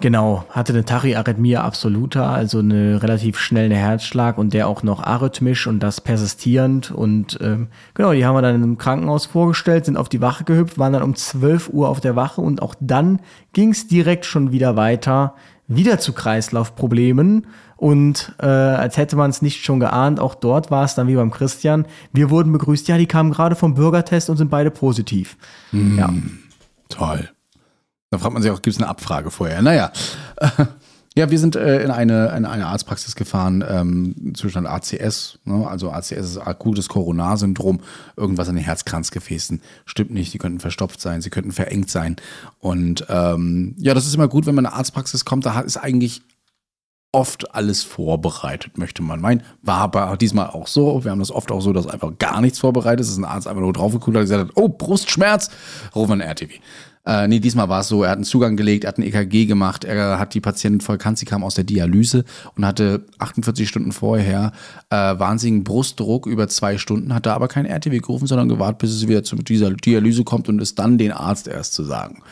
Genau, 0.00 0.44
hatte 0.50 0.74
eine 0.74 0.84
Tachyarrhythmia 0.84 1.62
absoluta, 1.62 2.30
also 2.30 2.58
eine 2.58 3.02
relativ 3.02 3.38
schnelle 3.38 3.74
Herzschlag 3.74 4.36
und 4.36 4.52
der 4.52 4.68
auch 4.68 4.82
noch 4.82 5.02
arrhythmisch 5.02 5.66
und 5.66 5.80
das 5.80 6.02
persistierend. 6.02 6.90
Und 6.90 7.38
ähm, 7.40 7.68
genau, 7.94 8.12
die 8.12 8.26
haben 8.26 8.34
wir 8.34 8.42
dann 8.42 8.62
im 8.62 8.76
Krankenhaus 8.76 9.24
vorgestellt, 9.24 9.86
sind 9.86 9.96
auf 9.96 10.10
die 10.10 10.20
Wache 10.20 10.44
gehüpft, 10.44 10.78
waren 10.78 10.92
dann 10.92 11.02
um 11.02 11.14
12 11.14 11.70
Uhr 11.70 11.88
auf 11.88 12.00
der 12.00 12.14
Wache 12.14 12.42
und 12.42 12.60
auch 12.60 12.74
dann 12.78 13.20
ging 13.54 13.70
es 13.70 13.86
direkt 13.86 14.26
schon 14.26 14.52
wieder 14.52 14.76
weiter, 14.76 15.34
wieder 15.66 15.98
zu 15.98 16.12
Kreislaufproblemen. 16.12 17.46
Und 17.78 18.34
äh, 18.38 18.46
als 18.46 18.98
hätte 18.98 19.16
man 19.16 19.30
es 19.30 19.40
nicht 19.40 19.64
schon 19.64 19.80
geahnt, 19.80 20.20
auch 20.20 20.34
dort 20.34 20.70
war 20.70 20.84
es 20.84 20.94
dann 20.94 21.08
wie 21.08 21.14
beim 21.14 21.30
Christian. 21.30 21.86
Wir 22.12 22.28
wurden 22.28 22.52
begrüßt, 22.52 22.88
ja, 22.88 22.98
die 22.98 23.06
kamen 23.06 23.32
gerade 23.32 23.54
vom 23.54 23.74
Bürgertest 23.74 24.28
und 24.28 24.36
sind 24.36 24.50
beide 24.50 24.70
positiv. 24.70 25.36
Ja. 25.72 26.10
Toll. 26.88 27.28
Da 28.10 28.18
fragt 28.18 28.34
man 28.34 28.42
sich 28.42 28.50
auch, 28.50 28.62
gibt 28.62 28.76
es 28.76 28.80
eine 28.80 28.88
Abfrage 28.88 29.30
vorher? 29.30 29.62
Naja. 29.62 29.92
Ja, 31.18 31.30
wir 31.30 31.38
sind 31.38 31.56
äh, 31.56 31.82
in, 31.82 31.90
eine, 31.90 32.28
in 32.36 32.44
eine 32.44 32.66
Arztpraxis 32.66 33.16
gefahren, 33.16 33.64
ähm, 33.66 34.34
Zustand 34.34 34.66
ACS. 34.66 35.38
Ne? 35.46 35.66
Also 35.66 35.90
ACS 35.90 36.10
ist 36.10 36.36
akutes 36.36 36.90
Coronarsyndrom, 36.90 37.80
irgendwas 38.18 38.50
an 38.50 38.56
den 38.56 38.64
Herzkranzgefäßen. 38.64 39.62
Stimmt 39.86 40.10
nicht, 40.10 40.34
die 40.34 40.38
könnten 40.38 40.60
verstopft 40.60 41.00
sein, 41.00 41.22
sie 41.22 41.30
könnten 41.30 41.52
verengt 41.52 41.88
sein. 41.88 42.16
Und 42.58 43.06
ähm, 43.08 43.74
ja, 43.78 43.94
das 43.94 44.06
ist 44.06 44.14
immer 44.14 44.28
gut, 44.28 44.44
wenn 44.44 44.54
man 44.54 44.66
in 44.66 44.70
eine 44.70 44.76
Arztpraxis 44.76 45.24
kommt, 45.24 45.46
da 45.46 45.58
ist 45.60 45.78
eigentlich 45.78 46.20
oft 47.12 47.54
alles 47.54 47.82
vorbereitet, 47.82 48.76
möchte 48.76 49.02
man 49.02 49.18
meinen. 49.18 49.42
War 49.62 49.78
aber 49.78 50.18
diesmal 50.18 50.48
auch 50.48 50.66
so. 50.66 51.02
Wir 51.02 51.12
haben 51.12 51.18
das 51.18 51.32
oft 51.32 51.50
auch 51.50 51.62
so, 51.62 51.72
dass 51.72 51.86
einfach 51.86 52.18
gar 52.18 52.42
nichts 52.42 52.58
vorbereitet 52.58 53.06
ist. 53.06 53.16
Ein 53.16 53.24
Arzt 53.24 53.46
einfach 53.46 53.62
nur 53.62 53.72
draufgeguckt 53.72 54.14
hat 54.14 54.20
und 54.20 54.28
gesagt 54.28 54.48
hat, 54.50 54.52
oh, 54.54 54.68
Brustschmerz, 54.68 55.48
rufen 55.94 56.18
wir 56.18 56.26
RTW. 56.26 56.52
Äh, 57.06 57.28
nee, 57.28 57.38
diesmal 57.38 57.68
war 57.68 57.80
es 57.80 57.88
so, 57.88 58.02
er 58.02 58.10
hat 58.10 58.18
einen 58.18 58.24
Zugang 58.24 58.56
gelegt, 58.56 58.84
er 58.84 58.88
hat 58.88 58.98
ein 58.98 59.04
EKG 59.04 59.46
gemacht, 59.46 59.84
er 59.84 60.18
hat 60.18 60.34
die 60.34 60.40
Patientin 60.40 60.80
voll 60.80 60.98
kann, 60.98 61.14
sie 61.14 61.24
kam 61.24 61.44
aus 61.44 61.54
der 61.54 61.62
Dialyse 61.62 62.24
und 62.56 62.66
hatte 62.66 63.06
48 63.18 63.68
Stunden 63.68 63.92
vorher 63.92 64.50
äh, 64.90 64.96
wahnsinnigen 64.96 65.62
Brustdruck 65.62 66.26
über 66.26 66.48
zwei 66.48 66.78
Stunden, 66.78 67.14
hat 67.14 67.26
da 67.26 67.34
aber 67.34 67.46
kein 67.46 67.64
RTW 67.64 67.98
gerufen, 68.00 68.26
sondern 68.26 68.48
gewartet, 68.48 68.78
bis 68.78 68.90
es 68.90 69.06
wieder 69.06 69.22
zu 69.22 69.36
dieser 69.36 69.70
Dialyse 69.70 70.24
kommt 70.24 70.48
und 70.48 70.60
es 70.60 70.74
dann 70.74 70.98
den 70.98 71.12
Arzt 71.12 71.46
erst 71.46 71.74
zu 71.74 71.84
sagen. 71.84 72.22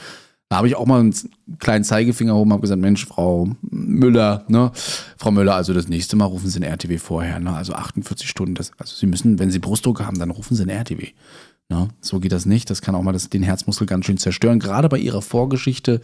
Da 0.49 0.59
habe 0.59 0.69
ich 0.69 0.77
auch 0.77 0.87
mal 0.87 1.01
einen 1.01 1.15
kleinen 1.59 1.85
Zeigefinger 1.85 2.37
oben, 2.37 2.53
habe 2.53 2.63
gesagt, 2.63 2.81
Mensch, 2.81 3.07
Frau 3.07 3.49
Müller, 3.63 4.45
ne, 4.49 4.73
Frau 5.17 5.31
Müller, 5.31 5.55
also 5.55 5.73
das 5.73 5.89
nächste 5.89 6.17
Mal 6.17 6.27
rufen 6.27 6.49
Sie 6.49 6.59
ein 6.59 6.65
RTW 6.65 6.99
vorher, 6.99 7.39
ne, 7.39 7.55
also 7.55 7.75
48 7.75 8.29
Stunden, 8.29 8.55
das, 8.55 8.73
also 8.79 8.95
Sie 8.95 9.07
müssen, 9.07 9.39
wenn 9.39 9.51
Sie 9.51 9.59
Brustdruck 9.61 10.01
haben, 10.05 10.19
dann 10.19 10.31
rufen 10.31 10.57
Sie 10.57 10.63
ein 10.63 10.69
RTW. 10.69 11.09
Ne? 11.71 11.89
So 12.03 12.21
geht 12.21 12.33
das 12.33 12.45
nicht. 12.45 12.69
Das 12.69 12.83
kann 12.83 12.95
auch 12.95 13.03
mal 13.03 13.13
das, 13.13 13.31
den 13.31 13.43
Herzmuskel 13.43 13.87
ganz 13.87 14.05
schön 14.05 14.19
zerstören. 14.19 14.59
Gerade 14.59 14.91
bei 14.91 14.99
ihrer 14.99 15.23
Vorgeschichte, 15.23 16.03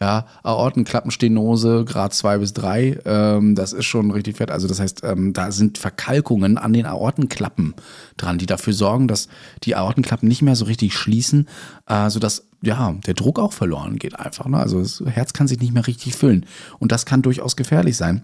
ja, 0.00 0.26
Aortenklappenstenose, 0.42 1.84
Grad 1.84 2.14
2 2.14 2.38
bis 2.38 2.54
3, 2.54 3.00
ähm, 3.04 3.54
das 3.54 3.74
ist 3.74 3.84
schon 3.84 4.10
richtig 4.10 4.38
fett. 4.38 4.50
Also 4.50 4.68
das 4.68 4.80
heißt, 4.80 5.02
ähm, 5.04 5.34
da 5.34 5.52
sind 5.52 5.76
Verkalkungen 5.76 6.56
an 6.56 6.72
den 6.72 6.86
Aortenklappen 6.86 7.74
dran, 8.16 8.38
die 8.38 8.46
dafür 8.46 8.72
sorgen, 8.72 9.06
dass 9.06 9.28
die 9.64 9.76
Aortenklappen 9.76 10.26
nicht 10.26 10.40
mehr 10.40 10.56
so 10.56 10.64
richtig 10.64 10.94
schließen, 10.94 11.46
äh, 11.86 12.08
sodass 12.08 12.46
ja, 12.62 12.94
der 13.06 13.14
Druck 13.14 13.38
auch 13.38 13.52
verloren 13.52 13.98
geht 13.98 14.18
einfach. 14.18 14.46
Ne? 14.46 14.56
Also 14.56 14.80
das 14.80 15.02
Herz 15.04 15.34
kann 15.34 15.46
sich 15.46 15.60
nicht 15.60 15.74
mehr 15.74 15.86
richtig 15.86 16.14
füllen. 16.14 16.46
Und 16.78 16.90
das 16.90 17.04
kann 17.04 17.20
durchaus 17.20 17.56
gefährlich 17.56 17.98
sein 17.98 18.22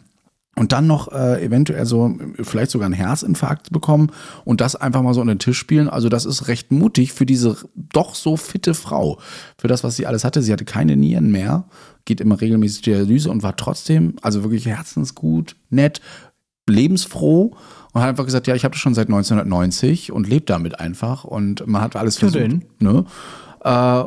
und 0.59 0.73
dann 0.73 0.87
noch 0.87 1.13
äh, 1.13 1.45
eventuell 1.45 1.87
so 1.87 2.15
vielleicht 2.43 2.71
sogar 2.71 2.87
einen 2.87 2.95
Herzinfarkt 2.95 3.71
bekommen 3.71 4.11
und 4.45 4.61
das 4.61 4.77
einfach 4.77 5.03
mal 5.03 5.15
so 5.15 5.21
an 5.21 5.29
den 5.29 5.39
Tisch 5.39 5.59
spielen. 5.59 5.89
Also 5.89 6.09
das 6.09 6.25
ist 6.25 6.49
recht 6.49 6.73
mutig 6.73 7.13
für 7.13 7.27
diese 7.27 7.57
doch 7.75 8.15
so 8.15 8.37
fitte 8.37 8.75
Frau. 8.75 9.19
Für 9.57 9.69
das, 9.69 9.85
was 9.85 9.97
sie 9.97 10.07
alles 10.07 10.25
hatte. 10.25 10.43
Sie 10.43 10.53
hatte 10.53 10.65
keine 10.65 10.97
Nieren 10.97 11.31
mehr, 11.31 11.65
geht 12.05 12.21
immer 12.21 12.41
regelmäßig 12.41 12.83
Dialyse 12.83 13.31
und 13.31 13.43
war 13.43 13.57
trotzdem, 13.57 14.17
also 14.23 14.43
wirklich 14.43 14.67
herzensgut, 14.67 15.57
nett, 15.71 16.01
lebensfroh 16.69 17.57
und 17.93 18.01
hat 18.01 18.09
einfach 18.09 18.25
gesagt, 18.25 18.47
ja, 18.47 18.55
ich 18.55 18.65
habe 18.65 18.73
das 18.73 18.81
schon 18.81 18.95
seit 18.95 19.09
1990 19.09 20.13
und 20.13 20.29
lebt 20.29 20.51
damit 20.51 20.81
einfach 20.81 21.25
und 21.25 21.67
man 21.67 21.83
hat 21.83 21.97
alles 21.97 22.19
versucht. 22.19 22.59
Ne? 22.81 23.05
Äh, 23.63 24.05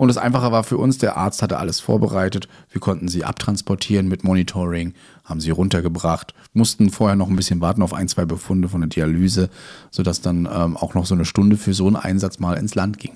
und 0.00 0.08
das 0.08 0.16
Einfache 0.16 0.50
war 0.50 0.64
für 0.64 0.78
uns, 0.78 0.96
der 0.96 1.18
Arzt 1.18 1.42
hatte 1.42 1.58
alles 1.58 1.78
vorbereitet. 1.80 2.48
Wir 2.70 2.80
konnten 2.80 3.06
sie 3.06 3.22
abtransportieren 3.22 4.08
mit 4.08 4.24
Monitoring, 4.24 4.94
haben 5.26 5.42
sie 5.42 5.50
runtergebracht, 5.50 6.32
mussten 6.54 6.88
vorher 6.88 7.16
noch 7.16 7.28
ein 7.28 7.36
bisschen 7.36 7.60
warten 7.60 7.82
auf 7.82 7.92
ein, 7.92 8.08
zwei 8.08 8.24
Befunde 8.24 8.70
von 8.70 8.80
der 8.80 8.88
Dialyse, 8.88 9.50
sodass 9.90 10.22
dann 10.22 10.48
ähm, 10.50 10.78
auch 10.78 10.94
noch 10.94 11.04
so 11.04 11.14
eine 11.14 11.26
Stunde 11.26 11.58
für 11.58 11.74
so 11.74 11.86
einen 11.86 11.96
Einsatz 11.96 12.38
mal 12.38 12.54
ins 12.54 12.74
Land 12.74 12.98
ging. 12.98 13.12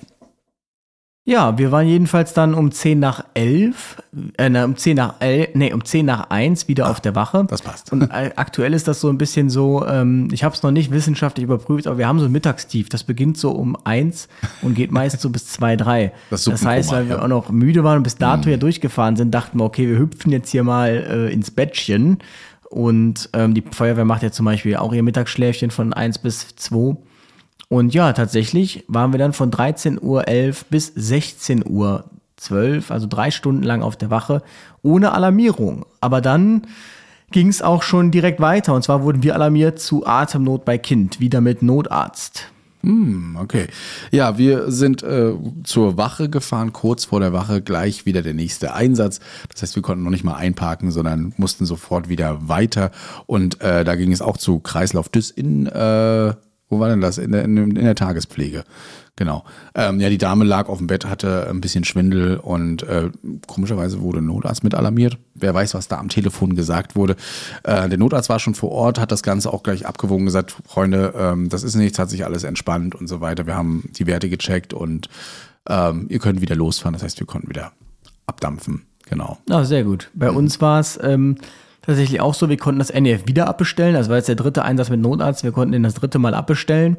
Ja, 1.27 1.57
wir 1.57 1.71
waren 1.71 1.87
jedenfalls 1.87 2.33
dann 2.33 2.53
um 2.53 2.71
10 2.71 2.99
nach 2.99 3.25
11, 3.33 4.03
äh, 4.37 4.47
na, 4.47 4.63
um 4.63 4.77
10 4.77 4.95
nach 4.95 5.15
11, 5.19 5.55
nee, 5.55 5.73
um 5.73 5.83
10 5.83 6.05
nach 6.05 6.29
1 6.29 6.67
wieder 6.67 6.85
Ach, 6.85 6.91
auf 6.91 7.01
der 7.01 7.15
Wache. 7.15 7.47
Das 7.49 7.63
passt. 7.63 7.91
Und 7.91 8.03
äh, 8.03 8.29
aktuell 8.35 8.75
ist 8.75 8.87
das 8.87 9.01
so 9.01 9.09
ein 9.09 9.17
bisschen 9.17 9.49
so, 9.49 9.83
ähm, 9.87 10.27
ich 10.31 10.43
habe 10.43 10.53
es 10.53 10.61
noch 10.61 10.69
nicht 10.69 10.91
wissenschaftlich 10.91 11.43
überprüft, 11.43 11.87
aber 11.87 11.97
wir 11.97 12.07
haben 12.07 12.19
so 12.19 12.25
ein 12.25 12.31
Mittagstief. 12.31 12.89
Das 12.89 13.03
beginnt 13.03 13.39
so 13.39 13.49
um 13.49 13.75
1 13.85 14.27
und 14.61 14.75
geht 14.75 14.91
meist 14.91 15.19
so 15.19 15.29
bis 15.31 15.47
2, 15.47 15.77
3. 15.77 16.11
Das, 16.29 16.43
das 16.43 16.63
heißt, 16.63 16.91
weil 16.91 17.09
wir 17.09 17.23
auch 17.23 17.27
noch 17.27 17.49
müde 17.49 17.83
waren 17.83 17.97
und 17.97 18.03
bis 18.03 18.17
dato 18.17 18.45
mhm. 18.45 18.51
ja 18.51 18.57
durchgefahren 18.57 19.15
sind, 19.15 19.31
dachten 19.33 19.57
wir, 19.57 19.65
okay, 19.65 19.87
wir 19.89 19.97
hüpfen 19.97 20.31
jetzt 20.31 20.51
hier 20.51 20.63
mal 20.63 20.91
äh, 21.29 21.33
ins 21.33 21.49
Bettchen. 21.49 22.19
Und 22.69 23.31
ähm, 23.33 23.55
die 23.55 23.63
Feuerwehr 23.71 24.05
macht 24.05 24.21
ja 24.21 24.31
zum 24.31 24.45
Beispiel 24.45 24.75
auch 24.75 24.93
ihr 24.93 25.01
Mittagsschläfchen 25.01 25.71
von 25.71 25.91
1 25.91 26.19
bis 26.19 26.55
2. 26.55 26.97
Und 27.69 27.93
ja, 27.93 28.13
tatsächlich 28.13 28.83
waren 28.87 29.11
wir 29.11 29.17
dann 29.17 29.33
von 29.33 29.51
13.11 29.51 30.01
Uhr 30.01 30.23
bis 30.69 30.91
16.12 30.91 31.65
Uhr, 31.67 32.03
also 32.89 33.07
drei 33.07 33.31
Stunden 33.31 33.63
lang 33.63 33.81
auf 33.81 33.95
der 33.95 34.09
Wache, 34.09 34.43
ohne 34.81 35.13
Alarmierung. 35.13 35.85
Aber 36.01 36.21
dann 36.21 36.67
ging 37.31 37.47
es 37.47 37.61
auch 37.61 37.83
schon 37.83 38.11
direkt 38.11 38.39
weiter. 38.39 38.73
Und 38.73 38.83
zwar 38.83 39.03
wurden 39.03 39.23
wir 39.23 39.35
alarmiert 39.35 39.79
zu 39.79 40.05
Atemnot 40.05 40.65
bei 40.65 40.77
Kind, 40.77 41.19
wieder 41.19 41.41
mit 41.41 41.61
Notarzt. 41.61 42.49
Hm, 42.85 43.35
okay. 43.41 43.65
Ja, 44.11 44.37
wir 44.37 44.71
sind 44.71 45.01
äh, 45.01 45.33
zur 45.63 45.97
Wache 45.97 46.29
gefahren, 46.29 46.71
kurz 46.71 47.05
vor 47.05 47.19
der 47.19 47.33
Wache 47.33 47.63
gleich 47.63 48.05
wieder 48.05 48.21
der 48.21 48.35
nächste 48.35 48.75
Einsatz. 48.75 49.19
Das 49.51 49.63
heißt, 49.63 49.75
wir 49.75 49.81
konnten 49.81 50.03
noch 50.03 50.11
nicht 50.11 50.23
mal 50.23 50.35
einparken, 50.35 50.91
sondern 50.91 51.33
mussten 51.37 51.65
sofort 51.65 52.09
wieder 52.09 52.47
weiter. 52.47 52.91
Und 53.25 53.59
äh, 53.61 53.83
da 53.83 53.95
ging 53.95 54.11
es 54.11 54.21
auch 54.21 54.37
zu 54.37 54.59
Kreislauf 54.59 55.09
Düss 55.09 55.31
in 55.31 55.65
äh, 55.65 56.35
wo 56.69 56.79
war 56.79 56.89
denn 56.89 57.01
das? 57.01 57.17
In 57.17 57.31
der, 57.31 57.45
in, 57.45 57.75
der 57.75 57.95
Tagespflege. 57.95 58.63
Genau. 59.15 59.45
Ähm, 59.75 59.99
ja, 60.01 60.09
die 60.09 60.17
Dame 60.17 60.43
lag 60.43 60.67
auf 60.67 60.79
dem 60.79 60.87
Bett, 60.87 61.05
hatte 61.05 61.47
ein 61.49 61.61
bisschen 61.61 61.83
Schwindel 61.83 62.37
und 62.37 62.83
äh, 62.83 63.11
komischerweise 63.47 64.01
wurde 64.01 64.21
Notarzt 64.21 64.63
mit 64.63 64.75
alarmiert. 64.75 65.17
Wer 65.35 65.53
weiß, 65.53 65.73
was 65.73 65.87
da 65.87 65.99
am 65.99 66.09
Telefon 66.09 66.55
gesagt 66.55 66.95
wurde. 66.95 67.15
Äh, 67.63 67.87
der 67.87 67.97
Notarzt 67.97 68.29
war 68.29 68.39
schon 68.39 68.55
vor 68.55 68.71
Ort, 68.71 68.99
hat 68.99 69.11
das 69.11 69.23
Ganze 69.23 69.53
auch 69.53 69.63
gleich 69.63 69.85
abgewogen, 69.85 70.25
gesagt, 70.25 70.55
Freunde, 70.65 71.13
ähm, 71.17 71.49
das 71.49 71.63
ist 71.63 71.75
nichts, 71.75 71.97
hat 71.97 72.09
sich 72.09 72.25
alles 72.25 72.43
entspannt 72.43 72.95
und 72.95 73.07
so 73.07 73.21
weiter. 73.21 73.45
Wir 73.45 73.55
haben 73.55 73.89
die 73.93 74.07
Werte 74.07 74.27
gecheckt 74.27 74.73
und 74.73 75.07
ähm, 75.69 76.07
ihr 76.09 76.19
könnt 76.19 76.41
wieder 76.41 76.55
losfahren. 76.55 76.93
Das 76.93 77.03
heißt, 77.03 77.19
wir 77.19 77.27
konnten 77.27 77.49
wieder 77.49 77.71
abdampfen. 78.25 78.83
Genau. 79.07 79.37
Ah, 79.49 79.63
sehr 79.63 79.83
gut. 79.83 80.09
Bei 80.13 80.31
mhm. 80.31 80.37
uns 80.37 80.59
war 80.61 80.79
es 80.79 80.99
ähm, 81.01 81.37
tatsächlich 81.85 82.21
auch 82.21 82.33
so, 82.33 82.49
wir 82.49 82.57
konnten 82.57 82.79
das 82.79 82.93
NEF 82.93 83.27
wieder 83.27 83.47
abbestellen. 83.47 83.93
Das 83.93 84.09
war 84.09 84.17
jetzt 84.17 84.29
der 84.29 84.35
dritte 84.35 84.63
Einsatz 84.63 84.89
mit 84.89 85.01
Notarzt. 85.01 85.43
Wir 85.43 85.51
konnten 85.51 85.73
den 85.73 85.83
das 85.83 85.95
dritte 85.95 86.19
Mal 86.19 86.33
abbestellen. 86.33 86.97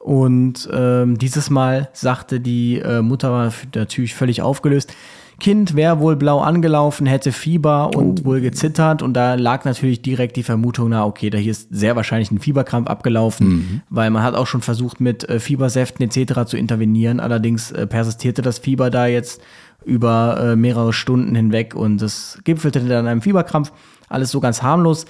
Und 0.00 0.68
ähm, 0.72 1.18
dieses 1.18 1.50
Mal 1.50 1.88
sagte 1.92 2.38
die 2.38 2.78
äh, 2.78 3.02
Mutter, 3.02 3.32
war 3.32 3.52
natürlich 3.74 4.14
völlig 4.14 4.40
aufgelöst, 4.40 4.94
Kind 5.38 5.76
wäre 5.76 6.00
wohl 6.00 6.16
blau 6.16 6.40
angelaufen, 6.40 7.06
hätte 7.06 7.30
Fieber 7.30 7.94
und 7.94 8.22
oh. 8.22 8.24
wohl 8.24 8.40
gezittert. 8.40 9.02
Und 9.02 9.14
da 9.14 9.34
lag 9.34 9.66
natürlich 9.66 10.00
direkt 10.00 10.36
die 10.36 10.42
Vermutung, 10.42 10.88
na 10.90 11.04
okay, 11.04 11.28
da 11.28 11.36
hier 11.36 11.50
ist 11.50 11.68
sehr 11.70 11.94
wahrscheinlich 11.94 12.30
ein 12.30 12.38
Fieberkrampf 12.38 12.88
abgelaufen, 12.88 13.48
mhm. 13.48 13.80
weil 13.90 14.10
man 14.10 14.22
hat 14.22 14.34
auch 14.34 14.46
schon 14.46 14.62
versucht, 14.62 14.98
mit 14.98 15.28
äh, 15.28 15.38
Fiebersäften 15.38 16.06
etc. 16.06 16.46
zu 16.46 16.56
intervenieren. 16.56 17.20
Allerdings 17.20 17.70
äh, 17.70 17.86
persistierte 17.86 18.40
das 18.40 18.58
Fieber 18.58 18.88
da 18.88 19.06
jetzt 19.06 19.42
über 19.84 20.38
äh, 20.40 20.56
mehrere 20.56 20.94
Stunden 20.94 21.34
hinweg 21.34 21.74
und 21.74 22.00
es 22.00 22.40
gipfelte 22.44 22.80
dann 22.80 23.00
in 23.00 23.06
einem 23.06 23.22
Fieberkrampf. 23.22 23.72
Alles 24.08 24.30
so 24.30 24.40
ganz 24.40 24.62
harmlos. 24.62 25.06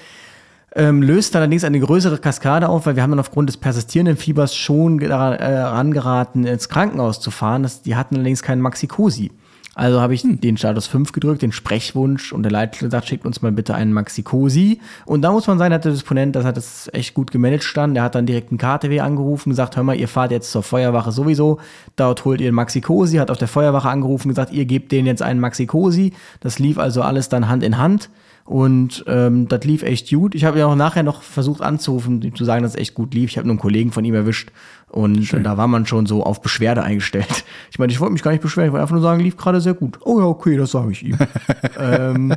Ähm, 0.75 1.03
löst 1.03 1.35
allerdings 1.35 1.65
eine 1.65 1.81
größere 1.81 2.19
Kaskade 2.19 2.69
auf, 2.69 2.85
weil 2.85 2.97
wir 2.97 3.03
haben 3.03 3.11
dann 3.11 3.21
aufgrund 3.21 3.49
des 3.49 3.57
persistierenden 3.57 4.17
Fiebers 4.17 4.55
schon 4.55 4.99
daran 4.99 5.33
äh, 5.35 5.45
angeraten, 5.45 6.45
ins 6.45 6.69
Krankenhaus 6.69 7.19
zu 7.21 7.31
fahren. 7.31 7.63
Das, 7.63 7.83
die 7.83 7.97
hatten 7.97 8.17
allerdings 8.17 8.43
keinen 8.43 8.61
Maxi-Cosi. 8.61 9.31
Also 9.77 10.01
habe 10.01 10.15
ich 10.15 10.23
hm. 10.23 10.41
den 10.41 10.57
Status 10.57 10.87
5 10.87 11.13
gedrückt, 11.13 11.43
den 11.43 11.53
Sprechwunsch 11.53 12.33
und 12.33 12.43
der 12.43 12.51
Leiter 12.51 12.91
sagt, 12.91 13.09
schickt 13.09 13.27
uns 13.27 13.43
mal 13.43 13.53
bitte 13.53 13.75
einen 13.75 13.93
Maxi-Cosi. 13.93 14.81
Und 15.05 15.21
da 15.21 15.33
muss 15.33 15.47
man 15.47 15.59
sagen, 15.59 15.75
hat 15.75 15.85
der 15.85 15.93
Disponent, 15.93 16.35
das 16.35 16.47
hat 16.47 16.57
das 16.57 16.89
echt 16.95 17.13
gut 17.13 17.31
gemanagt 17.31 17.77
dann. 17.77 17.93
Der 17.93 18.03
hat 18.03 18.15
dann 18.15 18.25
direkt 18.25 18.51
einen 18.51 18.59
KTW 18.59 19.01
angerufen, 19.01 19.51
gesagt, 19.51 19.77
hör 19.77 19.83
mal, 19.83 19.95
ihr 19.95 20.09
fahrt 20.09 20.31
jetzt 20.31 20.51
zur 20.51 20.63
Feuerwache 20.63 21.13
sowieso, 21.13 21.61
dort 21.97 22.25
holt 22.25 22.41
ihr 22.41 22.49
einen 22.49 22.57
Maxi-Cosi, 22.57 23.19
hat 23.19 23.31
auf 23.31 23.37
der 23.37 23.49
Feuerwache 23.49 23.91
angerufen, 23.91 24.31
gesagt, 24.31 24.51
ihr 24.51 24.65
gebt 24.65 24.93
denen 24.93 25.07
jetzt 25.07 25.21
einen 25.21 25.41
Maxi-Cosi. 25.41 26.15
Das 26.41 26.59
lief 26.59 26.79
also 26.79 27.03
alles 27.03 27.29
dann 27.29 27.51
Hand 27.51 27.63
in 27.63 27.77
Hand. 27.77 28.09
Und 28.47 29.05
ähm, 29.09 29.49
das 29.49 29.65
lief 29.65 29.83
echt 29.83 30.09
gut. 30.09 30.37
Ich 30.37 30.45
habe 30.45 30.61
ja 30.61 30.67
auch 30.67 30.77
nachher 30.77 31.03
noch 31.03 31.23
versucht 31.23 31.61
anzurufen, 31.61 32.33
zu 32.35 32.45
sagen, 32.45 32.63
dass 32.63 32.75
es 32.75 32.81
echt 32.81 32.95
gut 32.95 33.13
lief. 33.13 33.31
Ich 33.31 33.39
habe 33.39 33.49
nur 33.49 33.55
einen 33.55 33.61
Kollegen 33.61 33.91
von 33.91 34.05
ihm 34.05 34.15
erwischt 34.15 34.53
und 34.89 35.25
Schön. 35.25 35.43
da 35.43 35.57
war 35.57 35.67
man 35.67 35.85
schon 35.85 36.07
so 36.07 36.23
auf 36.23 36.41
Beschwerde 36.41 36.83
eingestellt. 36.83 37.45
Ich 37.71 37.79
meine, 37.79 37.93
ich 37.93 38.01
wollte 38.01 38.13
mich 38.13 38.23
gar 38.23 38.31
nicht 38.31 38.41
beschweren, 38.41 38.69
ich 38.69 38.73
wollte 38.73 38.83
einfach 38.83 38.95
nur 38.95 39.03
sagen, 39.03 39.21
lief 39.21 39.37
gerade 39.37 39.61
sehr 39.61 39.75
gut. 39.75 39.99
Oh 40.07 40.19
ja, 40.19 40.25
okay, 40.25 40.57
das 40.57 40.71
sage 40.71 40.93
ich 40.93 41.03
ihm. 41.03 41.19
ähm, 41.79 42.35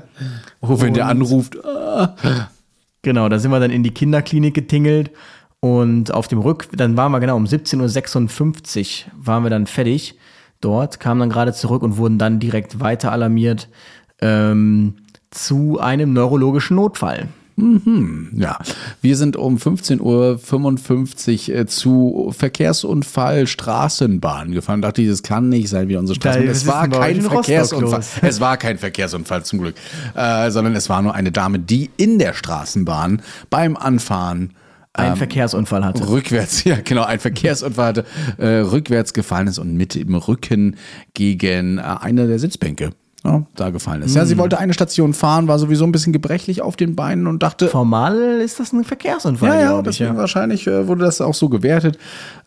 oh, 0.59 0.81
wenn 0.81 0.93
der 0.93 1.07
anruft. 1.07 1.57
Ah. 1.63 2.15
Genau, 3.01 3.29
da 3.29 3.39
sind 3.39 3.51
wir 3.51 3.61
dann 3.61 3.71
in 3.71 3.83
die 3.83 3.93
Kinderklinik 3.93 4.53
getingelt 4.53 5.11
und 5.61 6.13
auf 6.13 6.27
dem 6.27 6.39
Rück, 6.39 6.67
dann 6.73 6.97
waren 6.97 7.13
wir 7.13 7.21
genau 7.21 7.37
um 7.37 7.45
17.56 7.45 9.05
Uhr 9.05 9.11
waren 9.25 9.43
wir 9.43 9.49
dann 9.49 9.67
fertig 9.67 10.17
dort, 10.59 10.99
kamen 10.99 11.21
dann 11.21 11.29
gerade 11.29 11.53
zurück 11.53 11.81
und 11.81 11.95
wurden 11.95 12.17
dann 12.17 12.41
direkt 12.41 12.81
weiter 12.81 13.13
alarmiert. 13.13 13.69
Ähm, 14.21 14.95
zu 15.31 15.79
einem 15.79 16.13
neurologischen 16.13 16.75
Notfall. 16.75 17.27
Mhm, 17.59 18.29
ja, 18.35 18.57
wir 19.01 19.17
sind 19.17 19.35
um 19.35 19.57
15.55 19.57 21.49
Uhr 21.49 21.55
äh, 21.55 21.65
zu 21.65 22.33
Verkehrsunfall 22.35 23.47
Straßenbahn 23.47 24.51
gefahren. 24.51 24.81
Dachte 24.81 25.01
ich, 25.01 25.09
das 25.09 25.23
kann 25.23 25.49
nicht 25.49 25.69
sein 25.69 25.89
wie 25.89 25.97
unsere 25.97 26.15
Straßenbahn. 26.15 26.51
Es 26.51 26.67
war 26.67 26.87
kein 26.87 27.21
Verkehrsunfall. 27.21 28.01
Es 28.21 28.39
war 28.39 28.57
kein 28.57 28.77
Verkehrsunfall 28.77 29.43
zum 29.43 29.59
Glück, 29.59 29.75
äh, 30.15 30.49
sondern 30.51 30.75
es 30.75 30.89
war 30.89 31.01
nur 31.01 31.13
eine 31.13 31.31
Dame, 31.31 31.59
die 31.59 31.89
in 31.97 32.17
der 32.17 32.33
Straßenbahn 32.33 33.21
beim 33.49 33.75
Anfahren 33.75 34.53
ein 34.93 35.11
ähm, 35.11 35.17
Verkehrsunfall 35.17 35.83
hatte. 35.85 36.07
Rückwärts, 36.07 36.63
ja, 36.65 36.77
genau, 36.83 37.03
ein 37.03 37.19
Verkehrsunfall 37.19 37.87
hatte, 37.87 38.05
äh, 38.37 38.59
rückwärts 38.59 39.13
gefallen 39.13 39.47
ist 39.47 39.59
und 39.59 39.75
mit 39.75 39.95
dem 39.95 40.15
Rücken 40.15 40.77
gegen 41.13 41.77
äh, 41.77 41.81
eine 41.81 42.27
der 42.27 42.39
Sitzbänke 42.39 42.91
ja, 43.25 43.43
da 43.55 43.69
gefallen 43.69 44.01
ist. 44.01 44.15
Ja, 44.15 44.25
sie 44.25 44.37
wollte 44.37 44.59
eine 44.59 44.73
Station 44.73 45.13
fahren, 45.13 45.47
war 45.47 45.59
sowieso 45.59 45.83
ein 45.83 45.91
bisschen 45.91 46.13
gebrechlich 46.13 46.61
auf 46.61 46.77
den 46.77 46.95
Beinen 46.95 47.27
und 47.27 47.43
dachte, 47.43 47.67
Formal 47.67 48.15
ist 48.41 48.59
das 48.59 48.71
ein 48.71 48.83
Verkehrsunfall, 48.85 49.49
ja, 49.49 49.55
ja, 49.55 49.67
glaube 49.67 49.89
ich. 49.89 49.97
deswegen 49.97 50.15
Ja. 50.15 50.21
wahrscheinlich 50.21 50.67
äh, 50.67 50.87
wurde 50.87 51.03
das 51.03 51.19
auch 51.19 51.33
so 51.33 51.49
gewertet. 51.49 51.97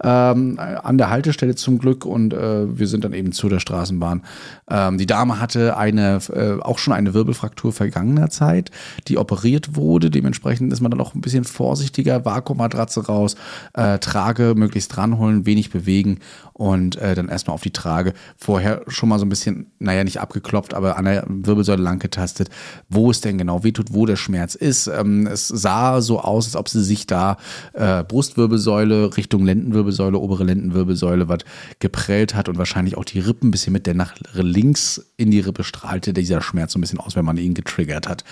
Ähm, 0.02 0.58
an 0.58 0.98
der 0.98 1.10
Haltestelle 1.10 1.54
zum 1.54 1.78
Glück 1.78 2.04
und 2.06 2.32
äh, 2.32 2.78
wir 2.78 2.86
sind 2.86 3.04
dann 3.04 3.12
eben 3.12 3.32
zu 3.32 3.48
der 3.48 3.60
Straßenbahn. 3.60 4.22
Ähm, 4.70 4.98
die 4.98 5.06
Dame 5.06 5.40
hatte 5.40 5.76
eine, 5.76 6.18
äh, 6.32 6.60
auch 6.62 6.78
schon 6.78 6.94
eine 6.94 7.12
Wirbelfraktur 7.12 7.72
vergangener 7.72 8.30
Zeit, 8.30 8.70
die 9.08 9.18
operiert 9.18 9.76
wurde. 9.76 10.10
Dementsprechend 10.10 10.72
ist 10.72 10.80
man 10.80 10.90
dann 10.90 11.00
auch 11.00 11.14
ein 11.14 11.20
bisschen 11.20 11.44
vorsichtiger. 11.44 12.24
Vakuummatratze 12.24 13.06
raus, 13.06 13.36
äh, 13.74 13.98
Trage 13.98 14.54
möglichst 14.56 14.96
dranholen, 14.96 15.44
wenig 15.44 15.70
bewegen 15.70 16.18
und 16.62 16.94
äh, 16.94 17.16
dann 17.16 17.28
erstmal 17.28 17.54
auf 17.54 17.62
die 17.62 17.72
Trage. 17.72 18.14
Vorher 18.36 18.82
schon 18.86 19.08
mal 19.08 19.18
so 19.18 19.26
ein 19.26 19.28
bisschen, 19.28 19.72
naja, 19.80 20.04
nicht 20.04 20.20
abgeklopft, 20.20 20.74
aber 20.74 20.96
an 20.96 21.06
der 21.06 21.24
Wirbelsäule 21.26 21.82
lang 21.82 21.98
getastet, 21.98 22.50
wo 22.88 23.10
es 23.10 23.20
denn 23.20 23.36
genau 23.36 23.64
wehtut, 23.64 23.92
wo 23.92 24.06
der 24.06 24.14
Schmerz 24.14 24.54
ist. 24.54 24.86
Ähm, 24.86 25.26
es 25.26 25.48
sah 25.48 26.00
so 26.00 26.20
aus, 26.20 26.46
als 26.46 26.54
ob 26.54 26.68
sie 26.68 26.84
sich 26.84 27.08
da 27.08 27.36
äh, 27.72 28.04
Brustwirbelsäule 28.04 29.16
Richtung 29.16 29.44
Lendenwirbelsäule, 29.44 30.16
obere 30.16 30.44
Lendenwirbelsäule, 30.44 31.28
was 31.28 31.40
geprellt 31.80 32.36
hat 32.36 32.48
und 32.48 32.58
wahrscheinlich 32.58 32.96
auch 32.96 33.04
die 33.04 33.18
Rippen 33.18 33.48
ein 33.48 33.50
bisschen 33.50 33.72
mit 33.72 33.88
der 33.88 33.94
nach 33.94 34.14
links 34.32 35.04
in 35.16 35.32
die 35.32 35.40
Rippe 35.40 35.64
strahlte 35.64 36.12
dieser 36.12 36.42
Schmerz 36.42 36.74
so 36.74 36.78
ein 36.78 36.82
bisschen 36.82 37.00
aus, 37.00 37.16
wenn 37.16 37.24
man 37.24 37.38
ihn 37.38 37.54
getriggert 37.54 38.08
hat. 38.08 38.22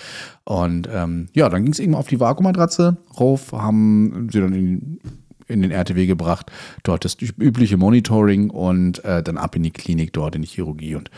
Und 0.45 0.87
ähm, 0.89 1.27
ja, 1.33 1.49
dann 1.49 1.63
ging 1.63 1.73
es 1.73 1.79
eben 1.79 1.95
auf 1.95 2.07
die 2.07 2.21
Vakuummatratze 2.21 2.95
rauf, 3.19 3.51
haben 3.51 4.29
sie 4.31 4.39
dann 4.39 4.53
in 4.53 4.99
in 5.51 5.61
den 5.61 5.71
RTW 5.71 6.05
gebracht, 6.05 6.51
dort 6.83 7.05
das 7.05 7.17
übliche 7.21 7.77
Monitoring 7.77 8.49
und 8.49 9.03
äh, 9.05 9.21
dann 9.21 9.37
ab 9.37 9.55
in 9.55 9.63
die 9.63 9.71
Klinik, 9.71 10.13
dort 10.13 10.35
in 10.35 10.41
die 10.41 10.47
Chirurgie 10.47 10.95
und 10.95 11.11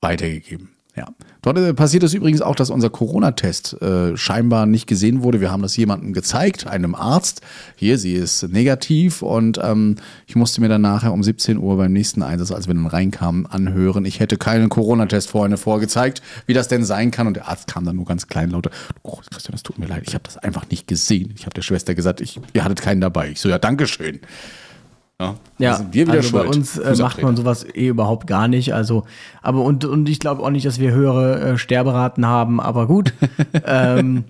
weitergegeben. 0.00 0.73
Ja. 0.96 1.06
Dort 1.42 1.58
äh, 1.58 1.74
passiert 1.74 2.04
es 2.04 2.14
übrigens 2.14 2.40
auch, 2.40 2.54
dass 2.54 2.70
unser 2.70 2.88
Corona-Test 2.88 3.82
äh, 3.82 4.16
scheinbar 4.16 4.64
nicht 4.64 4.86
gesehen 4.86 5.22
wurde. 5.22 5.40
Wir 5.40 5.50
haben 5.50 5.62
das 5.62 5.76
jemandem 5.76 6.12
gezeigt, 6.12 6.66
einem 6.68 6.94
Arzt. 6.94 7.40
Hier, 7.74 7.98
sie 7.98 8.14
ist 8.14 8.44
negativ 8.44 9.20
und 9.20 9.58
ähm, 9.62 9.96
ich 10.26 10.36
musste 10.36 10.60
mir 10.60 10.68
dann 10.68 10.82
nachher 10.82 11.12
um 11.12 11.22
17 11.22 11.58
Uhr 11.58 11.76
beim 11.76 11.92
nächsten 11.92 12.22
Einsatz, 12.22 12.52
als 12.52 12.68
wir 12.68 12.74
dann 12.74 12.86
reinkamen, 12.86 13.46
anhören. 13.46 14.04
Ich 14.04 14.20
hätte 14.20 14.36
keinen 14.36 14.68
Corona-Test 14.68 15.28
vorhin 15.28 15.56
vorgezeigt, 15.56 16.22
wie 16.46 16.54
das 16.54 16.68
denn 16.68 16.84
sein 16.84 17.10
kann. 17.10 17.26
Und 17.26 17.34
der 17.34 17.48
Arzt 17.48 17.66
kam 17.66 17.84
dann 17.84 17.96
nur 17.96 18.06
ganz 18.06 18.28
kleinlaut. 18.28 18.70
Oh, 19.02 19.18
Christian, 19.30 19.52
das 19.52 19.64
tut 19.64 19.78
mir 19.78 19.86
leid, 19.86 20.04
ich 20.06 20.14
habe 20.14 20.24
das 20.24 20.38
einfach 20.38 20.70
nicht 20.70 20.86
gesehen. 20.86 21.34
Ich 21.36 21.42
habe 21.42 21.54
der 21.54 21.62
Schwester 21.62 21.94
gesagt, 21.96 22.20
ich, 22.20 22.40
ihr 22.52 22.62
hattet 22.62 22.80
keinen 22.80 23.00
dabei. 23.00 23.30
Ich 23.30 23.40
so, 23.40 23.48
ja, 23.48 23.58
Dankeschön. 23.58 24.20
Ja, 25.20 25.36
Ja, 25.58 25.76
sind 25.76 25.94
wir 25.94 26.06
wieder 26.08 26.14
also 26.18 26.32
bei 26.32 26.44
schuld. 26.44 26.56
uns 26.56 26.76
äh, 26.78 26.96
macht 26.98 27.22
man 27.22 27.36
sowas 27.36 27.64
eh 27.72 27.86
überhaupt 27.88 28.26
gar 28.26 28.48
nicht. 28.48 28.74
Also, 28.74 29.04
aber 29.42 29.62
und, 29.62 29.84
und 29.84 30.08
ich 30.08 30.18
glaube 30.18 30.42
auch 30.42 30.50
nicht, 30.50 30.66
dass 30.66 30.80
wir 30.80 30.90
höhere 30.90 31.40
äh, 31.40 31.58
Sterberaten 31.58 32.26
haben, 32.26 32.60
aber 32.60 32.86
gut. 32.88 33.14
ähm, 33.64 34.24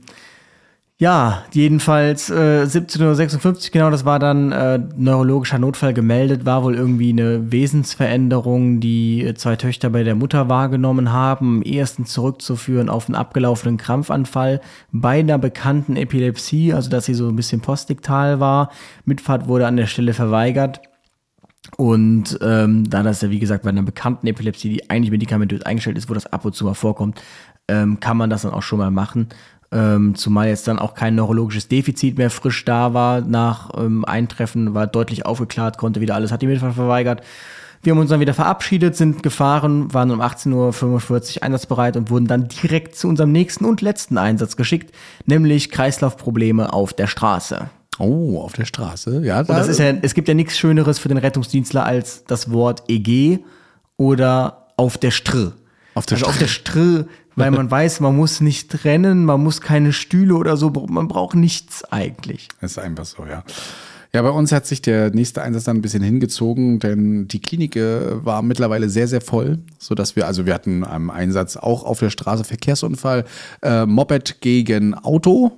ja, 0.97 1.43
jedenfalls 1.53 2.31
äh, 2.31 2.63
17.56 2.63 3.47
Uhr, 3.47 3.71
genau, 3.73 3.91
das 3.91 4.05
war 4.05 4.21
dann 4.21 4.53
äh, 4.53 4.79
neurologischer 4.97 5.59
Notfall 5.59 5.93
gemeldet, 5.93 6.47
war 6.47 6.63
wohl 6.63 6.77
irgendwie 6.77 7.11
eine 7.11 7.51
Wesensveränderung, 7.51 8.79
die 8.79 9.25
äh, 9.25 9.35
zwei 9.35 9.57
Töchter 9.57 9.91
bei 9.91 10.05
der 10.05 10.15
Mutter 10.15 10.49
wahrgenommen 10.49 11.11
haben, 11.11 11.57
am 11.57 11.63
ehesten 11.63 12.07
zurückzuführen 12.07 12.89
auf 12.89 13.09
einen 13.09 13.17
abgelaufenen 13.17 13.77
Krampfanfall 13.77 14.61
bei 14.93 15.19
einer 15.19 15.39
bekannten 15.39 15.97
Epilepsie, 15.97 16.73
also 16.73 16.91
dass 16.91 17.07
sie 17.07 17.15
so 17.15 17.29
ein 17.29 17.35
bisschen 17.35 17.61
postiktal 17.61 18.39
war. 18.39 18.71
Mitfahrt 19.05 19.49
wurde 19.49 19.67
an 19.67 19.77
der 19.77 19.87
Stelle 19.87 20.15
verweigert. 20.15 20.81
Und 21.77 22.39
ähm, 22.41 22.89
da 22.89 23.03
das 23.03 23.23
ja, 23.23 23.31
wie 23.31 23.41
gesagt, 23.41 23.65
bei 23.65 23.71
einer 23.71 23.83
bekannten 23.83 24.27
Epilepsie, 24.29 24.69
die 24.69 24.91
eigentlich 24.91 25.11
medikamentös 25.11 25.63
eingestellt 25.63 25.99
ist, 25.99 26.09
wo 26.09 26.15
das 26.15 26.27
ab 26.27 26.45
und 26.45 26.55
zu 26.55 26.65
mal 26.65 26.75
vorkommt, 26.75 27.21
ähm, 27.69 28.01
kann 28.01 28.17
man 28.17 28.31
das 28.31 28.43
dann 28.43 28.53
auch 28.53 28.63
schon 28.63 28.79
mal 28.79 28.91
machen. 28.91 29.29
Ähm, 29.75 30.15
zumal 30.15 30.49
jetzt 30.49 30.69
dann 30.69 30.79
auch 30.79 30.95
kein 30.95 31.17
neurologisches 31.17 31.67
Defizit 31.67 32.17
mehr 32.17 32.31
frisch 32.31 32.65
da 32.65 32.95
war 32.95 33.21
nach 33.23 33.71
ähm, 33.77 34.05
Eintreffen, 34.05 34.73
war 34.73 34.87
deutlich 34.87 35.27
aufgeklärt, 35.27 35.79
konnte 35.79 36.01
wieder 36.01 36.15
alles, 36.15 36.31
hat 36.31 36.43
die 36.43 36.47
Mitfahrt 36.47 36.75
verweigert. 36.75 37.23
Wir 37.83 37.91
haben 37.91 37.99
uns 37.99 38.11
dann 38.11 38.21
wieder 38.21 38.35
verabschiedet, 38.35 38.97
sind 38.97 39.23
gefahren, 39.25 39.93
waren 39.93 40.13
um 40.13 40.23
18.45 40.23 41.37
Uhr 41.37 41.43
einsatzbereit 41.43 41.97
und 41.97 42.09
wurden 42.09 42.27
dann 42.27 42.47
direkt 42.49 42.97
zu 42.97 43.09
unserem 43.09 43.33
nächsten 43.33 43.65
und 43.65 43.83
letzten 43.83 44.17
Einsatz 44.17 44.57
geschickt, 44.57 44.95
nämlich 45.27 45.71
Kreislaufprobleme 45.71 46.73
auf 46.73 46.95
der 46.95 47.09
Straße. 47.09 47.69
Oh, 47.99 48.41
auf 48.41 48.53
der 48.55 48.65
Straße. 48.65 49.23
Ja, 49.25 49.41
Und 49.41 49.51
das 49.51 49.69
ist 49.69 49.81
ja, 49.81 49.93
es 50.03 50.15
gibt 50.15 50.29
ja 50.29 50.35
nichts 50.35 50.57
Schöneres 50.57 50.99
für 50.99 51.09
den 51.09 51.19
Rettungsdienstler 51.19 51.85
als 51.85 52.25
das 52.25 52.53
Wort 52.53 52.85
EG 52.89 53.41
oder 53.97 54.69
auf 54.77 54.99
der 54.99 55.11
Str. 55.11 55.53
Auf 55.95 56.07
der 56.07 56.17
also 56.17 56.27
auf 56.27 56.35
Str. 56.35 56.41
der 56.41 56.49
Str, 56.49 57.05
weil 57.37 57.51
man 57.51 57.71
weiß, 57.71 58.01
man 58.01 58.17
muss 58.17 58.41
nicht 58.41 58.85
rennen, 58.85 59.25
man 59.25 59.43
muss 59.43 59.61
keine 59.61 59.93
Stühle 59.93 60.35
oder 60.35 60.57
so, 60.57 60.71
man 60.71 61.09
braucht 61.09 61.35
nichts 61.35 61.85
eigentlich. 61.85 62.49
Das 62.61 62.73
ist 62.73 62.79
einfach 62.79 63.05
so, 63.05 63.25
ja. 63.27 63.45
Ja, 64.15 64.23
bei 64.23 64.31
uns 64.31 64.53
hat 64.53 64.65
sich 64.65 64.81
der 64.81 65.11
nächste 65.11 65.43
Einsatz 65.43 65.65
dann 65.65 65.79
ein 65.79 65.83
bisschen 65.83 66.05
hingezogen, 66.05 66.79
denn 66.79 67.27
die 67.27 67.41
Klinik 67.41 67.75
äh, 67.75 68.25
war 68.25 68.43
mittlerweile 68.43 68.89
sehr, 68.89 69.09
sehr 69.09 69.21
voll, 69.21 69.59
so 69.81 69.97
dass 69.97 70.15
wir, 70.15 70.29
also 70.29 70.47
wir 70.47 70.55
hatten 70.55 70.85
einen 70.85 71.11
Einsatz 71.11 71.57
auch 71.57 71.83
auf 71.83 71.99
der 71.99 72.11
Straße 72.11 72.45
Verkehrsunfall, 72.45 73.25
äh, 73.63 73.87
Moped 73.87 74.41
gegen 74.41 74.95
Auto, 74.95 75.51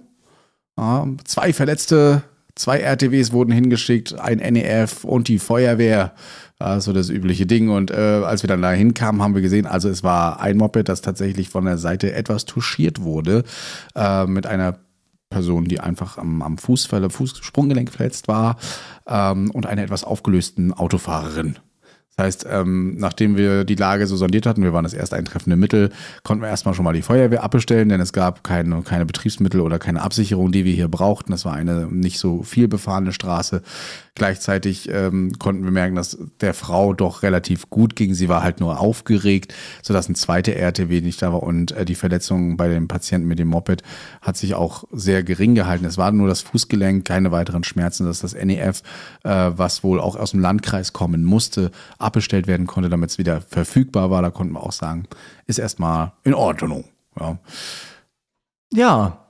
ja, 0.78 1.06
zwei 1.24 1.52
Verletzte, 1.52 2.22
zwei 2.54 2.80
RTWs 2.80 3.32
wurden 3.32 3.52
hingeschickt, 3.52 4.18
ein 4.18 4.38
NEF 4.38 5.04
und 5.04 5.28
die 5.28 5.38
Feuerwehr. 5.38 6.14
Also 6.58 6.92
das 6.92 7.10
übliche 7.10 7.46
Ding. 7.46 7.68
Und 7.68 7.90
äh, 7.90 8.22
als 8.24 8.42
wir 8.42 8.48
dann 8.48 8.62
da 8.62 8.72
hinkamen, 8.72 9.22
haben 9.22 9.34
wir 9.34 9.42
gesehen, 9.42 9.66
also 9.66 9.88
es 9.88 10.02
war 10.02 10.40
ein 10.40 10.56
Moped, 10.56 10.88
das 10.88 11.02
tatsächlich 11.02 11.48
von 11.48 11.64
der 11.64 11.78
Seite 11.78 12.12
etwas 12.12 12.44
touchiert 12.46 13.02
wurde, 13.02 13.44
äh, 13.94 14.26
mit 14.26 14.46
einer 14.46 14.78
Person, 15.28 15.64
die 15.64 15.80
einfach 15.80 16.18
am, 16.18 16.40
am 16.40 16.56
Fußfall, 16.56 17.10
Fußsprunggelenk 17.10 17.90
verletzt 17.90 18.28
war 18.28 18.56
ähm, 19.06 19.50
und 19.50 19.66
einer 19.66 19.82
etwas 19.82 20.04
aufgelösten 20.04 20.72
Autofahrerin. 20.72 21.58
Das 22.18 22.24
heißt, 22.28 22.46
ähm, 22.50 22.96
nachdem 22.96 23.36
wir 23.36 23.64
die 23.64 23.74
Lage 23.74 24.06
so 24.06 24.16
sondiert 24.16 24.46
hatten, 24.46 24.62
wir 24.62 24.72
waren 24.72 24.84
das 24.84 24.94
erst 24.94 25.12
eintreffende 25.12 25.56
Mittel, 25.56 25.90
konnten 26.22 26.42
wir 26.42 26.48
erstmal 26.48 26.72
schon 26.72 26.86
mal 26.86 26.94
die 26.94 27.02
Feuerwehr 27.02 27.42
abbestellen, 27.42 27.90
denn 27.90 28.00
es 28.00 28.14
gab 28.14 28.42
keine, 28.42 28.80
keine 28.80 29.04
Betriebsmittel 29.04 29.60
oder 29.60 29.78
keine 29.78 30.00
Absicherung, 30.00 30.50
die 30.50 30.64
wir 30.64 30.72
hier 30.72 30.88
brauchten. 30.88 31.32
Das 31.32 31.44
war 31.44 31.52
eine 31.52 31.88
nicht 31.88 32.18
so 32.18 32.42
viel 32.42 32.68
befahrene 32.68 33.12
Straße. 33.12 33.60
Gleichzeitig 34.14 34.88
ähm, 34.90 35.38
konnten 35.38 35.64
wir 35.64 35.70
merken, 35.70 35.94
dass 35.94 36.16
der 36.40 36.54
Frau 36.54 36.94
doch 36.94 37.22
relativ 37.22 37.68
gut 37.68 37.96
ging. 37.96 38.14
Sie 38.14 38.30
war 38.30 38.42
halt 38.42 38.60
nur 38.60 38.80
aufgeregt, 38.80 39.52
sodass 39.82 40.08
ein 40.08 40.14
zweiter 40.14 40.56
RTW 40.56 41.02
nicht 41.02 41.20
da 41.20 41.34
war 41.34 41.42
und 41.42 41.72
äh, 41.72 41.84
die 41.84 41.94
Verletzung 41.94 42.56
bei 42.56 42.68
dem 42.68 42.88
Patienten 42.88 43.28
mit 43.28 43.38
dem 43.38 43.48
Moped 43.48 43.82
hat 44.22 44.38
sich 44.38 44.54
auch 44.54 44.84
sehr 44.90 45.22
gering 45.22 45.54
gehalten. 45.54 45.84
Es 45.84 45.98
war 45.98 46.12
nur 46.12 46.28
das 46.28 46.40
Fußgelenk, 46.40 47.04
keine 47.04 47.30
weiteren 47.30 47.62
Schmerzen. 47.62 48.06
Das 48.06 48.22
ist 48.22 48.34
das 48.34 48.42
NEF, 48.42 48.82
äh, 49.22 49.50
was 49.54 49.84
wohl 49.84 50.00
auch 50.00 50.16
aus 50.16 50.30
dem 50.30 50.40
Landkreis 50.40 50.94
kommen 50.94 51.22
musste, 51.22 51.70
abbestellt 52.06 52.46
werden 52.46 52.66
konnte, 52.66 52.88
damit 52.88 53.10
es 53.10 53.18
wieder 53.18 53.40
verfügbar 53.40 54.10
war. 54.10 54.22
Da 54.22 54.30
konnten 54.30 54.54
wir 54.54 54.62
auch 54.62 54.72
sagen, 54.72 55.04
ist 55.46 55.58
erstmal 55.58 56.12
in 56.24 56.34
Ordnung. 56.34 56.84
Ja. 57.18 57.38
Ja, 58.72 59.26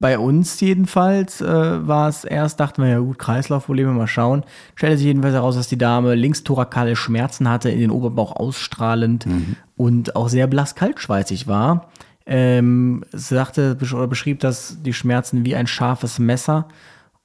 bei 0.00 0.16
uns 0.16 0.60
jedenfalls 0.60 1.40
äh, 1.40 1.86
war 1.86 2.08
es 2.08 2.24
erst, 2.24 2.60
dachten 2.60 2.82
wir 2.82 2.88
ja 2.88 2.98
gut, 3.00 3.18
Kreislaufprobleme, 3.18 3.90
mal 3.90 4.06
schauen. 4.06 4.44
Stellte 4.76 4.96
sich 4.96 5.06
jedenfalls 5.06 5.34
heraus, 5.34 5.56
dass 5.56 5.68
die 5.68 5.78
Dame 5.78 6.14
linkstorakale 6.14 6.94
Schmerzen 6.94 7.48
hatte, 7.48 7.70
in 7.70 7.80
den 7.80 7.90
Oberbauch 7.90 8.36
ausstrahlend 8.36 9.26
und 9.76 10.14
auch 10.14 10.28
sehr 10.28 10.46
blass 10.46 10.76
kaltschweißig 10.76 11.48
war. 11.48 11.88
Ähm, 12.26 13.04
sie 13.10 13.34
sagte 13.34 13.76
oder 13.92 14.06
beschrieb 14.06 14.38
das 14.40 14.76
die 14.82 14.92
Schmerzen 14.92 15.44
wie 15.44 15.56
ein 15.56 15.66
scharfes 15.66 16.20
Messer. 16.20 16.68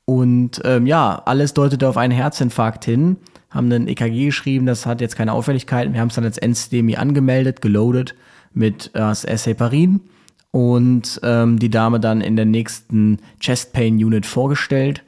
Und 0.06 0.62
ähm, 0.66 0.88
ja, 0.88 1.22
alles 1.26 1.54
deutete 1.54 1.88
auf 1.88 1.98
einen 1.98 2.14
Herzinfarkt 2.14 2.86
hin. 2.86 3.18
Haben 3.54 3.70
dann 3.70 3.88
EKG 3.88 4.26
geschrieben, 4.26 4.66
das 4.66 4.86
hat 4.86 5.00
jetzt 5.00 5.16
keine 5.16 5.34
Auffälligkeiten. 5.34 5.94
Wir 5.94 6.02
haben 6.02 6.08
es 6.10 6.16
dann 6.16 6.24
als 6.24 6.40
NSTEMI 6.42 6.96
angemeldet, 6.96 7.62
geloadet 7.62 8.16
mit 8.54 8.88
äh, 8.88 9.00
das 9.00 9.46
Heparin 9.46 10.02
und 10.52 11.20
ähm, 11.24 11.60
die 11.60 11.70
Dame 11.70 12.00
dann 12.00 12.22
in 12.22 12.36
der 12.36 12.46
nächsten 12.46 13.20
Chest 13.40 13.74
Pain 13.74 13.96
Unit 13.96 14.26
vorgestellt. 14.26 15.04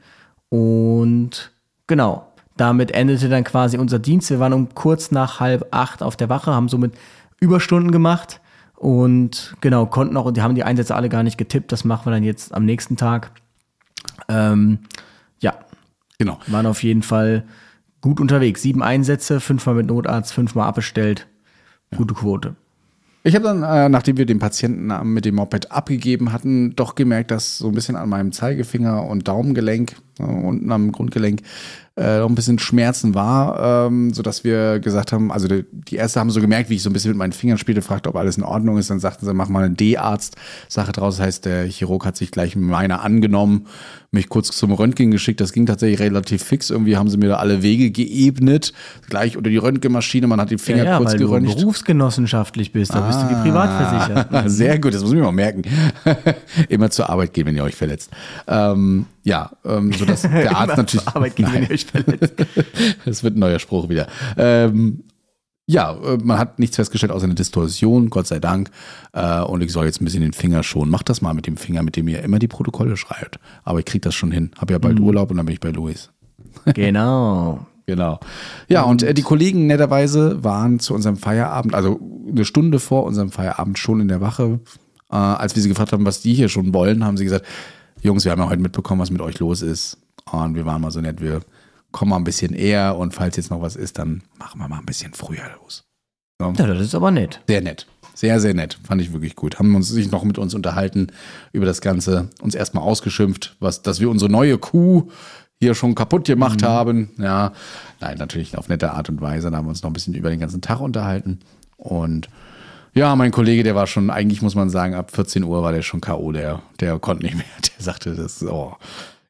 Und 0.48 1.50
genau, 1.86 2.32
damit 2.56 2.92
endete 2.92 3.28
dann 3.28 3.44
quasi 3.44 3.78
unser 3.78 3.98
Dienst. 3.98 4.30
Wir 4.30 4.38
waren 4.40 4.52
um 4.52 4.74
kurz 4.74 5.10
nach 5.10 5.40
halb 5.40 5.66
acht 5.72 6.02
auf 6.02 6.16
der 6.16 6.28
Wache, 6.28 6.52
haben 6.52 6.68
somit 6.68 6.94
Überstunden 7.40 7.90
gemacht 7.90 8.40
und 8.76 9.54
genau, 9.60 9.86
konnten 9.86 10.16
auch, 10.16 10.26
und 10.26 10.36
die 10.36 10.42
haben 10.42 10.54
die 10.54 10.64
Einsätze 10.64 10.94
alle 10.94 11.08
gar 11.08 11.22
nicht 11.22 11.38
getippt. 11.38 11.72
Das 11.72 11.84
machen 11.84 12.06
wir 12.06 12.12
dann 12.12 12.24
jetzt 12.24 12.54
am 12.54 12.64
nächsten 12.64 12.96
Tag. 12.96 13.32
Ähm, 14.28 14.78
ja, 15.40 15.54
Genau. 16.18 16.38
waren 16.46 16.66
auf 16.66 16.82
jeden 16.82 17.02
Fall 17.02 17.44
gut 18.06 18.20
unterwegs. 18.20 18.62
Sieben 18.62 18.84
Einsätze, 18.84 19.40
fünfmal 19.40 19.74
mit 19.74 19.88
Notarzt, 19.88 20.32
fünfmal 20.32 20.68
abbestellt. 20.68 21.26
Gute 21.96 22.14
Quote. 22.14 22.54
Ich 23.24 23.34
habe 23.34 23.44
dann, 23.44 23.64
äh, 23.64 23.88
nachdem 23.88 24.16
wir 24.16 24.26
den 24.26 24.38
Patienten 24.38 24.90
äh, 24.90 25.02
mit 25.02 25.24
dem 25.24 25.34
Moped 25.34 25.72
abgegeben 25.72 26.32
hatten, 26.32 26.76
doch 26.76 26.94
gemerkt, 26.94 27.32
dass 27.32 27.58
so 27.58 27.66
ein 27.66 27.74
bisschen 27.74 27.96
an 27.96 28.08
meinem 28.08 28.30
Zeigefinger 28.30 29.02
und 29.04 29.26
Daumengelenk, 29.26 29.96
unten 30.18 30.70
am 30.72 30.92
Grundgelenk 30.92 31.42
äh, 31.98 32.18
noch 32.18 32.28
ein 32.28 32.34
bisschen 32.34 32.58
Schmerzen 32.58 33.14
war, 33.14 33.86
ähm, 33.86 34.12
sodass 34.12 34.44
wir 34.44 34.80
gesagt 34.80 35.12
haben, 35.12 35.32
also 35.32 35.48
die, 35.48 35.64
die 35.72 35.96
Ärzte 35.96 36.20
haben 36.20 36.28
so 36.30 36.42
gemerkt, 36.42 36.68
wie 36.68 36.74
ich 36.74 36.82
so 36.82 36.90
ein 36.90 36.92
bisschen 36.92 37.12
mit 37.12 37.16
meinen 37.16 37.32
Fingern 37.32 37.56
spielte, 37.56 37.80
fragte, 37.80 38.10
ob 38.10 38.16
alles 38.16 38.36
in 38.36 38.42
Ordnung 38.42 38.76
ist. 38.76 38.90
Dann 38.90 39.00
sagten 39.00 39.24
sie, 39.24 39.32
mach 39.32 39.48
mal 39.48 39.64
eine 39.64 39.74
D-Arzt-Sache 39.74 40.92
draus. 40.92 41.16
Das 41.16 41.26
heißt, 41.26 41.44
der 41.46 41.64
Chirurg 41.64 42.04
hat 42.04 42.16
sich 42.18 42.30
gleich 42.30 42.54
meiner 42.54 43.02
angenommen, 43.02 43.66
mich 44.10 44.28
kurz 44.28 44.48
zum 44.48 44.72
Röntgen 44.72 45.10
geschickt. 45.10 45.40
Das 45.40 45.54
ging 45.54 45.64
tatsächlich 45.64 46.00
relativ 46.00 46.42
fix. 46.42 46.68
Irgendwie 46.68 46.98
haben 46.98 47.08
sie 47.08 47.16
mir 47.16 47.28
da 47.28 47.36
alle 47.36 47.62
Wege 47.62 47.90
geebnet, 47.90 48.74
gleich 49.08 49.38
unter 49.38 49.48
die 49.48 49.56
Röntgenmaschine. 49.56 50.26
Man 50.26 50.38
hat 50.38 50.50
die 50.50 50.58
Finger 50.58 50.84
ja, 50.84 50.90
ja, 50.92 50.96
kurz 50.98 51.12
weil 51.12 51.18
geröntgt. 51.18 51.54
du 51.54 51.60
berufsgenossenschaftlich 51.60 52.72
bist, 52.72 52.94
da 52.94 53.00
bist 53.00 53.22
du 53.22 53.30
wie 53.30 53.42
privat 53.42 53.70
versichert. 53.70 54.50
Sehr 54.50 54.78
gut, 54.78 54.92
das 54.92 55.00
muss 55.00 55.12
ich 55.12 55.16
mir 55.16 55.24
mal 55.24 55.32
merken. 55.32 55.62
Immer 56.68 56.90
zur 56.90 57.08
Arbeit 57.08 57.32
gehen, 57.32 57.46
wenn 57.46 57.56
ihr 57.56 57.64
euch 57.64 57.74
verletzt. 57.74 58.10
Ähm, 58.46 59.06
ja, 59.26 59.50
ähm, 59.64 59.92
so 59.92 60.04
dass 60.04 60.22
der 60.22 60.56
Arzt 60.56 60.76
natürlich. 60.76 61.04
zur 61.04 61.16
Arbeit 61.16 61.34
gehen, 61.34 61.48
wenn 61.52 61.64
ihr 61.64 61.70
euch 61.70 61.84
verletzt. 61.84 62.34
Das 63.04 63.24
wird 63.24 63.36
ein 63.36 63.40
neuer 63.40 63.58
Spruch 63.58 63.88
wieder. 63.88 64.06
Ähm, 64.36 65.02
ja, 65.66 65.96
äh, 65.96 66.16
man 66.22 66.38
hat 66.38 66.60
nichts 66.60 66.76
festgestellt 66.76 67.10
außer 67.10 67.24
eine 67.24 67.34
Distorsion, 67.34 68.08
Gott 68.08 68.28
sei 68.28 68.38
Dank. 68.38 68.70
Äh, 69.12 69.40
und 69.40 69.62
ich 69.62 69.72
soll 69.72 69.86
jetzt 69.86 70.00
ein 70.00 70.04
bisschen 70.04 70.20
den 70.20 70.32
Finger 70.32 70.62
schonen. 70.62 70.92
Macht 70.92 71.08
das 71.08 71.22
mal 71.22 71.34
mit 71.34 71.48
dem 71.48 71.56
Finger, 71.56 71.82
mit 71.82 71.96
dem 71.96 72.06
ihr 72.06 72.22
immer 72.22 72.38
die 72.38 72.46
Protokolle 72.46 72.96
schreibt. 72.96 73.40
Aber 73.64 73.80
ich 73.80 73.84
krieg 73.84 74.02
das 74.02 74.14
schon 74.14 74.30
hin. 74.30 74.52
Hab 74.58 74.70
ja 74.70 74.78
bald 74.78 75.00
Urlaub 75.00 75.32
und 75.32 75.38
dann 75.38 75.46
bin 75.46 75.54
ich 75.54 75.60
bei 75.60 75.70
Luis. 75.70 76.10
Genau. 76.74 77.66
Genau. 77.88 78.18
Ja, 78.66 78.82
und 78.82 79.04
äh, 79.04 79.14
die 79.14 79.22
Kollegen 79.22 79.68
netterweise 79.68 80.42
waren 80.42 80.80
zu 80.80 80.92
unserem 80.92 81.16
Feierabend, 81.16 81.72
also 81.72 82.00
eine 82.28 82.44
Stunde 82.44 82.80
vor 82.80 83.04
unserem 83.04 83.30
Feierabend 83.30 83.78
schon 83.78 84.00
in 84.00 84.08
der 84.08 84.20
Wache. 84.20 84.58
Äh, 85.08 85.14
als 85.14 85.54
wir 85.54 85.62
sie 85.62 85.68
gefragt 85.68 85.92
haben, 85.92 86.04
was 86.04 86.20
die 86.20 86.34
hier 86.34 86.48
schon 86.48 86.74
wollen, 86.74 87.04
haben 87.04 87.16
sie 87.16 87.22
gesagt, 87.22 87.46
Jungs, 88.02 88.24
wir 88.24 88.32
haben 88.32 88.40
ja 88.40 88.48
heute 88.48 88.62
mitbekommen, 88.62 89.00
was 89.00 89.10
mit 89.10 89.20
euch 89.20 89.38
los 89.38 89.62
ist. 89.62 89.98
Und 90.30 90.54
wir 90.54 90.66
waren 90.66 90.80
mal 90.80 90.90
so 90.90 91.00
nett, 91.00 91.20
wir 91.20 91.40
kommen 91.92 92.10
mal 92.10 92.16
ein 92.16 92.24
bisschen 92.24 92.52
eher 92.52 92.96
und 92.96 93.14
falls 93.14 93.36
jetzt 93.36 93.50
noch 93.50 93.62
was 93.62 93.76
ist, 93.76 93.98
dann 93.98 94.22
machen 94.38 94.60
wir 94.60 94.68
mal 94.68 94.78
ein 94.78 94.86
bisschen 94.86 95.14
früher 95.14 95.50
los. 95.60 95.84
Ja, 96.40 96.52
das 96.52 96.80
ist 96.80 96.94
aber 96.94 97.10
nett. 97.10 97.40
Sehr 97.46 97.62
nett. 97.62 97.86
Sehr, 98.12 98.40
sehr 98.40 98.54
nett. 98.54 98.78
Fand 98.84 99.00
ich 99.00 99.12
wirklich 99.12 99.36
gut. 99.36 99.58
Haben 99.58 99.74
uns 99.74 99.88
sich 99.88 100.10
noch 100.10 100.24
mit 100.24 100.38
uns 100.38 100.54
unterhalten 100.54 101.08
über 101.52 101.66
das 101.66 101.80
Ganze, 101.80 102.28
uns 102.40 102.54
erstmal 102.54 102.84
ausgeschimpft, 102.84 103.56
was, 103.60 103.82
dass 103.82 104.00
wir 104.00 104.10
unsere 104.10 104.30
neue 104.30 104.58
Kuh 104.58 105.10
hier 105.58 105.74
schon 105.74 105.94
kaputt 105.94 106.26
gemacht 106.26 106.62
haben. 106.62 107.10
Ja, 107.18 107.52
nein, 108.00 108.18
natürlich 108.18 108.58
auf 108.58 108.68
nette 108.68 108.92
Art 108.92 109.08
und 109.08 109.20
Weise. 109.20 109.50
Da 109.50 109.56
haben 109.56 109.66
wir 109.66 109.70
uns 109.70 109.82
noch 109.82 109.90
ein 109.90 109.94
bisschen 109.94 110.14
über 110.14 110.30
den 110.30 110.40
ganzen 110.40 110.60
Tag 110.60 110.80
unterhalten. 110.80 111.40
Und 111.76 112.28
ja, 112.96 113.14
mein 113.14 113.30
Kollege, 113.30 113.62
der 113.62 113.74
war 113.74 113.86
schon, 113.86 114.10
eigentlich 114.10 114.42
muss 114.42 114.54
man 114.54 114.70
sagen, 114.70 114.94
ab 114.94 115.10
14 115.14 115.44
Uhr 115.44 115.62
war 115.62 115.72
der 115.72 115.82
schon 115.82 116.00
K.O., 116.00 116.32
der, 116.32 116.62
der 116.80 116.98
konnte 116.98 117.24
nicht 117.24 117.36
mehr. 117.36 117.44
Der 117.76 117.84
sagte, 117.84 118.14
das, 118.14 118.42
oh, 118.42 118.74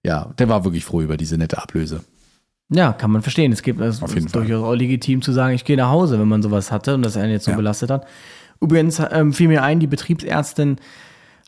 ja, 0.03 0.33
der 0.39 0.49
war 0.49 0.65
wirklich 0.65 0.85
froh 0.85 1.01
über 1.03 1.17
diese 1.17 1.37
nette 1.37 1.61
Ablöse. 1.61 2.01
Ja, 2.69 2.93
kann 2.93 3.11
man 3.11 3.23
verstehen. 3.23 3.53
Es 3.53 3.63
gibt 3.63 3.81
es 3.81 4.01
ist 4.01 4.31
Fall. 4.31 4.43
durchaus 4.43 4.65
auch 4.65 4.75
legitim 4.75 5.21
zu 5.23 5.33
sagen, 5.33 5.55
ich 5.55 5.65
gehe 5.65 5.77
nach 5.77 5.91
Hause, 5.91 6.19
wenn 6.19 6.29
man 6.29 6.43
sowas 6.43 6.71
hatte 6.73 6.95
und 6.95 7.03
das 7.03 7.17
einen 7.17 7.33
jetzt 7.33 7.45
so 7.45 7.51
Ja. 7.53 7.57
belastet 7.57 7.91
hat. 7.91 8.07
Übrigens 8.61 9.01
ähm, 9.11 9.33
fiel 9.33 9.49
mir 9.49 9.63
ein, 9.63 9.81
die 9.81 9.87
Betriebsärztin 9.87 10.79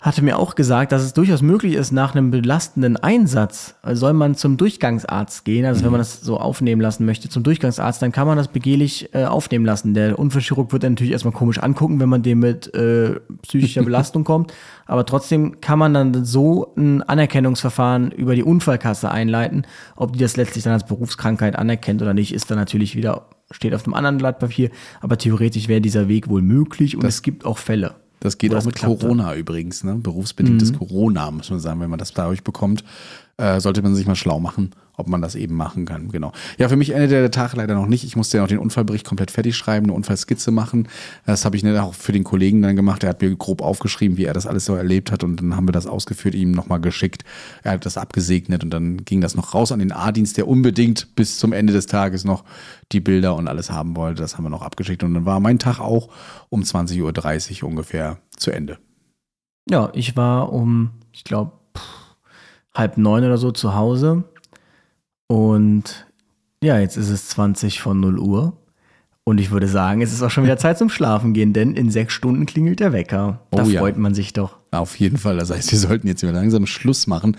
hatte 0.01 0.23
mir 0.23 0.39
auch 0.39 0.55
gesagt, 0.55 0.93
dass 0.93 1.03
es 1.03 1.13
durchaus 1.13 1.43
möglich 1.43 1.75
ist, 1.75 1.91
nach 1.91 2.15
einem 2.15 2.31
belastenden 2.31 2.97
Einsatz 2.97 3.75
äh, 3.83 3.97
soll 3.97 4.13
man 4.13 4.37
zum 4.37 4.57
Durchgangsarzt 4.57 5.45
gehen. 5.45 5.67
Also 5.67 5.85
wenn 5.85 5.91
man 5.91 5.99
das 5.99 6.21
so 6.21 6.39
aufnehmen 6.39 6.81
lassen 6.81 7.05
möchte, 7.05 7.29
zum 7.29 7.43
Durchgangsarzt, 7.43 8.01
dann 8.01 8.13
kann 8.13 8.29
man 8.29 8.37
das 8.37 8.47
begehlich 8.47 9.13
äh, 9.13 9.25
aufnehmen 9.25 9.65
lassen. 9.65 9.95
Der 9.95 10.17
Unfallchirurg 10.17 10.73
wird 10.73 10.85
dann 10.85 10.93
natürlich 10.93 11.13
erstmal 11.13 11.35
komisch 11.35 11.59
angucken, 11.59 11.99
wenn 11.99 12.09
man 12.09 12.23
dem 12.23 12.39
mit 12.39 12.73
äh, 12.75 13.19
psychischer 13.43 13.83
Belastung 13.85 14.23
kommt. 14.23 14.53
Aber 14.87 15.05
trotzdem 15.05 15.61
kann 15.61 15.81
man 15.81 15.95
dann 15.95 16.25
so 16.25 16.73
ein 16.77 17.03
Anerkennungsverfahren 17.03 18.13
über 18.13 18.37
die 18.37 18.45
Unfallkasse 18.45 19.11
einleiten. 19.11 19.67
Ob 19.97 20.13
die 20.13 20.21
das 20.21 20.37
letztlich 20.37 20.63
dann 20.63 20.75
als 20.75 20.87
Berufskrankheit 20.87 21.57
anerkennt 21.57 22.03
oder 22.03 22.15
nicht, 22.15 22.33
ist 22.33 22.53
dann 22.53 22.59
natürlich 22.59 22.95
wieder, 22.95 23.27
steht 23.51 23.75
auf 23.75 23.83
dem 23.83 23.95
anderen 23.95 24.19
Blatt 24.19 24.39
Papier. 24.39 24.71
Aber 25.01 25.19
theoretisch 25.19 25.67
wäre 25.67 25.81
dieser 25.81 26.07
Weg 26.07 26.29
wohl 26.29 26.43
möglich 26.43 26.97
und 26.97 27.05
es 27.05 27.23
gibt 27.23 27.45
auch 27.45 27.59
Fälle. 27.59 27.97
Das 28.21 28.39
geht 28.39 28.53
Wo 28.53 28.57
auch 28.57 28.65
mit. 28.65 28.77
Corona 28.77 29.35
übrigens, 29.35 29.85
ne? 29.85 29.95
Berufsbedingtes 29.95 30.73
Corona, 30.73 31.31
muss 31.31 31.51
man 31.51 31.61
sagen. 31.61 31.81
Wenn 31.81 31.91
man 31.91 31.99
das 31.99 32.13
dadurch 32.13 32.43
bekommt, 32.43 32.85
äh, 33.39 33.61
sollte 33.61 33.83
man 33.83 33.95
sich 33.95 34.07
mal 34.07 34.17
schlau 34.17 34.41
machen, 34.41 34.73
ob 34.97 35.09
man 35.09 35.23
das 35.23 35.37
eben 35.37 35.55
machen 35.55 35.85
kann. 35.87 36.09
Genau. 36.09 36.33
Ja, 36.59 36.69
für 36.69 36.77
mich 36.77 36.91
endete 36.91 37.15
der 37.15 37.31
Tag 37.31 37.55
leider 37.55 37.75
noch 37.75 37.87
nicht. 37.87 38.05
Ich 38.05 38.17
musste 38.17 38.37
ja 38.37 38.43
noch 38.43 38.49
den 38.49 38.59
Unfallbericht 38.59 39.07
komplett 39.07 39.31
fertig 39.31 39.57
schreiben, 39.57 39.87
eine 39.87 39.93
Unfallskizze 39.93 40.51
machen. 40.51 40.89
Das 41.25 41.45
habe 41.45 41.57
ich 41.57 41.63
nicht 41.63 41.79
auch 41.79 41.95
für 41.95 42.13
den 42.13 42.25
Kollegen 42.25 42.61
dann 42.63 42.75
gemacht. 42.75 43.05
Er 43.05 43.11
hat 43.11 43.23
mir 43.23 43.35
grob 43.37 43.63
aufgeschrieben, 43.63 44.17
wie 44.17 44.25
er 44.25 44.35
das 44.35 44.47
alles 44.47 44.65
so 44.65 44.75
erlebt 44.75 45.13
hat 45.13 45.23
und 45.23 45.37
dann 45.37 45.55
haben 45.55 45.69
wir 45.69 45.73
das 45.73 45.87
ausgeführt, 45.87 46.35
ihm 46.35 46.51
nochmal 46.51 46.81
geschickt. 46.81 47.25
Er 47.63 47.73
hat 47.73 47.87
das 47.87 47.97
abgesegnet 47.97 48.65
und 48.65 48.71
dann 48.71 49.05
ging 49.05 49.21
das 49.21 49.37
noch 49.37 49.55
raus 49.55 49.71
an 49.71 49.79
den 49.79 49.93
A-Dienst, 49.93 50.37
der 50.37 50.49
unbedingt 50.49 51.15
bis 51.15 51.39
zum 51.39 51.53
Ende 51.53 51.73
des 51.73 51.87
Tages 51.87 52.25
noch 52.25 52.45
die 52.91 53.01
Bilder 53.01 53.37
und 53.37 53.47
alles 53.47 53.71
haben 53.71 53.95
wollte. 53.95 54.21
Das 54.21 54.37
haben 54.37 54.45
wir 54.45 54.51
noch 54.51 54.63
abgeschickt 54.63 55.05
und 55.05 55.15
dann 55.15 55.27
war 55.27 55.39
mein 55.39 55.61
Tag 55.61 55.79
auch 55.79 56.09
um 56.49 56.63
20.30 56.63 57.63
Uhr 57.63 57.69
ungefähr 57.69 58.19
zu 58.37 58.51
Ende. 58.51 58.79
Ja, 59.71 59.91
ich 59.93 60.17
war 60.17 60.53
um, 60.53 60.91
ich 61.13 61.23
glaube, 61.23 61.53
halb 62.75 62.97
neun 62.99 63.25
oder 63.25 63.39
so 63.39 63.51
zu 63.51 63.75
Hause. 63.75 64.25
Und 65.27 66.07
ja, 66.63 66.79
jetzt 66.79 66.97
ist 66.97 67.11
es 67.11 67.29
20 67.29 67.81
von 67.81 68.01
0 68.01 68.19
Uhr. 68.19 68.57
Und 69.25 69.39
ich 69.39 69.51
würde 69.51 69.69
sagen, 69.69 70.01
es 70.01 70.13
ist 70.13 70.23
auch 70.23 70.31
schon 70.31 70.45
wieder 70.45 70.57
Zeit 70.59 70.79
zum 70.79 70.89
Schlafen 70.89 71.35
gehen, 71.35 71.53
denn 71.53 71.75
in 71.75 71.91
sechs 71.91 72.15
Stunden 72.15 72.47
klingelt 72.47 72.81
der 72.81 72.93
Wecker. 72.93 73.41
Da 73.51 73.63
Oh 73.65 73.67
ja. 73.69 73.81
freut 73.81 73.99
man 73.99 74.15
sich 74.15 74.33
doch. 74.33 74.57
Auf 74.71 74.99
jeden 74.99 75.19
Fall. 75.19 75.37
Das 75.37 75.51
heißt, 75.51 75.71
wir 75.71 75.79
sollten 75.79 76.07
jetzt 76.07 76.23
wieder 76.23 76.33
langsam 76.33 76.67
Schluss 76.67 77.07
machen. 77.07 77.37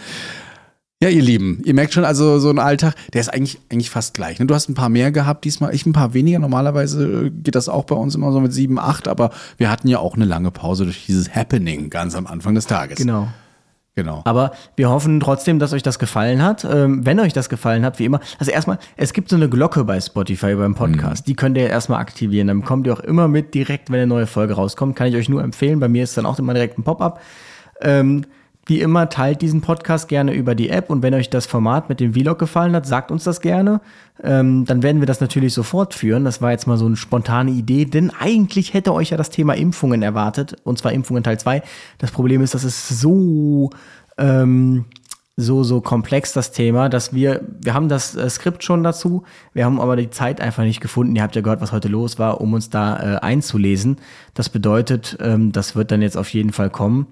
Ja, 1.02 1.08
ihr 1.08 1.22
Lieben, 1.24 1.62
ihr 1.64 1.74
merkt 1.74 1.94
schon, 1.94 2.04
also 2.04 2.40
so 2.40 2.50
ein 2.50 2.60
Alltag, 2.60 2.94
der 3.14 3.22
ist 3.22 3.30
eigentlich, 3.30 3.58
eigentlich 3.72 3.90
fast 3.90 4.14
gleich. 4.14 4.38
Ne? 4.38 4.48
Du 4.48 4.54
hast 4.54 4.68
ein 4.68 4.74
paar 4.74 4.90
mehr 4.90 5.14
gehabt 5.14 5.46
diesmal, 5.46 5.74
ich 5.74 5.86
ein 5.86 5.94
paar 5.94 6.14
weniger. 6.14 6.40
Normalerweise 6.40 7.32
geht 7.32 7.56
das 7.56 7.70
auch 7.70 7.86
bei 7.86 7.96
uns 7.96 8.16
immer 8.16 8.34
so 8.34 8.42
mit 8.42 8.52
sieben, 8.54 8.78
acht, 8.78 9.08
aber 9.08 9.32
wir 9.58 9.72
hatten 9.72 9.88
ja 9.88 10.00
auch 10.00 10.16
eine 10.16 10.26
lange 10.26 10.52
Pause 10.52 10.84
durch 10.84 11.06
dieses 11.06 11.34
Happening 11.34 11.90
ganz 11.90 12.16
am 12.16 12.28
Anfang 12.28 12.54
des 12.54 12.68
Tages. 12.68 12.98
Genau. 12.98 13.30
Genau. 14.00 14.22
Aber 14.24 14.52
wir 14.78 14.90
hoffen 14.90 15.20
trotzdem, 15.20 15.60
dass 15.60 15.74
euch 15.74 15.84
das 15.84 16.00
gefallen 16.00 16.42
hat. 16.42 16.64
Ähm, 16.64 17.06
wenn 17.06 17.20
euch 17.20 17.34
das 17.34 17.50
gefallen 17.50 17.84
hat, 17.84 18.00
wie 18.00 18.06
immer. 18.06 18.22
Also 18.40 18.50
erstmal, 18.50 18.80
es 18.96 19.12
gibt 19.12 19.28
so 19.28 19.36
eine 19.36 19.50
Glocke 19.50 19.84
bei 19.84 20.00
Spotify 20.00 20.56
beim 20.56 20.74
Podcast. 20.74 21.28
Die 21.28 21.36
könnt 21.36 21.58
ihr 21.58 21.70
erstmal 21.70 22.00
aktivieren. 22.00 22.48
Dann 22.48 22.62
bekommt 22.62 22.88
ihr 22.88 22.94
auch 22.94 23.02
immer 23.02 23.28
mit 23.28 23.54
direkt, 23.54 23.90
wenn 23.90 23.98
eine 23.98 24.08
neue 24.08 24.26
Folge 24.26 24.54
rauskommt. 24.54 24.96
Kann 24.96 25.08
ich 25.08 25.16
euch 25.18 25.28
nur 25.28 25.44
empfehlen. 25.44 25.82
Bei 25.82 25.90
mir 25.90 26.06
ist 26.06 26.18
dann 26.18 26.26
auch 26.26 26.40
immer 26.40 26.54
direkt 26.54 26.80
ein 26.80 26.84
Pop-up. 26.84 27.20
Ähm, 27.82 28.24
wie 28.70 28.80
immer, 28.80 29.10
teilt 29.10 29.42
diesen 29.42 29.62
Podcast 29.62 30.08
gerne 30.08 30.34
über 30.34 30.56
die 30.56 30.70
App 30.70 30.90
und 30.90 31.02
wenn 31.02 31.14
euch 31.14 31.30
das 31.30 31.46
Format 31.46 31.90
mit 31.90 32.00
dem 32.00 32.14
Vlog 32.14 32.40
gefallen 32.40 32.76
hat, 32.76 32.86
sagt 32.86 33.12
uns 33.12 33.24
das 33.24 33.42
gerne. 33.42 33.82
Ähm, 34.22 34.66
dann 34.66 34.84
werden 34.84 35.02
wir 35.02 35.08
das 35.08 35.22
natürlich 35.22 35.54
so 35.54 35.64
fortführen. 35.64 36.26
Das 36.26 36.42
war 36.42 36.52
jetzt 36.52 36.68
mal 36.68 36.78
so 36.78 36.86
eine 36.86 36.96
spontane 36.96 37.52
Idee, 37.52 37.86
denn 37.86 38.12
eigentlich 38.12 38.74
hätte 38.74 38.94
euch 38.94 39.10
ja 39.10 39.18
das 39.18 39.30
Thema 39.30 39.54
Impfungen 39.54 40.02
erwartet, 40.02 40.56
und 40.64 40.78
zwar 40.78 40.92
Impfungen 40.92 41.24
Teil 41.24 41.40
2. 41.40 41.64
Das 41.98 42.12
Problem 42.12 42.42
ist, 42.42 42.54
dass 42.54 42.64
es 42.64 42.88
so 42.88 43.70
ähm, 44.18 44.86
so, 45.40 45.64
so 45.64 45.82
komplex 45.82 46.34
das 46.34 46.52
Thema, 46.52 46.90
dass 46.90 47.14
wir, 47.14 47.42
wir 47.62 47.74
haben 47.74 47.90
das 47.90 48.16
äh, 48.16 48.30
Skript 48.30 48.64
schon 48.64 48.84
dazu, 48.84 49.24
wir 49.54 49.66
haben 49.66 49.80
aber 49.80 49.96
die 49.96 50.10
Zeit 50.10 50.42
einfach 50.42 50.64
nicht 50.64 50.82
gefunden. 50.82 51.16
Ihr 51.16 51.24
habt 51.24 51.36
ja 51.36 51.42
gehört, 51.42 51.62
was 51.62 51.72
heute 51.72 51.88
los 51.88 52.20
war, 52.20 52.42
um 52.42 52.54
uns 52.54 52.70
da 52.70 53.16
äh, 53.16 53.20
einzulesen. 53.20 53.98
Das 54.34 54.50
bedeutet, 54.50 55.18
ähm, 55.22 55.52
das 55.52 55.76
wird 55.76 55.92
dann 55.92 56.02
jetzt 56.02 56.18
auf 56.18 56.30
jeden 56.34 56.52
Fall 56.52 56.70
kommen. 56.70 57.08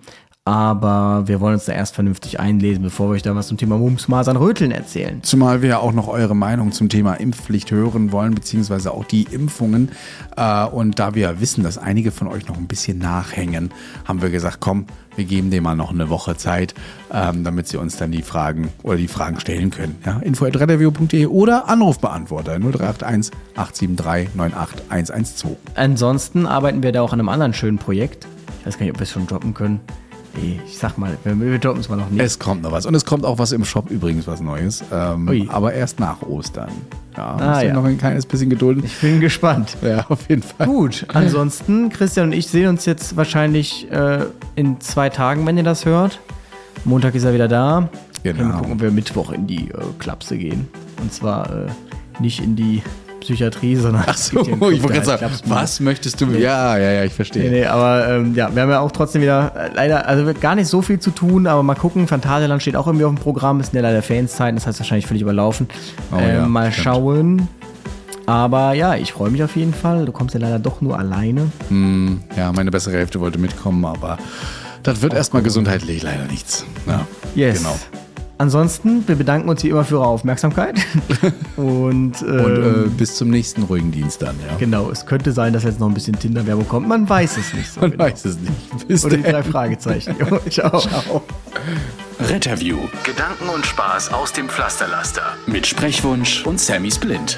Aber 0.48 1.28
wir 1.28 1.42
wollen 1.42 1.56
uns 1.56 1.66
da 1.66 1.74
erst 1.74 1.94
vernünftig 1.94 2.40
einlesen, 2.40 2.82
bevor 2.82 3.10
wir 3.10 3.16
euch 3.16 3.22
da 3.22 3.36
was 3.36 3.50
zum 3.50 3.58
Thema 3.58 3.78
Mumps, 3.78 4.08
Masern, 4.08 4.38
Röteln 4.38 4.72
erzählen. 4.72 5.22
Zumal 5.22 5.62
wir 5.62 5.68
ja 5.68 5.80
auch 5.80 5.92
noch 5.92 6.08
eure 6.08 6.38
Meinung 6.38 6.72
zum 6.72 6.88
Thema 6.88 7.16
Impfpflicht 7.16 7.70
hören 7.70 8.14
wollen, 8.14 8.34
beziehungsweise 8.34 8.94
auch 8.94 9.04
die 9.04 9.24
Impfungen. 9.24 9.92
Äh, 10.38 10.64
Und 10.68 11.00
da 11.00 11.16
wir 11.16 11.24
ja 11.24 11.42
wissen, 11.42 11.66
dass 11.66 11.78
einige 11.78 12.12
von 12.12 12.30
euch 12.30 12.48
noch 12.48 12.56
ein 12.56 12.68
bisschen 12.68 12.98
nachhängen, 12.98 13.72
haben 14.06 14.22
wir 14.22 14.30
gesagt, 14.30 14.62
komm, 14.62 14.86
wir 15.18 15.26
geben 15.26 15.52
dem 15.52 15.64
mal 15.64 15.76
noch 15.76 15.92
eine 15.92 16.10
Woche 16.10 16.38
Zeit, 16.38 16.74
ähm, 17.12 17.44
damit 17.44 17.68
sie 17.68 17.76
uns 17.76 17.98
dann 17.98 18.12
die 18.12 18.22
Fragen 18.22 18.70
oder 18.84 18.96
die 18.96 19.10
Fragen 19.10 19.42
stellen 19.42 19.70
können. 19.70 19.98
Ja, 20.06 20.20
info.redderview.de 20.20 21.26
oder 21.26 21.68
Anrufbeantworter 21.68 22.58
0381 22.58 23.34
873 23.58 24.34
98112. 24.34 25.58
Ansonsten 25.76 26.46
arbeiten 26.46 26.84
wir 26.84 26.94
da 26.94 27.02
auch 27.02 27.12
an 27.12 27.20
einem 27.20 27.28
anderen 27.28 27.54
schönen 27.54 27.80
Projekt. 27.80 28.26
Ich 28.62 28.66
weiß 28.66 28.78
gar 28.78 28.86
nicht, 28.86 28.94
ob 28.94 29.00
wir 29.02 29.04
es 29.04 29.12
schon 29.12 29.28
droppen 29.28 29.54
können. 29.54 29.82
Ich 30.66 30.78
sag 30.78 30.98
mal, 30.98 31.18
wir, 31.24 31.60
droppen 31.60 31.80
es 31.82 31.90
mal 31.90 31.96
noch 31.96 32.10
nicht. 32.10 32.22
Es 32.22 32.38
kommt 32.40 32.62
noch 32.62 32.72
was. 32.72 32.86
Und 32.86 32.96
es 32.96 33.06
kommt 33.06 33.26
auch 33.26 33.40
was 33.40 33.52
im 33.52 33.66
Shop 33.66 33.90
übrigens, 33.90 34.28
was 34.28 34.40
Neues. 34.42 34.84
Ähm, 34.92 35.48
aber 35.50 35.74
erst 35.74 36.00
nach 36.00 36.22
Ostern. 36.22 36.70
Ja, 37.16 37.36
Ah, 37.36 37.62
ja. 37.64 37.74
noch 37.74 37.84
ein 37.86 37.98
kleines 37.98 38.26
bisschen 38.26 38.50
gedulden. 38.50 38.84
Ich 38.86 39.00
bin 39.00 39.20
gespannt. 39.20 39.76
Ja, 39.82 40.06
auf 40.10 40.30
jeden 40.30 40.44
Fall. 40.44 40.68
Gut, 40.68 41.06
ansonsten, 41.14 41.90
Christian 41.90 42.28
und 42.28 42.34
ich 42.34 42.48
sehen 42.48 42.68
uns 42.70 42.86
jetzt 42.86 43.18
wahrscheinlich 43.18 43.90
äh, 43.92 44.26
in 44.56 44.80
zwei 44.80 45.10
Tagen, 45.10 45.46
wenn 45.48 45.58
ihr 45.58 45.64
das 45.64 45.86
hört. 45.86 46.20
Montag 46.86 47.16
ist 47.16 47.24
er 47.24 47.34
wieder 47.34 47.48
da. 47.48 47.90
Genau. 48.24 48.38
Können 48.38 48.50
wir 48.52 48.58
gucken, 48.58 48.72
ob 48.74 48.82
wir 48.82 48.92
Mittwoch 48.92 49.32
in 49.32 49.48
die 49.48 49.70
äh, 49.70 49.78
Klapse 50.00 50.38
gehen. 50.38 50.68
Und 51.02 51.12
zwar 51.14 51.50
äh, 51.50 51.68
nicht 52.20 52.40
in 52.44 52.56
die 52.56 52.84
Psychiatrie, 53.28 53.76
sondern 53.76 54.04
Ach 54.08 54.18
so, 54.18 54.40
ich 54.40 54.60
wollte 54.60 54.88
gerade 54.88 55.06
sagen, 55.06 55.32
was 55.46 55.80
möchtest 55.82 56.22
du? 56.22 56.28
Nee. 56.28 56.40
Ja, 56.40 56.78
ja, 56.78 56.92
ja, 56.92 57.04
ich 57.04 57.14
verstehe. 57.14 57.44
Nee, 57.44 57.60
nee, 57.60 57.66
aber 57.66 58.08
ähm, 58.08 58.34
ja, 58.36 58.54
wir 58.54 58.62
haben 58.62 58.70
ja 58.70 58.80
auch 58.80 58.92
trotzdem 58.92 59.22
wieder 59.22 59.52
äh, 59.56 59.76
leider, 59.76 60.08
also 60.08 60.26
wird 60.26 60.40
gar 60.40 60.56
nicht 60.56 60.68
so 60.68 60.82
viel 60.82 61.00
zu 61.00 61.12
tun, 61.12 61.46
aber 61.46 61.62
mal 61.62 61.76
gucken. 61.76 62.08
Phantasialand 62.08 62.62
steht 62.62 62.78
auch 62.78 62.88
irgendwie 62.88 63.06
auf 63.06 63.14
dem 63.14 63.22
Programm, 63.22 63.60
ist 63.60 63.74
ja 63.74 63.82
leider 63.82 64.02
Fanszeiten, 64.02 64.56
das 64.56 64.66
heißt 64.66 64.80
wahrscheinlich 64.80 65.08
völlig 65.08 65.22
überlaufen. 65.24 65.68
Oh, 66.12 66.18
ähm, 66.18 66.36
ja, 66.36 66.48
mal 66.48 66.72
stimmt. 66.72 66.84
schauen. 66.86 67.48
Aber 68.26 68.74
ja, 68.74 68.96
ich 68.96 69.14
freue 69.14 69.30
mich 69.30 69.44
auf 69.44 69.56
jeden 69.56 69.74
Fall. 69.74 70.06
Du 70.06 70.12
kommst 70.12 70.34
ja 70.34 70.40
leider 70.40 70.60
doch 70.60 70.82
nur 70.82 70.98
alleine. 70.98 71.52
Hm, 71.70 72.22
ja, 72.36 72.52
meine 72.52 72.72
bessere 72.72 72.96
Hälfte 72.96 73.20
wollte 73.20 73.40
mitkommen, 73.40 73.84
aber 73.86 74.18
das 74.84 75.02
wird 75.02 75.14
erstmal 75.14 75.44
gesundheitlich 75.44 76.04
leider 76.04 76.26
nichts. 76.26 76.66
Ja, 76.86 77.06
yes. 77.36 77.60
Genau. 77.60 77.78
Ansonsten, 78.40 79.08
wir 79.08 79.16
bedanken 79.16 79.50
uns 79.50 79.64
wie 79.64 79.70
immer 79.70 79.84
für 79.84 79.96
eure 79.96 80.08
Aufmerksamkeit. 80.08 80.76
und, 81.56 82.22
ähm, 82.22 82.46
und 82.46 82.86
äh, 82.86 82.90
bis 82.90 83.16
zum 83.16 83.30
nächsten 83.30 83.64
ruhigen 83.64 83.92
Dienst 83.92 84.22
dann, 84.22 84.36
ja. 84.48 84.56
Genau, 84.58 84.92
es 84.92 85.06
könnte 85.08 85.32
sein, 85.32 85.54
dass 85.54 85.64
jetzt 85.64 85.80
noch 85.80 85.88
ein 85.88 85.94
bisschen 85.96 86.18
Tinder-Werbung 86.18 86.68
kommt. 86.68 86.88
Man 86.88 87.10
weiß 87.10 87.38
es 87.38 87.54
nicht 87.54 87.72
so. 87.72 87.82
Man 87.82 87.92
genau. 87.92 88.04
weiß 88.04 88.26
es 88.26 88.38
nicht. 88.38 88.88
Bis 88.88 89.04
Oder 89.04 89.18
die 89.18 89.24
drei 89.24 89.44
Fragezeichen. 89.44 90.16
Jo, 90.30 90.40
ciao. 90.50 90.80
ciao. 90.80 91.24
Retterview. 92.20 92.78
Gedanken 93.04 93.50
und 93.50 93.66
Spaß 93.66 94.14
aus 94.14 94.34
dem 94.34 94.50
Pflasterlaster. 94.50 95.24
Mit 95.46 95.66
Sprechwunsch 95.66 96.46
und 96.46 96.60
Sammy 96.60 96.92
Splint. 96.92 97.38